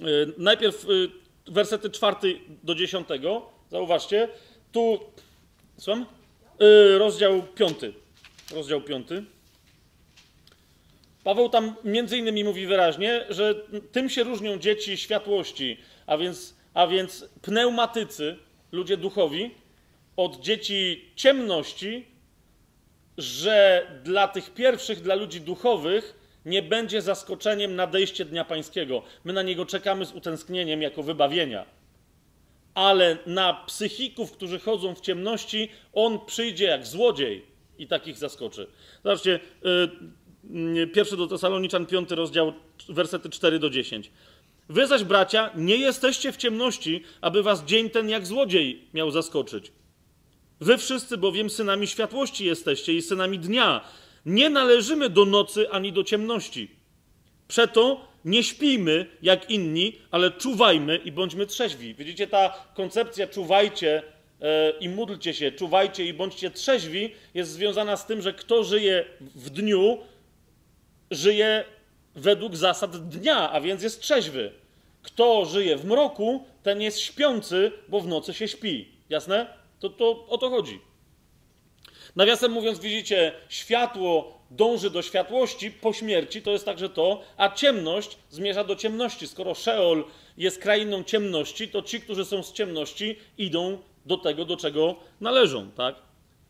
Yy, 0.01 0.33
najpierw 0.39 0.89
yy, 0.89 1.11
wersety 1.47 1.91
czwarty 1.91 2.39
do 2.63 2.75
dziesiątego. 2.75 3.47
Zauważcie, 3.71 4.29
tu 4.73 5.01
Słucham? 5.79 6.07
Yy, 6.61 6.99
rozdział 6.99 7.43
piąty. 7.43 7.93
Rozdział 8.55 8.81
piąty. 8.81 9.25
Paweł 11.27 11.49
tam 11.49 11.75
między 11.85 12.19
innymi 12.19 12.45
mówi 12.45 12.67
wyraźnie, 12.67 13.25
że 13.31 13.55
tym 13.93 14.11
się 14.11 14.25
różnią 14.25 14.59
dzieci 14.59 14.97
światłości, 14.97 15.77
a 16.07 16.19
więc, 16.19 16.57
a 16.75 16.87
więc 16.87 17.29
pneumatycy, 17.43 18.37
ludzie 18.73 18.97
duchowi, 18.97 19.51
od 20.17 20.41
dzieci 20.41 21.11
ciemności, 21.17 22.05
że 23.19 23.87
dla 24.05 24.29
tych 24.29 24.55
pierwszych, 24.55 25.01
dla 25.01 25.15
ludzi 25.15 25.41
duchowych, 25.41 26.15
nie 26.45 26.63
będzie 26.63 27.03
zaskoczeniem 27.03 27.77
nadejście 27.77 28.25
Dnia 28.25 28.45
Pańskiego. 28.45 29.03
My 29.25 29.33
na 29.33 29.43
niego 29.43 29.67
czekamy 29.67 30.07
z 30.07 30.13
utęsknieniem 30.13 30.83
jako 30.83 31.03
wybawienia 31.03 31.67
ale 32.75 33.19
na 33.27 33.55
psychików, 33.55 34.33
którzy 34.33 34.59
chodzą 34.59 34.95
w 34.95 35.01
ciemności, 35.01 35.69
on 35.93 36.21
przyjdzie 36.27 36.65
jak 36.65 36.87
złodziej 36.87 37.47
i 37.79 37.87
takich 37.87 38.17
zaskoczy. 38.17 38.67
Zobaczcie, 39.05 39.41
yy, 39.63 39.91
pierwszy 40.95 41.17
do 41.17 41.27
Tesaloniczan, 41.27 41.87
piąty 41.87 42.15
rozdział, 42.15 42.53
wersety 42.89 43.31
4 43.31 43.59
do 43.59 43.71
10. 43.71 44.11
Wy 44.69 44.87
zaś, 44.87 45.05
bracia, 45.05 45.51
nie 45.57 45.77
jesteście 45.77 46.33
w 46.33 46.37
ciemności, 46.37 47.03
aby 47.21 47.43
was 47.43 47.65
dzień 47.65 47.91
ten 47.91 48.09
jak 48.09 48.27
złodziej 48.27 48.85
miał 48.95 49.11
zaskoczyć. 49.11 49.73
Wy 50.61 50.79
wszyscy 50.79 51.17
bowiem 51.17 51.51
synami 51.51 51.87
światłości 51.87 52.45
jesteście 52.45 52.93
i 52.93 53.03
synami 53.03 53.39
dnia. 53.39 53.81
Nie 54.27 54.51
należymy 54.51 55.11
do 55.11 55.25
nocy 55.25 55.71
ani 55.71 55.93
do 55.93 56.05
ciemności. 56.05 56.71
Przeto 57.49 58.09
nie 58.25 58.43
śpijmy 58.43 59.07
jak 59.23 59.51
inni, 59.51 59.99
ale 60.11 60.31
czuwajmy 60.31 60.97
i 60.97 61.13
bądźmy 61.13 61.47
trzeźwi. 61.47 61.95
Widzicie, 61.95 62.27
ta 62.27 62.55
koncepcja 62.75 63.27
czuwajcie 63.27 64.03
e, 64.41 64.71
i 64.81 64.89
módlcie 64.89 65.35
się, 65.35 65.53
czuwajcie 65.53 66.05
i 66.05 66.15
bądźcie 66.15 66.51
trzeźwi 66.51 67.11
jest 67.35 67.51
związana 67.51 67.97
z 67.97 68.07
tym, 68.07 68.23
że 68.23 68.33
kto 68.33 68.65
żyje 68.65 69.05
w 69.21 69.51
dniu, 69.51 69.99
żyje 71.11 71.65
według 72.15 72.57
zasad 72.57 73.09
dnia, 73.09 73.51
a 73.53 73.61
więc 73.61 73.83
jest 73.83 74.01
trzeźwy. 74.01 74.53
Kto 75.03 75.45
żyje 75.45 75.77
w 75.77 75.85
mroku, 75.85 76.45
ten 76.63 76.81
jest 76.81 77.01
śpiący, 77.01 77.73
bo 77.89 78.01
w 78.01 78.09
nocy 78.09 78.35
się 78.35 78.49
śpi. 78.49 78.89
Jasne? 79.09 79.47
To, 79.81 79.91
to 79.91 80.27
o 80.27 80.39
to 80.39 80.51
chodzi. 80.51 80.81
Nawiasem 82.17 82.53
mówiąc, 82.53 82.79
widzicie, 82.79 83.33
światło 83.49 84.39
dąży 84.51 84.91
do 84.91 85.03
światłości 85.03 85.71
po 85.71 85.93
śmierci, 85.93 86.43
to 86.43 86.51
jest 86.51 86.65
także 86.65 86.89
to, 86.89 87.23
a 87.37 87.51
ciemność 87.51 88.19
zmierza 88.31 88.65
do 88.65 88.77
ciemności. 88.77 89.29
Skoro 89.29 89.55
Szeol 89.55 90.05
jest 90.39 90.59
krainą 90.59 91.05
ciemności, 91.05 91.69
to 91.69 91.83
ci, 91.83 92.01
którzy 92.01 92.25
są 92.25 92.43
z 92.43 92.53
ciemności, 92.53 93.19
idą 93.39 93.79
do 94.07 94.17
tego, 94.17 94.45
do 94.45 94.57
czego 94.57 94.97
należą, 95.21 95.71
tak? 95.71 96.06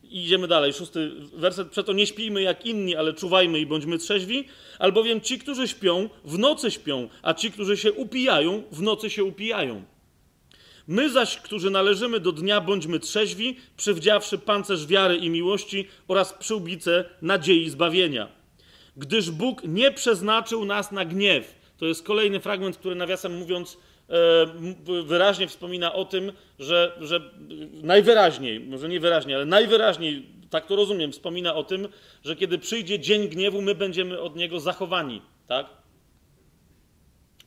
I 0.09 0.23
idziemy 0.23 0.47
dalej, 0.47 0.73
szósty 0.73 1.11
werset. 1.33 1.67
Przeto 1.69 1.93
nie 1.93 2.07
śpijmy 2.07 2.41
jak 2.41 2.65
inni, 2.65 2.95
ale 2.95 3.13
czuwajmy 3.13 3.59
i 3.59 3.65
bądźmy 3.65 3.97
trzeźwi, 3.97 4.47
albowiem 4.79 5.21
ci, 5.21 5.39
którzy 5.39 5.67
śpią, 5.67 6.09
w 6.25 6.39
nocy 6.39 6.71
śpią, 6.71 7.09
a 7.21 7.33
ci, 7.33 7.51
którzy 7.51 7.77
się 7.77 7.93
upijają, 7.93 8.63
w 8.71 8.81
nocy 8.81 9.09
się 9.09 9.23
upijają. 9.23 9.83
My 10.87 11.09
zaś, 11.09 11.37
którzy 11.37 11.69
należymy 11.69 12.19
do 12.19 12.31
dnia, 12.31 12.61
bądźmy 12.61 12.99
trzeźwi, 12.99 13.55
przywdziawszy 13.77 14.37
pancerz 14.37 14.87
wiary 14.87 15.17
i 15.17 15.29
miłości 15.29 15.87
oraz 16.07 16.33
przyłbicę 16.33 17.05
nadziei 17.21 17.69
zbawienia. 17.69 18.27
Gdyż 18.97 19.31
Bóg 19.31 19.61
nie 19.63 19.91
przeznaczył 19.91 20.65
nas 20.65 20.91
na 20.91 21.05
gniew. 21.05 21.55
To 21.77 21.85
jest 21.85 22.03
kolejny 22.03 22.39
fragment, 22.39 22.77
który 22.77 22.95
nawiasem 22.95 23.37
mówiąc 23.37 23.77
wyraźnie 25.05 25.47
wspomina 25.47 25.93
o 25.93 26.05
tym, 26.05 26.31
że, 26.59 26.97
że 27.01 27.21
najwyraźniej, 27.83 28.59
może 28.59 28.89
nie 28.89 28.99
wyraźnie, 28.99 29.35
ale 29.35 29.45
najwyraźniej, 29.45 30.25
tak 30.49 30.65
to 30.65 30.75
rozumiem, 30.75 31.11
wspomina 31.11 31.55
o 31.55 31.63
tym, 31.63 31.87
że 32.23 32.35
kiedy 32.35 32.57
przyjdzie 32.57 32.99
dzień 32.99 33.27
gniewu, 33.27 33.61
my 33.61 33.75
będziemy 33.75 34.21
od 34.21 34.35
niego 34.35 34.59
zachowani, 34.59 35.21
tak? 35.47 35.65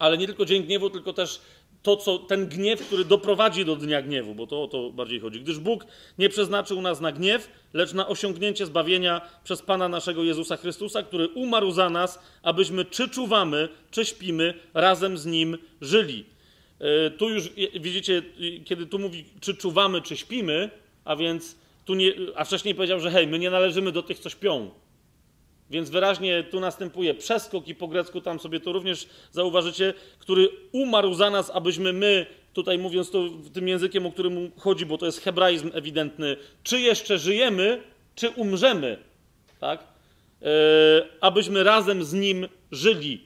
ale 0.00 0.18
nie 0.18 0.26
tylko 0.26 0.44
dzień 0.44 0.62
gniewu, 0.62 0.90
tylko 0.90 1.12
też 1.12 1.40
to, 1.82 1.96
co 1.96 2.18
ten 2.18 2.46
gniew, 2.46 2.86
który 2.86 3.04
doprowadzi 3.04 3.64
do 3.64 3.76
dnia 3.76 4.02
gniewu, 4.02 4.34
bo 4.34 4.46
to 4.46 4.62
o 4.62 4.68
to 4.68 4.90
bardziej 4.90 5.20
chodzi. 5.20 5.40
Gdyż 5.40 5.58
Bóg 5.58 5.86
nie 6.18 6.28
przeznaczył 6.28 6.82
nas 6.82 7.00
na 7.00 7.12
gniew, 7.12 7.50
lecz 7.72 7.92
na 7.92 8.08
osiągnięcie 8.08 8.66
zbawienia 8.66 9.20
przez 9.44 9.62
Pana 9.62 9.88
naszego 9.88 10.22
Jezusa 10.22 10.56
Chrystusa, 10.56 11.02
który 11.02 11.28
umarł 11.28 11.70
za 11.70 11.90
nas, 11.90 12.18
abyśmy 12.42 12.84
czy 12.84 13.08
czuwamy, 13.08 13.68
czy 13.90 14.04
śpimy, 14.04 14.54
razem 14.74 15.18
z 15.18 15.26
Nim 15.26 15.58
żyli. 15.80 16.24
E, 16.80 17.10
Tu 17.10 17.28
już 17.28 17.46
e, 17.46 17.80
widzicie, 17.80 18.22
e, 18.58 18.64
kiedy 18.64 18.86
tu 18.86 18.98
mówi, 18.98 19.24
czy 19.40 19.54
czuwamy, 19.54 20.02
czy 20.02 20.16
śpimy, 20.16 20.70
a 21.04 21.16
więc 21.16 21.56
tu 21.84 21.94
nie, 21.94 22.12
a 22.36 22.44
wcześniej 22.44 22.74
powiedział, 22.74 23.00
że 23.00 23.10
hej, 23.10 23.26
my 23.26 23.38
nie 23.38 23.50
należymy 23.50 23.92
do 23.92 24.02
tych, 24.02 24.18
co 24.18 24.30
śpią. 24.30 24.70
Więc 25.70 25.90
wyraźnie 25.90 26.44
tu 26.50 26.60
następuje 26.60 27.14
przeskok 27.14 27.68
i 27.68 27.74
po 27.74 27.88
grecku 27.88 28.20
tam 28.20 28.40
sobie 28.40 28.60
to 28.60 28.72
również 28.72 29.08
zauważycie, 29.32 29.94
który 30.18 30.48
umarł 30.72 31.14
za 31.14 31.30
nas, 31.30 31.50
abyśmy 31.50 31.92
my, 31.92 32.26
tutaj 32.52 32.78
mówiąc 32.78 33.10
to 33.10 33.28
tym 33.52 33.68
językiem, 33.68 34.06
o 34.06 34.12
którym 34.12 34.50
chodzi, 34.56 34.86
bo 34.86 34.98
to 34.98 35.06
jest 35.06 35.20
hebraizm 35.20 35.70
ewidentny, 35.74 36.36
czy 36.62 36.80
jeszcze 36.80 37.18
żyjemy, 37.18 37.82
czy 38.14 38.30
umrzemy, 38.30 38.96
tak? 39.60 39.84
E, 40.42 40.46
abyśmy 41.20 41.64
razem 41.64 42.04
z 42.04 42.12
nim 42.12 42.48
żyli. 42.72 43.20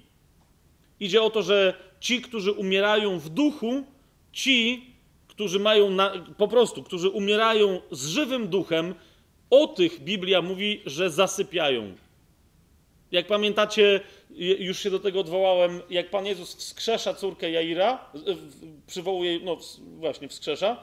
Idzie 1.01 1.23
o 1.23 1.31
to, 1.31 1.43
że 1.43 1.75
ci, 2.05 2.23
którzy 2.23 2.53
umierają 2.53 3.19
w 3.19 3.29
duchu, 3.29 3.85
ci, 4.33 4.87
którzy 5.29 5.59
mają 5.59 5.91
na, 5.91 6.13
po 6.37 6.49
prostu, 6.49 6.83
którzy 6.83 7.09
umierają 7.09 7.81
z 7.91 8.07
żywym 8.07 8.49
duchem, 8.49 8.95
o 9.51 9.67
tych 9.67 10.01
Biblia 10.01 10.43
mówi, 10.43 10.83
że 10.87 11.11
zasypiają. 11.11 11.95
Jak 13.13 13.27
pamiętacie, 13.27 14.01
już 14.59 14.79
się 14.79 14.91
do 14.91 15.01
tego 15.01 15.21
odwołałem, 15.21 15.81
jak 15.91 16.11
Pan 16.11 16.27
Jezus 16.27 16.55
wskrzesza 16.55 17.15
córkę 17.15 17.51
Jaira, 17.51 18.13
przywołuje, 18.87 19.41
no 19.41 19.59
właśnie 19.79 20.29
wskrzesza, 20.29 20.77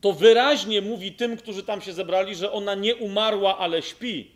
to 0.00 0.12
wyraźnie 0.12 0.82
mówi 0.82 1.12
tym, 1.12 1.36
którzy 1.36 1.62
tam 1.62 1.82
się 1.82 1.92
zebrali, 1.92 2.34
że 2.34 2.52
ona 2.52 2.74
nie 2.74 2.96
umarła, 2.96 3.58
ale 3.58 3.82
śpi. 3.82 4.30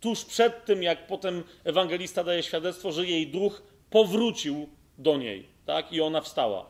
Tuż 0.00 0.24
przed 0.24 0.64
tym, 0.64 0.82
jak 0.82 1.06
potem 1.06 1.42
ewangelista 1.64 2.24
daje 2.24 2.42
świadectwo, 2.42 2.92
że 2.92 3.06
jej 3.06 3.26
duch 3.26 3.73
powrócił 3.94 4.68
do 4.98 5.16
niej, 5.16 5.46
tak? 5.66 5.92
I 5.92 6.00
ona 6.00 6.20
wstała. 6.20 6.66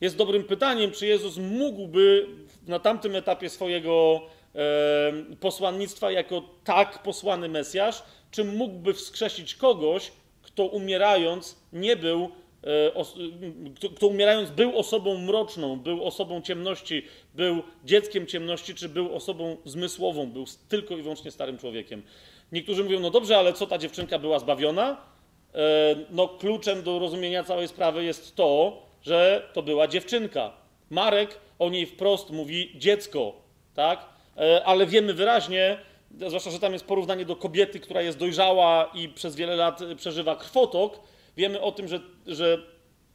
Jest 0.00 0.16
dobrym 0.16 0.44
pytaniem, 0.44 0.90
czy 0.90 1.06
Jezus 1.06 1.36
mógłby 1.36 2.26
na 2.66 2.78
tamtym 2.78 3.16
etapie 3.16 3.50
swojego 3.50 4.20
e, 4.54 5.12
posłannictwa 5.40 6.10
jako 6.10 6.42
tak 6.64 7.02
posłany 7.02 7.48
Mesjasz, 7.48 8.02
czy 8.30 8.44
mógłby 8.44 8.94
wskrzesić 8.94 9.54
kogoś, 9.54 10.12
kto 10.42 10.64
umierając 10.66 11.56
nie 11.72 11.96
był, 11.96 12.30
e, 12.64 13.88
kto 13.96 14.06
umierając 14.06 14.50
był 14.50 14.78
osobą 14.78 15.18
mroczną, 15.18 15.76
był 15.76 16.04
osobą 16.04 16.42
ciemności, 16.42 17.02
był 17.34 17.62
dzieckiem 17.84 18.26
ciemności, 18.26 18.74
czy 18.74 18.88
był 18.88 19.14
osobą 19.14 19.56
zmysłową, 19.64 20.26
był 20.26 20.44
tylko 20.68 20.96
i 20.96 21.02
wyłącznie 21.02 21.30
starym 21.30 21.58
człowiekiem. 21.58 22.02
Niektórzy 22.52 22.84
mówią, 22.84 23.00
no 23.00 23.10
dobrze, 23.10 23.38
ale 23.38 23.52
co 23.52 23.66
ta 23.66 23.78
dziewczynka 23.78 24.18
była 24.18 24.38
zbawiona? 24.38 25.13
E, 25.54 25.58
no 26.10 26.28
kluczem 26.28 26.82
do 26.82 26.98
rozumienia 26.98 27.44
całej 27.44 27.68
sprawy 27.68 28.04
jest 28.04 28.36
to, 28.36 28.82
że 29.02 29.48
to 29.52 29.62
była 29.62 29.88
dziewczynka. 29.88 30.52
Marek 30.90 31.40
o 31.58 31.70
niej 31.70 31.86
wprost 31.86 32.30
mówi 32.30 32.72
dziecko, 32.78 33.32
tak? 33.74 34.06
E, 34.36 34.64
Ale 34.64 34.86
wiemy 34.86 35.14
wyraźnie, 35.14 35.78
zwłaszcza, 36.26 36.50
że 36.50 36.58
tam 36.58 36.72
jest 36.72 36.86
porównanie 36.86 37.24
do 37.24 37.36
kobiety, 37.36 37.80
która 37.80 38.02
jest 38.02 38.18
dojrzała 38.18 38.90
i 38.94 39.08
przez 39.08 39.36
wiele 39.36 39.56
lat 39.56 39.80
przeżywa 39.96 40.36
krwotok, 40.36 41.00
wiemy 41.36 41.60
o 41.60 41.72
tym, 41.72 41.88
że, 41.88 42.00
że 42.26 42.58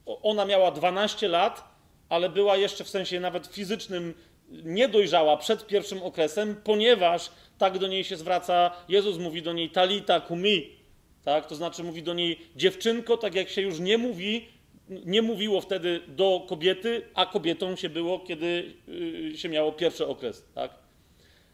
ona 0.06 0.46
miała 0.46 0.72
12 0.72 1.28
lat, 1.28 1.64
ale 2.10 2.30
była 2.30 2.58
jeszcze 2.58 2.84
w 2.84 2.90
sensie 2.90 3.20
nawet 3.20 3.48
fizycznym 3.48 4.14
niedojrzała 4.52 5.38
przed 5.38 5.68
pierwszym 5.68 6.04
okresem, 6.04 6.62
ponieważ 6.64 7.32
tak 7.58 7.78
do 7.78 7.88
niej 7.88 8.04
się 8.04 8.16
zwraca, 8.16 8.72
Jezus 8.90 9.18
mówi 9.18 9.42
do 9.42 9.54
niej 9.54 9.70
talita 9.70 10.20
kumi, 10.20 10.79
tak? 11.24 11.48
To 11.48 11.56
znaczy 11.56 11.84
mówi 11.84 12.04
do 12.04 12.14
niej 12.14 12.40
dziewczynko, 12.56 13.18
tak 13.18 13.36
jak 13.36 13.50
się 13.50 13.62
już 13.62 13.80
nie 13.80 13.98
mówi, 13.98 14.48
nie 14.90 15.22
mówiło 15.22 15.62
wtedy 15.62 16.02
do 16.08 16.46
kobiety, 16.50 17.02
a 17.14 17.26
kobietą 17.26 17.76
się 17.76 17.90
było, 17.90 18.20
kiedy 18.20 18.74
y, 19.34 19.38
się 19.38 19.50
miało 19.50 19.72
pierwszy 19.72 20.08
okres, 20.08 20.46
tak? 20.56 20.72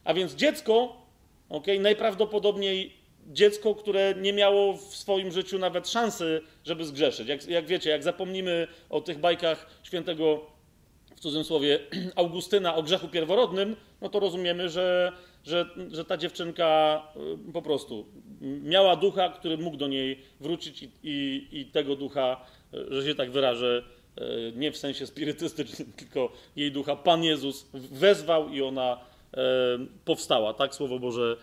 A 0.04 0.14
więc 0.14 0.36
dziecko, 0.36 1.02
okay, 1.50 1.80
najprawdopodobniej 1.80 2.94
dziecko, 3.28 3.76
które 3.76 4.14
nie 4.22 4.34
miało 4.34 4.74
w 4.74 4.96
swoim 4.96 5.32
życiu 5.32 5.60
nawet 5.60 5.90
szansy, 5.90 6.42
żeby 6.64 6.86
zgrzeszyć. 6.86 7.28
Jak, 7.28 7.48
jak 7.48 7.68
wiecie, 7.68 7.90
jak 7.90 8.04
zapomnimy 8.04 8.68
o 8.90 9.02
tych 9.02 9.20
bajkach 9.20 9.68
świętego, 9.84 10.56
w 11.16 11.20
cudzysłowie, 11.20 11.80
Augustyna 12.16 12.76
o 12.76 12.84
grzechu 12.84 13.08
pierworodnym, 13.08 13.76
no 14.02 14.10
to 14.10 14.20
rozumiemy, 14.20 14.70
że, 14.70 15.12
że, 15.46 15.70
że 15.92 16.06
ta 16.06 16.18
dziewczynka 16.18 17.02
y, 17.50 17.54
po 17.54 17.62
prostu 17.62 18.06
miała 18.42 18.96
ducha, 18.96 19.30
który 19.30 19.58
mógł 19.58 19.78
do 19.78 19.88
niej 19.88 20.20
wrócić 20.40 20.84
i, 20.84 20.90
i, 21.04 21.48
i 21.60 21.66
tego 21.66 21.96
ducha, 21.96 22.46
y, 22.74 22.86
że 22.90 23.08
się 23.08 23.16
tak 23.16 23.32
wyrażę, 23.32 23.84
y, 24.18 24.54
nie 24.56 24.72
w 24.72 24.78
sensie 24.78 25.08
spirytystycznym, 25.08 25.92
tylko 25.98 26.32
jej 26.56 26.72
ducha 26.72 26.96
Pan 26.96 27.24
Jezus 27.24 27.70
wezwał 27.74 28.50
i 28.50 28.62
ona 28.62 29.00
powstała. 30.06 30.54
Tak 30.54 30.76
Słowo 30.76 31.00
Boże 31.00 31.38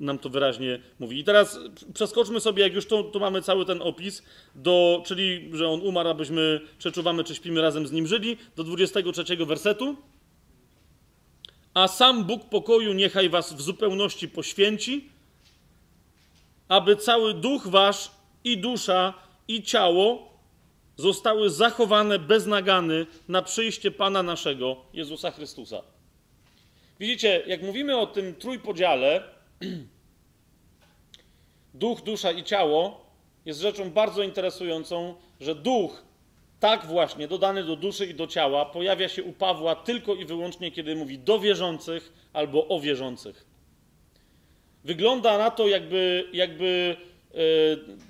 nam 0.00 0.18
to 0.18 0.28
wyraźnie 0.28 0.80
mówi. 0.98 1.18
I 1.18 1.24
teraz 1.24 1.58
przeskoczmy 1.94 2.40
sobie, 2.40 2.62
jak 2.62 2.74
już 2.74 2.86
tu 2.86 3.20
mamy 3.20 3.42
cały 3.42 3.66
ten 3.66 3.82
opis, 3.82 4.22
do, 4.54 5.02
czyli 5.06 5.50
że 5.52 5.68
on 5.68 5.80
umarł, 5.80 6.08
abyśmy 6.08 6.60
przeczuwamy, 6.78 7.24
czy 7.24 7.34
śpimy 7.34 7.60
razem 7.60 7.86
z 7.86 7.92
nim 7.92 8.06
żyli, 8.06 8.36
do 8.56 8.64
23 8.64 9.36
wersetu. 9.36 9.96
A 11.74 11.88
sam 11.88 12.24
Bóg 12.24 12.44
pokoju 12.44 12.92
niechaj 12.92 13.28
was 13.28 13.52
w 13.52 13.60
zupełności 13.60 14.28
poświęci, 14.28 15.08
aby 16.68 16.96
cały 16.96 17.34
duch 17.34 17.66
wasz 17.66 18.10
i 18.44 18.58
dusza 18.58 19.14
i 19.48 19.62
ciało 19.62 20.30
zostały 20.96 21.50
zachowane 21.50 22.18
bez 22.18 22.46
nagany 22.46 23.06
na 23.28 23.42
przyjście 23.42 23.90
Pana 23.90 24.22
naszego, 24.22 24.76
Jezusa 24.92 25.30
Chrystusa. 25.30 25.82
Widzicie, 27.00 27.42
jak 27.46 27.62
mówimy 27.62 27.96
o 27.96 28.06
tym 28.06 28.34
trójpodziale, 28.34 29.22
duch, 31.74 32.02
dusza 32.02 32.32
i 32.32 32.44
ciało, 32.44 33.06
jest 33.44 33.60
rzeczą 33.60 33.90
bardzo 33.90 34.22
interesującą, 34.22 35.14
że 35.40 35.54
duch, 35.54 36.02
tak 36.60 36.86
właśnie, 36.86 37.28
dodany 37.28 37.64
do 37.64 37.76
duszy 37.76 38.06
i 38.06 38.14
do 38.14 38.26
ciała, 38.26 38.66
pojawia 38.66 39.08
się 39.08 39.22
u 39.22 39.32
Pawła 39.32 39.74
tylko 39.74 40.14
i 40.14 40.24
wyłącznie, 40.24 40.70
kiedy 40.70 40.96
mówi 40.96 41.18
do 41.18 41.40
wierzących 41.40 42.12
albo 42.32 42.68
o 42.68 42.80
wierzących. 42.80 43.46
Wygląda 44.84 45.38
na 45.38 45.50
to, 45.50 45.68
jakby, 45.68 46.28
jakby, 46.32 46.96
e, 47.34 47.36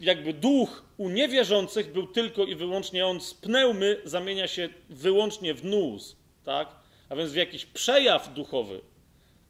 jakby 0.00 0.32
duch 0.32 0.84
u 0.96 1.08
niewierzących 1.08 1.92
był 1.92 2.06
tylko 2.06 2.44
i 2.44 2.54
wyłącznie 2.54 3.06
on 3.06 3.20
z 3.20 3.34
pneumy 3.34 4.00
zamienia 4.04 4.48
się 4.48 4.68
wyłącznie 4.88 5.54
w 5.54 5.64
nus, 5.64 6.16
tak? 6.44 6.68
A 7.08 7.16
więc 7.16 7.32
w 7.32 7.36
jakiś 7.36 7.66
przejaw 7.66 8.34
duchowy. 8.34 8.80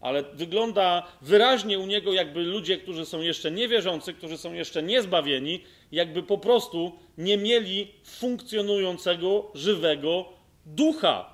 Ale 0.01 0.23
wygląda 0.23 1.07
wyraźnie 1.23 1.79
u 1.79 1.87
niego, 1.87 2.13
jakby 2.13 2.41
ludzie, 2.41 2.79
którzy 2.79 3.07
są 3.07 3.21
jeszcze 3.21 3.51
niewierzący, 3.51 4.15
którzy 4.15 4.39
są 4.39 4.53
jeszcze 4.53 4.83
niezbawieni, 4.83 5.61
jakby 5.93 6.23
po 6.23 6.39
prostu 6.39 6.93
nie 7.19 7.37
mieli 7.39 7.95
funkcjonującego, 8.05 9.51
żywego 9.55 10.25
ducha. 10.67 11.31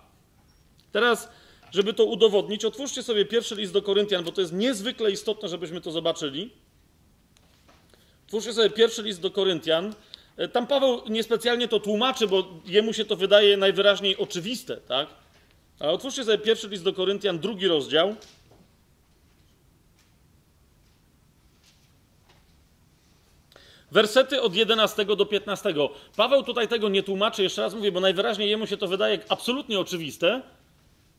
Teraz, 0.93 1.29
żeby 1.73 1.95
to 1.95 2.05
udowodnić, 2.05 2.65
otwórzcie 2.65 3.03
sobie 3.03 3.25
pierwszy 3.25 3.55
list 3.55 3.73
do 3.73 3.83
Koryntian, 3.83 4.25
bo 4.25 4.33
to 4.33 4.41
jest 4.41 4.53
niezwykle 4.53 5.11
istotne, 5.11 5.49
żebyśmy 5.49 5.81
to 5.81 5.91
zobaczyli. 5.91 6.51
Otwórzcie 8.27 8.53
sobie 8.53 8.71
pierwszy 8.71 9.03
list 9.03 9.21
do 9.21 9.31
Koryntian. 9.31 9.95
E, 10.37 10.49
Tam 10.49 10.67
Paweł 10.67 11.01
niespecjalnie 11.09 11.69
to 11.69 11.81
tłumaczy, 11.81 12.27
bo 12.27 12.61
jemu 12.67 12.93
się 12.93 13.05
to 13.05 13.17
wydaje 13.17 13.57
najwyraźniej 13.57 14.17
oczywiste, 14.17 14.77
tak? 14.77 15.09
Ale 15.79 15.93
otwórzcie 15.93 16.25
sobie 16.25 16.39
pierwszy 16.39 16.69
list 16.69 16.85
do 16.85 16.93
Koryntian, 16.93 17.39
drugi 17.39 17.69
rozdział. 17.69 18.17
Wersety 23.91 24.43
od 24.43 24.55
11 24.55 25.05
do 25.05 25.27
15. 25.27 25.75
Paweł 26.17 26.43
tutaj 26.43 26.69
tego 26.69 26.89
nie 26.89 27.03
tłumaczy, 27.03 27.43
jeszcze 27.43 27.63
raz 27.63 27.75
mówię, 27.75 27.93
bo 27.93 28.01
najwyraźniej 28.01 28.51
jemu 28.51 28.67
się 28.67 28.77
to 28.77 28.89
wydaje 28.89 29.19
absolutnie 29.29 29.81
oczywiste, 29.81 30.43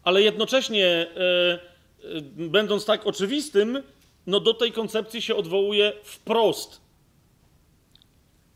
ale 0.03 0.21
jednocześnie, 0.21 0.85
e, 0.85 1.09
e, 2.17 2.21
będąc 2.35 2.85
tak 2.85 3.07
oczywistym, 3.07 3.83
no 4.27 4.39
do 4.39 4.53
tej 4.53 4.71
koncepcji 4.71 5.21
się 5.21 5.35
odwołuje 5.35 5.93
wprost. 6.03 6.81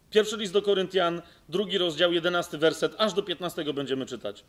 Pierwszy 0.09 0.37
list 0.37 0.53
do 0.53 0.61
Koryntian, 0.61 1.21
drugi 1.49 1.77
rozdział, 1.77 2.13
11 2.13 2.57
werset, 2.57 2.95
aż 2.97 3.13
do 3.13 3.23
15 3.23 3.73
będziemy 3.73 4.05
czytać. 4.05 4.43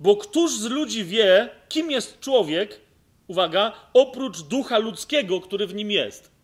Bo 0.00 0.16
któż 0.16 0.52
z 0.52 0.64
ludzi 0.64 1.04
wie, 1.04 1.50
kim 1.68 1.90
jest 1.90 2.20
człowiek, 2.20 2.80
uwaga, 3.26 3.72
oprócz 3.94 4.42
ducha 4.42 4.78
ludzkiego, 4.78 5.40
który 5.40 5.66
w 5.66 5.74
nim 5.74 5.90
jest? 5.90 6.35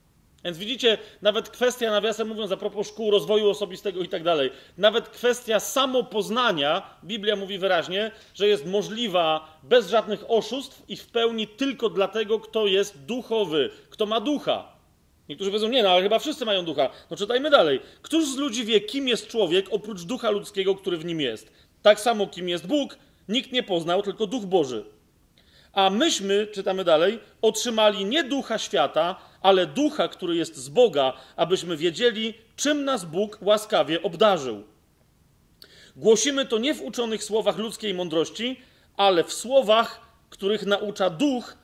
Więc 0.45 0.59
widzicie, 0.59 0.99
nawet 1.23 1.49
kwestia, 1.49 1.91
nawiasem 1.91 2.29
mówiąc, 2.29 2.53
a 2.53 2.57
propos 2.57 2.89
szkół 2.89 3.11
rozwoju 3.11 3.51
osobistego 3.51 4.03
i 4.03 4.09
tak 4.09 4.23
dalej, 4.23 4.51
nawet 4.79 5.09
kwestia 5.09 5.61
samopoznania, 5.61 6.97
Biblia 7.05 7.37
mówi 7.37 7.59
wyraźnie, 7.59 8.11
że 8.35 8.49
jest 8.49 8.67
możliwa 8.67 9.59
bez 9.63 9.91
żadnych 9.91 10.25
oszustw 10.29 10.83
i 10.89 10.97
w 10.97 11.07
pełni 11.07 11.49
tylko 11.49 11.89
dlatego, 11.89 12.41
kto 12.41 12.67
jest 12.67 13.05
duchowy, 13.05 13.71
kto 13.91 14.07
ma 14.07 14.21
ducha. 14.21 14.73
Niektórzy 15.29 15.51
powiedzą, 15.51 15.69
nie, 15.69 15.83
no 15.83 15.91
ale 15.91 16.03
chyba 16.03 16.19
wszyscy 16.19 16.45
mają 16.45 16.65
ducha. 16.65 16.91
No 17.11 17.17
czytajmy 17.17 17.51
dalej. 17.51 17.81
Któż 18.03 18.25
z 18.27 18.37
ludzi 18.37 18.65
wie, 18.65 18.81
kim 18.81 19.09
jest 19.09 19.29
człowiek, 19.29 19.67
oprócz 19.71 20.03
ducha 20.03 20.31
ludzkiego, 20.31 20.75
który 20.75 20.97
w 20.97 21.05
nim 21.05 21.21
jest? 21.21 21.53
Tak 21.83 22.01
samo, 22.01 22.27
kim 22.27 22.49
jest 22.49 22.67
Bóg, 22.67 22.99
nikt 23.29 23.53
nie 23.53 23.63
poznał, 23.63 24.03
tylko 24.03 24.27
duch 24.27 24.45
Boży. 24.45 24.85
A 25.73 25.91
myśmy, 25.91 26.47
czytamy 26.47 26.85
dalej, 26.85 27.19
otrzymali 27.43 28.05
nie 28.05 28.25
ducha 28.25 28.59
świata, 28.59 29.17
ale 29.43 29.67
ducha, 29.67 30.09
który 30.09 30.37
jest 30.37 30.57
z 30.57 30.69
Boga, 30.69 31.13
abyśmy 31.37 31.77
wiedzieli, 31.77 32.35
czym 32.57 32.85
nas 32.85 33.05
Bóg 33.05 33.39
łaskawie 33.43 34.03
obdarzył. 34.03 34.63
Głosimy 35.97 36.47
to 36.47 36.59
nie 36.59 36.75
w 36.75 36.83
uczonych 36.83 37.25
słowach 37.25 37.59
ludzkiej 37.59 37.95
mądrości, 37.95 38.61
ale 38.97 39.25
w 39.25 39.33
słowach, 39.33 40.01
których 40.31 40.67
naucza 40.67 41.11
duch, 41.11 41.57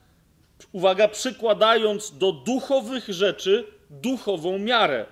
uwaga, 0.71 1.07
przykładając 1.07 2.17
do 2.17 2.31
duchowych 2.31 3.07
rzeczy 3.07 3.67
duchową 3.89 4.59
miarę. 4.59 5.05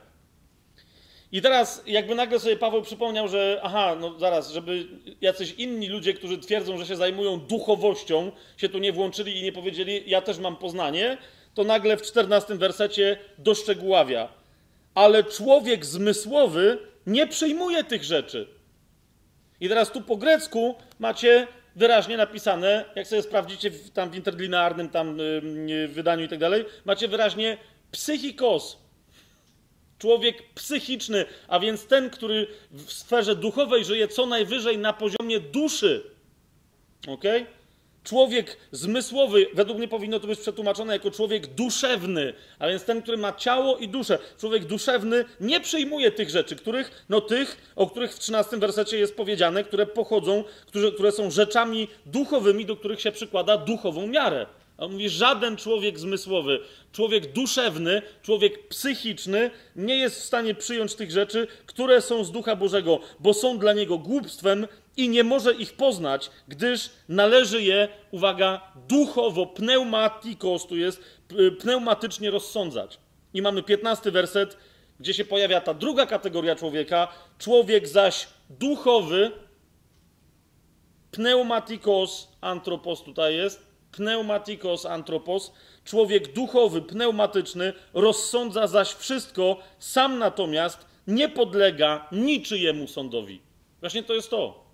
I 1.31 1.41
teraz 1.41 1.83
jakby 1.85 2.15
nagle 2.15 2.39
sobie 2.39 2.57
Paweł 2.57 2.81
przypomniał, 2.81 3.27
że 3.27 3.59
aha, 3.63 3.95
no 3.99 4.19
zaraz, 4.19 4.51
żeby 4.51 4.87
jacyś 5.21 5.53
inni 5.57 5.87
ludzie, 5.87 6.13
którzy 6.13 6.37
twierdzą, 6.37 6.77
że 6.77 6.85
się 6.85 6.95
zajmują 6.95 7.39
duchowością, 7.39 8.31
się 8.57 8.69
tu 8.69 8.77
nie 8.77 8.93
włączyli 8.93 9.39
i 9.39 9.43
nie 9.43 9.51
powiedzieli, 9.51 10.03
ja 10.05 10.21
też 10.21 10.39
mam 10.39 10.55
poznanie, 10.55 11.17
to 11.57 11.63
nagle 11.63 11.97
w 11.97 12.01
czternastym 12.01 12.57
wersecie 12.57 13.17
doszczegóławia. 13.37 14.29
Ale 14.95 15.23
człowiek 15.23 15.85
zmysłowy 15.85 16.77
nie 17.07 17.27
przyjmuje 17.27 17.83
tych 17.83 18.03
rzeczy. 18.03 18.47
I 19.59 19.69
teraz 19.69 19.91
tu 19.91 20.01
po 20.01 20.17
grecku 20.17 20.75
macie 20.99 21.47
wyraźnie 21.75 22.17
napisane, 22.17 22.85
jak 22.95 23.07
sobie 23.07 23.21
sprawdzicie 23.21 23.71
w, 23.71 23.89
tam 23.89 24.09
w 24.09 24.15
interlinearnym 24.15 24.89
tam 24.89 25.17
yy, 25.67 25.87
wydaniu 25.87 26.25
i 26.25 26.27
tak 26.27 26.39
dalej, 26.39 26.65
macie 26.85 27.07
wyraźnie 27.07 27.57
psychikos, 27.91 28.77
Człowiek 29.99 30.53
psychiczny, 30.53 31.25
a 31.47 31.59
więc 31.59 31.85
ten, 31.85 32.09
który 32.09 32.47
w 32.71 32.91
sferze 32.91 33.35
duchowej 33.35 33.85
żyje 33.85 34.07
co 34.07 34.25
najwyżej 34.25 34.77
na 34.77 34.93
poziomie 34.93 35.39
duszy. 35.39 36.03
Ok? 37.07 37.23
Człowiek 38.07 38.57
zmysłowy, 38.71 39.47
według 39.53 39.77
mnie 39.77 39.87
powinno 39.87 40.19
to 40.19 40.27
być 40.27 40.39
przetłumaczone 40.39 40.93
jako 40.93 41.11
człowiek 41.11 41.47
duszewny, 41.47 42.33
a 42.59 42.67
więc 42.67 42.83
ten, 42.83 43.01
który 43.01 43.17
ma 43.17 43.33
ciało 43.33 43.77
i 43.77 43.87
duszę. 43.87 44.19
Człowiek 44.39 44.65
duszewny 44.65 45.25
nie 45.39 45.59
przyjmuje 45.59 46.11
tych 46.11 46.29
rzeczy, 46.29 46.55
których, 46.55 47.05
no 47.09 47.21
tych, 47.21 47.71
o 47.75 47.87
których 47.87 48.13
w 48.13 48.19
13 48.19 48.57
wersecie 48.57 48.97
jest 48.97 49.15
powiedziane, 49.15 49.63
które 49.63 49.85
pochodzą, 49.85 50.43
które, 50.65 50.91
które 50.91 51.11
są 51.11 51.31
rzeczami 51.31 51.87
duchowymi, 52.05 52.65
do 52.65 52.75
których 52.75 53.01
się 53.01 53.11
przykłada 53.11 53.57
duchową 53.57 54.07
miarę. 54.07 54.45
A 54.77 54.85
on 54.85 54.91
mówi, 54.91 55.09
żaden 55.09 55.57
człowiek 55.57 55.99
zmysłowy, 55.99 56.59
człowiek 56.91 57.33
duszewny, 57.33 58.01
człowiek 58.21 58.67
psychiczny 58.67 59.51
nie 59.75 59.95
jest 59.95 60.19
w 60.19 60.23
stanie 60.23 60.55
przyjąć 60.55 60.95
tych 60.95 61.11
rzeczy, 61.11 61.47
które 61.65 62.01
są 62.01 62.23
z 62.23 62.31
Ducha 62.31 62.55
Bożego, 62.55 62.99
bo 63.19 63.33
są 63.33 63.57
dla 63.57 63.73
niego 63.73 63.97
głupstwem 63.97 64.67
i 64.97 65.09
nie 65.09 65.23
może 65.23 65.53
ich 65.53 65.73
poznać, 65.73 66.31
gdyż 66.47 66.89
należy 67.09 67.63
je, 67.63 67.87
uwaga, 68.11 68.71
duchowo, 68.87 69.45
pneumatikos, 69.45 70.67
tu 70.67 70.77
jest, 70.77 71.03
pneumatycznie 71.59 72.31
rozsądzać. 72.31 72.99
I 73.33 73.41
mamy 73.41 73.63
piętnasty 73.63 74.11
werset, 74.11 74.57
gdzie 74.99 75.13
się 75.13 75.25
pojawia 75.25 75.61
ta 75.61 75.73
druga 75.73 76.05
kategoria 76.05 76.55
człowieka, 76.55 77.07
człowiek 77.39 77.87
zaś 77.87 78.27
duchowy, 78.49 79.31
pneumatikos, 81.11 82.27
antropos 82.41 83.03
tutaj 83.03 83.35
jest, 83.35 83.66
pneumatikos 83.91 84.85
antropos, 84.85 85.51
człowiek 85.85 86.33
duchowy, 86.33 86.81
pneumatyczny, 86.81 87.73
rozsądza 87.93 88.67
zaś 88.67 88.93
wszystko, 88.93 89.57
sam 89.79 90.19
natomiast 90.19 90.85
nie 91.07 91.29
podlega 91.29 92.07
niczyjemu 92.11 92.87
sądowi. 92.87 93.41
Właśnie 93.79 94.03
to 94.03 94.13
jest 94.13 94.29
to. 94.29 94.67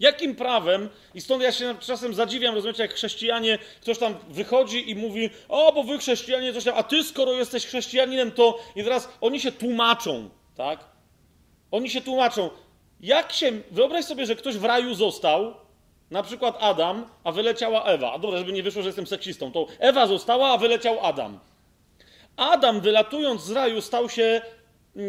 Jakim 0.00 0.34
prawem, 0.34 0.88
i 1.14 1.20
stąd 1.20 1.42
ja 1.42 1.52
się 1.52 1.74
czasem 1.80 2.14
zadziwiam, 2.14 2.54
rozumiecie, 2.54 2.82
jak 2.82 2.94
chrześcijanie, 2.94 3.58
ktoś 3.80 3.98
tam 3.98 4.14
wychodzi 4.28 4.90
i 4.90 4.94
mówi, 4.94 5.30
o, 5.48 5.72
bo 5.72 5.82
wy 5.82 5.98
chrześcijanie 5.98 6.52
coś 6.52 6.64
tam, 6.64 6.74
a 6.76 6.82
ty 6.82 7.04
skoro 7.04 7.32
jesteś 7.32 7.66
chrześcijaninem, 7.66 8.32
to 8.32 8.58
i 8.76 8.84
teraz 8.84 9.08
oni 9.20 9.40
się 9.40 9.52
tłumaczą, 9.52 10.30
tak? 10.56 10.84
Oni 11.70 11.90
się 11.90 12.00
tłumaczą. 12.00 12.50
Jak 13.00 13.32
się, 13.32 13.52
wyobraź 13.70 14.04
sobie, 14.04 14.26
że 14.26 14.36
ktoś 14.36 14.56
w 14.56 14.64
raju 14.64 14.94
został, 14.94 15.54
na 16.10 16.22
przykład 16.22 16.56
Adam, 16.60 17.06
a 17.24 17.32
wyleciała 17.32 17.84
Ewa. 17.84 18.12
A 18.12 18.18
dobra, 18.18 18.38
żeby 18.38 18.52
nie 18.52 18.62
wyszło, 18.62 18.82
że 18.82 18.88
jestem 18.88 19.06
seksistą, 19.06 19.52
to 19.52 19.66
Ewa 19.78 20.06
została, 20.06 20.48
a 20.48 20.58
wyleciał 20.58 20.98
Adam. 21.02 21.38
Adam, 22.36 22.80
wylatując 22.80 23.42
z 23.42 23.50
raju, 23.50 23.80
stał 23.80 24.08
się 24.08 24.42
yy, 24.96 25.02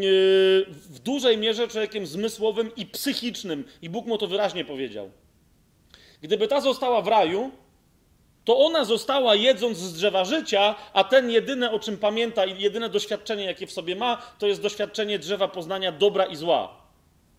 w 0.69 0.99
dużej 1.03 1.38
mierze 1.38 1.67
człowiekiem 1.67 2.05
zmysłowym 2.05 2.76
i 2.76 2.85
psychicznym. 2.85 3.63
I 3.81 3.89
Bóg 3.89 4.05
mu 4.05 4.17
to 4.17 4.27
wyraźnie 4.27 4.65
powiedział. 4.65 5.11
Gdyby 6.22 6.47
ta 6.47 6.61
została 6.61 7.01
w 7.01 7.07
raju, 7.07 7.51
to 8.45 8.57
ona 8.57 8.85
została 8.85 9.35
jedząc 9.35 9.77
z 9.77 9.93
drzewa 9.93 10.26
życia, 10.26 10.76
a 10.93 11.03
ten 11.03 11.30
jedyne, 11.30 11.72
o 11.72 11.80
czym 11.80 11.97
pamięta 11.97 12.45
i 12.45 12.61
jedyne 12.61 12.89
doświadczenie, 12.89 13.45
jakie 13.45 13.67
w 13.67 13.72
sobie 13.72 13.95
ma, 13.95 14.22
to 14.39 14.47
jest 14.47 14.61
doświadczenie 14.61 15.19
drzewa 15.19 15.47
poznania 15.47 15.91
dobra 15.91 16.26
i 16.26 16.35
zła. 16.35 16.85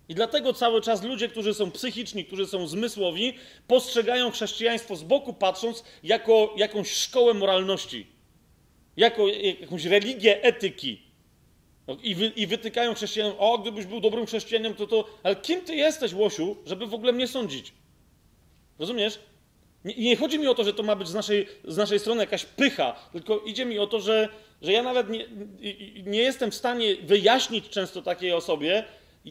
I 0.08 0.14
dlatego 0.14 0.52
cały 0.52 0.80
czas 0.80 1.02
ludzie, 1.02 1.28
którzy 1.28 1.54
są 1.54 1.70
psychiczni, 1.70 2.24
którzy 2.24 2.46
są 2.46 2.66
zmysłowi, 2.66 3.34
postrzegają 3.66 4.30
chrześcijaństwo 4.30 4.96
z 4.96 5.02
boku, 5.02 5.32
patrząc 5.32 5.84
jako 6.02 6.54
jakąś 6.56 6.90
szkołę 6.90 7.34
moralności, 7.34 8.06
jako 8.96 9.28
jakąś 9.60 9.84
religię 9.84 10.42
etyki. 10.42 11.02
No, 11.86 11.96
I, 12.02 12.14
wy, 12.14 12.32
I 12.36 12.46
wytykają 12.46 12.94
chrześcijanom, 12.94 13.34
o, 13.38 13.58
gdybyś 13.58 13.86
był 13.86 14.00
dobrym 14.00 14.26
chrześcijaninem, 14.26 14.74
to 14.74 14.86
to. 14.86 15.04
Ale 15.22 15.36
kim 15.36 15.60
ty 15.60 15.74
jesteś, 15.76 16.12
Łosiu, 16.12 16.56
żeby 16.66 16.86
w 16.86 16.94
ogóle 16.94 17.12
mnie 17.12 17.28
sądzić? 17.28 17.72
Rozumiesz? 18.78 19.18
Nie, 19.84 19.94
nie 19.94 20.16
chodzi 20.16 20.38
mi 20.38 20.46
o 20.46 20.54
to, 20.54 20.64
że 20.64 20.74
to 20.74 20.82
ma 20.82 20.96
być 20.96 21.08
z 21.08 21.14
naszej, 21.14 21.48
z 21.64 21.76
naszej 21.76 21.98
strony 21.98 22.20
jakaś 22.20 22.44
pycha, 22.44 22.92
tylko 23.12 23.38
idzie 23.38 23.64
mi 23.64 23.78
o 23.78 23.86
to, 23.86 24.00
że, 24.00 24.28
że 24.62 24.72
ja 24.72 24.82
nawet 24.82 25.10
nie, 25.10 25.26
nie 26.06 26.18
jestem 26.18 26.50
w 26.50 26.54
stanie 26.54 26.96
wyjaśnić 26.96 27.68
często 27.68 28.02
takiej 28.02 28.32
osobie, 28.32 28.84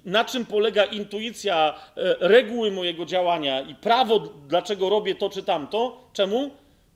na 0.05 0.25
czym 0.25 0.45
polega 0.45 0.83
intuicja, 0.83 1.73
e, 1.97 2.15
reguły 2.19 2.71
mojego 2.71 3.05
działania 3.05 3.61
i 3.61 3.75
prawo, 3.75 4.19
dlaczego 4.47 4.89
robię 4.89 5.15
to 5.15 5.29
czy 5.29 5.43
tamto. 5.43 6.09
Czemu? 6.13 6.51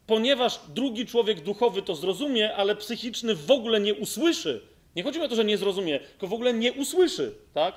Ponieważ 0.08 0.60
drugi 0.74 1.06
człowiek 1.06 1.42
duchowy 1.42 1.82
to 1.82 1.96
zrozumie, 1.96 2.56
ale 2.56 2.76
psychiczny 2.76 3.36
w 3.36 3.52
ogóle 3.52 3.80
nie 3.80 3.94
usłyszy. 3.94 4.62
Nie 4.96 5.04
chodzi 5.04 5.22
o 5.22 5.28
to, 5.28 5.36
że 5.36 5.46
nie 5.46 5.58
zrozumie, 5.58 6.00
tylko 6.00 6.28
w 6.28 6.34
ogóle 6.34 6.54
nie 6.54 6.74
usłyszy, 6.74 7.36
tak? 7.54 7.74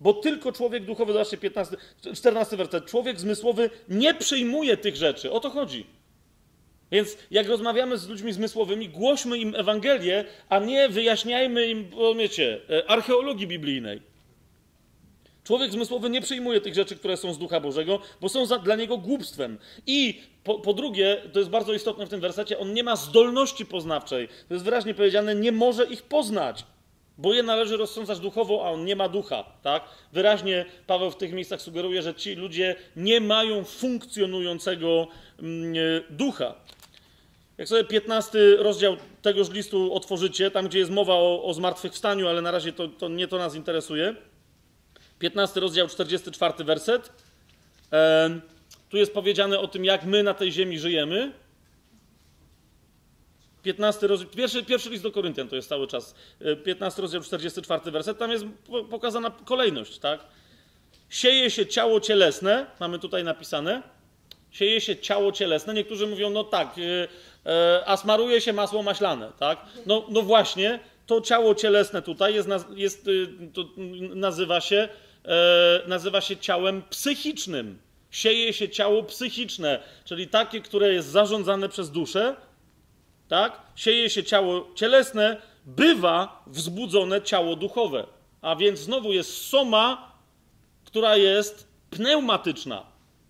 Bo 0.00 0.12
tylko 0.12 0.52
człowiek 0.52 0.84
duchowy, 0.84 1.12
zobaczcie, 1.12 1.36
15, 1.36 1.76
14 2.14 2.56
werset, 2.56 2.86
człowiek 2.86 3.20
zmysłowy 3.20 3.70
nie 3.88 4.14
przyjmuje 4.14 4.76
tych 4.76 4.96
rzeczy. 4.96 5.32
O 5.32 5.40
to 5.40 5.50
chodzi. 5.50 5.86
Więc 6.90 7.18
jak 7.30 7.48
rozmawiamy 7.48 7.98
z 7.98 8.08
ludźmi 8.08 8.32
zmysłowymi, 8.32 8.88
głośmy 8.88 9.38
im 9.38 9.54
Ewangelię, 9.54 10.24
a 10.48 10.58
nie 10.58 10.88
wyjaśniajmy 10.88 11.66
im, 11.66 11.90
wiecie, 12.18 12.60
e, 12.70 12.90
archeologii 12.90 13.46
biblijnej. 13.46 14.07
Człowiek 15.48 15.72
zmysłowy 15.72 16.10
nie 16.10 16.20
przyjmuje 16.20 16.60
tych 16.60 16.74
rzeczy, 16.74 16.96
które 16.96 17.16
są 17.16 17.34
z 17.34 17.38
Ducha 17.38 17.60
Bożego, 17.60 18.00
bo 18.20 18.28
są 18.28 18.46
za, 18.46 18.58
dla 18.58 18.76
niego 18.76 18.98
głupstwem. 18.98 19.58
I 19.86 20.20
po, 20.44 20.58
po, 20.58 20.74
drugie, 20.74 21.22
to 21.32 21.38
jest 21.38 21.50
bardzo 21.50 21.72
istotne 21.72 22.06
w 22.06 22.08
tym 22.08 22.20
wersecie, 22.20 22.58
on 22.58 22.72
nie 22.72 22.84
ma 22.84 22.96
zdolności 22.96 23.66
poznawczej. 23.66 24.28
To 24.48 24.54
jest 24.54 24.64
wyraźnie 24.64 24.94
powiedziane, 24.94 25.34
nie 25.34 25.52
może 25.52 25.84
ich 25.84 26.02
poznać, 26.02 26.64
bo 27.18 27.34
je 27.34 27.42
należy 27.42 27.76
rozsądzać 27.76 28.20
duchowo, 28.20 28.66
a 28.66 28.70
on 28.70 28.84
nie 28.84 28.96
ma 28.96 29.08
ducha. 29.08 29.44
Tak? 29.62 29.84
Wyraźnie 30.12 30.66
Paweł 30.86 31.10
w 31.10 31.16
tych 31.16 31.32
miejscach 31.32 31.62
sugeruje, 31.62 32.02
że 32.02 32.14
ci 32.14 32.34
ludzie 32.34 32.76
nie 32.96 33.20
mają 33.20 33.64
funkcjonującego 33.64 35.08
mm, 35.38 35.74
e, 35.74 35.76
ducha. 36.10 36.54
Jak 37.58 37.68
sobie 37.68 37.84
15 37.84 38.38
rozdział 38.58 38.96
tegoż 39.22 39.50
listu 39.50 39.94
otworzycie, 39.94 40.50
tam 40.50 40.68
gdzie 40.68 40.78
jest 40.78 40.90
mowa 40.90 41.14
o, 41.14 41.44
o 41.44 41.54
zmartwychwstaniu, 41.54 42.28
ale 42.28 42.42
na 42.42 42.50
razie 42.50 42.72
to, 42.72 42.88
to 42.88 43.08
nie 43.08 43.28
to 43.28 43.38
nas 43.38 43.54
interesuje 43.54 44.14
15 45.18 45.60
rozdział, 45.60 45.88
44 45.88 46.64
werset. 46.64 47.12
Tu 48.88 48.96
jest 48.96 49.14
powiedziane 49.14 49.58
o 49.58 49.68
tym, 49.68 49.84
jak 49.84 50.04
my 50.04 50.22
na 50.22 50.34
tej 50.34 50.52
ziemi 50.52 50.78
żyjemy. 50.78 51.32
15 53.62 54.06
rozdział, 54.06 54.30
pierwszy, 54.30 54.62
pierwszy 54.62 54.90
list 54.90 55.02
do 55.02 55.12
Koryntian 55.12 55.48
to 55.48 55.56
jest 55.56 55.68
cały 55.68 55.86
czas. 55.86 56.14
15 56.64 57.02
rozdział, 57.02 57.22
44 57.22 57.90
werset. 57.90 58.18
Tam 58.18 58.30
jest 58.30 58.44
pokazana 58.90 59.30
kolejność, 59.44 59.98
tak? 59.98 60.20
Sieje 61.08 61.50
się 61.50 61.66
ciało 61.66 62.00
cielesne, 62.00 62.66
mamy 62.80 62.98
tutaj 62.98 63.24
napisane, 63.24 63.82
Sieje 64.50 64.80
się 64.80 64.96
ciało 64.96 65.32
cielesne. 65.32 65.74
Niektórzy 65.74 66.06
mówią, 66.06 66.30
no 66.30 66.44
tak, 66.44 66.76
yy, 66.76 67.08
a 67.86 67.96
smaruje 67.96 68.40
się 68.40 68.52
masło 68.52 68.82
maślane, 68.82 69.32
tak? 69.38 69.58
No, 69.86 70.06
no 70.08 70.22
właśnie, 70.22 70.78
to 71.06 71.20
ciało 71.20 71.54
cielesne 71.54 72.02
tutaj 72.02 72.34
jest, 72.34 72.48
jest 72.74 73.08
to 73.54 73.64
nazywa 74.14 74.60
się, 74.60 74.88
nazywa 75.86 76.20
się 76.20 76.36
ciałem 76.36 76.82
psychicznym. 76.90 77.78
Sieje 78.10 78.52
się 78.52 78.68
ciało 78.68 79.02
psychiczne, 79.02 79.82
czyli 80.04 80.28
takie, 80.28 80.60
które 80.60 80.92
jest 80.92 81.08
zarządzane 81.08 81.68
przez 81.68 81.90
duszę, 81.90 82.36
tak? 83.28 83.60
Sieje 83.76 84.10
się 84.10 84.24
ciało 84.24 84.68
cielesne, 84.74 85.42
bywa 85.66 86.44
wzbudzone 86.46 87.22
ciało 87.22 87.56
duchowe. 87.56 88.06
A 88.40 88.56
więc 88.56 88.78
znowu 88.78 89.12
jest 89.12 89.46
soma, 89.46 90.12
która 90.84 91.16
jest 91.16 91.68
pneumatyczna, 91.90 92.86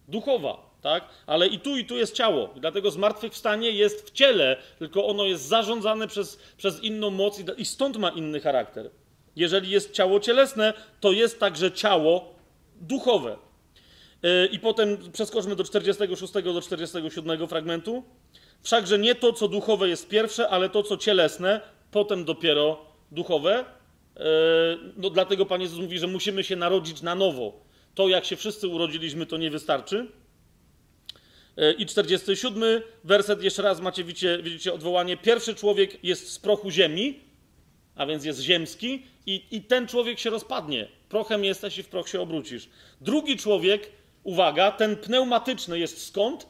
duchowa, 0.09 0.71
tak? 0.83 1.05
Ale 1.27 1.47
i 1.47 1.59
tu, 1.59 1.77
i 1.77 1.85
tu 1.85 1.97
jest 1.97 2.15
ciało. 2.15 2.51
I 2.57 2.61
dlatego 2.61 2.91
zmartwychwstanie 2.91 3.71
jest 3.71 4.11
w 4.11 4.11
ciele, 4.11 4.57
tylko 4.79 5.07
ono 5.07 5.25
jest 5.25 5.45
zarządzane 5.45 6.09
przez, 6.09 6.39
przez 6.57 6.83
inną 6.83 7.11
moc 7.11 7.43
i 7.57 7.65
stąd 7.65 7.97
ma 7.97 8.11
inny 8.11 8.41
charakter. 8.41 8.91
Jeżeli 9.39 9.71
jest 9.71 9.93
ciało 9.93 10.21
cielesne, 10.21 10.73
to 11.01 11.13
jest 11.13 11.41
także 11.41 11.73
ciało 11.73 12.35
duchowe. 12.81 13.37
Yy, 14.23 14.47
I 14.53 14.59
potem 14.59 15.13
przeskoczmy 15.13 15.57
do 15.57 15.65
46 15.65 16.33
do 16.33 16.61
47 16.61 17.49
fragmentu. 17.49 18.05
Wszakże 18.63 18.99
nie 18.99 19.15
to, 19.15 19.33
co 19.33 19.49
duchowe 19.49 19.89
jest 19.89 20.09
pierwsze, 20.09 20.49
ale 20.49 20.69
to, 20.69 20.83
co 20.83 20.97
cielesne, 20.97 21.61
potem 21.91 22.25
dopiero 22.25 22.85
duchowe. 23.11 23.65
Yy, 24.17 24.25
no 24.97 25.11
dlatego 25.11 25.47
Pan 25.47 25.61
Jezus 25.61 25.81
mówi, 25.81 25.99
że 25.99 26.07
musimy 26.07 26.45
się 26.45 26.57
narodzić 26.57 27.03
na 27.03 27.15
nowo. 27.15 27.61
To, 27.95 28.09
jak 28.09 28.25
się 28.25 28.37
wszyscy 28.37 28.69
urodziliśmy, 28.69 29.27
to 29.27 29.37
nie 29.37 29.51
wystarczy. 29.51 30.07
Yy, 31.57 31.73
I 31.73 31.87
47 31.87 32.83
werset, 33.05 33.43
jeszcze 33.43 33.63
raz 33.63 33.81
macie, 33.81 34.05
widzicie, 34.05 34.39
widzicie 34.43 34.73
odwołanie. 34.73 35.17
Pierwszy 35.17 35.55
człowiek 35.55 36.05
jest 36.05 36.33
z 36.33 36.39
prochu 36.39 36.71
ziemi, 36.71 37.28
a 37.99 38.07
więc 38.07 38.25
jest 38.25 38.41
ziemski, 38.41 39.03
i, 39.27 39.45
i 39.51 39.63
ten 39.63 39.89
człowiek 39.89 40.19
się 40.19 40.31
rozpadnie. 40.31 40.89
Prochem 41.09 41.45
jesteś 41.45 41.79
i 41.79 41.83
w 41.83 41.89
proch 41.89 42.09
się 42.09 42.21
obrócisz. 42.21 42.69
Drugi 43.01 43.37
człowiek, 43.37 43.91
uwaga, 44.25 44.71
ten 44.71 44.97
pneumatyczny 44.97 45.79
jest 45.79 46.07
skąd? 46.07 46.47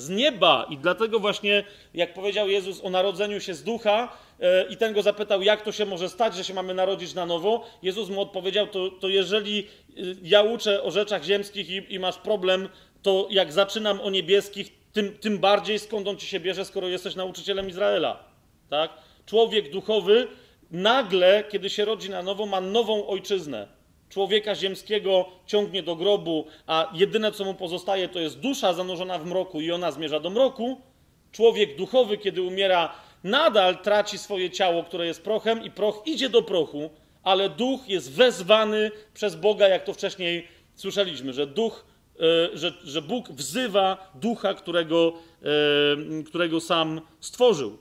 z 0.00 0.08
nieba. 0.08 0.66
I 0.70 0.78
dlatego 0.78 1.20
właśnie, 1.20 1.64
jak 1.94 2.14
powiedział 2.14 2.48
Jezus 2.48 2.84
o 2.84 2.90
narodzeniu 2.90 3.40
się 3.40 3.54
z 3.54 3.62
ducha, 3.62 4.16
e, 4.40 4.64
i 4.68 4.76
ten 4.76 4.94
go 4.94 5.02
zapytał, 5.02 5.42
jak 5.42 5.62
to 5.62 5.72
się 5.72 5.86
może 5.86 6.08
stać, 6.08 6.34
że 6.34 6.44
się 6.44 6.54
mamy 6.54 6.74
narodzić 6.74 7.14
na 7.14 7.26
nowo, 7.26 7.66
Jezus 7.82 8.08
mu 8.08 8.20
odpowiedział: 8.20 8.66
To, 8.66 8.90
to 8.90 9.08
jeżeli 9.08 9.58
e, 9.58 10.00
ja 10.22 10.42
uczę 10.42 10.82
o 10.82 10.90
rzeczach 10.90 11.24
ziemskich 11.24 11.70
i, 11.70 11.94
i 11.94 11.98
masz 11.98 12.18
problem, 12.18 12.68
to 13.02 13.28
jak 13.30 13.52
zaczynam 13.52 14.00
o 14.00 14.10
niebieskich, 14.10 14.72
tym, 14.92 15.18
tym 15.18 15.38
bardziej 15.38 15.78
skąd 15.78 16.08
on 16.08 16.16
ci 16.16 16.26
się 16.26 16.40
bierze, 16.40 16.64
skoro 16.64 16.88
jesteś 16.88 17.14
nauczycielem 17.14 17.68
Izraela. 17.68 18.24
Tak? 18.70 18.90
Człowiek 19.26 19.70
duchowy 19.70 20.28
nagle, 20.70 21.44
kiedy 21.48 21.70
się 21.70 21.84
rodzi 21.84 22.10
na 22.10 22.22
nowo, 22.22 22.46
ma 22.46 22.60
nową 22.60 23.06
ojczyznę 23.06 23.80
człowieka 24.10 24.54
ziemskiego 24.54 25.28
ciągnie 25.46 25.82
do 25.82 25.96
grobu, 25.96 26.46
a 26.66 26.90
jedyne 26.94 27.32
co 27.32 27.44
mu 27.44 27.54
pozostaje 27.54 28.08
to 28.08 28.20
jest 28.20 28.38
dusza 28.38 28.72
zanurzona 28.72 29.18
w 29.18 29.26
mroku 29.26 29.60
i 29.60 29.72
ona 29.72 29.90
zmierza 29.90 30.20
do 30.20 30.30
mroku. 30.30 30.80
Człowiek 31.32 31.76
duchowy, 31.76 32.18
kiedy 32.18 32.42
umiera, 32.42 32.94
nadal 33.24 33.78
traci 33.82 34.18
swoje 34.18 34.50
ciało, 34.50 34.84
które 34.84 35.06
jest 35.06 35.22
prochem, 35.22 35.64
i 35.64 35.70
proch 35.70 36.02
idzie 36.06 36.28
do 36.28 36.42
prochu, 36.42 36.90
ale 37.22 37.48
duch 37.48 37.88
jest 37.88 38.12
wezwany 38.12 38.90
przez 39.14 39.36
Boga, 39.36 39.68
jak 39.68 39.84
to 39.84 39.92
wcześniej 39.92 40.48
słyszeliśmy, 40.74 41.32
że 41.32 41.46
duch, 41.46 41.84
e, 42.16 42.58
że, 42.58 42.72
że 42.84 43.02
Bóg 43.02 43.28
wzywa 43.28 44.10
ducha, 44.14 44.54
którego, 44.54 45.12
e, 45.42 46.22
którego 46.22 46.60
sam 46.60 47.00
stworzył. 47.20 47.78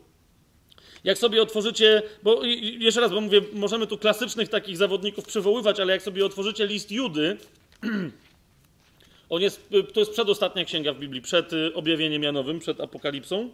Jak 1.03 1.17
sobie 1.17 1.41
otworzycie, 1.41 2.01
bo 2.23 2.43
jeszcze 2.79 3.01
raz, 3.01 3.11
bo 3.11 3.21
mówię, 3.21 3.41
możemy 3.53 3.87
tu 3.87 3.97
klasycznych 3.97 4.49
takich 4.49 4.77
zawodników 4.77 5.25
przywoływać, 5.25 5.79
ale 5.79 5.93
jak 5.93 6.01
sobie 6.01 6.25
otworzycie 6.25 6.67
list 6.67 6.91
Judy, 6.91 7.37
on 9.29 9.41
jest, 9.41 9.69
to 9.93 9.99
jest 9.99 10.11
przedostatnia 10.11 10.65
księga 10.65 10.93
w 10.93 10.99
Biblii, 10.99 11.21
przed 11.21 11.53
y, 11.53 11.73
objawieniem 11.73 12.23
Janowym, 12.23 12.59
przed 12.59 12.81
Apokalipsą, 12.81 13.49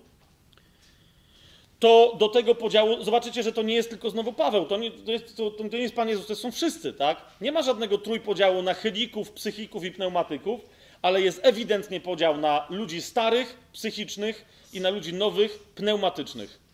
to 1.79 2.15
do 2.19 2.29
tego 2.29 2.55
podziału, 2.55 3.03
zobaczycie, 3.03 3.43
że 3.43 3.51
to 3.51 3.61
nie 3.61 3.75
jest 3.75 3.89
tylko 3.89 4.09
znowu 4.09 4.33
Paweł, 4.33 4.65
to 4.65 4.77
nie, 4.77 4.91
to 4.91 5.11
jest, 5.11 5.37
to, 5.37 5.51
to 5.51 5.63
nie 5.63 5.77
jest 5.77 5.95
Pan 5.95 6.09
Jezus, 6.09 6.27
to 6.27 6.35
są 6.35 6.51
wszyscy, 6.51 6.93
tak? 6.93 7.21
Nie 7.41 7.51
ma 7.51 7.61
żadnego 7.61 7.97
trójpodziału 7.97 8.61
na 8.61 8.73
chylików, 8.73 9.31
psychików 9.31 9.83
i 9.83 9.91
pneumatyków, 9.91 10.61
ale 11.01 11.21
jest 11.21 11.39
ewidentnie 11.43 11.99
podział 11.99 12.37
na 12.37 12.65
ludzi 12.69 13.01
starych, 13.01 13.57
psychicznych 13.73 14.45
i 14.73 14.81
na 14.81 14.89
ludzi 14.89 15.13
nowych, 15.13 15.59
pneumatycznych. 15.75 16.64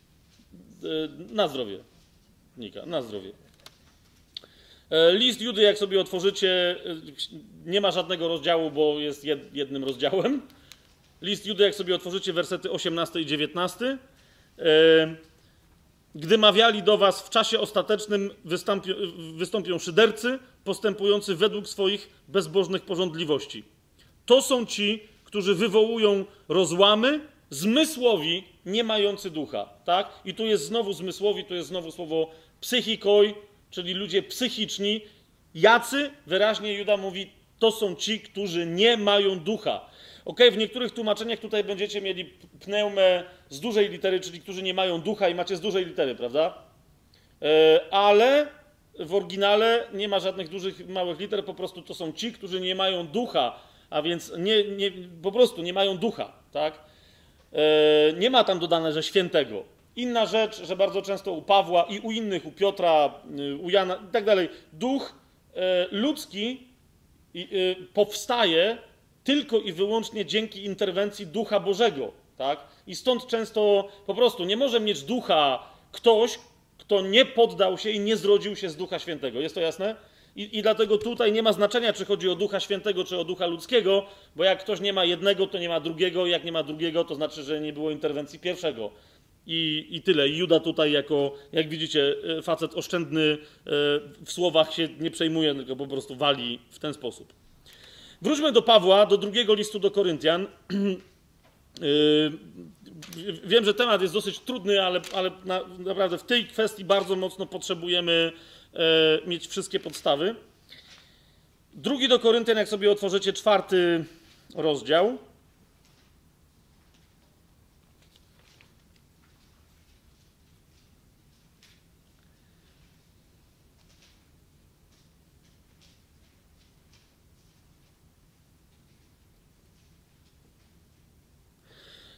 E, 0.84 1.34
na 1.34 1.48
zdrowie. 1.48 1.80
Nika, 2.58 2.86
na 2.86 3.02
zdrowie. 3.02 3.32
E, 4.90 5.14
list 5.14 5.42
Judy, 5.42 5.62
jak 5.62 5.78
sobie 5.78 6.02
otworzycie, 6.02 6.76
e, 6.86 6.96
nie 7.66 7.82
ma 7.82 7.92
żadnego 7.92 8.28
rozdziału, 8.28 8.72
bo 8.72 9.00
jest 9.00 9.26
jednym 9.54 9.84
rozdziałem. 9.84 10.42
List 11.22 11.46
Judy, 11.46 11.64
jak 11.64 11.76
sobie 11.76 11.96
otworzycie, 11.96 12.34
wersety 12.34 12.72
18 12.72 13.20
i 13.22 13.26
19. 13.26 13.98
Gdy 16.16 16.38
mawiali 16.38 16.84
do 16.84 16.98
was 16.98 17.22
w 17.22 17.30
czasie 17.30 17.60
ostatecznym, 17.60 18.32
wystąpią, 18.46 18.94
wystąpią 19.38 19.80
szydercy, 19.80 20.40
postępujący 20.64 21.36
według 21.36 21.68
swoich 21.68 22.10
bezbożnych 22.28 22.82
porządliwości. 22.82 23.64
To 24.26 24.42
są 24.42 24.66
ci, 24.66 25.04
którzy 25.24 25.56
wywołują 25.56 26.26
rozłamy, 26.50 27.20
zmysłowi, 27.52 28.44
nie 28.66 28.84
mający 28.84 29.30
ducha, 29.30 29.70
tak? 29.86 30.10
I 30.26 30.34
tu 30.34 30.46
jest 30.46 30.66
znowu 30.66 30.94
zmysłowi, 30.94 31.44
tu 31.44 31.56
jest 31.56 31.68
znowu 31.68 31.92
słowo 31.92 32.32
psychikoi, 32.62 33.34
czyli 33.70 33.94
ludzie 33.94 34.24
psychiczni. 34.24 35.02
Jacy? 35.54 36.12
Wyraźnie 36.26 36.74
Juda 36.74 36.98
mówi, 36.98 37.32
to 37.60 37.72
są 37.72 37.96
ci, 37.96 38.20
którzy 38.20 38.66
nie 38.66 38.98
mają 38.98 39.40
ducha. 39.40 39.90
Ok, 40.26 40.40
w 40.52 40.58
niektórych 40.58 40.92
tłumaczeniach 40.92 41.40
tutaj 41.40 41.64
będziecie 41.64 42.02
mieli 42.02 42.26
pneumę 42.60 43.24
z 43.50 43.60
dużej 43.60 43.90
litery, 43.90 44.20
czyli 44.20 44.42
którzy 44.42 44.64
nie 44.64 44.74
mają 44.74 45.02
ducha 45.02 45.30
i 45.30 45.36
macie 45.36 45.56
z 45.56 45.62
dużej 45.62 45.86
litery, 45.86 46.16
prawda? 46.16 46.58
E, 47.42 47.80
ale 47.92 48.48
w 49.00 49.16
oryginale 49.16 49.88
nie 49.94 50.08
ma 50.08 50.20
żadnych 50.20 50.50
dużych, 50.50 50.88
małych 50.90 51.20
liter, 51.20 51.46
po 51.46 51.54
prostu 51.54 51.82
to 51.82 51.94
są 51.94 52.12
ci, 52.12 52.34
którzy 52.34 52.62
nie 52.62 52.76
mają 52.76 53.08
ducha, 53.08 53.60
a 53.90 54.02
więc 54.02 54.34
nie, 54.38 54.64
nie, 54.64 54.92
po 55.24 55.32
prostu 55.32 55.62
nie 55.62 55.74
mają 55.74 55.98
ducha, 55.98 56.32
tak? 56.52 56.91
E, 57.54 58.14
nie 58.14 58.30
ma 58.30 58.44
tam 58.44 58.60
dodane, 58.60 58.94
że 58.94 59.04
świętego. 59.04 59.64
Inna 59.96 60.26
rzecz, 60.26 60.64
że 60.64 60.76
bardzo 60.76 61.02
często 61.02 61.32
u 61.32 61.42
Pawła 61.42 61.84
i 61.84 62.00
u 62.00 62.12
innych, 62.12 62.46
u 62.46 62.52
Piotra, 62.52 63.14
y, 63.40 63.56
u 63.56 63.70
Jana 63.70 63.96
i 63.96 64.12
tak 64.12 64.26
dalej, 64.26 64.50
duch 64.74 65.14
e, 65.56 65.88
ludzki 65.92 66.68
y, 67.36 67.76
powstaje 67.94 68.78
tylko 69.24 69.60
i 69.60 69.74
wyłącznie 69.74 70.26
dzięki 70.26 70.66
interwencji 70.66 71.28
Ducha 71.28 71.60
Bożego. 71.60 72.12
Tak? 72.38 72.60
I 72.88 72.96
stąd 72.96 73.28
często 73.28 73.90
po 74.06 74.16
prostu 74.16 74.44
nie 74.44 74.58
może 74.58 74.80
mieć 74.80 75.04
ducha 75.04 75.68
ktoś, 75.92 76.40
kto 76.78 77.02
nie 77.02 77.26
poddał 77.26 77.78
się 77.78 77.90
i 77.90 78.00
nie 78.00 78.18
zrodził 78.18 78.56
się 78.56 78.70
z 78.70 78.76
Ducha 78.76 79.00
Świętego. 79.00 79.40
Jest 79.40 79.56
to 79.56 79.62
jasne? 79.62 79.96
I, 80.36 80.58
I, 80.58 80.62
dlatego 80.62 80.98
tutaj 80.98 81.32
nie 81.32 81.44
ma 81.44 81.54
znaczenia, 81.54 81.94
czy 81.94 82.06
chodzi 82.06 82.30
o 82.30 82.36
ducha 82.36 82.60
świętego, 82.60 83.04
czy 83.04 83.18
o 83.18 83.24
ducha 83.24 83.46
ludzkiego, 83.46 84.06
bo 84.36 84.44
jak 84.44 84.60
ktoś 84.60 84.80
nie 84.82 84.94
ma 84.94 85.06
jednego, 85.06 85.48
to 85.48 85.58
nie 85.58 85.70
ma 85.70 85.80
drugiego, 85.80 86.26
jak 86.26 86.44
nie 86.44 86.52
ma 86.52 86.64
drugiego, 86.64 87.04
to 87.04 87.16
znaczy, 87.16 87.44
że 87.44 87.62
nie 87.62 87.74
było 87.74 87.92
interwencji 87.92 88.40
pierwszego. 88.40 88.92
I, 89.48 89.88
i 89.90 90.02
tyle. 90.02 90.30
I 90.30 90.38
Juda 90.38 90.60
tutaj, 90.60 90.92
jako, 90.92 91.34
jak 91.52 91.70
widzicie, 91.70 92.16
e, 92.38 92.42
facet 92.42 92.74
oszczędny 92.74 93.22
e, 93.22 93.38
w 94.26 94.32
słowach 94.32 94.74
się 94.74 94.90
nie 95.00 95.12
przejmuje, 95.12 95.56
tylko 95.56 95.76
po 95.76 95.88
prostu 95.88 96.16
wali 96.16 96.60
w 96.70 96.80
ten 96.80 96.94
sposób. 96.94 97.34
Wróćmy 98.22 98.52
do 98.52 98.62
Pawła, 98.62 99.06
do 99.06 99.18
drugiego 99.18 99.54
listu 99.54 99.80
do 99.80 99.92
Koryntian. 99.92 100.48
E, 101.82 102.32
wiem, 103.44 103.66
że 103.66 103.74
temat 103.74 104.02
jest 104.02 104.14
dosyć 104.14 104.40
trudny, 104.40 104.84
ale, 104.84 105.02
ale 105.14 105.32
na, 105.46 105.62
naprawdę 105.80 106.18
w 106.18 106.24
tej 106.24 106.46
kwestii 106.46 106.86
bardzo 106.86 107.16
mocno 107.16 107.46
potrzebujemy 107.46 108.32
mieć 109.28 109.48
wszystkie 109.48 109.80
podstawy. 109.80 110.36
Drugi 111.74 112.08
do 112.08 112.20
Koryntian, 112.20 112.58
jak 112.58 112.68
sobie 112.68 112.92
otworzycie 112.92 113.34
czwarty 113.34 114.06
rozdział. 114.56 115.18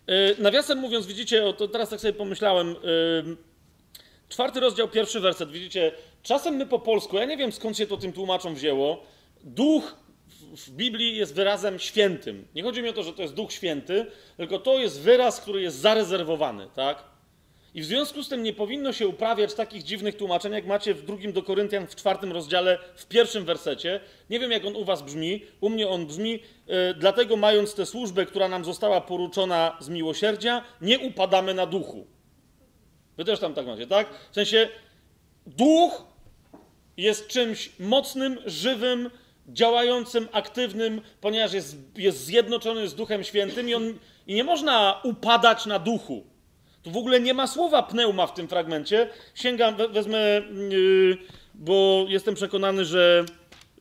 E, 0.07 0.41
nawiasem 0.41 0.77
mówiąc, 0.77 1.05
widzicie, 1.05 1.53
to 1.57 1.67
teraz 1.67 1.89
tak 1.89 1.99
sobie 1.99 2.13
pomyślałem, 2.13 2.67
e, 2.69 2.73
czwarty 4.33 4.59
rozdział, 4.59 4.87
pierwszy 4.87 5.19
werset, 5.19 5.51
widzicie, 5.51 5.91
Czasem 6.23 6.55
my 6.55 6.65
po 6.65 6.79
polsku, 6.79 7.17
ja 7.17 7.25
nie 7.25 7.37
wiem 7.37 7.51
skąd 7.51 7.77
się 7.77 7.87
to 7.87 7.97
tym 7.97 8.13
tłumaczom 8.13 8.55
wzięło, 8.55 9.03
duch 9.43 9.95
w 10.57 10.69
Biblii 10.69 11.15
jest 11.15 11.35
wyrazem 11.35 11.79
świętym. 11.79 12.47
Nie 12.55 12.63
chodzi 12.63 12.83
mi 12.83 12.89
o 12.89 12.93
to, 12.93 13.03
że 13.03 13.13
to 13.13 13.21
jest 13.21 13.33
Duch 13.33 13.51
Święty, 13.51 14.05
tylko 14.37 14.59
to 14.59 14.79
jest 14.79 15.01
wyraz, 15.01 15.41
który 15.41 15.61
jest 15.61 15.77
zarezerwowany, 15.77 16.67
tak? 16.75 17.03
I 17.73 17.81
w 17.81 17.85
związku 17.85 18.23
z 18.23 18.29
tym 18.29 18.43
nie 18.43 18.53
powinno 18.53 18.93
się 18.93 19.07
uprawiać 19.07 19.53
takich 19.53 19.83
dziwnych 19.83 20.17
tłumaczeń, 20.17 20.53
jak 20.53 20.65
macie 20.65 20.93
w 20.93 21.05
drugim 21.05 21.33
do 21.33 21.43
Koryntian 21.43 21.87
w 21.87 21.95
czwartym 21.95 22.31
rozdziale, 22.31 22.77
w 22.95 23.05
pierwszym 23.05 23.45
wersecie. 23.45 23.99
Nie 24.29 24.39
wiem, 24.39 24.51
jak 24.51 24.65
on 24.65 24.75
u 24.75 24.85
was 24.85 25.01
brzmi. 25.01 25.41
U 25.61 25.69
mnie 25.69 25.87
on 25.87 26.05
brzmi, 26.05 26.39
e, 26.67 26.93
dlatego 26.93 27.37
mając 27.37 27.75
tę 27.75 27.85
służbę, 27.85 28.25
która 28.25 28.47
nam 28.47 28.65
została 28.65 29.01
poruczona 29.01 29.77
z 29.79 29.89
miłosierdzia, 29.89 30.63
nie 30.81 30.99
upadamy 30.99 31.53
na 31.53 31.65
duchu. 31.65 32.07
Wy 33.17 33.25
też 33.25 33.39
tam 33.39 33.53
tak 33.53 33.65
macie, 33.65 33.87
tak? 33.87 34.07
W 34.31 34.35
sensie 34.35 34.69
duch 35.47 36.05
jest 36.97 37.27
czymś 37.27 37.71
mocnym, 37.79 38.37
żywym, 38.45 39.09
działającym, 39.47 40.27
aktywnym, 40.31 41.01
ponieważ 41.21 41.53
jest, 41.53 41.77
jest 41.97 42.25
zjednoczony 42.25 42.87
z 42.87 42.95
Duchem 42.95 43.23
Świętym 43.23 43.69
i, 43.69 43.73
on, 43.73 43.83
i 44.27 44.33
nie 44.33 44.43
można 44.43 45.01
upadać 45.03 45.65
na 45.65 45.79
duchu. 45.79 46.23
Tu 46.83 46.91
w 46.91 46.97
ogóle 46.97 47.19
nie 47.19 47.33
ma 47.33 47.47
słowa 47.47 47.83
pneuma 47.83 48.27
w 48.27 48.33
tym 48.33 48.47
fragmencie. 48.47 49.09
Sięgam, 49.35 49.75
we, 49.75 49.87
wezmę, 49.87 50.41
yy, 50.69 51.17
bo 51.53 52.05
jestem 52.09 52.35
przekonany, 52.35 52.85
że 52.85 53.25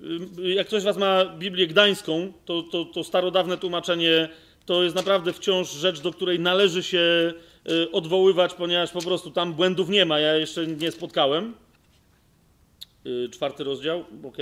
yy, 0.00 0.54
jak 0.54 0.66
ktoś 0.66 0.82
Was 0.82 0.96
ma 0.96 1.24
Biblię 1.24 1.66
Gdańską, 1.66 2.32
to, 2.44 2.62
to, 2.62 2.84
to 2.84 3.04
starodawne 3.04 3.58
tłumaczenie 3.58 4.28
to 4.66 4.82
jest 4.82 4.96
naprawdę 4.96 5.32
wciąż 5.32 5.70
rzecz, 5.72 6.00
do 6.00 6.12
której 6.12 6.40
należy 6.40 6.82
się 6.82 7.34
odwoływać, 7.92 8.54
ponieważ 8.54 8.90
po 8.90 9.02
prostu 9.02 9.30
tam 9.30 9.52
błędów 9.54 9.88
nie 9.88 10.04
ma. 10.04 10.20
Ja 10.20 10.36
jeszcze 10.36 10.66
nie 10.66 10.90
spotkałem. 10.90 11.54
Yy, 13.04 13.28
czwarty 13.28 13.64
rozdział, 13.64 14.04
ok. 14.24 14.36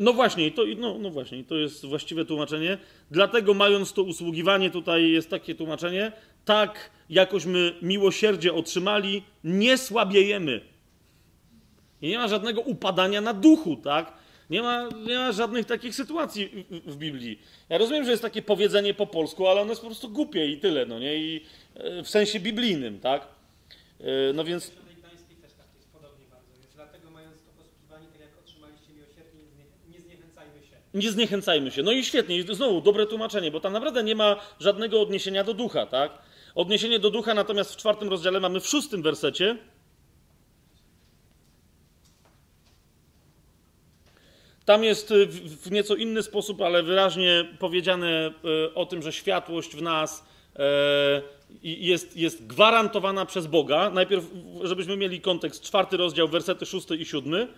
No 0.00 0.12
właśnie, 0.12 0.50
to, 0.50 0.62
no, 0.76 0.98
no 0.98 1.10
właśnie, 1.10 1.44
to 1.44 1.56
jest 1.56 1.86
właściwe 1.86 2.24
tłumaczenie. 2.24 2.78
Dlatego, 3.10 3.54
mając 3.54 3.92
to 3.92 4.02
usługiwanie, 4.02 4.70
tutaj 4.70 5.10
jest 5.10 5.30
takie 5.30 5.54
tłumaczenie, 5.54 6.12
tak 6.44 6.90
jakośmy 7.10 7.74
miłosierdzie 7.82 8.54
otrzymali, 8.54 9.22
nie 9.44 9.78
słabiejemy. 9.78 10.60
I 12.02 12.08
nie 12.08 12.18
ma 12.18 12.28
żadnego 12.28 12.60
upadania 12.60 13.20
na 13.20 13.34
duchu, 13.34 13.76
tak? 13.76 14.12
Nie 14.50 14.62
ma, 14.62 14.88
nie 15.06 15.14
ma 15.14 15.32
żadnych 15.32 15.66
takich 15.66 15.94
sytuacji 15.94 16.66
w, 16.70 16.92
w, 16.92 16.96
Biblii. 16.96 17.38
Ja 17.68 17.78
rozumiem, 17.78 18.04
że 18.04 18.10
jest 18.10 18.22
takie 18.22 18.42
powiedzenie 18.42 18.94
po 18.94 19.06
polsku, 19.06 19.48
ale 19.48 19.60
ono 19.60 19.70
jest 19.70 19.82
po 19.82 19.86
prostu 19.86 20.08
głupie 20.08 20.46
i 20.46 20.58
tyle, 20.58 20.86
no 20.86 20.98
nie? 20.98 21.16
I 21.16 21.44
w 22.04 22.08
sensie 22.08 22.40
biblijnym, 22.40 23.00
tak? 23.00 23.26
No 24.34 24.44
więc 24.44 24.72
nie 30.94 31.10
zniechęcajmy 31.10 31.70
się. 31.70 31.82
No 31.82 31.92
i 31.92 32.04
świetnie, 32.04 32.36
i 32.36 32.54
znowu 32.54 32.80
dobre 32.80 33.06
tłumaczenie, 33.06 33.50
bo 33.50 33.60
tam 33.60 33.72
naprawdę 33.72 34.04
nie 34.04 34.14
ma 34.14 34.36
żadnego 34.60 35.00
odniesienia 35.00 35.44
do 35.44 35.54
ducha, 35.54 35.86
tak? 35.86 36.18
Odniesienie 36.54 36.98
do 36.98 37.10
ducha 37.10 37.34
natomiast 37.34 37.72
w 37.72 37.76
czwartym 37.76 38.08
rozdziale 38.08 38.40
mamy 38.40 38.60
w 38.60 38.66
szóstym 38.66 39.02
wersecie. 39.02 39.56
Tam 44.64 44.84
jest 44.84 45.10
y, 45.10 45.26
w 45.26 45.70
nieco 45.70 45.94
inny 45.94 46.22
sposób, 46.22 46.60
ale 46.60 46.82
wyraźnie 46.82 47.48
powiedziane 47.58 48.34
y, 48.68 48.74
o 48.74 48.86
tym, 48.86 49.02
że 49.02 49.12
światłość 49.12 49.76
w 49.76 49.82
nas 49.82 50.24
e, 50.56 51.22
jest, 51.62 52.16
jest 52.16 52.46
gwarantowana 52.46 53.26
przez 53.26 53.46
Boga. 53.46 53.90
Najpierw, 53.90 54.24
żebyśmy 54.62 54.96
mieli 54.96 55.20
kontekst, 55.20 55.62
czwarty 55.62 55.96
rozdział, 55.96 56.28
wersety 56.28 56.66
szósty 56.66 56.96
i 56.96 57.04
siódmy. 57.04 57.48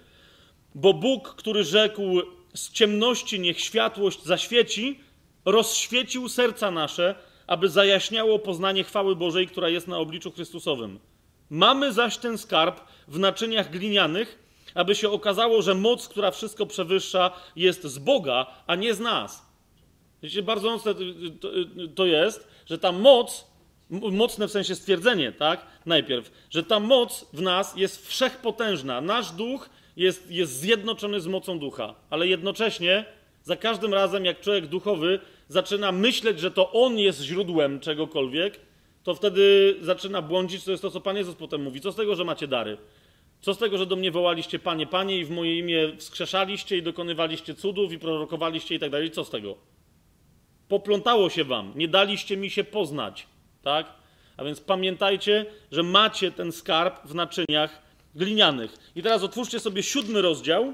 Bo 0.75 0.93
Bóg, 0.93 1.29
który 1.29 1.65
rzekł, 1.65 2.03
z 2.55 2.71
ciemności 2.71 3.41
niech 3.41 3.61
światłość 3.61 4.23
zaświeci, 4.23 5.01
rozświecił 5.45 6.29
serca 6.29 6.71
nasze, 6.71 7.15
aby 7.47 7.69
zajaśniało 7.69 8.39
poznanie 8.39 8.85
chwały 8.85 9.17
Bożej, 9.17 9.47
która 9.47 9.69
jest 9.69 9.89
na 9.89 9.99
obliczu 9.99 10.31
Chrystusowym. 10.31 10.99
Mamy 11.51 11.93
zaś 11.93 12.17
ten 12.17 12.39
skarb 12.39 12.81
w 13.09 13.19
naczyniach 13.19 13.71
glinianych, 13.71 14.44
aby 14.75 14.95
się 14.95 15.11
okazało, 15.11 15.63
że 15.63 15.75
moc, 15.75 16.09
która 16.09 16.31
wszystko 16.31 16.67
przewyższa, 16.67 17.31
jest 17.57 17.85
z 17.85 17.99
Boga, 17.99 18.47
a 18.67 18.75
nie 18.75 18.95
z 18.95 19.01
nas. 19.01 19.47
Wiecie, 20.23 20.43
bardzo 20.43 20.71
mocne 20.71 20.95
to 21.95 22.07
jest, 22.07 22.49
że 22.67 22.79
ta 22.79 22.93
moc, 22.93 23.47
mocne 23.91 24.49
w 24.49 24.51
sensie 24.51 24.75
stwierdzenie, 24.75 25.33
tak? 25.33 25.67
Najpierw, 25.87 26.31
że 26.51 26.63
ta 26.63 26.81
moc 26.81 27.27
w 27.33 27.43
nas 27.43 27.77
jest 27.77 28.09
wszechpotężna. 28.09 29.01
Nasz 29.01 29.33
duch 29.33 29.69
jest, 29.97 30.31
jest 30.31 30.61
zjednoczony 30.61 31.21
z 31.21 31.27
mocą 31.27 31.59
ducha, 31.59 31.95
ale 32.11 32.29
jednocześnie 32.29 33.05
za 33.43 33.57
każdym 33.57 33.95
razem, 33.95 34.25
jak 34.25 34.41
człowiek 34.41 34.67
duchowy 34.67 35.21
zaczyna 35.49 35.93
myśleć, 35.93 36.41
że 36.41 36.51
to 36.51 36.73
on 36.73 36.99
jest 36.99 37.21
źródłem 37.21 37.81
czegokolwiek, 37.81 38.61
to 39.03 39.15
wtedy 39.15 39.77
zaczyna 39.81 40.23
błądzić. 40.23 40.65
To 40.65 40.71
jest 40.71 40.83
to, 40.83 40.91
co 40.91 41.01
Pan 41.01 41.17
Jezus 41.17 41.35
potem 41.35 41.63
mówi. 41.63 41.81
Co 41.81 41.93
z 41.93 41.97
tego, 41.97 42.15
że 42.15 42.25
macie 42.25 42.49
dary? 42.49 42.79
Co 43.45 43.55
z 43.55 43.59
tego, 43.59 43.79
że 43.79 43.87
do 43.87 43.97
mnie 43.97 44.11
wołaliście 44.11 44.59
Panie, 44.59 44.87
Panie 44.87 45.19
i 45.19 45.25
w 45.25 45.31
moje 45.31 45.59
imię 45.59 45.97
wskrzeszaliście 45.99 46.77
i 46.77 46.83
dokonywaliście 46.83 47.55
cudów 47.55 47.93
i 47.93 47.99
prorokowaliście 47.99 48.75
i 48.75 48.79
tak 48.79 48.91
dalej? 48.91 49.11
Co 49.11 49.25
z 49.25 49.31
tego? 49.31 49.57
Poplątało 50.69 51.31
się 51.31 51.45
wam, 51.45 51.73
nie 51.77 51.89
daliście 51.89 52.37
mi 52.37 52.51
się 52.51 52.65
poznać, 52.65 53.27
tak? 53.63 53.87
A 54.37 54.45
więc 54.45 54.61
pamiętajcie, 54.61 55.47
że 55.73 55.83
macie 55.83 56.31
ten 56.31 56.53
skarb 56.53 57.07
w 57.07 57.15
naczyniach 57.15 57.83
glinianych. 58.15 58.77
I 58.97 59.03
teraz 59.03 59.23
otwórzcie 59.23 59.61
sobie 59.61 59.83
siódmy 59.83 60.23
rozdział, 60.23 60.73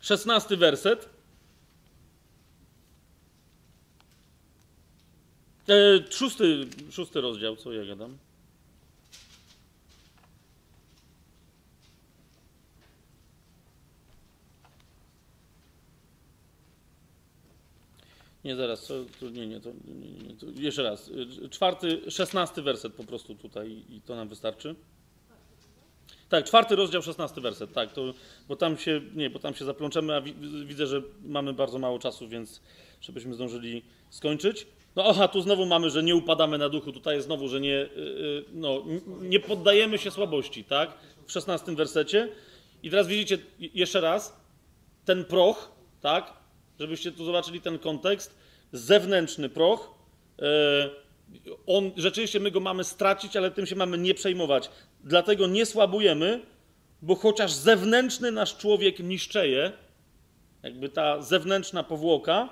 szesnasty 0.00 0.56
werset. 0.56 1.08
E, 5.68 5.74
szósty, 6.12 6.66
szósty 6.90 7.20
rozdział, 7.20 7.56
co 7.56 7.72
ja 7.72 7.84
gadam? 7.84 8.27
Nie, 18.48 18.56
zaraz, 18.56 18.86
co, 18.86 18.94
to, 19.20 19.30
nie, 19.30 19.46
nie, 19.46 19.60
to, 19.60 19.70
nie, 19.84 20.28
nie, 20.28 20.36
to 20.36 20.46
jeszcze 20.54 20.82
raz. 20.82 21.10
Czwarty, 21.50 22.10
szesnasty 22.10 22.62
werset 22.62 22.94
po 22.94 23.04
prostu 23.04 23.34
tutaj 23.34 23.84
i 23.88 24.00
to 24.00 24.16
nam 24.16 24.28
wystarczy. 24.28 24.74
Tak, 26.28 26.44
czwarty 26.44 26.76
rozdział, 26.76 27.02
szesnasty 27.02 27.40
werset, 27.40 27.72
tak, 27.72 27.92
to, 27.92 28.14
bo 28.48 28.56
tam 28.56 28.78
się, 28.78 29.00
nie, 29.14 29.30
bo 29.30 29.38
tam 29.38 29.54
się 29.54 29.64
zaplączemy, 29.64 30.14
a 30.14 30.20
widzę, 30.64 30.86
że 30.86 31.02
mamy 31.22 31.52
bardzo 31.52 31.78
mało 31.78 31.98
czasu, 31.98 32.28
więc 32.28 32.60
żebyśmy 33.00 33.34
zdążyli 33.34 33.82
skończyć. 34.10 34.66
No 34.96 35.04
aha, 35.06 35.28
tu 35.28 35.40
znowu 35.40 35.66
mamy, 35.66 35.90
że 35.90 36.02
nie 36.02 36.16
upadamy 36.16 36.58
na 36.58 36.68
duchu, 36.68 36.92
tutaj 36.92 37.14
jest 37.14 37.26
znowu, 37.26 37.48
że 37.48 37.60
nie, 37.60 37.68
yy, 37.68 38.44
no, 38.52 38.84
nie 39.20 39.40
poddajemy 39.40 39.98
się 39.98 40.10
słabości, 40.10 40.64
tak, 40.64 40.94
w 41.26 41.32
szesnastym 41.32 41.76
wersecie. 41.76 42.28
I 42.82 42.90
teraz 42.90 43.06
widzicie, 43.06 43.38
jeszcze 43.58 44.00
raz, 44.00 44.36
ten 45.04 45.24
proch, 45.24 45.72
tak, 46.00 46.38
żebyście 46.80 47.12
tu 47.12 47.24
zobaczyli 47.24 47.60
ten 47.60 47.78
kontekst, 47.78 48.37
zewnętrzny 48.72 49.48
proch, 49.48 49.94
yy, 50.38 50.46
on, 51.66 51.90
rzeczywiście 51.96 52.40
my 52.40 52.50
go 52.50 52.60
mamy 52.60 52.84
stracić, 52.84 53.36
ale 53.36 53.50
tym 53.50 53.66
się 53.66 53.76
mamy 53.76 53.98
nie 53.98 54.14
przejmować. 54.14 54.70
Dlatego 55.04 55.46
nie 55.46 55.66
słabujemy, 55.66 56.40
bo 57.02 57.14
chociaż 57.14 57.52
zewnętrzny 57.52 58.32
nasz 58.32 58.56
człowiek 58.56 58.98
niszczeje, 58.98 59.72
jakby 60.62 60.88
ta 60.88 61.22
zewnętrzna 61.22 61.82
powłoka, 61.82 62.48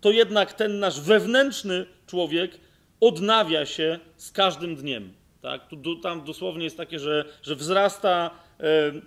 to 0.00 0.10
jednak 0.10 0.52
ten 0.52 0.78
nasz 0.78 1.00
wewnętrzny 1.00 1.86
człowiek 2.06 2.60
odnawia 3.00 3.66
się 3.66 3.98
z 4.16 4.32
każdym 4.32 4.76
dniem. 4.76 5.12
Tak? 5.42 5.68
Tu, 5.68 5.96
tam 5.96 6.24
dosłownie 6.24 6.64
jest 6.64 6.76
takie, 6.76 6.98
że, 6.98 7.24
że 7.42 7.54
wzrasta 7.54 8.30
e, 8.30 8.62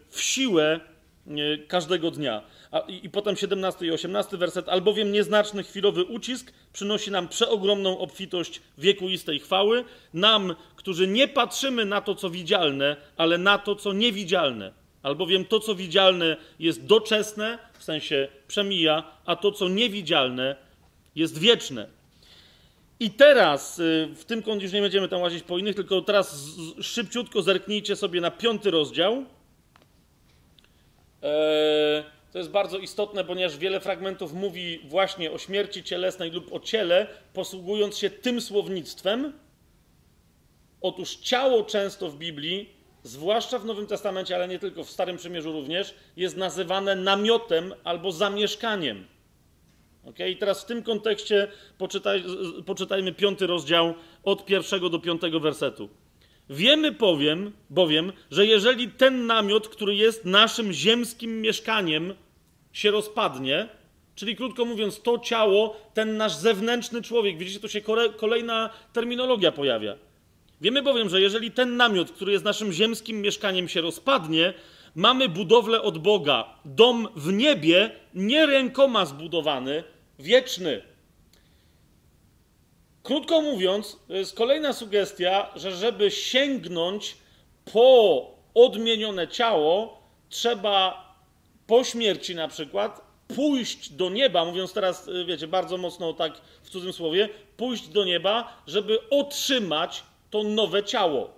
w 0.10 0.22
siłę 0.22 0.80
e, 1.27 1.57
każdego 1.57 2.11
dnia. 2.11 2.41
A, 2.72 2.80
i, 2.80 3.06
I 3.06 3.10
potem 3.10 3.36
17 3.36 3.86
i 3.86 3.91
18 3.91 4.38
werset. 4.38 4.70
Albowiem 4.70 5.12
nieznaczny 5.12 5.64
chwilowy 5.64 6.04
ucisk 6.04 6.54
przynosi 6.74 7.12
nam 7.12 7.28
przeogromną 7.28 8.00
obfitość 8.00 8.62
wiekuistej 8.78 9.40
chwały, 9.40 9.84
nam, 10.14 10.56
którzy 10.76 11.08
nie 11.08 11.28
patrzymy 11.28 11.86
na 11.86 12.02
to, 12.02 12.16
co 12.16 12.30
widzialne, 12.30 12.96
ale 13.18 13.38
na 13.38 13.58
to, 13.58 13.76
co 13.76 13.94
niewidzialne. 13.94 14.74
Albowiem 15.04 15.46
to, 15.46 15.60
co 15.60 15.76
widzialne, 15.76 16.38
jest 16.60 16.86
doczesne, 16.86 17.60
w 17.80 17.84
sensie 17.84 18.28
przemija, 18.48 19.04
a 19.26 19.36
to, 19.36 19.52
co 19.52 19.70
niewidzialne, 19.70 20.56
jest 21.16 21.38
wieczne. 21.38 21.88
I 23.00 23.12
teraz, 23.12 23.80
y, 23.80 24.10
w 24.16 24.26
tym 24.26 24.44
kąt 24.44 24.62
już 24.62 24.72
nie 24.72 24.82
będziemy 24.82 25.08
tam 25.08 25.22
łazić 25.22 25.44
po 25.44 25.58
innych, 25.58 25.76
tylko 25.76 26.02
teraz 26.02 26.48
szybciutko 26.82 27.41
zerknijcie 27.41 27.96
sobie 27.96 28.22
na 28.22 28.32
piąty 28.32 28.72
rozdział. 28.72 29.26
Eee, 31.22 32.04
to 32.31 32.38
jest 32.38 32.51
bardzo 32.51 32.77
istotne, 32.77 33.23
ponieważ 33.23 33.57
wiele 33.57 33.80
fragmentów 33.80 34.34
mówi 34.34 34.80
właśnie 34.88 35.31
o 35.31 35.38
śmierci 35.38 35.84
cielesnej 35.84 36.31
lub 36.31 36.53
o 36.53 36.60
ciele, 36.60 37.07
posługując 37.34 37.97
się 37.97 38.10
tym 38.10 38.41
słownictwem. 38.41 39.34
Otóż 40.81 41.15
ciało 41.15 41.64
często 41.64 42.10
w 42.10 42.18
Biblii 42.18 42.69
zwłaszcza 43.03 43.60
w 43.60 43.65
Nowym 43.65 43.88
Testamencie, 43.88 44.35
ale 44.35 44.47
nie 44.47 44.60
tylko, 44.60 44.84
w 44.84 44.89
Starym 44.89 45.18
Przymierzu 45.18 45.51
również, 45.51 45.95
jest 46.18 46.38
nazywane 46.38 46.95
namiotem 46.95 47.73
albo 47.84 48.11
zamieszkaniem. 48.11 49.07
Okay? 50.06 50.30
I 50.30 50.38
teraz 50.38 50.64
w 50.64 50.65
tym 50.65 50.84
kontekście 50.84 51.47
poczytaj, 51.77 52.23
poczytajmy 52.65 53.14
piąty 53.14 53.47
rozdział 53.47 53.93
od 54.23 54.45
pierwszego 54.45 54.89
do 54.89 54.99
piątego 54.99 55.39
wersetu. 55.39 55.89
Wiemy 56.49 56.91
powiem, 56.91 57.51
bowiem, 57.69 58.13
że 58.31 58.45
jeżeli 58.45 58.88
ten 58.88 59.26
namiot, 59.26 59.67
który 59.67 59.95
jest 59.95 60.26
naszym 60.26 60.73
ziemskim 60.73 61.41
mieszkaniem, 61.41 62.13
się 62.73 62.91
rozpadnie, 62.91 63.67
czyli 64.15 64.35
krótko 64.35 64.65
mówiąc, 64.65 65.01
to 65.01 65.19
ciało, 65.19 65.77
ten 65.93 66.17
nasz 66.17 66.35
zewnętrzny 66.35 67.01
człowiek, 67.01 67.38
widzicie, 67.38 67.59
tu 67.59 67.69
się 67.69 67.81
kolejna 68.17 68.69
terminologia 68.93 69.51
pojawia. 69.51 69.95
Wiemy 70.61 70.81
bowiem, 70.81 71.09
że 71.09 71.21
jeżeli 71.21 71.51
ten 71.51 71.77
namiot, 71.77 72.11
który 72.11 72.31
jest 72.31 72.45
naszym 72.45 72.71
ziemskim 72.71 73.21
mieszkaniem, 73.21 73.69
się 73.69 73.81
rozpadnie, 73.81 74.53
mamy 74.95 75.30
budowlę 75.30 75.81
od 75.81 75.97
Boga, 75.97 76.45
dom 76.65 77.07
w 77.15 77.34
niebie, 77.34 77.91
nie 78.13 78.45
rękoma 78.45 79.05
zbudowany, 79.05 79.84
wieczny. 80.19 80.81
Krótko 83.10 83.41
mówiąc, 83.41 83.99
jest 84.10 84.36
kolejna 84.36 84.73
sugestia, 84.73 85.49
że 85.56 85.72
żeby 85.72 86.11
sięgnąć 86.11 87.18
po 87.73 88.27
odmienione 88.53 89.27
ciało, 89.27 89.99
trzeba 90.30 91.06
po 91.68 91.84
śmierci 91.84 92.36
na 92.36 92.48
przykład 92.48 93.02
pójść 93.36 93.90
do 93.90 94.10
nieba, 94.10 94.45
mówiąc 94.45 94.73
teraz, 94.73 95.10
wiecie, 95.27 95.48
bardzo 95.48 95.77
mocno 95.77 96.14
tak 96.14 96.34
w 96.64 96.69
cudzym 96.69 96.94
słowie, 96.94 97.30
pójść 97.57 97.88
do 97.88 98.06
nieba, 98.06 98.64
żeby 98.68 99.10
otrzymać 99.10 100.03
to 100.30 100.44
nowe 100.44 100.84
ciało. 100.84 101.34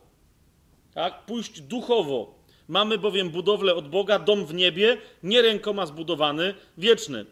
Tak? 0.93 1.25
Pójść 1.25 1.61
duchowo. 1.61 2.35
Mamy 2.67 2.97
bowiem 2.97 3.29
budowlę 3.29 3.75
od 3.75 3.87
Boga, 3.87 4.19
dom 4.19 4.45
w 4.45 4.53
niebie, 4.53 4.97
nie 5.23 5.41
rękoma 5.41 5.85
zbudowany, 5.85 6.53
wieczny. 6.77 7.25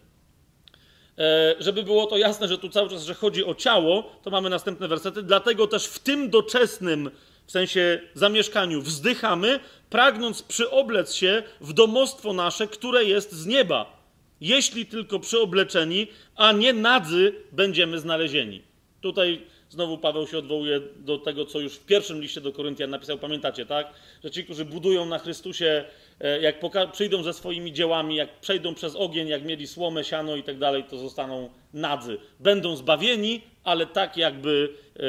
E, 1.20 1.56
żeby 1.60 1.84
było 1.84 2.06
to 2.06 2.18
jasne, 2.18 2.48
że 2.48 2.58
tu 2.58 2.70
cały 2.70 2.90
czas, 2.90 3.04
że 3.04 3.14
chodzi 3.14 3.46
o 3.46 3.56
ciało, 3.56 4.16
to 4.24 4.30
mamy 4.30 4.50
następne 4.50 4.88
wersety. 4.88 5.24
Dlatego 5.24 5.68
też 5.68 5.86
w 5.86 6.00
tym 6.00 6.30
doczesnym, 6.30 7.12
w 7.46 7.52
sensie 7.52 8.02
zamieszkaniu, 8.14 8.82
wzdychamy, 8.82 9.60
pragnąc 9.90 10.44
przyoblec 10.44 11.14
się 11.14 11.44
w 11.62 11.74
domostwo 11.74 12.34
nasze, 12.34 12.68
które 12.68 13.04
jest 13.04 13.32
z 13.32 13.46
nieba. 13.46 14.00
Jeśli 14.42 14.86
tylko 14.86 15.20
przyobleczeni, 15.20 16.08
a 16.36 16.52
nie 16.52 16.74
nadzy 16.74 17.34
będziemy 17.52 18.00
znalezieni. 18.00 18.62
Tutaj 19.02 19.42
Znowu 19.70 19.98
Paweł 19.98 20.28
się 20.28 20.38
odwołuje 20.38 20.82
do 20.96 21.18
tego, 21.18 21.46
co 21.46 21.60
już 21.60 21.74
w 21.74 21.86
pierwszym 21.86 22.22
liście 22.22 22.42
do 22.42 22.52
Koryntian 22.52 22.90
napisał, 22.90 23.18
pamiętacie, 23.18 23.66
tak? 23.66 23.94
Że 24.24 24.32
ci, 24.32 24.44
którzy 24.44 24.66
budują 24.66 25.06
na 25.06 25.20
Chrystusie, 25.20 25.86
e, 26.20 26.42
jak 26.42 26.56
przyjdą 26.92 27.24
ze 27.24 27.34
swoimi 27.34 27.74
dziełami, 27.74 28.16
jak 28.16 28.40
przejdą 28.40 28.76
przez 28.76 28.96
ogień, 28.96 29.28
jak 29.28 29.46
mieli 29.46 29.68
słomę, 29.68 30.04
siano 30.04 30.36
i 30.36 30.44
tak 30.44 30.58
dalej, 30.58 30.84
to 30.84 30.98
zostaną 30.98 31.50
nadzy. 31.74 32.18
Będą 32.40 32.76
zbawieni, 32.76 33.42
ale 33.64 33.86
tak 33.86 34.18
jakby 34.18 34.74
e, 34.96 35.00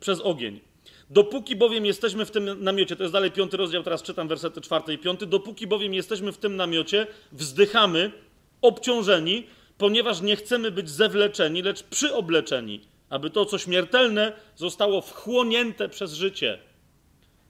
przez 0.00 0.20
ogień. 0.20 0.60
Dopóki 1.10 1.56
bowiem 1.56 1.86
jesteśmy 1.86 2.24
w 2.24 2.30
tym 2.30 2.64
namiocie, 2.64 2.96
to 2.96 3.02
jest 3.02 3.12
dalej 3.12 3.30
piąty 3.30 3.56
rozdział, 3.56 3.82
teraz 3.82 4.02
czytam 4.02 4.28
wersety 4.28 4.60
czwarty 4.60 4.92
i 4.94 4.98
piąty, 4.98 5.26
dopóki 5.26 5.66
bowiem 5.66 5.94
jesteśmy 5.94 6.32
w 6.32 6.38
tym 6.38 6.56
namiocie, 6.56 7.06
wzdychamy, 7.32 8.12
obciążeni, 8.62 9.46
ponieważ 9.78 10.20
nie 10.20 10.36
chcemy 10.36 10.70
być 10.70 10.90
zewleczeni, 10.90 11.62
lecz 11.62 11.82
przyobleczeni 11.82 12.95
aby 13.08 13.30
to, 13.30 13.46
co 13.46 13.58
śmiertelne, 13.58 14.32
zostało 14.56 15.00
wchłonięte 15.00 15.88
przez 15.88 16.12
życie. 16.12 16.58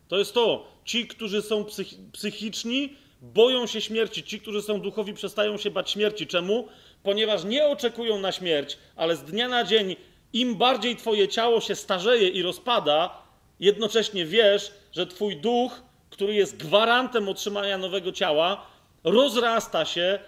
To 0.09 0.19
jest 0.19 0.35
to. 0.35 0.67
Ci, 0.85 1.07
którzy 1.07 1.43
są 1.43 1.65
psychiczni, 2.13 2.97
boją 3.23 3.67
się 3.67 3.81
śmierci. 3.81 4.23
Ci, 4.23 4.41
którzy 4.41 4.63
są 4.63 4.81
duchowi, 4.81 5.15
przestają 5.15 5.57
się 5.57 5.71
bać 5.71 5.91
śmierci. 5.91 6.27
Czemu? 6.27 6.69
Ponieważ 7.03 7.45
nie 7.45 7.67
oczekują 7.67 8.19
na 8.19 8.33
śmierć, 8.33 8.79
ale 8.97 9.17
z 9.17 9.23
dnia 9.23 9.49
na 9.49 9.65
dzień, 9.65 9.97
im 10.33 10.55
bardziej 10.55 10.97
Twoje 10.97 11.29
ciało 11.29 11.61
się 11.61 11.75
starzeje 11.75 12.29
i 12.29 12.43
rozpada, 12.43 13.23
jednocześnie 13.61 14.27
wiesz, 14.27 14.73
że 14.93 15.07
Twój 15.07 15.37
duch, 15.37 15.83
który 16.11 16.35
jest 16.35 16.57
gwarantem 16.57 17.29
otrzymania 17.29 17.79
nowego 17.79 18.13
ciała, 18.13 18.67
rozrasta 19.05 19.85
się, 19.85 20.19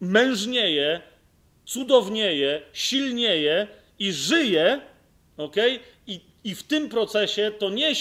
mężnieje, 0.00 1.00
cudownieje, 1.64 2.62
silnieje 2.72 3.68
i 3.98 4.12
żyje, 4.12 4.80
ok? 5.36 5.56
I, 6.06 6.20
I 6.44 6.54
w 6.54 6.62
tym 6.62 6.88
procesie 6.88 7.52
to 7.58 7.70
nie 7.70 7.92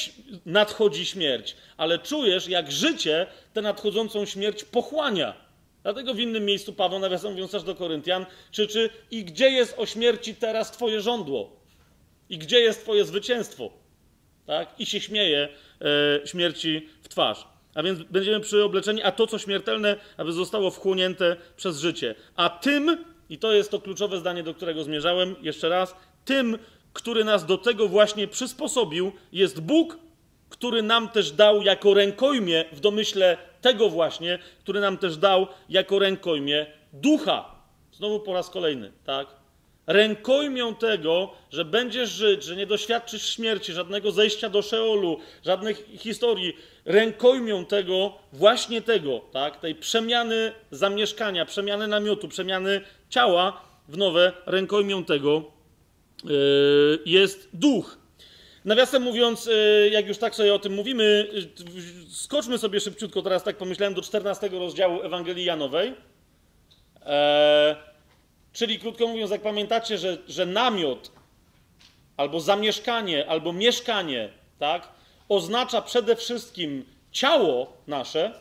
nadchodzi 0.46 1.06
śmierć, 1.06 1.56
ale 1.78 2.00
czujesz, 2.00 2.48
jak 2.48 2.72
życie 2.72 3.28
tę 3.54 3.62
nadchodzącą 3.62 4.26
śmierć 4.26 4.64
pochłania. 4.64 5.44
Dlatego 5.84 6.14
w 6.14 6.20
innym 6.20 6.46
miejscu 6.46 6.74
Paweł, 6.74 7.00
nawiasem 7.00 7.32
mówiąc 7.32 7.52
też 7.52 7.64
do 7.64 7.76
Koryntian, 7.76 8.26
krzyczy: 8.52 8.90
I 9.12 9.26
gdzie 9.26 9.50
jest 9.50 9.80
o 9.80 9.86
śmierci 9.86 10.36
teraz 10.36 10.72
Twoje 10.72 11.02
żądło? 11.02 11.60
I 12.30 12.38
gdzie 12.38 12.60
jest 12.60 12.82
Twoje 12.84 13.06
zwycięstwo? 13.06 13.70
Tak? 14.46 14.80
I 14.80 14.86
się 14.86 15.02
śmieje 15.02 15.50
e, 16.22 16.28
śmierci 16.28 16.90
w 17.04 17.10
twarz. 17.10 17.48
A 17.76 17.84
więc 17.84 18.00
będziemy 18.04 18.40
przyobleczeni, 18.40 19.04
a 19.04 19.12
to, 19.12 19.28
co 19.28 19.40
śmiertelne, 19.40 19.96
aby 20.18 20.32
zostało 20.32 20.72
wchłonięte 20.72 21.36
przez 21.58 21.80
życie. 21.80 22.16
A 22.36 22.50
tym 22.50 23.06
i 23.34 23.38
to 23.38 23.54
jest 23.54 23.72
to 23.72 23.80
kluczowe 23.80 24.20
zdanie, 24.20 24.44
do 24.44 24.54
którego 24.54 24.84
zmierzałem. 24.84 25.36
Jeszcze 25.42 25.70
raz. 25.70 25.96
Tym, 26.26 26.58
który 26.94 27.24
nas 27.24 27.46
do 27.46 27.58
tego 27.58 27.88
właśnie 27.88 28.28
przysposobił, 28.28 29.12
jest 29.32 29.62
Bóg, 29.62 29.98
który 30.50 30.82
nam 30.82 31.10
też 31.10 31.32
dał 31.32 31.62
jako 31.62 31.94
rękojmie, 31.94 32.66
w 32.72 32.80
domyśle 32.80 33.38
tego 33.62 33.90
właśnie, 33.90 34.40
który 34.60 34.80
nam 34.80 34.98
też 34.98 35.18
dał 35.18 35.48
jako 35.70 36.00
rękojmie 36.00 36.66
ducha. 36.94 37.56
Znowu 37.94 38.20
po 38.20 38.34
raz 38.34 38.50
kolejny, 38.50 38.92
tak? 39.06 39.28
Rękojmią 39.88 40.76
tego, 40.76 41.34
że 41.52 41.66
będziesz 41.66 42.10
żyć, 42.10 42.44
że 42.44 42.56
nie 42.56 42.66
doświadczysz 42.66 43.30
śmierci, 43.30 43.74
żadnego 43.74 44.12
zejścia 44.12 44.50
do 44.50 44.62
Szeolu, 44.62 45.20
żadnych 45.46 45.86
historii. 45.98 46.54
Rękojmią 46.86 47.66
tego, 47.66 48.14
właśnie 48.34 48.82
tego, 48.82 49.22
tak? 49.32 49.60
Tej 49.60 49.76
przemiany 49.76 50.52
zamieszkania, 50.72 51.46
przemiany 51.46 51.88
namiotu, 51.88 52.28
przemiany 52.28 52.82
ciała 53.10 53.62
w 53.88 53.98
nowe, 53.98 54.34
rękojmią 54.46 55.06
tego 55.06 55.44
yy, 56.24 57.00
jest 57.06 57.50
duch. 57.54 57.98
Nawiasem 58.66 59.04
mówiąc, 59.04 59.46
yy, 59.46 59.90
jak 59.90 60.08
już 60.08 60.18
tak 60.18 60.36
sobie 60.36 60.54
o 60.54 60.60
tym 60.60 60.74
mówimy, 60.74 61.28
yy, 61.34 62.12
skoczmy 62.12 62.58
sobie 62.58 62.80
szybciutko, 62.80 63.22
teraz 63.22 63.44
tak 63.44 63.58
pomyślałem, 63.58 63.94
do 63.94 64.02
14 64.02 64.50
rozdziału 64.50 65.02
Ewangelii 65.02 65.46
Janowej. 65.46 65.94
Czyli 68.54 68.80
krótko 68.80 69.08
mówiąc, 69.08 69.32
jak 69.32 69.42
pamiętacie, 69.42 69.98
że, 69.98 70.18
że 70.28 70.46
namiot 70.46 71.12
albo 72.18 72.40
zamieszkanie, 72.40 73.28
albo 73.28 73.54
mieszkanie, 73.54 74.30
tak, 74.60 74.93
oznacza 75.36 75.82
przede 75.82 76.16
wszystkim 76.16 76.86
ciało 77.12 77.78
nasze, 77.88 78.40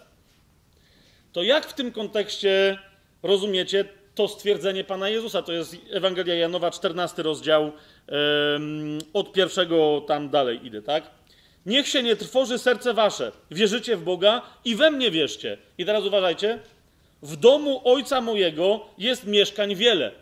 to 1.33 1.43
jak 1.43 1.67
w 1.67 1.75
tym 1.75 1.93
kontekście 1.93 2.79
rozumiecie 3.23 3.85
to 4.15 4.29
stwierdzenie 4.29 4.85
Pana 4.85 5.09
Jezusa? 5.09 5.43
To 5.43 5.53
jest 5.53 5.77
Ewangelia 5.91 6.35
Janowa, 6.35 6.71
14 6.71 7.23
rozdział, 7.23 7.73
od 9.13 9.33
pierwszego 9.33 10.05
tam 10.07 10.29
dalej 10.31 10.67
idę, 10.67 10.83
tak? 10.83 11.11
Niech 11.67 11.89
się 11.89 12.03
nie 12.03 12.17
trwoży 12.17 12.59
serce 12.59 12.95
wasze. 12.95 13.33
Wierzycie 13.51 13.97
w 13.97 14.03
Boga 14.03 14.43
i 14.65 14.75
we 14.75 14.91
mnie 14.91 15.11
wierzcie. 15.11 15.59
I 15.79 15.85
teraz 15.85 16.05
uważajcie. 16.05 16.59
W 17.23 17.37
domu 17.37 17.81
ojca 17.85 18.21
mojego 18.21 18.87
jest 18.99 19.27
mieszkań 19.27 19.75
wiele. 19.75 20.13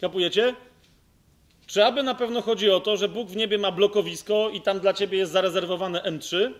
Kapujecie? 0.00 0.54
Czy 1.70 1.84
aby 1.84 2.02
na 2.02 2.14
pewno 2.14 2.42
chodzi 2.42 2.70
o 2.70 2.80
to, 2.80 2.96
że 2.96 3.08
Bóg 3.08 3.28
w 3.28 3.36
niebie 3.36 3.58
ma 3.58 3.72
blokowisko 3.72 4.50
i 4.52 4.60
tam 4.60 4.80
dla 4.80 4.92
ciebie 4.92 5.18
jest 5.18 5.32
zarezerwowane 5.32 6.00
M3? 6.00 6.52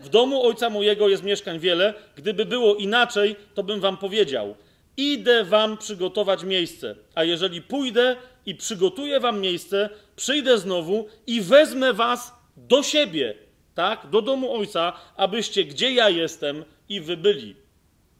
W 0.00 0.08
domu 0.08 0.42
ojca 0.42 0.70
mojego 0.70 1.08
jest 1.08 1.22
mieszkań 1.22 1.58
wiele. 1.58 1.94
Gdyby 2.16 2.44
było 2.44 2.74
inaczej, 2.74 3.36
to 3.54 3.62
bym 3.62 3.80
wam 3.80 3.96
powiedział: 3.96 4.54
Idę 4.96 5.44
wam 5.44 5.76
przygotować 5.76 6.44
miejsce. 6.44 6.94
A 7.14 7.24
jeżeli 7.24 7.62
pójdę 7.62 8.16
i 8.46 8.54
przygotuję 8.54 9.20
wam 9.20 9.40
miejsce, 9.40 9.90
przyjdę 10.16 10.58
znowu 10.58 11.06
i 11.26 11.40
wezmę 11.40 11.92
was 11.92 12.32
do 12.56 12.82
siebie, 12.82 13.34
tak? 13.74 14.06
Do 14.10 14.22
domu 14.22 14.54
ojca, 14.54 14.92
abyście 15.16 15.64
gdzie 15.64 15.92
ja 15.92 16.08
jestem 16.08 16.64
i 16.88 17.00
wy 17.00 17.16
byli. 17.16 17.56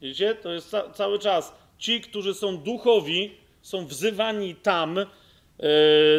Widzicie? 0.01 0.35
To 0.35 0.53
jest 0.53 0.71
ca 0.71 0.91
cały 0.91 1.19
czas. 1.19 1.55
Ci, 1.79 2.01
którzy 2.01 2.35
są 2.35 2.59
duchowi, 2.59 3.35
są 3.63 3.87
wzywani 3.87 4.55
tam, 4.55 4.99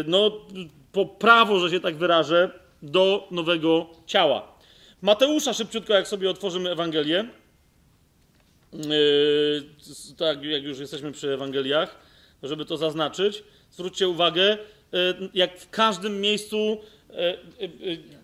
no, 0.06 0.32
po 0.92 1.06
prawo, 1.06 1.60
że 1.60 1.70
się 1.70 1.80
tak 1.80 1.96
wyrażę, 1.96 2.52
do 2.82 3.28
nowego 3.32 3.90
ciała. 4.06 4.56
Mateusza 5.02 5.54
szybciutko, 5.54 5.94
jak 5.94 6.08
sobie 6.08 6.30
otworzymy 6.30 6.72
Ewangelię, 6.72 7.26
yy, 8.74 9.64
tak 10.18 10.44
jak 10.44 10.64
już 10.64 10.80
jesteśmy 10.80 11.12
przy 11.12 11.34
Ewangeliach, 11.34 11.96
żeby 12.44 12.66
to 12.66 12.78
zaznaczyć, 12.78 13.44
zwróćcie 13.72 14.08
uwagę, 14.08 14.58
yy, 14.92 15.30
jak 15.34 15.60
w 15.60 15.70
każdym 15.70 16.22
miejscu 16.22 16.82
e, 17.10 17.16
e, 17.16 17.38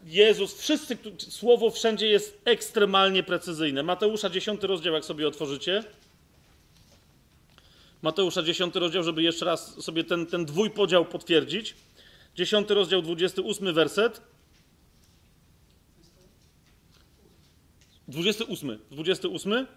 Jezus, 0.06 0.54
wszyscy, 0.54 0.98
słowo 1.18 1.70
wszędzie 1.70 2.08
jest 2.08 2.42
ekstremalnie 2.46 3.24
precyzyjne. 3.24 3.84
Mateusza 3.84 4.30
10 4.30 4.64
rozdział, 4.64 4.94
jak 4.94 5.06
sobie 5.06 5.28
otworzycie. 5.28 5.84
Mateusza 8.06 8.44
10 8.44 8.76
rozdział, 8.76 9.04
żeby 9.04 9.24
jeszcze 9.24 9.46
raz 9.46 9.84
sobie 9.84 10.04
ten, 10.04 10.26
ten 10.26 10.46
dwójpodział 10.46 11.06
potwierdzić. 11.06 11.76
10 12.36 12.70
rozdział, 12.70 13.02
28 13.02 13.74
werset. 13.74 14.22
28. 18.08 18.80
28. 18.92 19.68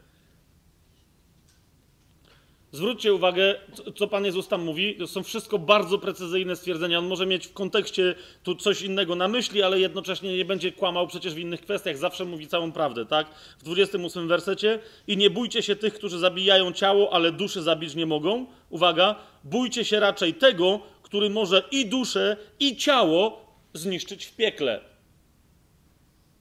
Zwróćcie 2.72 3.14
uwagę, 3.14 3.54
co- 3.96 4.06
Pan 4.08 4.24
Jezus 4.24 4.48
tam 4.48 4.64
mówi. 4.64 4.96
To 4.96 5.06
są 5.06 5.22
wszystko 5.22 5.58
bardzo 5.58 5.98
precyzyjne 5.98 6.56
stwierdzenia. 6.56 6.98
On 6.98 7.06
może 7.06 7.26
mieć 7.26 7.46
w 7.46 7.52
kontekście 7.52 8.14
tu 8.42 8.54
coś 8.54 8.82
innego 8.82 9.14
na 9.14 9.28
myśli, 9.28 9.62
ale 9.62 9.80
jednocześnie 9.80 10.36
nie 10.36 10.44
będzie 10.44 10.72
kłamał 10.72 11.06
przecież 11.06 11.34
w 11.34 11.38
innych 11.38 11.60
kwestiach. 11.60 11.96
Zawsze 11.96 12.24
mówi 12.24 12.46
całą 12.48 12.72
prawdę, 12.72 13.06
tak? 13.06 13.34
W 13.58 13.62
28 13.62 14.28
wersecie. 14.28 14.78
I 15.06 15.16
nie 15.16 15.30
bójcie 15.30 15.62
się 15.62 15.76
tych, 15.76 15.94
którzy 15.94 16.18
zabijają 16.18 16.72
ciało, 16.72 17.12
ale 17.12 17.32
duszy 17.32 17.62
zabić 17.62 17.94
nie 17.94 18.06
mogą. 18.06 18.46
Uwaga, 18.70 19.14
bójcie 19.44 19.84
się 19.84 20.00
raczej 20.00 20.34
tego, 20.34 20.80
który 21.02 21.30
może 21.30 21.62
i 21.70 21.86
duszę, 21.86 22.36
i 22.60 22.76
ciało 22.76 23.46
zniszczyć 23.74 24.24
w 24.26 24.36
piekle. 24.36 24.80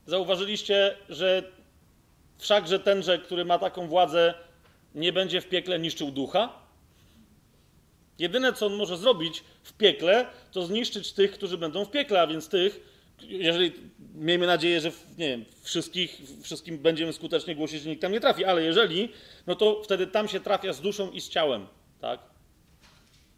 Zauważyliście, 0.05 0.95
że 1.09 1.43
wszakże 2.37 2.79
tenże, 2.79 3.17
który 3.19 3.45
ma 3.45 3.59
taką 3.59 3.87
władzę, 3.87 4.33
nie 4.95 5.13
będzie 5.13 5.41
w 5.41 5.49
piekle 5.49 5.79
niszczył 5.79 6.11
ducha? 6.11 6.53
Jedyne, 8.19 8.53
co 8.53 8.65
on 8.65 8.75
może 8.75 8.97
zrobić 8.97 9.43
w 9.63 9.73
piekle, 9.73 10.27
to 10.51 10.65
zniszczyć 10.65 11.13
tych, 11.13 11.31
którzy 11.31 11.57
będą 11.57 11.85
w 11.85 11.91
piekle, 11.91 12.21
a 12.21 12.27
więc 12.27 12.49
tych, 12.49 12.79
jeżeli 13.21 13.71
miejmy 14.15 14.47
nadzieję, 14.47 14.81
że 14.81 14.91
nie 15.17 15.27
wiem, 15.29 15.45
wszystkich, 15.61 16.21
wszystkim 16.43 16.77
będziemy 16.77 17.13
skutecznie 17.13 17.55
głosić, 17.55 17.81
że 17.81 17.89
nikt 17.89 18.01
tam 18.01 18.11
nie 18.11 18.19
trafi, 18.19 18.45
ale 18.45 18.63
jeżeli, 18.63 19.09
no 19.47 19.55
to 19.55 19.83
wtedy 19.83 20.07
tam 20.07 20.27
się 20.27 20.39
trafia 20.39 20.73
z 20.73 20.81
duszą 20.81 21.11
i 21.11 21.21
z 21.21 21.29
ciałem, 21.29 21.67
tak? 22.01 22.19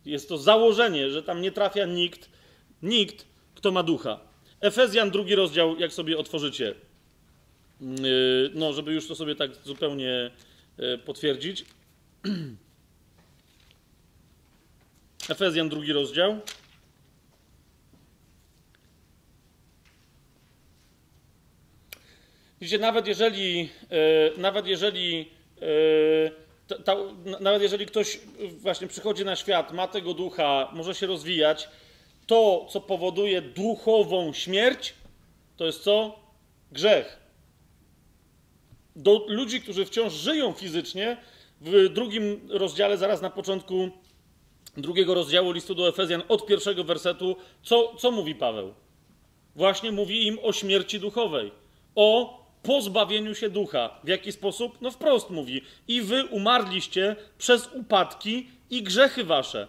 Jest 0.05 0.30
to 0.30 0.38
założenie, 0.38 1.09
że 1.09 1.23
tam 1.23 1.41
nie 1.41 1.51
trafia 1.51 1.85
nikt, 1.85 2.30
nikt, 2.81 3.26
kto 3.55 3.71
ma 3.71 3.84
ducha. 3.84 4.19
Efezjan, 4.61 5.11
drugi 5.11 5.35
rozdział, 5.35 5.80
jak 5.80 5.93
sobie 5.93 6.17
otworzycie, 6.17 6.76
Yy, 7.81 8.51
no, 8.53 8.73
żeby 8.73 8.93
już 8.93 9.07
to 9.07 9.15
sobie 9.15 9.35
tak 9.35 9.55
zupełnie 9.55 10.31
potwierdzić. 11.06 11.65
Efezjan, 15.30 15.69
drugi 15.69 15.93
rozdział. 15.93 16.39
Widzicie, 22.61 22.80
nawet 22.80 23.07
jeżeli, 23.07 23.60
yy, 23.60 23.69
nawet 24.38 24.68
jeżeli, 24.68 25.31
yy, 25.61 26.31
ta, 26.68 26.76
ta, 26.84 26.95
na- 27.26 27.39
nawet 27.39 27.61
jeżeli 27.61 27.85
ktoś 27.85 28.19
właśnie 28.57 28.88
przychodzi 28.88 29.26
na 29.26 29.35
świat, 29.35 29.73
ma 29.73 29.88
tego 29.88 30.14
ducha, 30.14 30.69
może 30.73 30.95
się 30.95 31.07
rozwijać, 31.07 31.69
to, 32.27 32.68
co 32.69 32.81
powoduje 32.81 33.41
duchową 33.41 34.34
śmierć, 34.34 34.93
to 35.57 35.65
jest 35.65 35.84
co? 35.84 36.19
Grzech 36.72 37.19
do 38.99 39.26
ludzi, 39.27 39.61
którzy 39.61 39.85
wciąż 39.85 40.13
żyją 40.13 40.53
fizycznie, 40.53 41.17
w 41.61 41.89
drugim 41.89 42.39
rozdziale, 42.49 42.97
zaraz 42.97 43.21
na 43.21 43.30
początku 43.30 43.89
drugiego 44.77 45.13
rozdziału 45.13 45.51
listu 45.51 45.76
do 45.76 45.88
Efezjan, 45.88 46.23
od 46.27 46.45
pierwszego 46.45 46.84
wersetu, 46.84 47.35
co, 47.63 47.95
co 47.95 48.11
mówi 48.11 48.35
Paweł? 48.35 48.73
Właśnie 49.55 49.91
mówi 49.91 50.27
im 50.27 50.39
o 50.43 50.53
śmierci 50.53 50.99
duchowej, 50.99 51.51
o 51.95 52.39
pozbawieniu 52.63 53.35
się 53.35 53.49
ducha. 53.49 53.99
W 54.03 54.07
jaki 54.07 54.31
sposób? 54.31 54.77
No 54.81 54.91
wprost 54.91 55.30
mówi: 55.30 55.61
I 55.88 56.01
wy 56.01 56.26
umarliście 56.26 57.15
przez 57.38 57.69
upadki 57.73 58.47
i 58.69 58.84
grzechy 58.84 59.23
wasze 59.23 59.67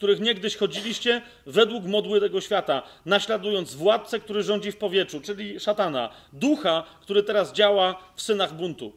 których 0.00 0.20
niegdyś 0.20 0.56
chodziliście 0.56 1.22
według 1.46 1.84
modły 1.84 2.20
tego 2.20 2.40
świata, 2.40 2.82
naśladując 3.06 3.74
władcę, 3.74 4.20
który 4.20 4.42
rządzi 4.42 4.72
w 4.72 4.76
powietrzu, 4.76 5.20
czyli 5.20 5.60
szatana, 5.60 6.10
ducha, 6.32 6.84
który 7.00 7.22
teraz 7.22 7.52
działa 7.52 8.02
w 8.14 8.22
synach 8.22 8.54
buntu. 8.54 8.92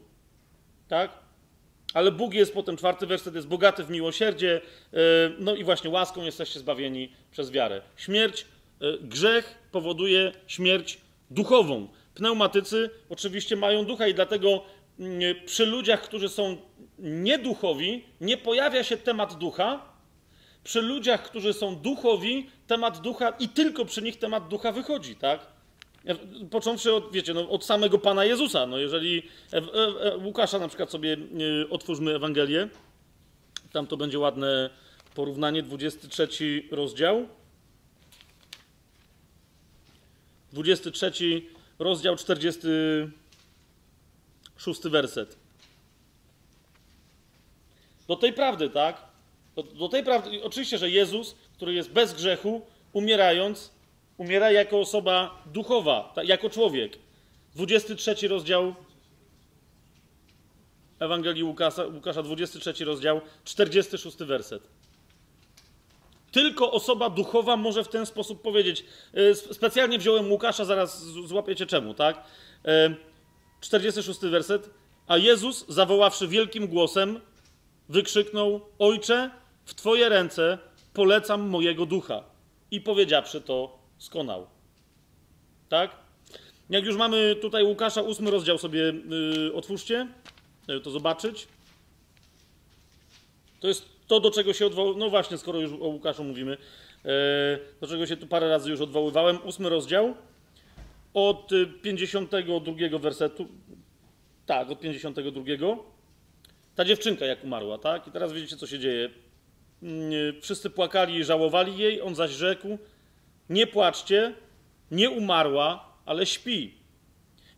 Tak? 0.88 1.10
Ale 1.94 2.12
Bóg 2.12 2.34
jest, 2.34 2.54
potem 2.54 2.76
czwarty 2.76 3.06
werset, 3.06 3.34
jest 3.34 3.46
bogaty 3.46 3.84
w 3.84 3.90
miłosierdzie, 3.90 4.60
yy, 4.92 4.98
no 5.38 5.54
i 5.54 5.64
właśnie 5.64 5.90
łaską 5.90 6.22
jesteście 6.22 6.60
zbawieni 6.60 7.12
przez 7.30 7.50
wiarę. 7.50 7.82
Śmierć, 7.96 8.46
yy, 8.80 8.98
grzech 9.02 9.58
powoduje 9.72 10.32
śmierć 10.46 10.98
duchową. 11.30 11.88
Pneumatycy 12.14 12.90
oczywiście 13.08 13.56
mają 13.56 13.84
ducha 13.84 14.06
i 14.06 14.14
dlatego 14.14 14.64
yy, 14.98 15.34
przy 15.34 15.66
ludziach, 15.66 16.02
którzy 16.02 16.28
są 16.28 16.56
nieduchowi, 16.98 18.04
nie 18.20 18.36
pojawia 18.36 18.84
się 18.84 18.96
temat 18.96 19.34
ducha, 19.34 19.93
przy 20.64 20.82
ludziach, 20.82 21.22
którzy 21.22 21.52
są 21.52 21.76
duchowi, 21.76 22.50
temat 22.66 23.00
ducha 23.00 23.30
i 23.30 23.48
tylko 23.48 23.84
przy 23.84 24.02
nich 24.02 24.18
temat 24.18 24.48
ducha 24.48 24.72
wychodzi, 24.72 25.16
tak? 25.16 25.46
Począwszy 26.50 26.94
od, 26.94 27.12
wiecie, 27.12 27.34
no, 27.34 27.50
od 27.50 27.64
samego 27.64 27.98
Pana 27.98 28.24
Jezusa. 28.24 28.66
No, 28.66 28.78
jeżeli 28.78 29.22
e, 29.52 29.56
e, 29.56 29.62
e, 30.12 30.16
Łukasza 30.16 30.58
na 30.58 30.68
przykład 30.68 30.90
sobie 30.90 31.12
e, 31.12 31.16
otwórzmy 31.70 32.14
Ewangelię, 32.14 32.68
tam 33.72 33.86
to 33.86 33.96
będzie 33.96 34.18
ładne 34.18 34.70
porównanie, 35.14 35.62
23 35.62 36.28
rozdział. 36.70 37.28
23 40.52 41.42
rozdział, 41.78 42.16
46 42.16 44.82
werset. 44.82 45.36
Do 48.08 48.16
tej 48.16 48.32
prawdy, 48.32 48.70
tak? 48.70 49.13
Do, 49.56 49.62
do 49.62 49.88
tej 49.88 50.04
prawdy, 50.04 50.42
oczywiście, 50.42 50.78
że 50.78 50.90
Jezus, 50.90 51.34
który 51.56 51.74
jest 51.74 51.90
bez 51.90 52.14
grzechu, 52.14 52.62
umierając, 52.92 53.70
umiera 54.18 54.50
jako 54.50 54.80
osoba 54.80 55.42
duchowa, 55.46 56.14
jako 56.24 56.50
człowiek. 56.50 56.98
23 57.54 58.28
rozdział 58.28 58.74
Ewangelii 60.98 61.44
Łukasza, 61.44 61.86
Łukasza, 61.86 62.22
23 62.22 62.84
rozdział, 62.84 63.20
46 63.44 64.16
werset. 64.16 64.62
Tylko 66.32 66.72
osoba 66.72 67.10
duchowa 67.10 67.56
może 67.56 67.84
w 67.84 67.88
ten 67.88 68.06
sposób 68.06 68.42
powiedzieć. 68.42 68.84
Y, 69.18 69.34
Specjalnie 69.34 69.98
wziąłem 69.98 70.30
Łukasza, 70.30 70.64
zaraz 70.64 71.04
złapiecie 71.04 71.66
czemu, 71.66 71.94
tak? 71.94 72.24
Y, 72.66 72.96
46 73.60 74.20
werset. 74.20 74.70
A 75.06 75.16
Jezus, 75.16 75.64
zawoławszy 75.68 76.28
wielkim 76.28 76.66
głosem, 76.66 77.20
wykrzyknął: 77.88 78.60
Ojcze, 78.78 79.30
w 79.64 79.74
Twoje 79.74 80.08
ręce 80.08 80.58
polecam 80.92 81.48
mojego 81.48 81.86
ducha. 81.86 82.24
I 82.70 82.80
powiedziawszy 82.80 83.40
to, 83.40 83.78
skonał. 83.98 84.46
Tak? 85.68 85.96
Jak 86.70 86.84
już 86.84 86.96
mamy 86.96 87.36
tutaj 87.36 87.64
Łukasza, 87.64 88.02
ósmy 88.02 88.30
rozdział 88.30 88.58
sobie 88.58 88.80
yy, 88.80 89.52
otwórzcie, 89.54 90.08
żeby 90.68 90.80
to 90.80 90.90
zobaczyć. 90.90 91.48
To 93.60 93.68
jest 93.68 93.84
to, 94.06 94.20
do 94.20 94.30
czego 94.30 94.52
się 94.52 94.66
odwołałem. 94.66 94.98
No 94.98 95.10
właśnie, 95.10 95.38
skoro 95.38 95.60
już 95.60 95.72
o 95.72 95.86
Łukaszu 95.86 96.24
mówimy, 96.24 96.56
yy, 97.04 97.10
do 97.80 97.86
czego 97.86 98.06
się 98.06 98.16
tu 98.16 98.26
parę 98.26 98.48
razy 98.48 98.70
już 98.70 98.80
odwoływałem. 98.80 99.38
Ósmy 99.44 99.68
rozdział 99.68 100.14
od 101.14 101.52
y, 101.52 101.66
52 101.66 102.98
wersetu. 102.98 103.48
Tak, 104.46 104.70
od 104.70 104.80
52. 104.80 105.76
Ta 106.74 106.84
dziewczynka 106.84 107.26
jak 107.26 107.44
umarła, 107.44 107.78
tak? 107.78 108.08
I 108.08 108.10
teraz 108.10 108.32
widzicie, 108.32 108.56
co 108.56 108.66
się 108.66 108.78
dzieje. 108.78 109.10
Mm, 109.84 110.40
Wszyscy 110.40 110.70
płakali 110.70 111.14
i 111.14 111.24
żałowali 111.24 111.78
jej, 111.78 112.02
on 112.02 112.14
zaś 112.14 112.30
rzekł: 112.30 112.78
Nie 113.48 113.66
płaczcie, 113.66 114.34
nie 114.90 115.10
umarła, 115.10 115.92
ale 116.06 116.26
śpi. 116.26 116.74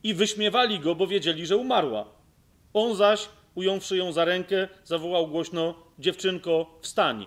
I 0.02 0.14
wyśmiewali 0.14 0.80
go, 0.80 0.94
bo 0.94 1.06
wiedzieli, 1.06 1.46
że 1.46 1.56
umarła. 1.56 2.08
On 2.74 2.96
zaś, 2.96 3.28
ująwszy 3.54 3.96
ją 3.96 4.12
za 4.12 4.24
rękę, 4.24 4.68
zawołał 4.84 5.28
głośno: 5.28 5.74
Dziewczynko, 5.98 6.78
wstań. 6.82 7.26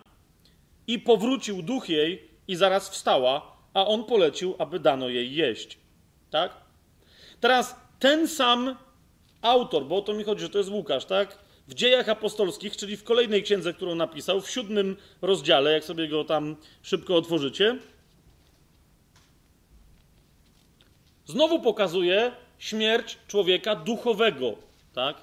I 0.88 1.00
powrócił 1.00 1.62
duch 1.62 1.90
jej, 1.90 2.30
i 2.48 2.56
zaraz 2.56 2.90
wstała, 2.90 3.58
a 3.74 3.88
on 3.88 4.04
polecił, 4.04 4.56
aby 4.60 4.80
dano 4.80 5.10
jej 5.10 5.36
jeść. 5.36 5.78
Tak? 6.30 6.58
Teraz 7.40 7.76
ten 8.00 8.28
sam 8.28 8.76
autor, 9.42 9.86
bo 9.86 9.98
o 9.98 10.02
to 10.02 10.14
mi 10.14 10.24
chodzi, 10.24 10.42
że 10.42 10.50
to 10.50 10.58
jest 10.58 10.70
Łukasz, 10.70 11.06
tak? 11.06 11.38
W 11.70 11.74
dziejach 11.74 12.10
apostolskich, 12.10 12.78
czyli 12.78 12.98
w 12.98 13.04
kolejnej 13.04 13.44
księdze, 13.44 13.74
którą 13.74 13.96
napisał, 13.96 14.42
w 14.42 14.50
siódmym 14.50 14.98
rozdziale, 15.22 15.72
jak 15.72 15.84
sobie 15.84 16.08
go 16.08 16.24
tam 16.24 16.56
szybko 16.82 17.16
otworzycie, 17.16 17.78
znowu 21.26 21.60
pokazuje 21.60 22.32
śmierć 22.60 23.18
człowieka 23.28 23.76
duchowego, 23.76 24.56
tak? 24.94 25.18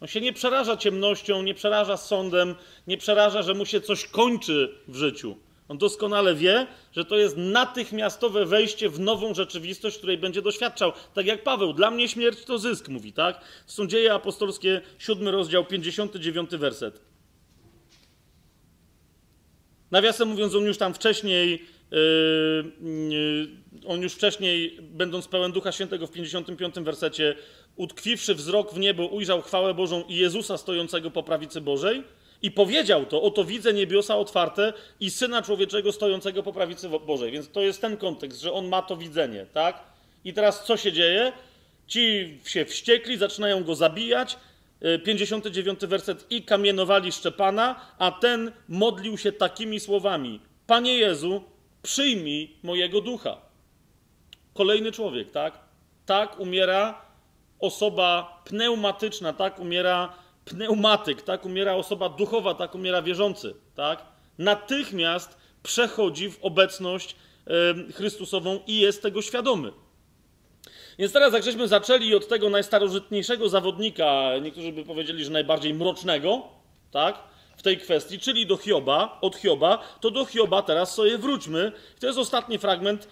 On 0.00 0.08
się 0.08 0.20
nie 0.20 0.32
przeraża 0.32 0.76
ciemnością, 0.76 1.42
nie 1.42 1.54
przeraża 1.54 1.96
sądem, 1.96 2.54
nie 2.86 2.98
przeraża, 2.98 3.42
że 3.42 3.54
mu 3.54 3.66
się 3.66 3.80
coś 3.80 4.06
kończy 4.06 4.78
w 4.88 4.96
życiu. 4.96 5.36
On 5.68 5.78
doskonale 5.78 6.34
wie, 6.34 6.66
że 6.92 7.04
to 7.04 7.16
jest 7.16 7.36
natychmiastowe 7.36 8.46
wejście 8.46 8.88
w 8.88 9.00
nową 9.00 9.34
rzeczywistość, 9.34 9.98
której 9.98 10.18
będzie 10.18 10.42
doświadczał. 10.42 10.92
Tak 11.14 11.26
jak 11.26 11.42
Paweł, 11.42 11.72
dla 11.72 11.90
mnie 11.90 12.08
śmierć 12.08 12.44
to 12.44 12.58
zysk, 12.58 12.88
mówi, 12.88 13.12
tak? 13.12 13.40
Są 13.66 13.86
dzieje 13.86 14.14
apostolskie, 14.14 14.80
7 14.98 15.28
rozdział, 15.28 15.64
59 15.64 16.50
werset. 16.50 17.00
Nawiasem 19.90 20.28
mówiąc, 20.28 20.54
on 20.54 20.64
już 20.64 20.78
tam 20.78 20.94
wcześniej, 20.94 21.62
yy, 21.90 21.98
yy, 23.10 23.48
on 23.86 24.02
już 24.02 24.12
wcześniej, 24.12 24.78
będąc 24.82 25.28
pełen 25.28 25.52
Ducha 25.52 25.72
Świętego 25.72 26.06
w 26.06 26.10
55 26.10 26.74
wersecie, 26.74 27.36
utkwiwszy 27.76 28.34
wzrok 28.34 28.74
w 28.74 28.78
niebo, 28.78 29.06
ujrzał 29.06 29.42
chwałę 29.42 29.74
Bożą 29.74 30.04
i 30.08 30.16
Jezusa 30.16 30.58
stojącego 30.58 31.10
po 31.10 31.22
prawicy 31.22 31.60
Bożej 31.60 32.02
i 32.44 32.50
powiedział 32.50 33.06
to, 33.06 33.22
oto 33.22 33.44
widzę 33.44 33.72
niebiosa 33.72 34.16
otwarte 34.16 34.72
i 35.00 35.10
Syna 35.10 35.42
Człowieczego 35.42 35.92
stojącego 35.92 36.42
po 36.42 36.52
prawicy 36.52 36.88
Bożej. 36.88 37.32
Więc 37.32 37.50
to 37.50 37.60
jest 37.60 37.80
ten 37.80 37.96
kontekst, 37.96 38.40
że 38.40 38.52
on 38.52 38.68
ma 38.68 38.82
to 38.82 38.96
widzenie, 38.96 39.46
tak? 39.52 39.84
I 40.24 40.32
teraz 40.34 40.64
co 40.64 40.76
się 40.76 40.92
dzieje? 40.92 41.32
Ci 41.86 42.38
się 42.46 42.64
wściekli, 42.64 43.16
zaczynają 43.16 43.64
go 43.64 43.74
zabijać, 43.74 44.36
59 45.04 45.80
werset 45.80 46.26
i 46.30 46.42
kamienowali 46.42 47.12
Szczepana, 47.12 47.80
a 47.98 48.10
ten 48.10 48.52
modlił 48.68 49.18
się 49.18 49.32
takimi 49.32 49.80
słowami: 49.80 50.40
Panie 50.66 50.98
Jezu, 50.98 51.42
przyjmij 51.82 52.56
mojego 52.62 53.00
ducha. 53.00 53.36
Kolejny 54.54 54.92
człowiek, 54.92 55.30
tak? 55.30 55.58
Tak 56.06 56.40
umiera 56.40 57.02
osoba 57.60 58.42
pneumatyczna, 58.44 59.32
tak 59.32 59.58
umiera 59.58 60.23
pneumatyk, 60.44 61.22
tak 61.22 61.44
umiera 61.44 61.74
osoba 61.74 62.08
duchowa, 62.08 62.54
tak 62.54 62.74
umiera 62.74 63.02
wierzący, 63.02 63.54
tak? 63.74 64.02
Natychmiast 64.38 65.36
przechodzi 65.62 66.30
w 66.30 66.38
obecność 66.42 67.16
Chrystusową 67.94 68.60
i 68.66 68.78
jest 68.78 69.02
tego 69.02 69.22
świadomy. 69.22 69.72
Więc 70.98 71.12
teraz, 71.12 71.32
jak 71.32 71.42
żeśmy 71.42 71.68
zaczęli 71.68 72.14
od 72.14 72.28
tego 72.28 72.50
najstarożytniejszego 72.50 73.48
zawodnika, 73.48 74.30
niektórzy 74.42 74.72
by 74.72 74.84
powiedzieli, 74.84 75.24
że 75.24 75.30
najbardziej 75.30 75.74
mrocznego, 75.74 76.42
tak, 76.90 77.18
w 77.56 77.62
tej 77.62 77.78
kwestii, 77.78 78.18
czyli 78.18 78.46
do 78.46 78.56
Hioba, 78.56 79.18
od 79.20 79.36
Hioba, 79.36 79.78
to 80.00 80.10
do 80.10 80.24
Hioba 80.24 80.62
teraz 80.62 80.94
sobie 80.94 81.18
wróćmy. 81.18 81.72
To 82.00 82.06
jest 82.06 82.18
ostatni 82.18 82.58
fragment, 82.58 83.08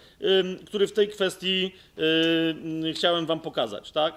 który 0.66 0.86
w 0.86 0.92
tej 0.92 1.08
kwestii 1.08 1.74
chciałem 2.94 3.26
wam 3.26 3.40
pokazać, 3.40 3.92
tak? 3.92 4.14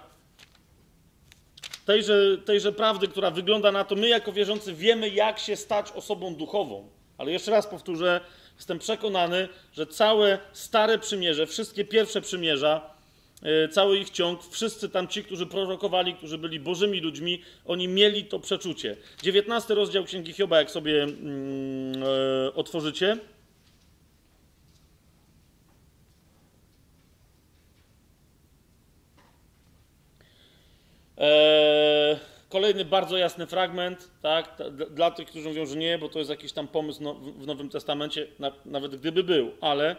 Tejże, 1.86 2.38
tejże 2.46 2.72
prawdy, 2.72 3.08
która 3.08 3.32
wygląda 3.32 3.72
na 3.72 3.84
to, 3.84 3.96
my 3.96 4.08
jako 4.08 4.32
wierzący 4.32 4.74
wiemy, 4.74 5.10
jak 5.10 5.40
się 5.40 5.56
stać 5.56 5.92
osobą 5.92 6.36
duchową. 6.36 6.90
Ale 7.18 7.32
jeszcze 7.32 7.52
raz 7.52 7.68
powtórzę, 7.68 8.22
jestem 8.58 8.80
przekonany, 8.80 9.48
że 9.74 9.88
całe 9.88 10.40
stare 10.54 11.00
przymierze, 11.00 11.48
wszystkie 11.48 11.86
pierwsze 11.86 12.22
przymierza, 12.22 12.96
E, 13.46 13.68
cały 13.68 13.98
ich 13.98 14.10
ciąg, 14.10 14.44
wszyscy 14.44 14.90
tam 14.90 15.08
ci, 15.08 15.24
którzy 15.24 15.46
prorokowali, 15.46 16.14
którzy 16.14 16.38
byli 16.38 16.60
bożymi 16.60 17.00
ludźmi, 17.00 17.42
oni 17.66 17.88
mieli 17.88 18.26
to 18.26 18.40
przeczucie. 18.40 18.98
19 19.24 19.76
rozdział 19.76 20.04
Księgi 20.04 20.34
Hioba, 20.34 20.58
jak 20.58 20.72
sobie 20.72 21.04
mm, 21.04 22.04
e, 22.04 22.54
otworzycie. 22.54 23.18
E, 31.18 32.20
kolejny 32.50 32.86
bardzo 32.86 33.18
jasny 33.18 33.48
fragment, 33.48 34.10
tak, 34.22 34.58
dla 34.92 35.12
tych, 35.12 35.28
którzy 35.28 35.50
mówią, 35.50 35.66
że 35.66 35.76
nie, 35.76 35.98
bo 35.98 36.10
to 36.10 36.20
jest 36.20 36.32
jakiś 36.32 36.54
tam 36.54 36.68
pomysł 36.68 37.04
no, 37.04 37.14
w 37.14 37.48
Nowym 37.48 37.70
Testamencie, 37.70 38.28
na, 38.40 38.52
nawet 38.66 38.96
gdyby 38.96 39.24
był, 39.24 39.52
ale 39.62 39.96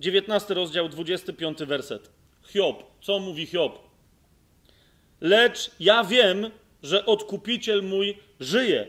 19 0.00 0.54
rozdział, 0.54 0.88
25 0.88 1.58
werset. 1.58 2.10
Hiob. 2.46 2.84
Co 3.00 3.18
mówi 3.18 3.46
Hiob? 3.46 3.78
Lecz 5.20 5.70
ja 5.80 6.04
wiem, 6.04 6.50
że 6.82 7.06
odkupiciel 7.06 7.82
mój 7.82 8.18
żyje 8.40 8.88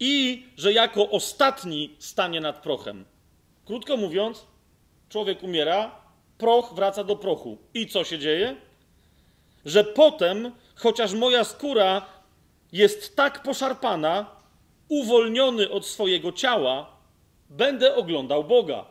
i 0.00 0.46
że 0.56 0.72
jako 0.72 1.10
ostatni 1.10 1.96
stanie 1.98 2.40
nad 2.40 2.62
prochem. 2.62 3.04
Krótko 3.64 3.96
mówiąc, 3.96 4.46
człowiek 5.08 5.42
umiera, 5.42 6.00
proch 6.38 6.74
wraca 6.74 7.04
do 7.04 7.16
prochu. 7.16 7.58
I 7.74 7.86
co 7.86 8.04
się 8.04 8.18
dzieje? 8.18 8.56
Że 9.64 9.84
potem, 9.84 10.52
chociaż 10.78 11.12
moja 11.12 11.44
skóra 11.44 12.06
jest 12.72 13.16
tak 13.16 13.42
poszarpana, 13.42 14.26
uwolniony 14.88 15.70
od 15.70 15.86
swojego 15.86 16.32
ciała, 16.32 16.96
będę 17.50 17.94
oglądał 17.94 18.44
Boga. 18.44 18.84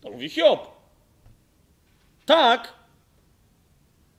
To 0.00 0.10
mówi 0.10 0.28
Hiob. 0.28 0.70
Tak, 2.26 2.72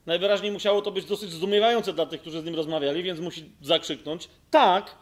najwyraźniej 0.06 0.52
musiało 0.52 0.82
to 0.82 0.92
być 0.92 1.06
dosyć 1.06 1.32
zdumiewające 1.32 1.94
dla 1.94 2.06
tych, 2.06 2.22
którzy 2.22 2.42
z 2.42 2.46
nim 2.46 2.56
rozmawiali, 2.56 3.04
więc 3.04 3.20
musi 3.20 3.52
zakrzyknąć: 3.62 4.30
Tak, 4.52 4.96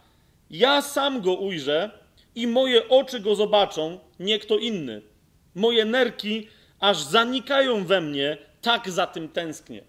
ja 0.49 0.81
sam 0.81 1.21
go 1.21 1.33
ujrzę 1.33 1.91
i 2.35 2.47
moje 2.47 2.89
oczy 2.89 3.19
go 3.19 3.35
zobaczą, 3.35 3.99
nie 4.19 4.39
kto 4.39 4.57
inny. 4.57 5.01
Moje 5.55 5.85
nerki 5.85 6.47
aż 6.79 6.97
zanikają 6.97 7.85
we 7.85 8.01
mnie, 8.01 8.37
tak 8.61 8.89
za 8.89 9.07
tym 9.07 9.29
tęsknię. 9.29 9.83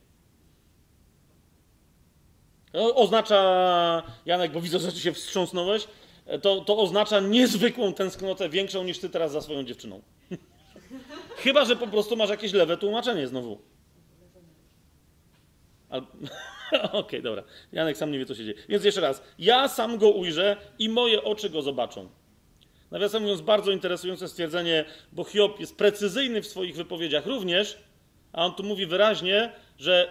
To 2.72 2.94
oznacza, 2.94 4.02
Janek, 4.26 4.52
bo 4.52 4.60
widzę, 4.60 4.78
że 4.78 4.92
ty 4.92 5.01
się 5.01 5.12
wstrząsnąłeś, 5.12 5.86
to, 6.42 6.60
to 6.60 6.78
oznacza 6.78 7.20
niezwykłą 7.20 7.92
tęsknotę, 7.92 8.48
większą 8.48 8.84
niż 8.84 8.98
ty 8.98 9.10
teraz 9.10 9.32
za 9.32 9.40
swoją 9.40 9.64
dziewczyną. 9.64 10.02
Chyba, 11.44 11.64
że 11.64 11.76
po 11.76 11.86
prostu 11.86 12.16
masz 12.16 12.30
jakieś 12.30 12.52
lewe 12.52 12.76
tłumaczenie 12.76 13.28
znowu. 13.28 13.59
Al... 15.90 16.01
Okej, 16.72 17.01
okay, 17.01 17.22
dobra. 17.22 17.42
Janek 17.72 17.97
sam 17.97 18.12
nie 18.12 18.18
wie, 18.18 18.26
co 18.26 18.34
się 18.34 18.44
dzieje. 18.44 18.59
Więc 18.68 18.84
jeszcze 18.84 19.01
raz. 19.01 19.22
Ja 19.38 19.68
sam 19.68 19.98
go 19.98 20.10
ujrzę 20.10 20.56
i 20.78 20.88
moje 20.88 21.24
oczy 21.24 21.51
go 21.51 21.62
zobaczą. 21.62 22.09
Nawiasem 22.90 23.22
mówiąc, 23.22 23.40
bardzo 23.40 23.72
interesujące 23.72 24.28
stwierdzenie, 24.28 24.84
bo 25.12 25.24
Hiob 25.24 25.60
jest 25.60 25.76
precyzyjny 25.76 26.42
w 26.42 26.47
swoich 26.47 26.76
wypowiedziach 26.76 27.26
również, 27.26 27.78
a 28.32 28.47
on 28.47 28.55
tu 28.55 28.62
mówi 28.62 28.86
wyraźnie, 28.86 29.52
że, 29.78 30.09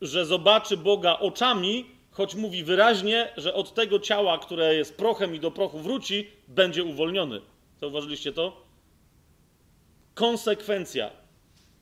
że 0.00 0.26
zobaczy 0.26 0.76
Boga 0.76 1.18
oczami, 1.18 1.93
choć 2.14 2.34
mówi 2.34 2.64
wyraźnie, 2.64 3.32
że 3.36 3.54
od 3.54 3.74
tego 3.74 3.98
ciała, 3.98 4.38
które 4.38 4.74
jest 4.74 4.96
prochem 4.96 5.34
i 5.34 5.40
do 5.40 5.50
prochu 5.50 5.78
wróci, 5.78 6.30
będzie 6.48 6.84
uwolniony. 6.84 7.40
Zauważyliście 7.80 8.32
to? 8.32 8.64
konsekwencja. 10.14 11.10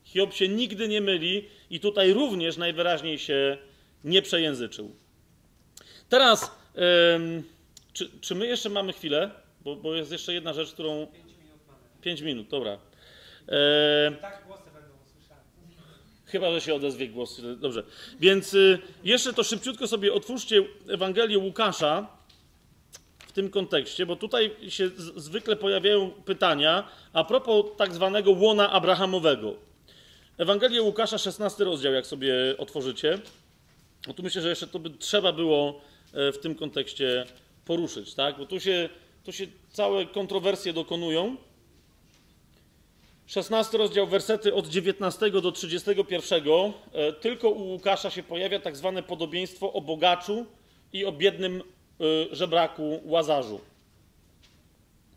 Hiob 0.04 0.32
się 0.32 0.48
nigdy 0.48 0.88
nie 0.88 1.00
myli 1.00 1.48
i 1.70 1.80
tutaj 1.80 2.12
również 2.12 2.56
najwyraźniej 2.56 3.18
się 3.18 3.58
nie 4.04 4.22
przejęzyczył. 4.22 4.90
Teraz, 6.08 6.50
ym, 7.14 7.42
czy, 7.92 8.10
czy, 8.20 8.34
my 8.34 8.46
jeszcze 8.46 8.68
mamy 8.68 8.92
chwilę? 8.92 9.30
Bo, 9.60 9.76
bo, 9.76 9.94
jest 9.94 10.12
jeszcze 10.12 10.34
jedna 10.34 10.52
rzecz, 10.52 10.72
którą. 10.72 11.06
Pięć 11.06 11.26
minut 11.38 11.60
mamy. 11.66 11.78
Pięć 12.00 12.20
minut, 12.20 12.48
dobra. 12.48 12.78
E... 13.48 14.12
Tak, 14.20 14.42
usłyszane. 14.44 14.61
Chyba, 16.32 16.50
że 16.50 16.60
się 16.60 16.74
odezwie 16.74 17.08
głos. 17.08 17.40
Dobrze. 17.56 17.82
Więc 18.20 18.54
y, 18.54 18.78
jeszcze 19.04 19.32
to 19.32 19.44
szybciutko 19.44 19.86
sobie 19.86 20.12
otwórzcie 20.12 20.62
Ewangelię 20.88 21.38
Łukasza 21.38 22.06
w 23.18 23.32
tym 23.32 23.50
kontekście, 23.50 24.06
bo 24.06 24.16
tutaj 24.16 24.50
się 24.68 24.90
zwykle 25.16 25.56
pojawiają 25.56 26.10
pytania 26.10 26.88
a 27.12 27.24
propos 27.24 27.66
tak 27.76 27.94
zwanego 27.94 28.30
łona 28.30 28.70
abrahamowego. 28.70 29.54
Ewangelię 30.38 30.82
Łukasza, 30.82 31.18
16 31.18 31.64
rozdział, 31.64 31.92
jak 31.92 32.06
sobie 32.06 32.34
otworzycie. 32.58 33.18
No 34.06 34.14
tu 34.14 34.22
myślę, 34.22 34.42
że 34.42 34.48
jeszcze 34.48 34.66
to 34.66 34.78
by 34.78 34.90
trzeba 34.90 35.32
było 35.32 35.80
e, 36.12 36.32
w 36.32 36.38
tym 36.38 36.54
kontekście 36.54 37.26
poruszyć, 37.64 38.14
tak? 38.14 38.38
Bo 38.38 38.46
tu 38.46 38.60
się, 38.60 38.88
tu 39.24 39.32
się 39.32 39.46
całe 39.70 40.06
kontrowersje 40.06 40.72
dokonują. 40.72 41.36
16 43.32 43.78
rozdział, 43.78 44.06
wersety 44.06 44.54
od 44.54 44.66
19 44.66 45.30
do 45.30 45.52
31. 45.52 46.42
E, 46.92 47.12
tylko 47.12 47.50
u 47.50 47.68
Łukasza 47.68 48.10
się 48.10 48.22
pojawia 48.22 48.60
tak 48.60 48.76
zwane 48.76 49.02
podobieństwo 49.02 49.72
o 49.72 49.80
bogaczu 49.80 50.46
i 50.92 51.04
o 51.04 51.12
biednym 51.12 51.62
Y, 52.02 52.36
żebraku 52.36 53.00
Łazarzu. 53.04 53.60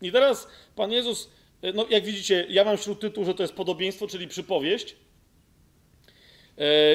I 0.01 0.11
teraz 0.11 0.47
Pan 0.75 0.91
Jezus, 0.91 1.29
y, 1.63 1.73
no 1.73 1.85
jak 1.89 2.03
widzicie, 2.03 2.45
ja 2.49 2.63
mam 2.63 2.77
wśród 2.77 2.99
tytułu, 2.99 3.25
że 3.25 3.33
to 3.33 3.43
jest 3.43 3.53
podobieństwo, 3.53 4.07
czyli 4.07 4.27
przypowieść. 4.27 4.95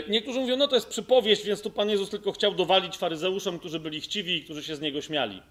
Niektórzy 0.08 0.40
mówią, 0.40 0.56
no 0.56 0.68
to 0.68 0.74
jest 0.74 0.88
przypowieść, 0.88 1.44
więc 1.44 1.62
tu 1.62 1.70
Pan 1.70 1.90
Jezus 1.90 2.10
tylko 2.10 2.32
chciał 2.32 2.54
dowalić 2.54 2.96
faryzeuszom, 2.96 3.58
którzy 3.58 3.80
byli 3.80 4.00
chciwi 4.00 4.36
i 4.36 4.44
którzy 4.44 4.62
się 4.62 4.76
z 4.76 4.80
niego 4.80 5.02
śmiali. 5.02 5.42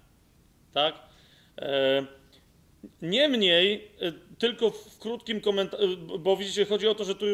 Tak? 0.72 0.94
Niemniej, 3.02 3.88
tylko 4.38 4.70
w 4.70 4.98
krótkim 4.98 5.40
komentarzu, 5.40 5.96
bo 6.18 6.36
widzicie, 6.36 6.64
chodzi 6.64 6.88
o 6.88 6.94
to, 6.94 7.04
że 7.04 7.14
tu 7.14 7.24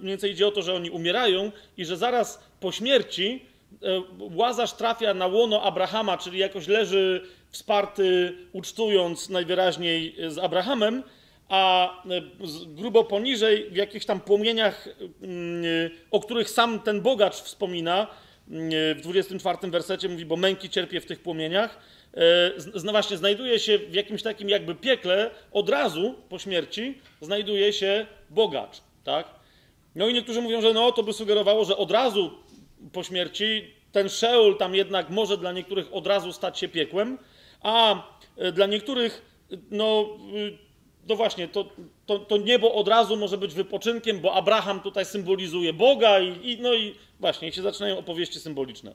mniej 0.00 0.10
więcej 0.10 0.30
idzie 0.30 0.46
o 0.46 0.50
to, 0.50 0.62
że 0.62 0.74
oni 0.74 0.90
umierają 0.90 1.52
i 1.76 1.84
że 1.84 1.96
zaraz 1.96 2.44
po 2.60 2.72
śmierci 2.72 3.42
Łazarz 4.18 4.72
trafia 4.72 5.14
na 5.14 5.26
łono 5.26 5.62
Abrahama, 5.62 6.18
czyli 6.18 6.38
jakoś 6.38 6.68
leży 6.68 7.26
wsparty, 7.50 8.32
ucztując 8.52 9.28
najwyraźniej 9.28 10.16
z 10.28 10.38
Abrahamem, 10.38 11.02
a 11.48 11.90
grubo 12.66 13.04
poniżej, 13.04 13.70
w 13.70 13.76
jakichś 13.76 14.06
tam 14.06 14.20
płomieniach, 14.20 14.88
o 16.10 16.20
których 16.20 16.50
sam 16.50 16.80
ten 16.80 17.00
bogacz 17.00 17.34
wspomina, 17.34 18.06
w 18.96 19.00
24 19.02 19.70
wersecie 19.70 20.08
mówi, 20.08 20.24
bo 20.24 20.36
męki 20.36 20.70
cierpię 20.70 21.00
w 21.00 21.06
tych 21.06 21.20
płomieniach, 21.20 21.78
no 22.84 22.92
właśnie, 22.92 23.16
znajduje 23.16 23.58
się 23.58 23.78
w 23.78 23.94
jakimś 23.94 24.22
takim 24.22 24.48
jakby 24.48 24.74
piekle, 24.74 25.30
od 25.52 25.68
razu 25.68 26.14
po 26.28 26.38
śmierci 26.38 26.98
znajduje 27.20 27.72
się 27.72 28.06
bogacz, 28.30 28.80
tak? 29.04 29.26
No 29.94 30.08
i 30.08 30.14
niektórzy 30.14 30.40
mówią, 30.40 30.60
że 30.60 30.72
no, 30.72 30.92
to 30.92 31.02
by 31.02 31.12
sugerowało, 31.12 31.64
że 31.64 31.76
od 31.76 31.90
razu 31.90 32.30
po 32.92 33.02
śmierci 33.02 33.74
ten 33.92 34.08
Szeul 34.08 34.56
tam 34.56 34.74
jednak 34.74 35.10
może 35.10 35.36
dla 35.36 35.52
niektórych 35.52 35.94
od 35.94 36.06
razu 36.06 36.32
stać 36.32 36.58
się 36.58 36.68
piekłem, 36.68 37.18
a 37.60 38.02
e, 38.36 38.52
dla 38.52 38.66
niektórych, 38.66 39.22
e, 39.52 39.56
no, 39.70 40.18
no 41.08 41.16
właśnie, 41.16 41.48
to, 41.48 41.72
to, 42.06 42.18
to 42.18 42.36
niebo 42.36 42.74
od 42.74 42.88
razu 42.88 43.16
może 43.16 43.38
być 43.38 43.54
wypoczynkiem, 43.54 44.20
bo 44.20 44.34
Abraham 44.34 44.80
tutaj 44.80 45.04
symbolizuje 45.04 45.72
Boga 45.72 46.20
i, 46.20 46.50
i 46.50 46.60
no 46.60 46.74
i 46.74 46.94
właśnie, 47.20 47.48
i 47.48 47.52
się 47.52 47.62
zaczynają 47.62 47.98
opowieści 47.98 48.40
symboliczne. 48.40 48.94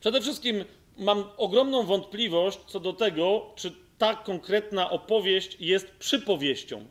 Przede 0.00 0.20
wszystkim 0.20 0.64
mam 0.98 1.24
ogromną 1.36 1.82
wątpliwość 1.82 2.58
co 2.66 2.80
do 2.80 2.92
tego, 2.92 3.50
czy 3.56 3.72
ta 3.98 4.14
konkretna 4.14 4.90
opowieść 4.90 5.56
jest 5.60 5.90
przypowieścią. 5.90 6.86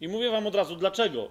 I 0.00 0.08
mówię 0.08 0.30
wam 0.30 0.46
od 0.46 0.54
razu 0.54 0.76
dlaczego. 0.76 1.28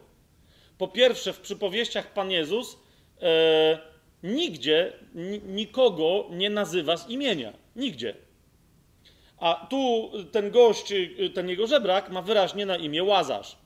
Po 0.78 0.88
pierwsze, 0.88 1.34
w 1.34 1.40
przypowieściach 1.40 2.14
Pan 2.14 2.32
Jezus 2.32 2.78
e, 3.22 3.80
nigdzie 4.24 4.94
ni- 5.16 5.42
nikogo 5.46 6.26
nie 6.32 6.50
nazywa 6.50 6.98
z 6.98 7.10
imienia. 7.10 7.54
Nigdzie. 7.76 8.16
A 9.38 9.68
tu 9.70 10.12
ten 10.32 10.52
gość, 10.52 10.94
ten 11.34 11.50
jego 11.50 11.68
żebrak 11.68 12.10
ma 12.10 12.22
wyraźnie 12.22 12.66
na 12.66 12.78
imię 12.78 13.04
Łazarz. 13.04 13.58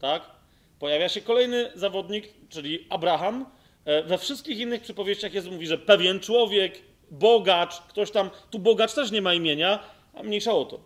Tak? 0.00 0.30
Pojawia 0.78 1.08
się 1.08 1.20
kolejny 1.20 1.70
zawodnik, 1.74 2.28
czyli 2.48 2.86
Abraham. 2.88 3.46
E, 3.84 4.02
We 4.02 4.18
wszystkich 4.18 4.58
innych 4.58 4.82
przypowieściach 4.82 5.34
Jezus 5.34 5.52
mówi, 5.52 5.66
że 5.66 5.78
pewien 5.78 6.20
człowiek, 6.20 6.82
bogacz, 7.10 7.80
ktoś 7.80 8.10
tam. 8.10 8.30
Tu 8.50 8.58
bogacz 8.58 8.94
też 8.94 9.10
nie 9.10 9.22
ma 9.22 9.34
imienia, 9.34 9.78
a 10.14 10.22
mniejsza 10.22 10.52
o 10.52 10.64
to. 10.64 10.80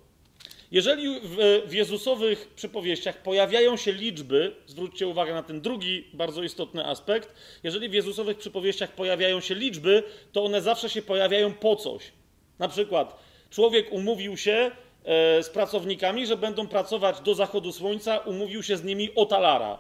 Jeżeli 0.72 1.20
w, 1.66 1.72
Jezusowych 1.72 2.48
przypowieściach 2.54 3.22
pojawiają 3.22 3.76
się 3.76 3.92
liczby, 3.92 4.56
zwróćcie 4.66 5.06
uwagę 5.06 5.34
na 5.34 5.42
ten 5.42 5.60
drugi 5.60 6.04
bardzo 6.12 6.42
istotny 6.42 6.86
aspekt, 6.86 7.34
jeżeli 7.62 7.88
w 7.88 7.92
Jezusowych 7.92 8.38
przypowieściach 8.38 8.92
pojawiają 8.92 9.40
się 9.40 9.54
liczby, 9.54 10.02
to 10.32 10.44
one 10.44 10.62
zawsze 10.62 10.90
się 10.90 11.02
pojawiają 11.02 11.52
po 11.52 11.76
coś. 11.76 12.12
Na 12.58 12.68
przykład 12.68 13.16
człowiek 13.50 13.92
umówił 13.92 14.36
się 14.36 14.70
e, 15.04 15.42
z 15.42 15.50
pracownikami, 15.50 16.26
że 16.26 16.36
będą 16.36 16.68
pracować 16.68 17.20
do 17.20 17.34
zachodu 17.34 17.72
słońca, 17.72 18.18
umówił 18.18 18.62
się 18.62 18.76
z 18.76 18.84
nimi 18.84 19.14
o 19.14 19.26
talara. 19.26 19.78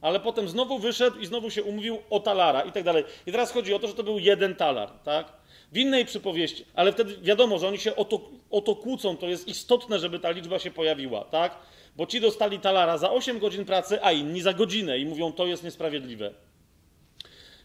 Ale 0.00 0.20
potem 0.20 0.48
znowu 0.48 0.78
wyszedł 0.78 1.18
i 1.18 1.26
znowu 1.26 1.50
się 1.50 1.62
umówił 1.62 1.98
o 2.10 2.20
talara 2.20 2.62
i 2.62 2.72
tak 2.72 2.84
dalej. 2.84 3.04
I 3.26 3.32
teraz 3.32 3.52
chodzi 3.52 3.74
o 3.74 3.78
to, 3.78 3.88
że 3.88 3.94
to 3.94 4.02
był 4.02 4.18
jeden 4.18 4.54
talar, 4.54 4.90
tak? 5.04 5.39
W 5.72 5.76
innej 5.76 6.04
przypowieści, 6.04 6.64
ale 6.74 6.92
wtedy 6.92 7.16
wiadomo, 7.22 7.58
że 7.58 7.68
oni 7.68 7.78
się 7.78 7.96
o 7.96 8.04
to, 8.04 8.20
o 8.50 8.60
to 8.60 8.76
kłócą, 8.76 9.16
to 9.16 9.28
jest 9.28 9.48
istotne, 9.48 9.98
żeby 9.98 10.18
ta 10.18 10.30
liczba 10.30 10.58
się 10.58 10.70
pojawiła, 10.70 11.24
tak? 11.24 11.56
Bo 11.96 12.06
ci 12.06 12.20
dostali 12.20 12.58
talara 12.58 12.98
za 12.98 13.10
8 13.10 13.38
godzin 13.38 13.64
pracy, 13.64 14.02
a 14.02 14.12
inni 14.12 14.40
za 14.40 14.52
godzinę 14.52 14.98
i 14.98 15.06
mówią, 15.06 15.32
to 15.32 15.46
jest 15.46 15.64
niesprawiedliwe. 15.64 16.34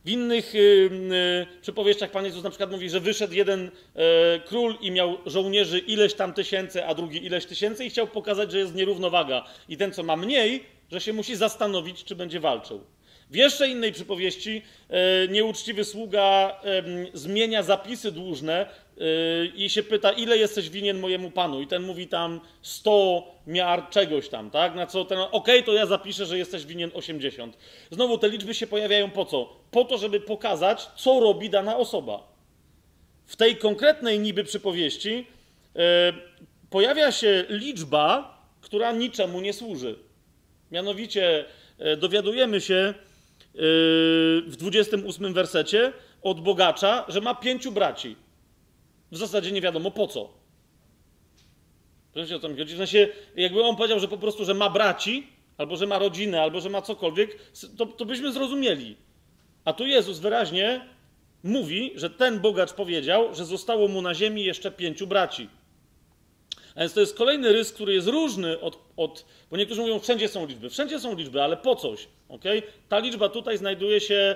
W 0.05 0.09
innych 0.09 0.55
y, 0.55 0.57
y, 0.57 1.61
przypowieściach 1.61 2.11
Pan 2.11 2.25
Jezus 2.25 2.43
na 2.43 2.49
przykład 2.49 2.71
mówi, 2.71 2.89
że 2.89 2.99
wyszedł 2.99 3.33
jeden 3.33 3.71
e, 3.95 4.39
król 4.39 4.75
i 4.81 4.91
miał 4.91 5.17
żołnierzy 5.25 5.79
ileś 5.79 6.13
tam 6.13 6.33
tysięcy, 6.33 6.85
a 6.85 6.93
drugi 6.93 7.25
ileś 7.25 7.45
tysięcy 7.45 7.85
i 7.85 7.89
chciał 7.89 8.07
pokazać, 8.07 8.51
że 8.51 8.57
jest 8.57 8.75
nierównowaga. 8.75 9.45
I 9.69 9.77
ten, 9.77 9.93
co 9.93 10.03
ma 10.03 10.15
mniej, 10.15 10.63
że 10.91 11.01
się 11.01 11.13
musi 11.13 11.35
zastanowić, 11.35 12.03
czy 12.03 12.15
będzie 12.15 12.39
walczył. 12.39 12.81
W 13.29 13.35
jeszcze 13.35 13.67
innej 13.67 13.91
przypowieści 13.91 14.61
e, 14.89 15.27
nieuczciwy 15.27 15.83
sługa 15.83 16.59
zmienia 17.13 17.63
zapisy 17.63 18.11
dłużne 18.11 18.65
e, 18.65 19.45
i 19.45 19.69
się 19.69 19.83
pyta, 19.83 20.11
ile 20.11 20.37
jesteś 20.37 20.69
winien 20.69 20.99
mojemu 20.99 21.31
panu? 21.31 21.61
I 21.61 21.67
ten 21.67 21.83
mówi 21.83 22.07
tam 22.07 22.41
100 22.61 23.35
miar 23.47 23.89
czegoś 23.89 24.29
tam, 24.29 24.51
tak? 24.51 24.75
Na 24.75 24.87
co 24.87 25.05
ten, 25.05 25.19
okej, 25.31 25.63
to 25.63 25.73
ja 25.73 25.85
zapiszę, 25.85 26.25
że 26.25 26.37
jesteś 26.37 26.65
winien 26.65 26.91
80. 26.93 27.57
Znowu 27.91 28.17
te 28.17 28.29
liczby 28.29 28.53
się 28.53 28.67
pojawiają 28.67 29.11
po 29.11 29.25
co? 29.25 29.55
Po 29.71 29.85
to, 29.85 29.97
żeby 29.97 30.19
pokazać, 30.19 30.87
co 30.95 31.19
robi 31.19 31.49
dana 31.49 31.77
osoba. 31.77 32.27
W 33.25 33.35
tej 33.35 33.55
konkretnej 33.55 34.19
niby 34.19 34.43
przypowieści 34.43 35.27
e, 35.75 36.13
pojawia 36.69 37.11
się 37.11 37.45
liczba, 37.49 38.37
która 38.61 38.91
niczemu 38.91 39.41
nie 39.41 39.53
służy. 39.53 39.95
Mianowicie 40.71 41.45
dowiadujemy 41.97 42.61
się 42.61 42.93
w 43.55 44.53
28 44.57 45.33
wersecie 45.33 45.93
od 46.21 46.41
bogacza, 46.41 47.05
że 47.07 47.21
ma 47.21 47.35
pięciu 47.35 47.71
braci. 47.71 48.15
W 49.11 49.17
zasadzie 49.17 49.51
nie 49.51 49.61
wiadomo 49.61 49.91
po 49.91 50.07
co. 50.07 50.29
Wiecie 52.15 52.35
o 52.35 52.39
co 52.39 52.49
mi 52.49 52.57
chodzi? 52.57 52.75
W 52.75 52.77
sensie, 52.77 53.07
jakby 53.35 53.63
on 53.63 53.75
powiedział, 53.75 53.99
że 53.99 54.07
po 54.07 54.17
prostu, 54.17 54.45
że 54.45 54.53
ma 54.53 54.69
braci, 54.69 55.27
albo 55.57 55.77
że 55.77 55.87
ma 55.87 55.99
rodzinę, 55.99 56.41
albo 56.41 56.61
że 56.61 56.69
ma 56.69 56.81
cokolwiek, 56.81 57.37
to, 57.77 57.85
to 57.85 58.05
byśmy 58.05 58.31
zrozumieli. 58.31 58.95
A 59.65 59.73
tu 59.73 59.87
Jezus 59.87 60.19
wyraźnie 60.19 60.85
mówi, 61.43 61.91
że 61.95 62.09
ten 62.09 62.39
bogacz 62.39 62.73
powiedział, 62.73 63.35
że 63.35 63.45
zostało 63.45 63.87
mu 63.87 64.01
na 64.01 64.13
ziemi 64.13 64.43
jeszcze 64.43 64.71
pięciu 64.71 65.07
braci. 65.07 65.49
A 66.75 66.79
więc 66.79 66.93
to 66.93 66.99
jest 66.99 67.17
kolejny 67.17 67.51
rys, 67.51 67.73
który 67.73 67.93
jest 67.93 68.07
różny 68.07 68.59
od, 68.59 68.79
od. 68.97 69.25
Bo 69.51 69.57
niektórzy 69.57 69.81
mówią, 69.81 69.99
wszędzie 69.99 70.27
są 70.27 70.45
liczby. 70.45 70.69
Wszędzie 70.69 70.99
są 70.99 71.15
liczby, 71.15 71.43
ale 71.43 71.57
po 71.57 71.75
coś. 71.75 72.07
Okay? 72.29 72.63
Ta 72.89 72.99
liczba 72.99 73.29
tutaj 73.29 73.57
znajduje 73.57 74.01
się 74.01 74.35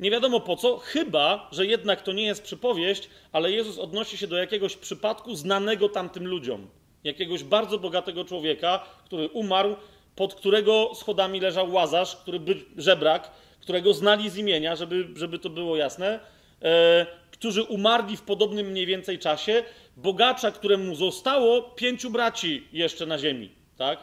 nie 0.00 0.10
wiadomo 0.10 0.40
po 0.40 0.56
co, 0.56 0.76
chyba 0.76 1.48
że 1.52 1.66
jednak 1.66 2.02
to 2.02 2.12
nie 2.12 2.22
jest 2.22 2.42
przypowieść, 2.42 3.08
ale 3.32 3.52
Jezus 3.52 3.78
odnosi 3.78 4.18
się 4.18 4.26
do 4.26 4.36
jakiegoś 4.36 4.76
przypadku 4.76 5.34
znanego 5.34 5.88
tamtym 5.88 6.26
ludziom. 6.26 6.68
Jakiegoś 7.04 7.44
bardzo 7.44 7.78
bogatego 7.78 8.24
człowieka, 8.24 8.84
który 9.04 9.28
umarł, 9.28 9.76
pod 10.16 10.34
którego 10.34 10.90
schodami 10.94 11.40
leżał 11.40 11.72
łazarz, 11.72 12.16
który 12.16 12.40
był 12.40 12.54
żebrak, 12.76 13.30
którego 13.60 13.94
znali 13.94 14.30
z 14.30 14.36
imienia, 14.36 14.76
żeby, 14.76 15.08
żeby 15.16 15.38
to 15.38 15.50
było 15.50 15.76
jasne, 15.76 16.20
e, 16.62 17.06
którzy 17.38 17.62
umarli 17.62 18.16
w 18.16 18.22
podobnym 18.22 18.66
mniej 18.66 18.86
więcej 18.86 19.18
czasie, 19.18 19.64
bogacza, 19.96 20.50
któremu 20.50 20.94
zostało 20.94 21.62
pięciu 21.62 22.10
braci 22.10 22.68
jeszcze 22.72 23.06
na 23.06 23.18
ziemi, 23.18 23.50
tak? 23.76 23.98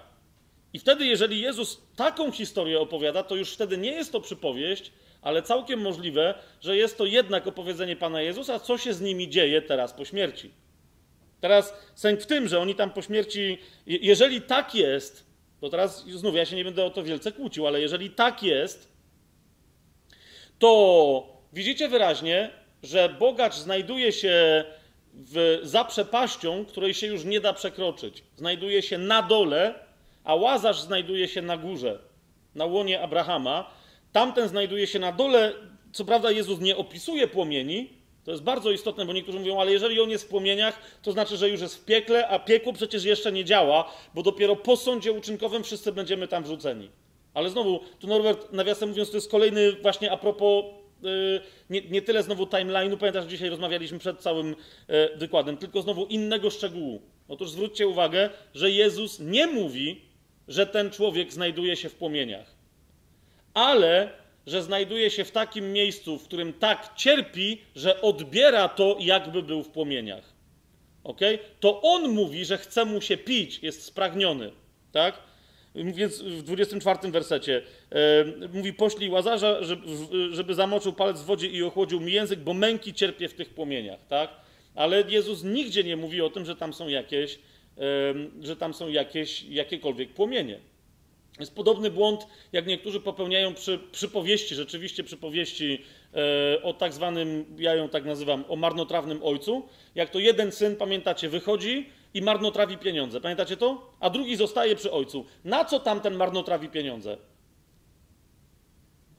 I 0.73 0.79
wtedy, 0.79 1.05
jeżeli 1.05 1.41
Jezus 1.41 1.81
taką 1.95 2.31
historię 2.31 2.79
opowiada, 2.79 3.23
to 3.23 3.35
już 3.35 3.53
wtedy 3.53 3.77
nie 3.77 3.91
jest 3.91 4.11
to 4.11 4.21
przypowieść, 4.21 4.91
ale 5.21 5.41
całkiem 5.41 5.81
możliwe, 5.81 6.33
że 6.61 6.77
jest 6.77 6.97
to 6.97 7.05
jednak 7.05 7.47
opowiedzenie 7.47 7.95
Pana 7.95 8.21
Jezusa, 8.21 8.59
co 8.59 8.77
się 8.77 8.93
z 8.93 9.01
nimi 9.01 9.29
dzieje 9.29 9.61
teraz 9.61 9.93
po 9.93 10.05
śmierci. 10.05 10.51
Teraz 11.41 11.73
sęk 11.95 12.21
w 12.21 12.25
tym, 12.25 12.47
że 12.47 12.59
oni 12.59 12.75
tam 12.75 12.89
po 12.89 13.01
śmierci, 13.01 13.57
je- 13.85 13.97
jeżeli 14.01 14.41
tak 14.41 14.75
jest, 14.75 15.25
to 15.61 15.69
teraz 15.69 16.05
znów 16.07 16.35
ja 16.35 16.45
się 16.45 16.55
nie 16.55 16.63
będę 16.63 16.85
o 16.85 16.89
to 16.89 17.03
wielce 17.03 17.31
kłócił, 17.31 17.67
ale 17.67 17.81
jeżeli 17.81 18.09
tak 18.09 18.43
jest, 18.43 18.91
to 20.59 21.35
widzicie 21.53 21.87
wyraźnie, 21.89 22.64
że 22.85 23.09
bogacz 23.09 23.55
znajduje 23.55 24.11
się 24.11 24.63
w, 25.13 25.59
za 25.63 25.85
przepaścią, 25.85 26.65
której 26.65 26.93
się 26.93 27.07
już 27.07 27.25
nie 27.25 27.41
da 27.41 27.53
przekroczyć. 27.53 28.23
Znajduje 28.35 28.81
się 28.81 28.97
na 28.97 29.21
dole, 29.21 29.73
a 30.23 30.35
łazarz 30.35 30.81
znajduje 30.81 31.27
się 31.27 31.41
na 31.41 31.57
górze, 31.57 31.99
na 32.55 32.65
łonie 32.65 33.01
Abrahama. 33.01 33.71
Tamten 34.11 34.47
znajduje 34.47 34.87
się 34.87 34.99
na 34.99 35.11
dole. 35.11 35.53
Co 35.93 36.05
prawda, 36.05 36.31
Jezus 36.31 36.59
nie 36.59 36.77
opisuje 36.77 37.27
płomieni. 37.27 37.89
To 38.23 38.31
jest 38.31 38.43
bardzo 38.43 38.71
istotne, 38.71 39.05
bo 39.05 39.13
niektórzy 39.13 39.39
mówią, 39.39 39.59
ale 39.61 39.71
jeżeli 39.71 40.01
on 40.01 40.09
jest 40.09 40.25
w 40.25 40.27
płomieniach, 40.27 40.79
to 41.01 41.11
znaczy, 41.11 41.37
że 41.37 41.49
już 41.49 41.61
jest 41.61 41.75
w 41.75 41.85
piekle, 41.85 42.27
a 42.27 42.39
piekło 42.39 42.73
przecież 42.73 43.03
jeszcze 43.03 43.31
nie 43.31 43.45
działa, 43.45 43.91
bo 44.13 44.23
dopiero 44.23 44.55
po 44.55 44.77
sądzie 44.77 45.11
uczynkowym 45.11 45.63
wszyscy 45.63 45.91
będziemy 45.91 46.27
tam 46.27 46.43
wrzuceni. 46.43 46.89
Ale 47.33 47.49
znowu, 47.49 47.79
tu 47.99 48.07
Norbert, 48.07 48.53
nawiasem 48.53 48.89
mówiąc, 48.89 49.09
to 49.09 49.17
jest 49.17 49.31
kolejny 49.31 49.71
właśnie 49.71 50.11
a 50.11 50.17
propos 50.17 50.65
nie, 51.69 51.81
nie 51.81 52.01
tyle 52.01 52.23
znowu 52.23 52.45
timeline'u, 52.45 52.97
pamiętasz, 52.97 53.25
dzisiaj 53.25 53.49
rozmawialiśmy 53.49 53.99
przed 53.99 54.19
całym 54.19 54.55
yy, 54.87 55.17
wykładem, 55.17 55.57
tylko 55.57 55.81
znowu 55.81 56.05
innego 56.05 56.49
szczegółu. 56.49 57.01
Otóż 57.27 57.49
zwróćcie 57.49 57.87
uwagę, 57.87 58.29
że 58.53 58.71
Jezus 58.71 59.19
nie 59.19 59.47
mówi, 59.47 60.01
że 60.47 60.67
ten 60.67 60.91
człowiek 60.91 61.33
znajduje 61.33 61.75
się 61.75 61.89
w 61.89 61.95
płomieniach, 61.95 62.55
ale 63.53 64.09
że 64.47 64.63
znajduje 64.63 65.09
się 65.09 65.25
w 65.25 65.31
takim 65.31 65.73
miejscu, 65.73 66.17
w 66.17 66.23
którym 66.23 66.53
tak 66.53 66.95
cierpi, 66.95 67.61
że 67.75 68.01
odbiera 68.01 68.69
to, 68.69 68.97
jakby 68.99 69.43
był 69.43 69.63
w 69.63 69.69
płomieniach. 69.69 70.33
Ok? 71.03 71.19
To 71.59 71.81
on 71.81 72.09
mówi, 72.09 72.45
że 72.45 72.57
chce 72.57 72.85
mu 72.85 73.01
się 73.01 73.17
pić, 73.17 73.63
jest 73.63 73.83
spragniony. 73.83 74.51
Tak? 74.91 75.21
Więc 75.75 76.21
w 76.21 76.43
24 76.43 77.11
wersecie 77.11 77.57
e, 77.57 77.63
mówi: 78.53 78.73
Poślij 78.73 79.09
łazarza, 79.09 79.63
żeby, 80.31 80.55
zamoczył 80.55 80.93
palec 80.93 81.21
w 81.21 81.25
wodzie 81.25 81.47
i 81.47 81.63
ochłodził 81.63 82.01
mi 82.01 82.11
język, 82.11 82.39
bo 82.39 82.53
męki 82.53 82.93
cierpię 82.93 83.29
w 83.29 83.33
tych 83.33 83.49
płomieniach. 83.49 83.99
Tak? 84.07 84.29
Ale 84.75 85.03
Jezus 85.09 85.43
nigdzie 85.43 85.83
nie 85.83 85.97
mówi 85.97 86.21
o 86.21 86.29
tym, 86.29 86.45
że 86.45 86.55
tam 86.55 86.73
są 86.73 86.87
jakieś, 86.87 87.39
e, 87.77 87.79
że 88.41 88.55
tam 88.55 88.73
są 88.73 88.87
jakieś 88.87 89.43
jakiekolwiek 89.43 90.13
płomienie. 90.13 90.59
Jest 91.39 91.55
podobny 91.55 91.91
błąd, 91.91 92.27
jak 92.53 92.67
niektórzy 92.67 92.99
popełniają 92.99 93.53
przy 93.53 93.79
przypowieści, 93.91 94.55
rzeczywiście 94.55 95.03
przypowieści 95.03 95.81
e, 96.13 96.61
o 96.63 96.73
tak 96.73 96.93
zwanym, 96.93 97.45
ja 97.57 97.75
ją 97.75 97.89
tak 97.89 98.05
nazywam, 98.05 98.45
o 98.47 98.55
marnotrawnym 98.55 99.23
ojcu. 99.23 99.67
Jak 99.95 100.09
to 100.09 100.19
jeden 100.19 100.51
syn, 100.51 100.75
pamiętacie, 100.75 101.29
wychodzi 101.29 101.89
i 102.13 102.21
marnotrawi 102.21 102.77
pieniądze. 102.77 103.21
Pamiętacie 103.21 103.57
to? 103.57 103.91
A 103.99 104.09
drugi 104.09 104.35
zostaje 104.35 104.75
przy 104.75 104.91
ojcu. 104.91 105.25
Na 105.43 105.65
co 105.65 105.79
tamten 105.79 106.15
marnotrawi 106.15 106.69
pieniądze? 106.69 107.17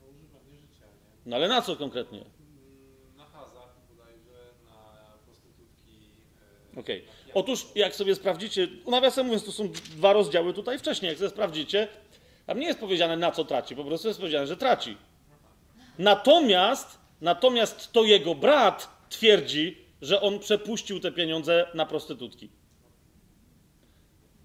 No, 0.00 0.06
używanie 0.06 0.56
życia, 0.56 0.86
nie? 0.86 1.15
No 1.26 1.36
ale 1.36 1.48
na 1.48 1.62
co 1.62 1.76
konkretnie? 1.76 2.24
Na 3.16 3.24
hazard 3.24 3.72
bodajże, 3.90 4.52
na 4.64 5.18
prostytutki. 5.24 6.10
e, 6.76 6.80
Okej. 6.80 7.00
pijaki. 7.00 7.30
Otóż, 7.34 7.66
jak 7.74 7.94
sobie 7.94 8.14
sprawdzicie, 8.14 8.68
nawiasem 8.86 9.26
mówiąc, 9.26 9.44
to 9.44 9.52
są 9.52 9.68
dwa 9.68 10.12
rozdziały 10.12 10.54
tutaj 10.54 10.78
wcześniej, 10.78 11.08
jak 11.08 11.18
sobie 11.18 11.30
sprawdzicie, 11.30 11.88
tam 12.46 12.60
nie 12.60 12.66
jest 12.66 12.80
powiedziane 12.80 13.16
na 13.16 13.30
co 13.30 13.44
traci, 13.44 13.76
po 13.76 13.84
prostu 13.84 14.08
jest 14.08 14.20
powiedziane, 14.20 14.46
że 14.46 14.56
traci. 14.56 14.96
Natomiast, 15.98 16.98
natomiast 17.20 17.92
to 17.92 18.04
jego 18.04 18.34
brat 18.34 19.06
twierdzi, 19.08 19.78
że 20.02 20.20
on 20.20 20.38
przepuścił 20.38 21.00
te 21.00 21.12
pieniądze 21.12 21.66
na 21.74 21.86
prostytutki. 21.86 22.50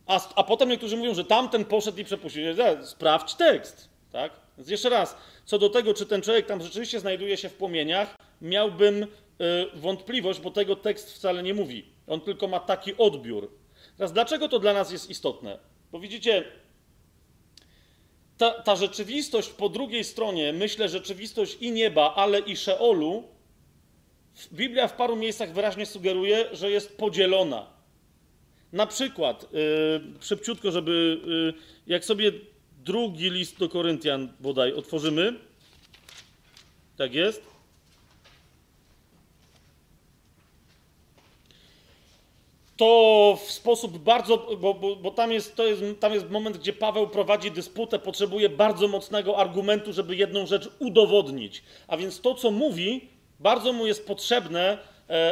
A, 0.06 0.30
a 0.36 0.44
potem 0.44 0.70
niektórzy 0.70 0.98
mówią, 0.98 1.14
że 1.14 1.26
tamten 1.26 1.66
poszedł 1.66 1.98
i 1.98 2.04
przepuścił. 2.04 2.44
Sprawdź 2.84 3.36
tekst, 3.36 3.90
tak? 4.12 4.32
Więc 4.58 4.70
jeszcze 4.70 4.90
raz, 4.90 5.18
co 5.46 5.60
do 5.60 5.70
tego, 5.70 5.94
czy 5.94 6.06
ten 6.06 6.22
człowiek 6.22 6.46
tam 6.46 6.62
rzeczywiście 6.62 7.00
znajduje 7.00 7.38
się 7.38 7.50
w 7.50 7.54
płomieniach, 7.54 8.16
miałbym 8.42 9.04
y, 9.04 9.08
wątpliwość, 9.74 10.40
bo 10.40 10.52
tego 10.52 10.76
tekst 10.76 11.14
wcale 11.14 11.44
nie 11.44 11.54
mówi. 11.54 11.86
On 12.08 12.22
tylko 12.22 12.48
ma 12.48 12.60
taki 12.60 12.98
odbiór. 12.98 13.52
Teraz, 13.98 14.14
dlaczego 14.14 14.50
to 14.50 14.60
dla 14.60 14.74
nas 14.74 14.92
jest 14.92 15.10
istotne? 15.10 15.60
Bo 15.92 16.00
widzicie, 16.00 16.44
ta, 18.38 18.52
ta 18.52 18.76
rzeczywistość 18.76 19.50
po 19.50 19.70
drugiej 19.70 20.04
stronie, 20.04 20.54
myślę, 20.54 20.90
rzeczywistość 20.90 21.58
i 21.62 21.72
nieba, 21.72 22.16
ale 22.16 22.40
i 22.40 22.58
Szeolu, 22.58 23.24
Biblia 24.54 24.88
w 24.88 24.96
paru 24.96 25.16
miejscach 25.16 25.54
wyraźnie 25.54 25.86
sugeruje, 25.86 26.46
że 26.52 26.72
jest 26.72 26.98
podzielona. 26.98 27.68
Na 28.74 28.88
przykład, 28.88 29.54
yy, 29.54 29.60
szybciutko, 30.22 30.72
żeby, 30.72 31.22
yy, 31.26 31.54
jak 31.88 32.06
sobie 32.06 32.32
drugi 32.84 33.30
list 33.30 33.60
do 33.60 33.70
Koryntian 33.70 34.34
bodaj 34.40 34.74
otworzymy. 34.74 35.34
Tak 36.98 37.14
jest. 37.14 37.52
To 42.78 43.38
w 43.46 43.52
sposób 43.52 43.98
bardzo, 43.98 44.38
bo, 44.38 44.74
bo, 44.74 44.96
bo 44.96 45.12
tam, 45.12 45.32
jest, 45.32 45.56
to 45.56 45.68
jest, 45.68 45.82
tam 46.00 46.14
jest 46.14 46.30
moment, 46.30 46.58
gdzie 46.58 46.74
Paweł 46.74 47.08
prowadzi 47.08 47.52
dysputę, 47.52 48.00
potrzebuje 48.00 48.50
bardzo 48.50 48.88
mocnego 48.88 49.38
argumentu, 49.38 49.94
żeby 49.94 50.16
jedną 50.16 50.46
rzecz 50.46 50.70
udowodnić. 50.80 51.64
A 51.88 51.98
więc 51.98 52.22
to, 52.22 52.36
co 52.36 52.52
mówi, 52.52 53.10
bardzo 53.40 53.74
mu 53.74 53.88
jest 53.88 54.08
potrzebne, 54.08 54.78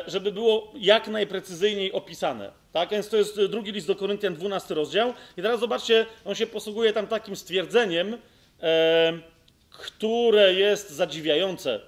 żeby 0.08 0.32
było 0.32 0.74
jak 0.78 1.08
najprecyzyjniej 1.08 1.92
opisane. 1.92 2.52
Tak? 2.72 2.90
Więc 2.90 3.10
to 3.10 3.18
jest 3.18 3.42
drugi 3.50 3.72
list 3.72 3.88
do 3.88 3.96
Koryntian, 3.96 4.36
12 4.36 4.76
rozdział. 4.76 5.14
I 5.38 5.42
teraz 5.42 5.60
zobaczcie, 5.60 6.06
on 6.26 6.36
się 6.36 6.48
posługuje 6.48 6.94
tam 6.94 7.08
takim 7.08 7.36
stwierdzeniem, 7.36 8.18
e, 8.62 9.20
które 9.70 10.54
jest 10.54 10.90
zadziwiające. 10.90 11.80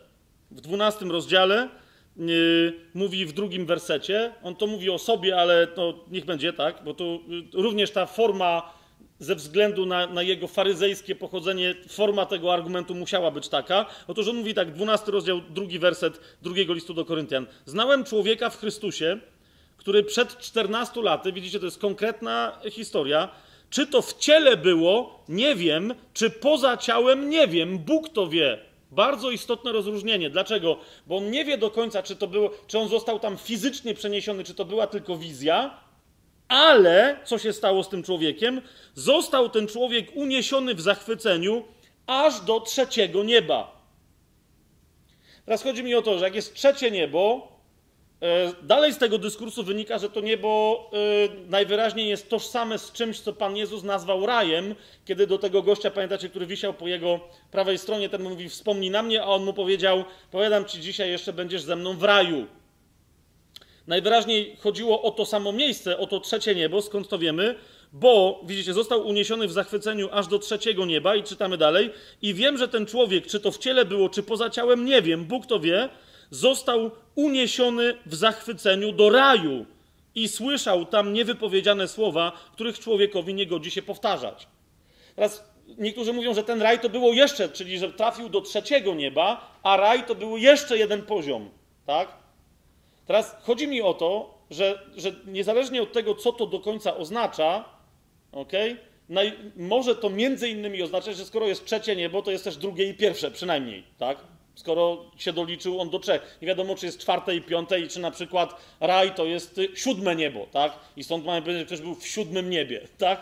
W 0.51 0.61
12 0.61 1.05
rozdziale 1.05 1.69
yy, 2.17 2.73
mówi 2.93 3.25
w 3.25 3.33
drugim 3.33 3.65
wersecie, 3.65 4.33
on 4.43 4.55
to 4.55 4.67
mówi 4.67 4.89
o 4.89 4.99
sobie, 4.99 5.37
ale 5.37 5.67
to 5.67 6.05
niech 6.11 6.25
będzie 6.25 6.53
tak, 6.53 6.83
bo 6.83 6.93
tu 6.93 7.19
również 7.53 7.91
ta 7.91 8.05
forma 8.05 8.73
ze 9.21 9.35
względu 9.35 9.85
na, 9.85 10.07
na, 10.07 10.21
jego 10.21 10.47
faryzejskie 10.47 11.15
pochodzenie, 11.15 11.75
forma 11.89 12.25
tego 12.25 12.53
argumentu 12.53 12.95
musiała 12.95 13.31
być 13.31 13.49
taka. 13.49 13.85
Otóż 14.07 14.27
on 14.27 14.35
mówi 14.35 14.53
tak, 14.53 14.71
12 14.71 15.11
rozdział, 15.11 15.41
drugi 15.49 15.79
werset 15.79 16.19
drugiego 16.41 16.73
listu 16.73 16.93
do 16.93 17.05
Koryntian. 17.05 17.45
Znałem 17.65 18.03
człowieka 18.03 18.49
w 18.49 18.57
Chrystusie, 18.57 19.19
który 19.77 20.03
przed 20.03 20.37
14 20.37 21.01
laty, 21.01 21.31
widzicie, 21.31 21.59
to 21.59 21.65
jest 21.65 21.79
konkretna 21.79 22.59
historia, 22.71 23.29
czy 23.69 23.87
to 23.87 24.01
w 24.01 24.17
ciele 24.17 24.57
było, 24.57 25.23
nie 25.29 25.55
wiem, 25.55 25.93
czy 26.13 26.29
poza 26.29 26.77
ciałem, 26.77 27.29
nie 27.29 27.47
wiem, 27.47 27.79
Bóg 27.79 28.09
to 28.09 28.27
wie. 28.27 28.59
Bardzo 28.91 29.31
istotne 29.31 29.71
rozróżnienie. 29.71 30.29
Dlaczego? 30.29 30.77
Bo 31.07 31.17
on 31.17 31.31
nie 31.31 31.45
wie 31.45 31.57
do 31.57 31.71
końca, 31.71 32.03
czy 32.03 32.15
to 32.15 32.27
było, 32.27 32.51
czy 32.67 32.79
on 32.79 32.89
został 32.89 33.19
tam 33.19 33.37
fizycznie 33.37 33.93
przeniesiony, 33.93 34.43
czy 34.43 34.53
to 34.53 34.65
była 34.65 34.87
tylko 34.87 35.17
wizja, 35.17 35.77
ale 36.51 37.17
co 37.23 37.37
się 37.37 37.53
stało 37.53 37.83
z 37.83 37.89
tym 37.89 38.03
człowiekiem? 38.03 38.61
Został 38.95 39.49
ten 39.49 39.67
człowiek 39.67 40.15
uniesiony 40.15 40.75
w 40.75 40.81
zachwyceniu 40.81 41.63
aż 42.07 42.41
do 42.41 42.59
trzeciego 42.59 43.23
nieba. 43.23 43.81
Teraz 45.45 45.63
chodzi 45.63 45.83
mi 45.83 45.95
o 45.95 46.01
to, 46.01 46.19
że 46.19 46.25
jak 46.25 46.35
jest 46.35 46.53
trzecie 46.53 46.91
niebo, 46.91 47.51
e, 48.21 48.53
dalej 48.63 48.93
z 48.93 48.97
tego 48.97 49.17
dyskursu 49.17 49.63
wynika, 49.63 49.97
że 49.97 50.09
to 50.09 50.21
niebo 50.21 50.91
e, 50.93 51.49
najwyraźniej 51.49 52.09
jest 52.09 52.29
tożsame 52.29 52.79
z 52.79 52.91
czymś, 52.91 53.19
co 53.19 53.33
Pan 53.33 53.57
Jezus 53.57 53.83
nazwał 53.83 54.25
rajem, 54.25 54.75
kiedy 55.05 55.27
do 55.27 55.37
tego 55.37 55.61
gościa, 55.61 55.91
pamiętacie, 55.91 56.29
który 56.29 56.45
wisiał 56.45 56.73
po 56.73 56.87
jego 56.87 57.19
prawej 57.51 57.77
stronie, 57.77 58.09
ten 58.09 58.23
mówi, 58.23 58.49
wspomnij 58.49 58.91
na 58.91 59.03
mnie, 59.03 59.21
a 59.21 59.25
on 59.25 59.43
mu 59.43 59.53
powiedział, 59.53 60.03
powiadam 60.31 60.65
ci 60.65 60.81
dzisiaj 60.81 61.09
jeszcze 61.09 61.33
będziesz 61.33 61.61
ze 61.61 61.75
mną 61.75 61.97
w 61.97 62.03
raju. 62.03 62.47
Najwyraźniej 63.87 64.57
chodziło 64.59 65.01
o 65.01 65.11
to 65.11 65.25
samo 65.25 65.51
miejsce, 65.51 65.97
o 65.97 66.07
to 66.07 66.19
trzecie 66.19 66.55
niebo, 66.55 66.81
skąd 66.81 67.07
to 67.07 67.17
wiemy, 67.17 67.55
bo, 67.93 68.41
widzicie, 68.45 68.73
został 68.73 69.07
uniesiony 69.07 69.47
w 69.47 69.51
zachwyceniu 69.51 70.09
aż 70.11 70.27
do 70.27 70.39
trzeciego 70.39 70.85
nieba 70.85 71.15
i 71.15 71.23
czytamy 71.23 71.57
dalej. 71.57 71.89
I 72.21 72.33
wiem, 72.33 72.57
że 72.57 72.67
ten 72.67 72.85
człowiek, 72.85 73.27
czy 73.27 73.39
to 73.39 73.51
w 73.51 73.57
ciele 73.57 73.85
było, 73.85 74.09
czy 74.09 74.23
poza 74.23 74.49
ciałem, 74.49 74.85
nie 74.85 75.01
wiem, 75.01 75.25
Bóg 75.25 75.45
to 75.45 75.59
wie, 75.59 75.89
został 76.29 76.91
uniesiony 77.15 77.97
w 78.05 78.15
zachwyceniu 78.15 78.91
do 78.91 79.09
raju 79.09 79.65
i 80.15 80.27
słyszał 80.27 80.85
tam 80.85 81.13
niewypowiedziane 81.13 81.87
słowa, 81.87 82.31
których 82.53 82.79
człowiekowi 82.79 83.33
nie 83.33 83.47
godzi 83.47 83.71
się 83.71 83.81
powtarzać. 83.81 84.47
Teraz 85.15 85.51
niektórzy 85.77 86.13
mówią, 86.13 86.33
że 86.33 86.43
ten 86.43 86.61
raj 86.61 86.79
to 86.79 86.89
było 86.89 87.13
jeszcze, 87.13 87.49
czyli 87.49 87.79
że 87.79 87.91
trafił 87.91 88.29
do 88.29 88.41
trzeciego 88.41 88.93
nieba, 88.93 89.59
a 89.63 89.77
raj 89.77 90.05
to 90.05 90.15
był 90.15 90.37
jeszcze 90.37 90.77
jeden 90.77 91.01
poziom, 91.01 91.49
tak? 91.85 92.20
Teraz 93.11 93.35
chodzi 93.41 93.67
mi 93.67 93.81
o 93.81 93.93
to, 93.93 94.37
że, 94.51 94.81
że 94.97 95.11
niezależnie 95.25 95.83
od 95.83 95.93
tego, 95.93 96.15
co 96.15 96.31
to 96.31 96.47
do 96.47 96.59
końca 96.59 96.97
oznacza, 96.97 97.65
okay, 98.31 98.77
naj, 99.09 99.33
może 99.55 99.95
to 99.95 100.09
między 100.09 100.49
innymi 100.49 100.81
oznaczać, 100.81 101.17
że 101.17 101.25
skoro 101.25 101.47
jest 101.47 101.65
trzecie 101.65 101.95
niebo, 101.95 102.21
to 102.21 102.31
jest 102.31 102.43
też 102.43 102.57
drugie 102.57 102.89
i 102.89 102.93
pierwsze 102.93 103.31
przynajmniej, 103.31 103.83
tak? 103.97 104.17
Skoro 104.55 105.05
się 105.17 105.33
doliczył 105.33 105.81
on 105.81 105.89
do 105.89 105.99
trzech. 105.99 106.37
Nie 106.41 106.47
wiadomo, 106.47 106.75
czy 106.75 106.85
jest 106.85 106.99
czwarte 106.99 107.35
i 107.35 107.41
piąte, 107.41 107.79
i 107.79 107.87
czy 107.87 107.99
na 107.99 108.11
przykład 108.11 108.55
raj 108.79 109.15
to 109.15 109.25
jest 109.25 109.59
siódme 109.75 110.15
niebo, 110.15 110.47
tak? 110.51 110.73
I 110.97 111.03
stąd 111.03 111.25
mamy 111.25 111.41
powiedzieć, 111.41 111.59
że 111.59 111.65
ktoś 111.65 111.81
był 111.81 111.95
w 111.95 112.07
siódmym 112.07 112.49
niebie, 112.49 112.87
tak? 112.97 113.21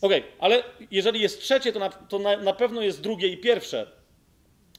Okej, 0.00 0.20
okay, 0.20 0.32
ale 0.38 0.62
jeżeli 0.90 1.20
jest 1.20 1.40
trzecie, 1.40 1.72
to, 1.72 1.78
na, 1.78 1.90
to 1.90 2.18
na, 2.18 2.36
na 2.36 2.52
pewno 2.52 2.82
jest 2.82 3.00
drugie 3.00 3.28
i 3.28 3.38
pierwsze. 3.38 3.86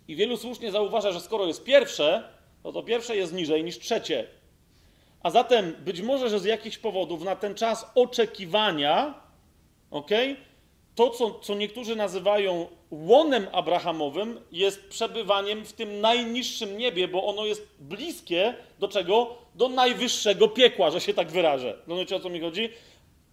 I 0.07 0.15
wielu 0.15 0.37
słusznie 0.37 0.71
zauważa, 0.71 1.11
że 1.11 1.19
skoro 1.19 1.47
jest 1.47 1.63
pierwsze, 1.63 2.40
no 2.63 2.71
to 2.71 2.83
pierwsze 2.83 3.15
jest 3.15 3.33
niżej 3.33 3.63
niż 3.63 3.79
trzecie. 3.79 4.27
A 5.23 5.29
zatem 5.29 5.75
być 5.79 6.01
może, 6.01 6.29
że 6.29 6.39
z 6.39 6.45
jakichś 6.45 6.77
powodów 6.77 7.23
na 7.23 7.35
ten 7.35 7.55
czas 7.55 7.91
oczekiwania, 7.95 9.13
okay, 9.91 10.35
to, 10.95 11.09
co, 11.09 11.39
co 11.39 11.55
niektórzy 11.55 11.95
nazywają 11.95 12.67
łonem 12.91 13.47
abrahamowym, 13.51 14.39
jest 14.51 14.89
przebywaniem 14.89 15.65
w 15.65 15.73
tym 15.73 16.01
najniższym 16.01 16.77
niebie, 16.77 17.07
bo 17.07 17.25
ono 17.25 17.45
jest 17.45 17.67
bliskie 17.79 18.53
do 18.79 18.87
czego? 18.87 19.37
Do 19.55 19.69
najwyższego 19.69 20.47
piekła, 20.47 20.91
że 20.91 21.01
się 21.01 21.13
tak 21.13 21.31
wyrażę. 21.31 21.77
Rozumiecie 21.87 22.15
o 22.15 22.19
co 22.19 22.29
mi 22.29 22.39
chodzi? 22.39 22.69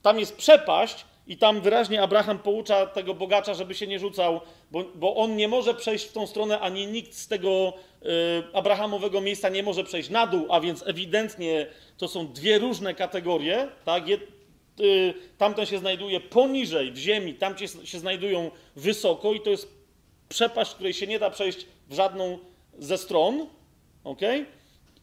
Tam 0.03 0.21
jest 0.21 0.37
przepaść, 0.37 1.05
i 1.29 1.37
tam 1.37 1.61
wyraźnie 1.61 2.03
Abraham 2.03 2.39
poucza 2.39 2.87
tego 2.87 3.15
bogacza, 3.15 3.55
żeby 3.55 3.75
się 3.75 3.87
nie 3.87 3.99
rzucał, 3.99 4.41
bo, 4.71 4.85
bo 4.95 5.17
on 5.17 5.37
nie 5.37 5.49
może 5.49 5.75
przejść 5.75 6.05
w 6.07 6.13
tą 6.13 6.27
stronę, 6.27 6.61
ani 6.61 6.87
nikt 6.87 7.15
z 7.15 7.29
tego 7.29 7.73
y, 8.03 8.09
Abrahamowego 8.53 9.21
miejsca 9.21 9.49
nie 9.49 9.63
może 9.63 9.85
przejść 9.85 10.11
na 10.11 10.27
dół, 10.27 10.47
a 10.51 10.61
więc 10.61 10.87
ewidentnie 10.87 11.67
to 11.97 12.09
są 12.09 12.33
dwie 12.33 12.59
różne 12.59 12.95
kategorie. 12.95 13.69
Tak? 13.85 14.09
Je, 14.09 14.19
y, 14.81 15.15
tamten 15.39 15.67
się 15.67 15.79
znajduje 15.79 16.21
poniżej 16.21 16.93
w 16.93 16.97
ziemi, 16.97 17.35
tam 17.35 17.59
się, 17.59 17.67
się 17.69 17.99
znajdują 17.99 18.51
wysoko, 18.77 19.33
i 19.33 19.41
to 19.41 19.51
jest 19.51 19.69
przepaść, 20.29 20.75
której 20.75 20.93
się 20.95 21.07
nie 21.07 21.19
da 21.19 21.31
przejść 21.31 21.67
w 21.89 21.95
żadną 21.95 22.39
ze 22.79 22.99
stron. 22.99 23.47
Okay? 24.05 24.47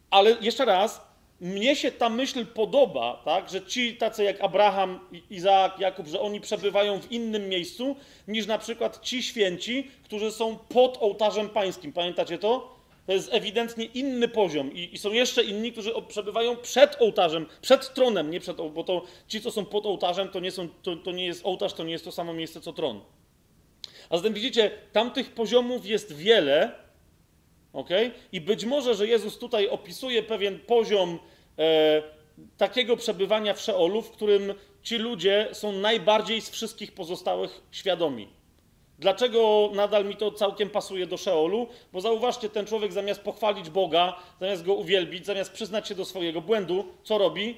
Ale 0.10 0.38
jeszcze 0.42 0.66
raz, 0.66 1.02
mnie 1.42 1.76
się 1.76 1.92
ta 1.92 2.10
myśl 2.10 2.46
podoba, 2.46 3.22
tak, 3.26 3.50
że 3.50 3.66
ci 3.66 3.98
tacy 3.98 4.24
jak 4.24 4.42
Abraham, 4.42 5.00
Izaak, 5.30 5.80
Jakub, 5.80 6.08
że 6.08 6.22
oni 6.22 6.42
przebywają 6.42 7.00
w 7.00 7.12
innym 7.12 7.50
miejscu 7.50 7.96
niż 8.28 8.48
na 8.48 8.58
przykład 8.58 9.02
ci 9.02 9.24
święci, 9.24 9.92
którzy 10.04 10.32
są 10.32 10.58
pod 10.58 10.98
ołtarzem 11.02 11.50
pańskim. 11.50 11.94
Pamiętacie 11.94 12.38
to? 12.38 12.76
To 13.06 13.14
jest 13.14 13.34
ewidentnie 13.34 13.86
inny 13.86 14.28
poziom 14.28 14.74
i, 14.74 14.90
i 14.94 14.98
są 14.98 15.12
jeszcze 15.12 15.44
inni, 15.44 15.72
którzy 15.72 15.94
przebywają 16.08 16.58
przed 16.58 17.02
ołtarzem, 17.02 17.46
przed 17.62 17.94
tronem, 17.94 18.32
nie 18.32 18.40
przed, 18.40 18.58
bo 18.58 18.84
to 18.84 19.02
ci, 19.28 19.42
co 19.42 19.52
są 19.52 19.66
pod 19.66 19.86
ołtarzem, 19.86 20.30
to 20.30 20.40
nie, 20.40 20.52
są, 20.52 20.68
to, 20.82 20.96
to 20.96 21.12
nie 21.12 21.26
jest 21.26 21.46
ołtarz, 21.46 21.74
to 21.74 21.84
nie 21.84 21.92
jest 21.92 22.06
to 22.06 22.12
samo 22.12 22.34
miejsce 22.34 22.62
co 22.62 22.74
tron. 22.74 23.02
A 24.10 24.18
zatem 24.18 24.34
widzicie, 24.34 24.72
tamtych 24.92 25.32
poziomów 25.32 25.86
jest 25.86 26.16
wiele, 26.16 26.85
ok? 27.76 27.90
I 28.32 28.42
być 28.42 28.66
może, 28.66 28.96
że 28.96 29.08
Jezus 29.08 29.38
tutaj 29.38 29.70
opisuje 29.70 30.24
pewien 30.24 30.60
poziom 30.60 31.20
e, 31.60 32.04
takiego 32.58 32.98
przebywania 32.98 33.54
w 33.54 33.62
Szeolu, 33.62 34.02
w 34.02 34.12
którym 34.12 34.54
ci 34.84 34.98
ludzie 34.98 35.48
są 35.54 35.72
najbardziej 35.72 36.42
z 36.42 36.50
wszystkich 36.50 36.92
pozostałych 36.92 37.62
świadomi. 37.72 38.28
Dlaczego 39.00 39.70
nadal 39.74 40.06
mi 40.06 40.16
to 40.16 40.32
całkiem 40.32 40.70
pasuje 40.70 41.08
do 41.08 41.18
Szeolu? 41.18 41.68
Bo 41.94 42.02
zauważcie, 42.02 42.50
ten 42.50 42.66
człowiek 42.66 42.94
zamiast 42.94 43.22
pochwalić 43.22 43.70
Boga, 43.70 44.16
zamiast 44.40 44.64
go 44.64 44.74
uwielbić, 44.74 45.26
zamiast 45.26 45.52
przyznać 45.52 45.88
się 45.88 45.96
do 45.96 46.06
swojego 46.06 46.42
błędu, 46.42 46.86
co 47.04 47.18
robi? 47.18 47.58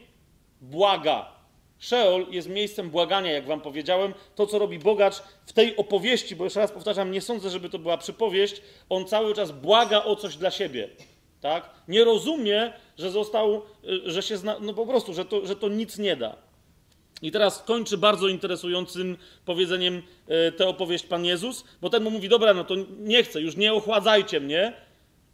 Błaga. 0.62 1.37
Szeol 1.80 2.26
jest 2.30 2.50
miejscem 2.50 2.90
błagania, 2.90 3.32
jak 3.32 3.46
wam 3.46 3.62
powiedziałem. 3.62 4.14
To, 4.36 4.48
co 4.48 4.60
robi 4.60 4.80
bogacz 4.80 5.16
w 5.46 5.54
tej 5.54 5.78
opowieści, 5.78 6.36
bo 6.36 6.44
jeszcze 6.44 6.60
raz 6.60 6.72
powtarzam, 6.72 7.12
nie 7.12 7.22
sądzę, 7.22 7.50
żeby 7.50 7.70
to 7.70 7.80
była 7.80 7.98
przypowieść, 7.98 8.62
on 8.90 9.06
cały 9.06 9.34
czas 9.34 9.52
błaga 9.52 10.04
o 10.04 10.16
coś 10.16 10.36
dla 10.36 10.52
siebie. 10.52 10.90
Tak? 11.42 11.70
Nie 11.88 12.04
rozumie, 12.04 12.74
że 12.98 13.12
został, 13.12 13.62
y, 14.06 14.12
że 14.12 14.22
się 14.22 14.38
zna, 14.38 14.60
no 14.60 14.74
po 14.74 14.86
prostu, 14.86 15.14
że 15.14 15.26
to, 15.26 15.46
że 15.46 15.56
to 15.56 15.68
nic 15.68 15.98
nie 15.98 16.16
da. 16.16 16.36
I 17.22 17.32
teraz 17.32 17.64
kończy 17.64 17.98
bardzo 17.98 18.28
interesującym 18.28 19.18
powiedzeniem 19.46 20.02
e, 20.28 20.52
tę 20.52 20.68
opowieść 20.68 21.06
Pan 21.06 21.26
Jezus, 21.26 21.64
bo 21.82 21.90
ten 21.90 22.04
mu 22.04 22.12
mówi, 22.12 22.30
dobra, 22.30 22.54
no 22.54 22.64
to 22.64 22.76
nie 23.00 23.24
chcę, 23.24 23.42
już 23.42 23.56
nie 23.56 23.74
ochładzajcie 23.74 24.40
mnie, 24.40 24.74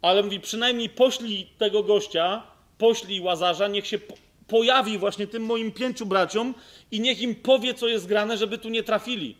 ale 0.02 0.22
mówi, 0.22 0.40
przynajmniej 0.40 0.88
poślij 0.88 1.46
tego 1.58 1.82
gościa, 1.82 2.42
poślij 2.78 3.20
Łazarza, 3.20 3.68
niech 3.68 3.86
się 3.86 3.98
pojawi 4.46 4.98
właśnie 4.98 5.26
tym 5.26 5.42
moim 5.42 5.72
pięciu 5.72 6.06
braciom 6.06 6.54
i 6.90 7.00
niech 7.00 7.20
im 7.20 7.34
powie, 7.34 7.74
co 7.74 7.88
jest 7.88 8.06
grane, 8.06 8.36
żeby 8.36 8.58
tu 8.58 8.68
nie 8.68 8.82
trafili. 8.82 9.36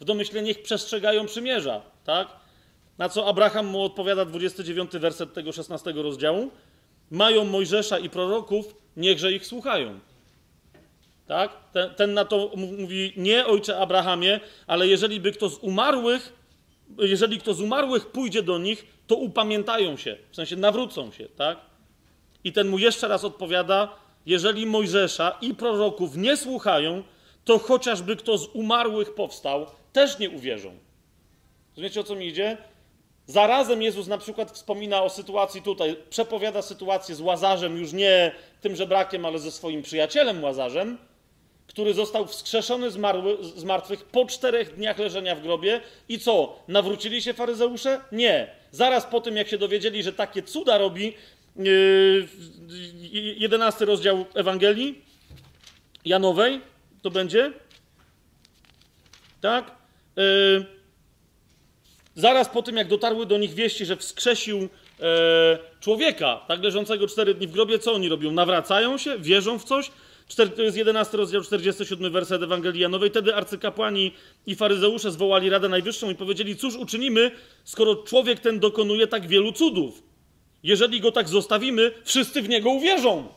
W 0.00 0.04
domyśle 0.04 0.42
niech 0.42 0.62
przestrzegają 0.62 1.26
przymierza, 1.26 1.82
tak? 2.04 2.28
Na 2.98 3.08
co 3.08 3.28
Abraham 3.28 3.66
mu 3.66 3.82
odpowiada 3.82 4.24
29 4.24 4.90
werset 4.92 5.34
tego 5.34 5.52
16 5.52 5.92
rozdziału. 5.92 6.50
Mają 7.10 7.44
Mojżesza 7.44 7.98
i 7.98 8.10
proroków, 8.10 8.74
niechże 8.96 9.32
ich 9.32 9.46
słuchają. 9.46 10.00
Tak? 11.26 11.50
Ten, 11.72 11.94
ten 11.94 12.14
na 12.14 12.24
to 12.24 12.50
mówi, 12.56 13.12
nie 13.16 13.46
ojcze 13.46 13.78
Abrahamie, 13.78 14.40
ale 14.66 14.88
jeżeli 14.88 15.20
by 15.20 15.32
kto 15.32 15.48
z 15.48 15.58
umarłych, 15.58 16.32
jeżeli 16.98 17.38
kto 17.38 17.54
z 17.54 17.60
umarłych 17.60 18.06
pójdzie 18.06 18.42
do 18.42 18.58
nich, 18.58 18.86
to 19.06 19.16
upamiętają 19.16 19.96
się, 19.96 20.16
w 20.30 20.36
sensie 20.36 20.56
nawrócą 20.56 21.12
się, 21.12 21.28
tak? 21.36 21.58
I 22.44 22.52
ten 22.52 22.68
mu 22.68 22.78
jeszcze 22.78 23.08
raz 23.08 23.24
odpowiada, 23.24 23.96
jeżeli 24.26 24.66
Mojżesza 24.66 25.38
i 25.40 25.54
proroków 25.54 26.16
nie 26.16 26.36
słuchają, 26.36 27.02
to 27.44 27.58
chociażby 27.58 28.16
kto 28.16 28.38
z 28.38 28.46
umarłych 28.46 29.14
powstał, 29.14 29.66
też 29.92 30.18
nie 30.18 30.30
uwierzą. 30.30 30.74
Rozumiecie, 31.70 32.00
o 32.00 32.04
co 32.04 32.14
mi 32.14 32.26
idzie? 32.26 32.56
Zarazem 33.26 33.82
Jezus 33.82 34.06
na 34.06 34.18
przykład 34.18 34.50
wspomina 34.50 35.02
o 35.02 35.10
sytuacji 35.10 35.62
tutaj, 35.62 35.96
przepowiada 36.10 36.62
sytuację 36.62 37.14
z 37.14 37.20
Łazarzem, 37.20 37.78
już 37.78 37.92
nie 37.92 38.32
tym 38.60 38.76
żebrakiem, 38.76 39.26
ale 39.26 39.38
ze 39.38 39.50
swoim 39.50 39.82
przyjacielem 39.82 40.44
Łazarzem, 40.44 40.98
który 41.66 41.94
został 41.94 42.26
wskrzeszony 42.26 42.90
z, 42.90 42.98
z 43.56 43.64
martwych 43.64 44.04
po 44.04 44.26
czterech 44.26 44.74
dniach 44.76 44.98
leżenia 44.98 45.36
w 45.36 45.42
grobie. 45.42 45.80
I 46.08 46.18
co? 46.18 46.58
Nawrócili 46.68 47.22
się 47.22 47.34
faryzeusze? 47.34 48.00
Nie. 48.12 48.50
Zaraz 48.70 49.06
po 49.06 49.20
tym, 49.20 49.36
jak 49.36 49.48
się 49.48 49.58
dowiedzieli, 49.58 50.02
że 50.02 50.12
takie 50.12 50.42
cuda 50.42 50.78
robi, 50.78 51.14
11 53.36 53.84
rozdział 53.84 54.26
Ewangelii 54.34 55.04
Janowej, 56.04 56.60
to 57.02 57.10
będzie? 57.10 57.52
Tak? 59.40 59.70
Yy, 60.16 60.66
zaraz 62.14 62.48
po 62.48 62.62
tym, 62.62 62.76
jak 62.76 62.88
dotarły 62.88 63.26
do 63.26 63.38
nich 63.38 63.54
wieści, 63.54 63.86
że 63.86 63.96
wskrzesił 63.96 64.68
e, 65.00 65.58
człowieka, 65.80 66.44
tak 66.48 66.62
leżącego 66.62 67.08
cztery 67.08 67.34
dni 67.34 67.46
w 67.46 67.50
grobie, 67.50 67.78
co 67.78 67.92
oni 67.92 68.08
robią? 68.08 68.32
Nawracają 68.32 68.98
się? 68.98 69.18
Wierzą 69.18 69.58
w 69.58 69.64
coś? 69.64 69.90
To 70.56 70.62
jest 70.62 70.76
11 70.76 71.16
rozdział, 71.16 71.42
47 71.42 72.12
werset 72.12 72.42
Ewangelii 72.42 72.80
Janowej. 72.80 73.10
Wtedy 73.10 73.34
arcykapłani 73.34 74.12
i 74.46 74.54
faryzeusze 74.54 75.10
zwołali 75.10 75.50
Radę 75.50 75.68
Najwyższą 75.68 76.10
i 76.10 76.14
powiedzieli, 76.14 76.56
cóż 76.56 76.76
uczynimy, 76.76 77.30
skoro 77.64 77.96
człowiek 77.96 78.40
ten 78.40 78.60
dokonuje 78.60 79.06
tak 79.06 79.26
wielu 79.26 79.52
cudów? 79.52 80.09
Jeżeli 80.62 81.00
go 81.00 81.12
tak 81.12 81.28
zostawimy, 81.28 81.92
wszyscy 82.04 82.42
w 82.42 82.48
niego 82.48 82.70
uwierzą. 82.70 83.28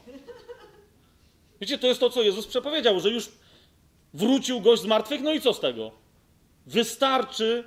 Wiecie, 1.62 1.78
to 1.78 1.88
jest 1.88 2.00
to, 2.00 2.10
co 2.10 2.22
Jezus 2.22 2.48
przepowiedział, 2.48 3.00
że 3.00 3.10
już 3.10 3.30
wrócił 4.14 4.62
gość 4.62 4.82
z 4.82 4.86
martwych, 4.86 5.22
no 5.22 5.34
i 5.34 5.41
co 5.41 5.54
z 5.54 5.60
tego? 5.60 5.91
Wystarczy 6.66 7.64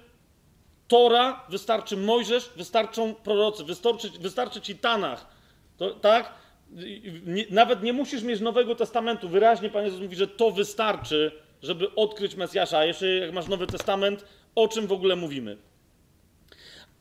Tora, 0.88 1.46
wystarczy 1.48 1.96
Mojżesz, 1.96 2.50
wystarczą 2.56 3.14
prorocy, 3.14 3.64
wystarczy, 3.64 4.10
wystarczy 4.10 4.60
ci 4.60 4.76
Tanach. 4.76 5.26
To, 5.76 5.90
tak? 5.90 6.34
Nie, 7.26 7.44
nawet 7.50 7.82
nie 7.82 7.92
musisz 7.92 8.22
mieć 8.22 8.40
Nowego 8.40 8.74
Testamentu. 8.74 9.28
Wyraźnie 9.28 9.70
Pan 9.70 9.84
Jezus 9.84 10.00
mówi, 10.00 10.16
że 10.16 10.28
to 10.28 10.50
wystarczy, 10.50 11.32
żeby 11.62 11.94
odkryć 11.94 12.34
Mesjasza. 12.34 12.78
A 12.78 12.84
jeszcze 12.84 13.08
jak 13.08 13.32
masz 13.32 13.48
Nowy 13.48 13.66
Testament, 13.66 14.24
o 14.54 14.68
czym 14.68 14.86
w 14.86 14.92
ogóle 14.92 15.16
mówimy? 15.16 15.56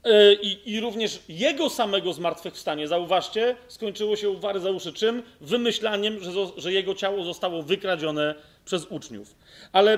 E, 0.05 0.33
I, 0.33 0.73
I 0.73 0.79
również 0.79 1.19
jego 1.29 1.69
samego 1.69 2.13
zmartwychwstanie, 2.13 2.87
zauważcie, 2.87 3.55
skończyło 3.67 4.15
się 4.15 4.29
u 4.29 4.39
faryzeuszy 4.39 4.93
czym? 4.93 5.23
Wymyślaniem, 5.41 6.19
że, 6.19 6.31
że 6.57 6.73
jego 6.73 6.95
ciało 6.95 7.23
zostało 7.23 7.63
wykradzione 7.63 8.35
przez 8.65 8.85
uczniów. 8.85 9.35
Ale 9.71 9.97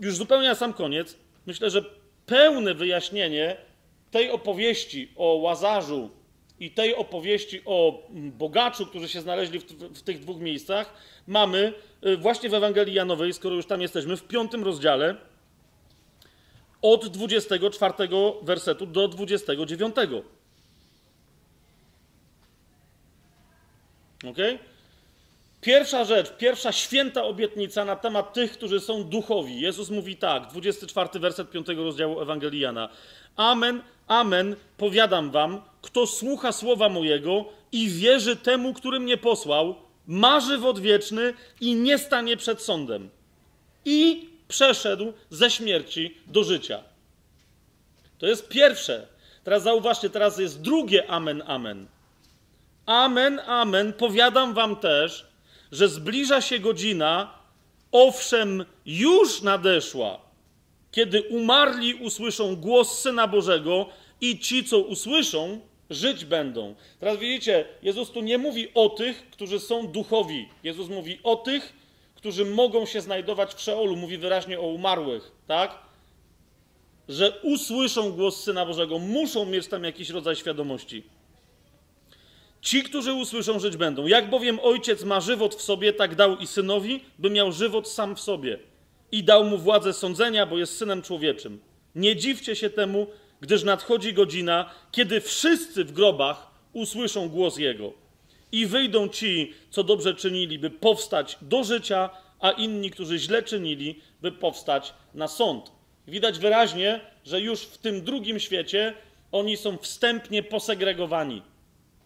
już 0.00 0.16
zupełnie 0.16 0.48
na 0.48 0.54
sam 0.54 0.72
koniec, 0.72 1.16
myślę, 1.46 1.70
że 1.70 1.84
pełne 2.26 2.74
wyjaśnienie 2.74 3.56
tej 4.10 4.30
opowieści 4.30 5.12
o 5.16 5.34
Łazarzu 5.34 6.10
i 6.60 6.70
tej 6.70 6.94
opowieści 6.94 7.62
o 7.64 8.02
mm, 8.10 8.32
bogaczu, 8.32 8.86
którzy 8.86 9.08
się 9.08 9.20
znaleźli 9.20 9.58
w, 9.58 9.64
w 9.72 10.02
tych 10.02 10.20
dwóch 10.20 10.40
miejscach, 10.40 10.94
mamy 11.26 11.72
y, 12.06 12.16
właśnie 12.16 12.48
w 12.48 12.54
Ewangelii 12.54 12.94
Janowej, 12.94 13.32
skoro 13.32 13.54
już 13.54 13.66
tam 13.66 13.82
jesteśmy, 13.82 14.16
w 14.16 14.24
piątym 14.24 14.64
rozdziale, 14.64 15.16
od 16.82 17.08
24 17.08 17.94
wersetu 18.42 18.86
do 18.86 19.08
29. 19.08 19.96
Ok? 24.24 24.38
Pierwsza 25.60 26.04
rzecz, 26.04 26.36
pierwsza 26.36 26.72
święta 26.72 27.24
obietnica 27.24 27.84
na 27.84 27.96
temat 27.96 28.32
tych, 28.32 28.52
którzy 28.52 28.80
są 28.80 29.04
duchowi. 29.04 29.60
Jezus 29.60 29.90
mówi 29.90 30.16
tak, 30.16 30.46
24 30.46 31.20
werset 31.20 31.50
5 31.50 31.68
rozdziału 31.68 32.20
Ewangelii 32.20 32.60
Jana. 32.60 32.88
Amen, 33.36 33.82
amen, 34.06 34.56
powiadam 34.76 35.30
wam, 35.30 35.62
kto 35.82 36.06
słucha 36.06 36.52
słowa 36.52 36.88
mojego 36.88 37.44
i 37.72 37.88
wierzy 37.88 38.36
temu, 38.36 38.74
który 38.74 39.00
mnie 39.00 39.16
posłał, 39.16 39.74
ma 40.06 40.40
żywot 40.40 40.78
wieczny 40.78 41.34
i 41.60 41.74
nie 41.74 41.98
stanie 41.98 42.36
przed 42.36 42.62
sądem. 42.62 43.08
I 43.84 44.28
przeszedł 44.48 45.12
ze 45.30 45.50
śmierci 45.50 46.14
do 46.26 46.44
życia. 46.44 46.82
To 48.18 48.26
jest 48.26 48.48
pierwsze. 48.48 49.06
Teraz 49.44 49.62
zauważcie, 49.62 50.10
teraz 50.10 50.38
jest 50.38 50.60
drugie 50.60 51.10
amen, 51.10 51.42
amen. 51.46 51.86
Amen, 52.86 53.40
amen. 53.46 53.92
Powiadam 53.92 54.54
wam 54.54 54.76
też, 54.76 55.26
że 55.72 55.88
zbliża 55.88 56.40
się 56.40 56.58
godzina, 56.58 57.34
owszem, 57.92 58.64
już 58.86 59.42
nadeszła, 59.42 60.20
kiedy 60.90 61.22
umarli 61.22 61.94
usłyszą 61.94 62.56
głos 62.56 62.98
Syna 62.98 63.26
Bożego 63.26 63.88
i 64.20 64.38
ci, 64.38 64.64
co 64.64 64.78
usłyszą, 64.78 65.60
żyć 65.90 66.24
będą. 66.24 66.74
Teraz 67.00 67.18
widzicie, 67.18 67.64
Jezus 67.82 68.10
tu 68.10 68.20
nie 68.20 68.38
mówi 68.38 68.68
o 68.74 68.88
tych, 68.88 69.30
którzy 69.30 69.60
są 69.60 69.86
duchowi. 69.86 70.48
Jezus 70.62 70.88
mówi 70.88 71.18
o 71.22 71.36
tych, 71.36 71.72
którzy 72.18 72.44
mogą 72.44 72.86
się 72.86 73.00
znajdować 73.00 73.54
w 73.54 73.60
Szeolu. 73.60 73.96
Mówi 73.96 74.18
wyraźnie 74.18 74.60
o 74.60 74.66
umarłych, 74.66 75.32
tak? 75.46 75.78
Że 77.08 77.40
usłyszą 77.42 78.12
głos 78.12 78.42
Syna 78.42 78.66
Bożego, 78.66 78.98
muszą 78.98 79.44
mieć 79.46 79.66
tam 79.68 79.84
jakiś 79.84 80.10
rodzaj 80.10 80.36
świadomości. 80.36 81.02
Ci, 82.60 82.82
którzy 82.82 83.12
usłyszą, 83.12 83.58
żyć 83.58 83.76
będą. 83.76 84.06
Jak 84.06 84.30
bowiem 84.30 84.60
ojciec 84.62 85.04
ma 85.04 85.20
żywot 85.20 85.54
w 85.54 85.62
sobie, 85.62 85.92
tak 85.92 86.14
dał 86.14 86.36
i 86.36 86.46
synowi, 86.46 87.04
by 87.18 87.30
miał 87.30 87.52
żywot 87.52 87.88
sam 87.88 88.16
w 88.16 88.20
sobie. 88.20 88.58
I 89.12 89.24
dał 89.24 89.44
mu 89.44 89.58
władzę 89.58 89.92
sądzenia, 89.92 90.46
bo 90.46 90.58
jest 90.58 90.76
synem 90.76 91.02
człowieczym. 91.02 91.60
Nie 91.94 92.16
dziwcie 92.16 92.56
się 92.56 92.70
temu, 92.70 93.06
gdyż 93.40 93.64
nadchodzi 93.64 94.12
godzina, 94.12 94.70
kiedy 94.92 95.20
wszyscy 95.20 95.84
w 95.84 95.92
grobach 95.92 96.50
usłyszą 96.72 97.28
głos 97.28 97.56
jego. 97.56 97.92
I 98.52 98.66
wyjdą 98.66 99.08
ci, 99.08 99.54
co 99.70 99.84
dobrze 99.84 100.14
czynili, 100.14 100.58
by 100.58 100.70
powstać 100.70 101.38
do 101.42 101.64
życia, 101.64 102.10
a 102.40 102.50
inni, 102.50 102.90
którzy 102.90 103.18
źle 103.18 103.42
czynili, 103.42 104.00
by 104.22 104.32
powstać 104.32 104.94
na 105.14 105.28
sąd. 105.28 105.72
Widać 106.08 106.38
wyraźnie, 106.38 107.00
że 107.24 107.40
już 107.40 107.60
w 107.60 107.78
tym 107.78 108.02
drugim 108.02 108.40
świecie 108.40 108.94
oni 109.32 109.56
są 109.56 109.76
wstępnie 109.76 110.42
posegregowani. 110.42 111.42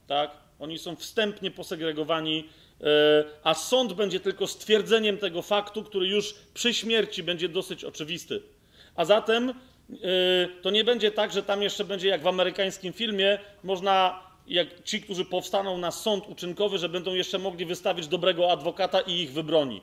Tak? 0.07 0.31
Oni 0.59 0.79
są 0.79 0.97
wstępnie 0.97 1.51
posegregowani, 1.51 2.49
e, 2.81 2.85
a 3.43 3.55
sąd 3.55 3.93
będzie 3.93 4.21
tylko 4.21 4.47
stwierdzeniem 4.47 5.19
tego 5.19 5.43
faktu, 5.43 5.83
który 5.83 6.07
już 6.07 6.35
przy 6.55 6.75
śmierci 6.75 7.23
będzie 7.23 7.49
dosyć 7.49 7.85
oczywisty. 7.85 8.43
A 8.97 9.05
zatem 9.05 9.51
e, 9.51 9.55
to 10.63 10.71
nie 10.71 10.85
będzie 10.85 11.11
tak, 11.11 11.33
że 11.33 11.43
tam 11.43 11.63
jeszcze 11.63 11.85
będzie 11.85 12.09
jak 12.09 12.23
w 12.23 12.27
amerykańskim 12.27 12.93
filmie, 12.93 13.39
można, 13.65 14.21
jak 14.47 14.83
ci, 14.85 15.01
którzy 15.01 15.25
powstaną 15.25 15.79
na 15.79 15.91
sąd 15.91 16.29
uczynkowy, 16.29 16.79
że 16.79 16.89
będą 16.89 17.15
jeszcze 17.15 17.39
mogli 17.39 17.67
wystawić 17.67 18.09
dobrego 18.09 18.51
adwokata 18.51 19.01
i 19.01 19.13
ich 19.13 19.33
wybroni. 19.33 19.81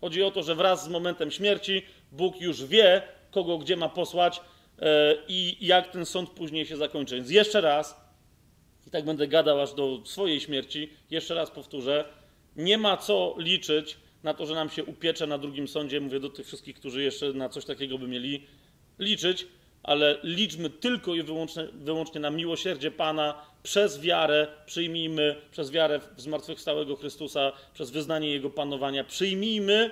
Chodzi 0.00 0.22
o 0.22 0.30
to, 0.30 0.42
że 0.42 0.54
wraz 0.54 0.84
z 0.84 0.88
momentem 0.88 1.30
śmierci 1.30 1.82
Bóg 2.12 2.40
już 2.40 2.64
wie, 2.64 3.02
kogo 3.30 3.58
gdzie 3.58 3.76
ma 3.76 3.88
posłać 3.88 4.40
e, 4.78 5.14
i 5.28 5.66
jak 5.66 5.92
ten 5.92 6.06
sąd 6.06 6.30
później 6.30 6.66
się 6.66 6.76
zakończy. 6.76 7.16
Więc 7.16 7.30
jeszcze 7.30 7.60
raz, 7.60 8.00
i 8.86 8.90
tak 8.90 9.04
będę 9.04 9.28
gadał 9.28 9.60
aż 9.60 9.74
do 9.74 10.00
swojej 10.04 10.40
śmierci, 10.40 10.90
jeszcze 11.10 11.34
raz 11.34 11.50
powtórzę, 11.50 12.04
nie 12.56 12.78
ma 12.78 12.96
co 12.96 13.34
liczyć 13.38 13.96
na 14.22 14.34
to, 14.34 14.46
że 14.46 14.54
nam 14.54 14.70
się 14.70 14.84
upiecze 14.84 15.26
na 15.26 15.38
drugim 15.38 15.68
sądzie. 15.68 16.00
Mówię 16.00 16.20
do 16.20 16.30
tych 16.30 16.46
wszystkich, 16.46 16.76
którzy 16.76 17.02
jeszcze 17.02 17.32
na 17.32 17.48
coś 17.48 17.64
takiego 17.64 17.98
by 17.98 18.08
mieli 18.08 18.46
liczyć, 18.98 19.46
ale 19.88 20.18
liczmy 20.22 20.70
tylko 20.70 21.14
i 21.14 21.22
wyłącznie, 21.22 21.66
wyłącznie 21.72 22.20
na 22.20 22.30
miłosierdzie 22.30 22.90
Pana 22.90 23.34
przez 23.62 24.00
wiarę, 24.00 24.46
przyjmijmy, 24.66 25.36
przez 25.50 25.70
wiarę 25.70 26.00
w 26.16 26.20
zmartwychwstałego 26.20 26.96
Chrystusa, 26.96 27.52
przez 27.74 27.90
wyznanie 27.90 28.30
Jego 28.30 28.50
panowania, 28.50 29.04
przyjmijmy 29.04 29.90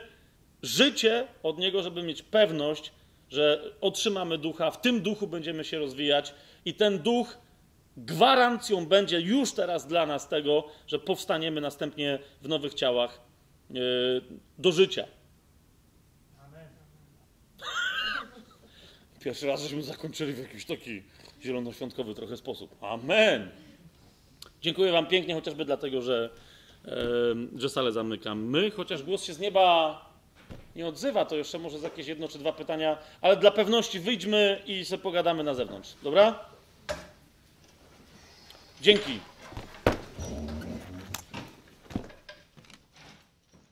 życie 0.63 1.27
od 1.43 1.59
Niego, 1.59 1.83
żeby 1.83 2.03
mieć 2.03 2.23
pewność, 2.23 2.93
że 3.31 3.73
otrzymamy 3.81 4.39
ducha, 4.39 4.71
w 4.71 4.81
tym 4.81 5.01
duchu 5.01 5.27
będziemy 5.27 5.65
się 5.65 5.79
rozwijać 5.79 6.35
i 6.65 6.75
ten 6.75 6.99
duch 6.99 7.39
gwarancją 7.97 8.87
będzie 8.87 9.21
już 9.21 9.53
teraz 9.53 9.87
dla 9.87 10.07
nas 10.07 10.29
tego, 10.29 10.65
że 10.87 10.99
powstaniemy 10.99 11.61
następnie 11.61 12.19
w 12.43 12.49
nowych 12.49 12.75
ciałach 12.75 13.21
yy, 13.71 13.81
do 14.59 14.73
życia. 14.73 15.05
Pierwszy 19.27 19.47
raz 19.47 19.63
żeśmy 19.63 19.83
zakończyli 19.83 20.33
w 20.33 20.39
jakiś 20.39 20.65
taki 20.65 21.03
zielonoświątkowy 21.43 22.15
trochę 22.15 22.37
sposób. 22.37 22.77
Amen. 22.81 23.51
Dziękuję 24.63 24.93
Wam 24.93 25.07
pięknie, 25.07 25.35
chociażby 25.35 25.65
dlatego, 25.65 26.03
że, 26.03 26.31
e, 26.85 26.91
że 27.57 27.69
salę 27.69 27.93
zamykamy. 27.93 28.71
Chociaż 28.71 29.03
głos 29.03 29.25
się 29.25 29.35
z 29.35 29.39
nieba 29.39 30.01
nie 30.77 30.87
odzywa, 30.87 31.25
to 31.25 31.37
jeszcze 31.37 31.59
może 31.59 31.79
za 31.79 31.89
jakieś 31.89 32.07
jedno 32.07 32.29
czy 32.29 32.39
dwa 32.39 32.53
pytania, 32.53 32.99
ale 33.21 33.37
dla 33.37 33.51
pewności 33.51 34.01
wyjdźmy 34.01 34.63
i 34.67 34.85
sobie 34.85 35.03
pogadamy 35.03 35.45
na 35.45 35.55
zewnątrz. 35.55 35.95
Dobra? 36.03 36.45
Dzięki. 38.81 39.21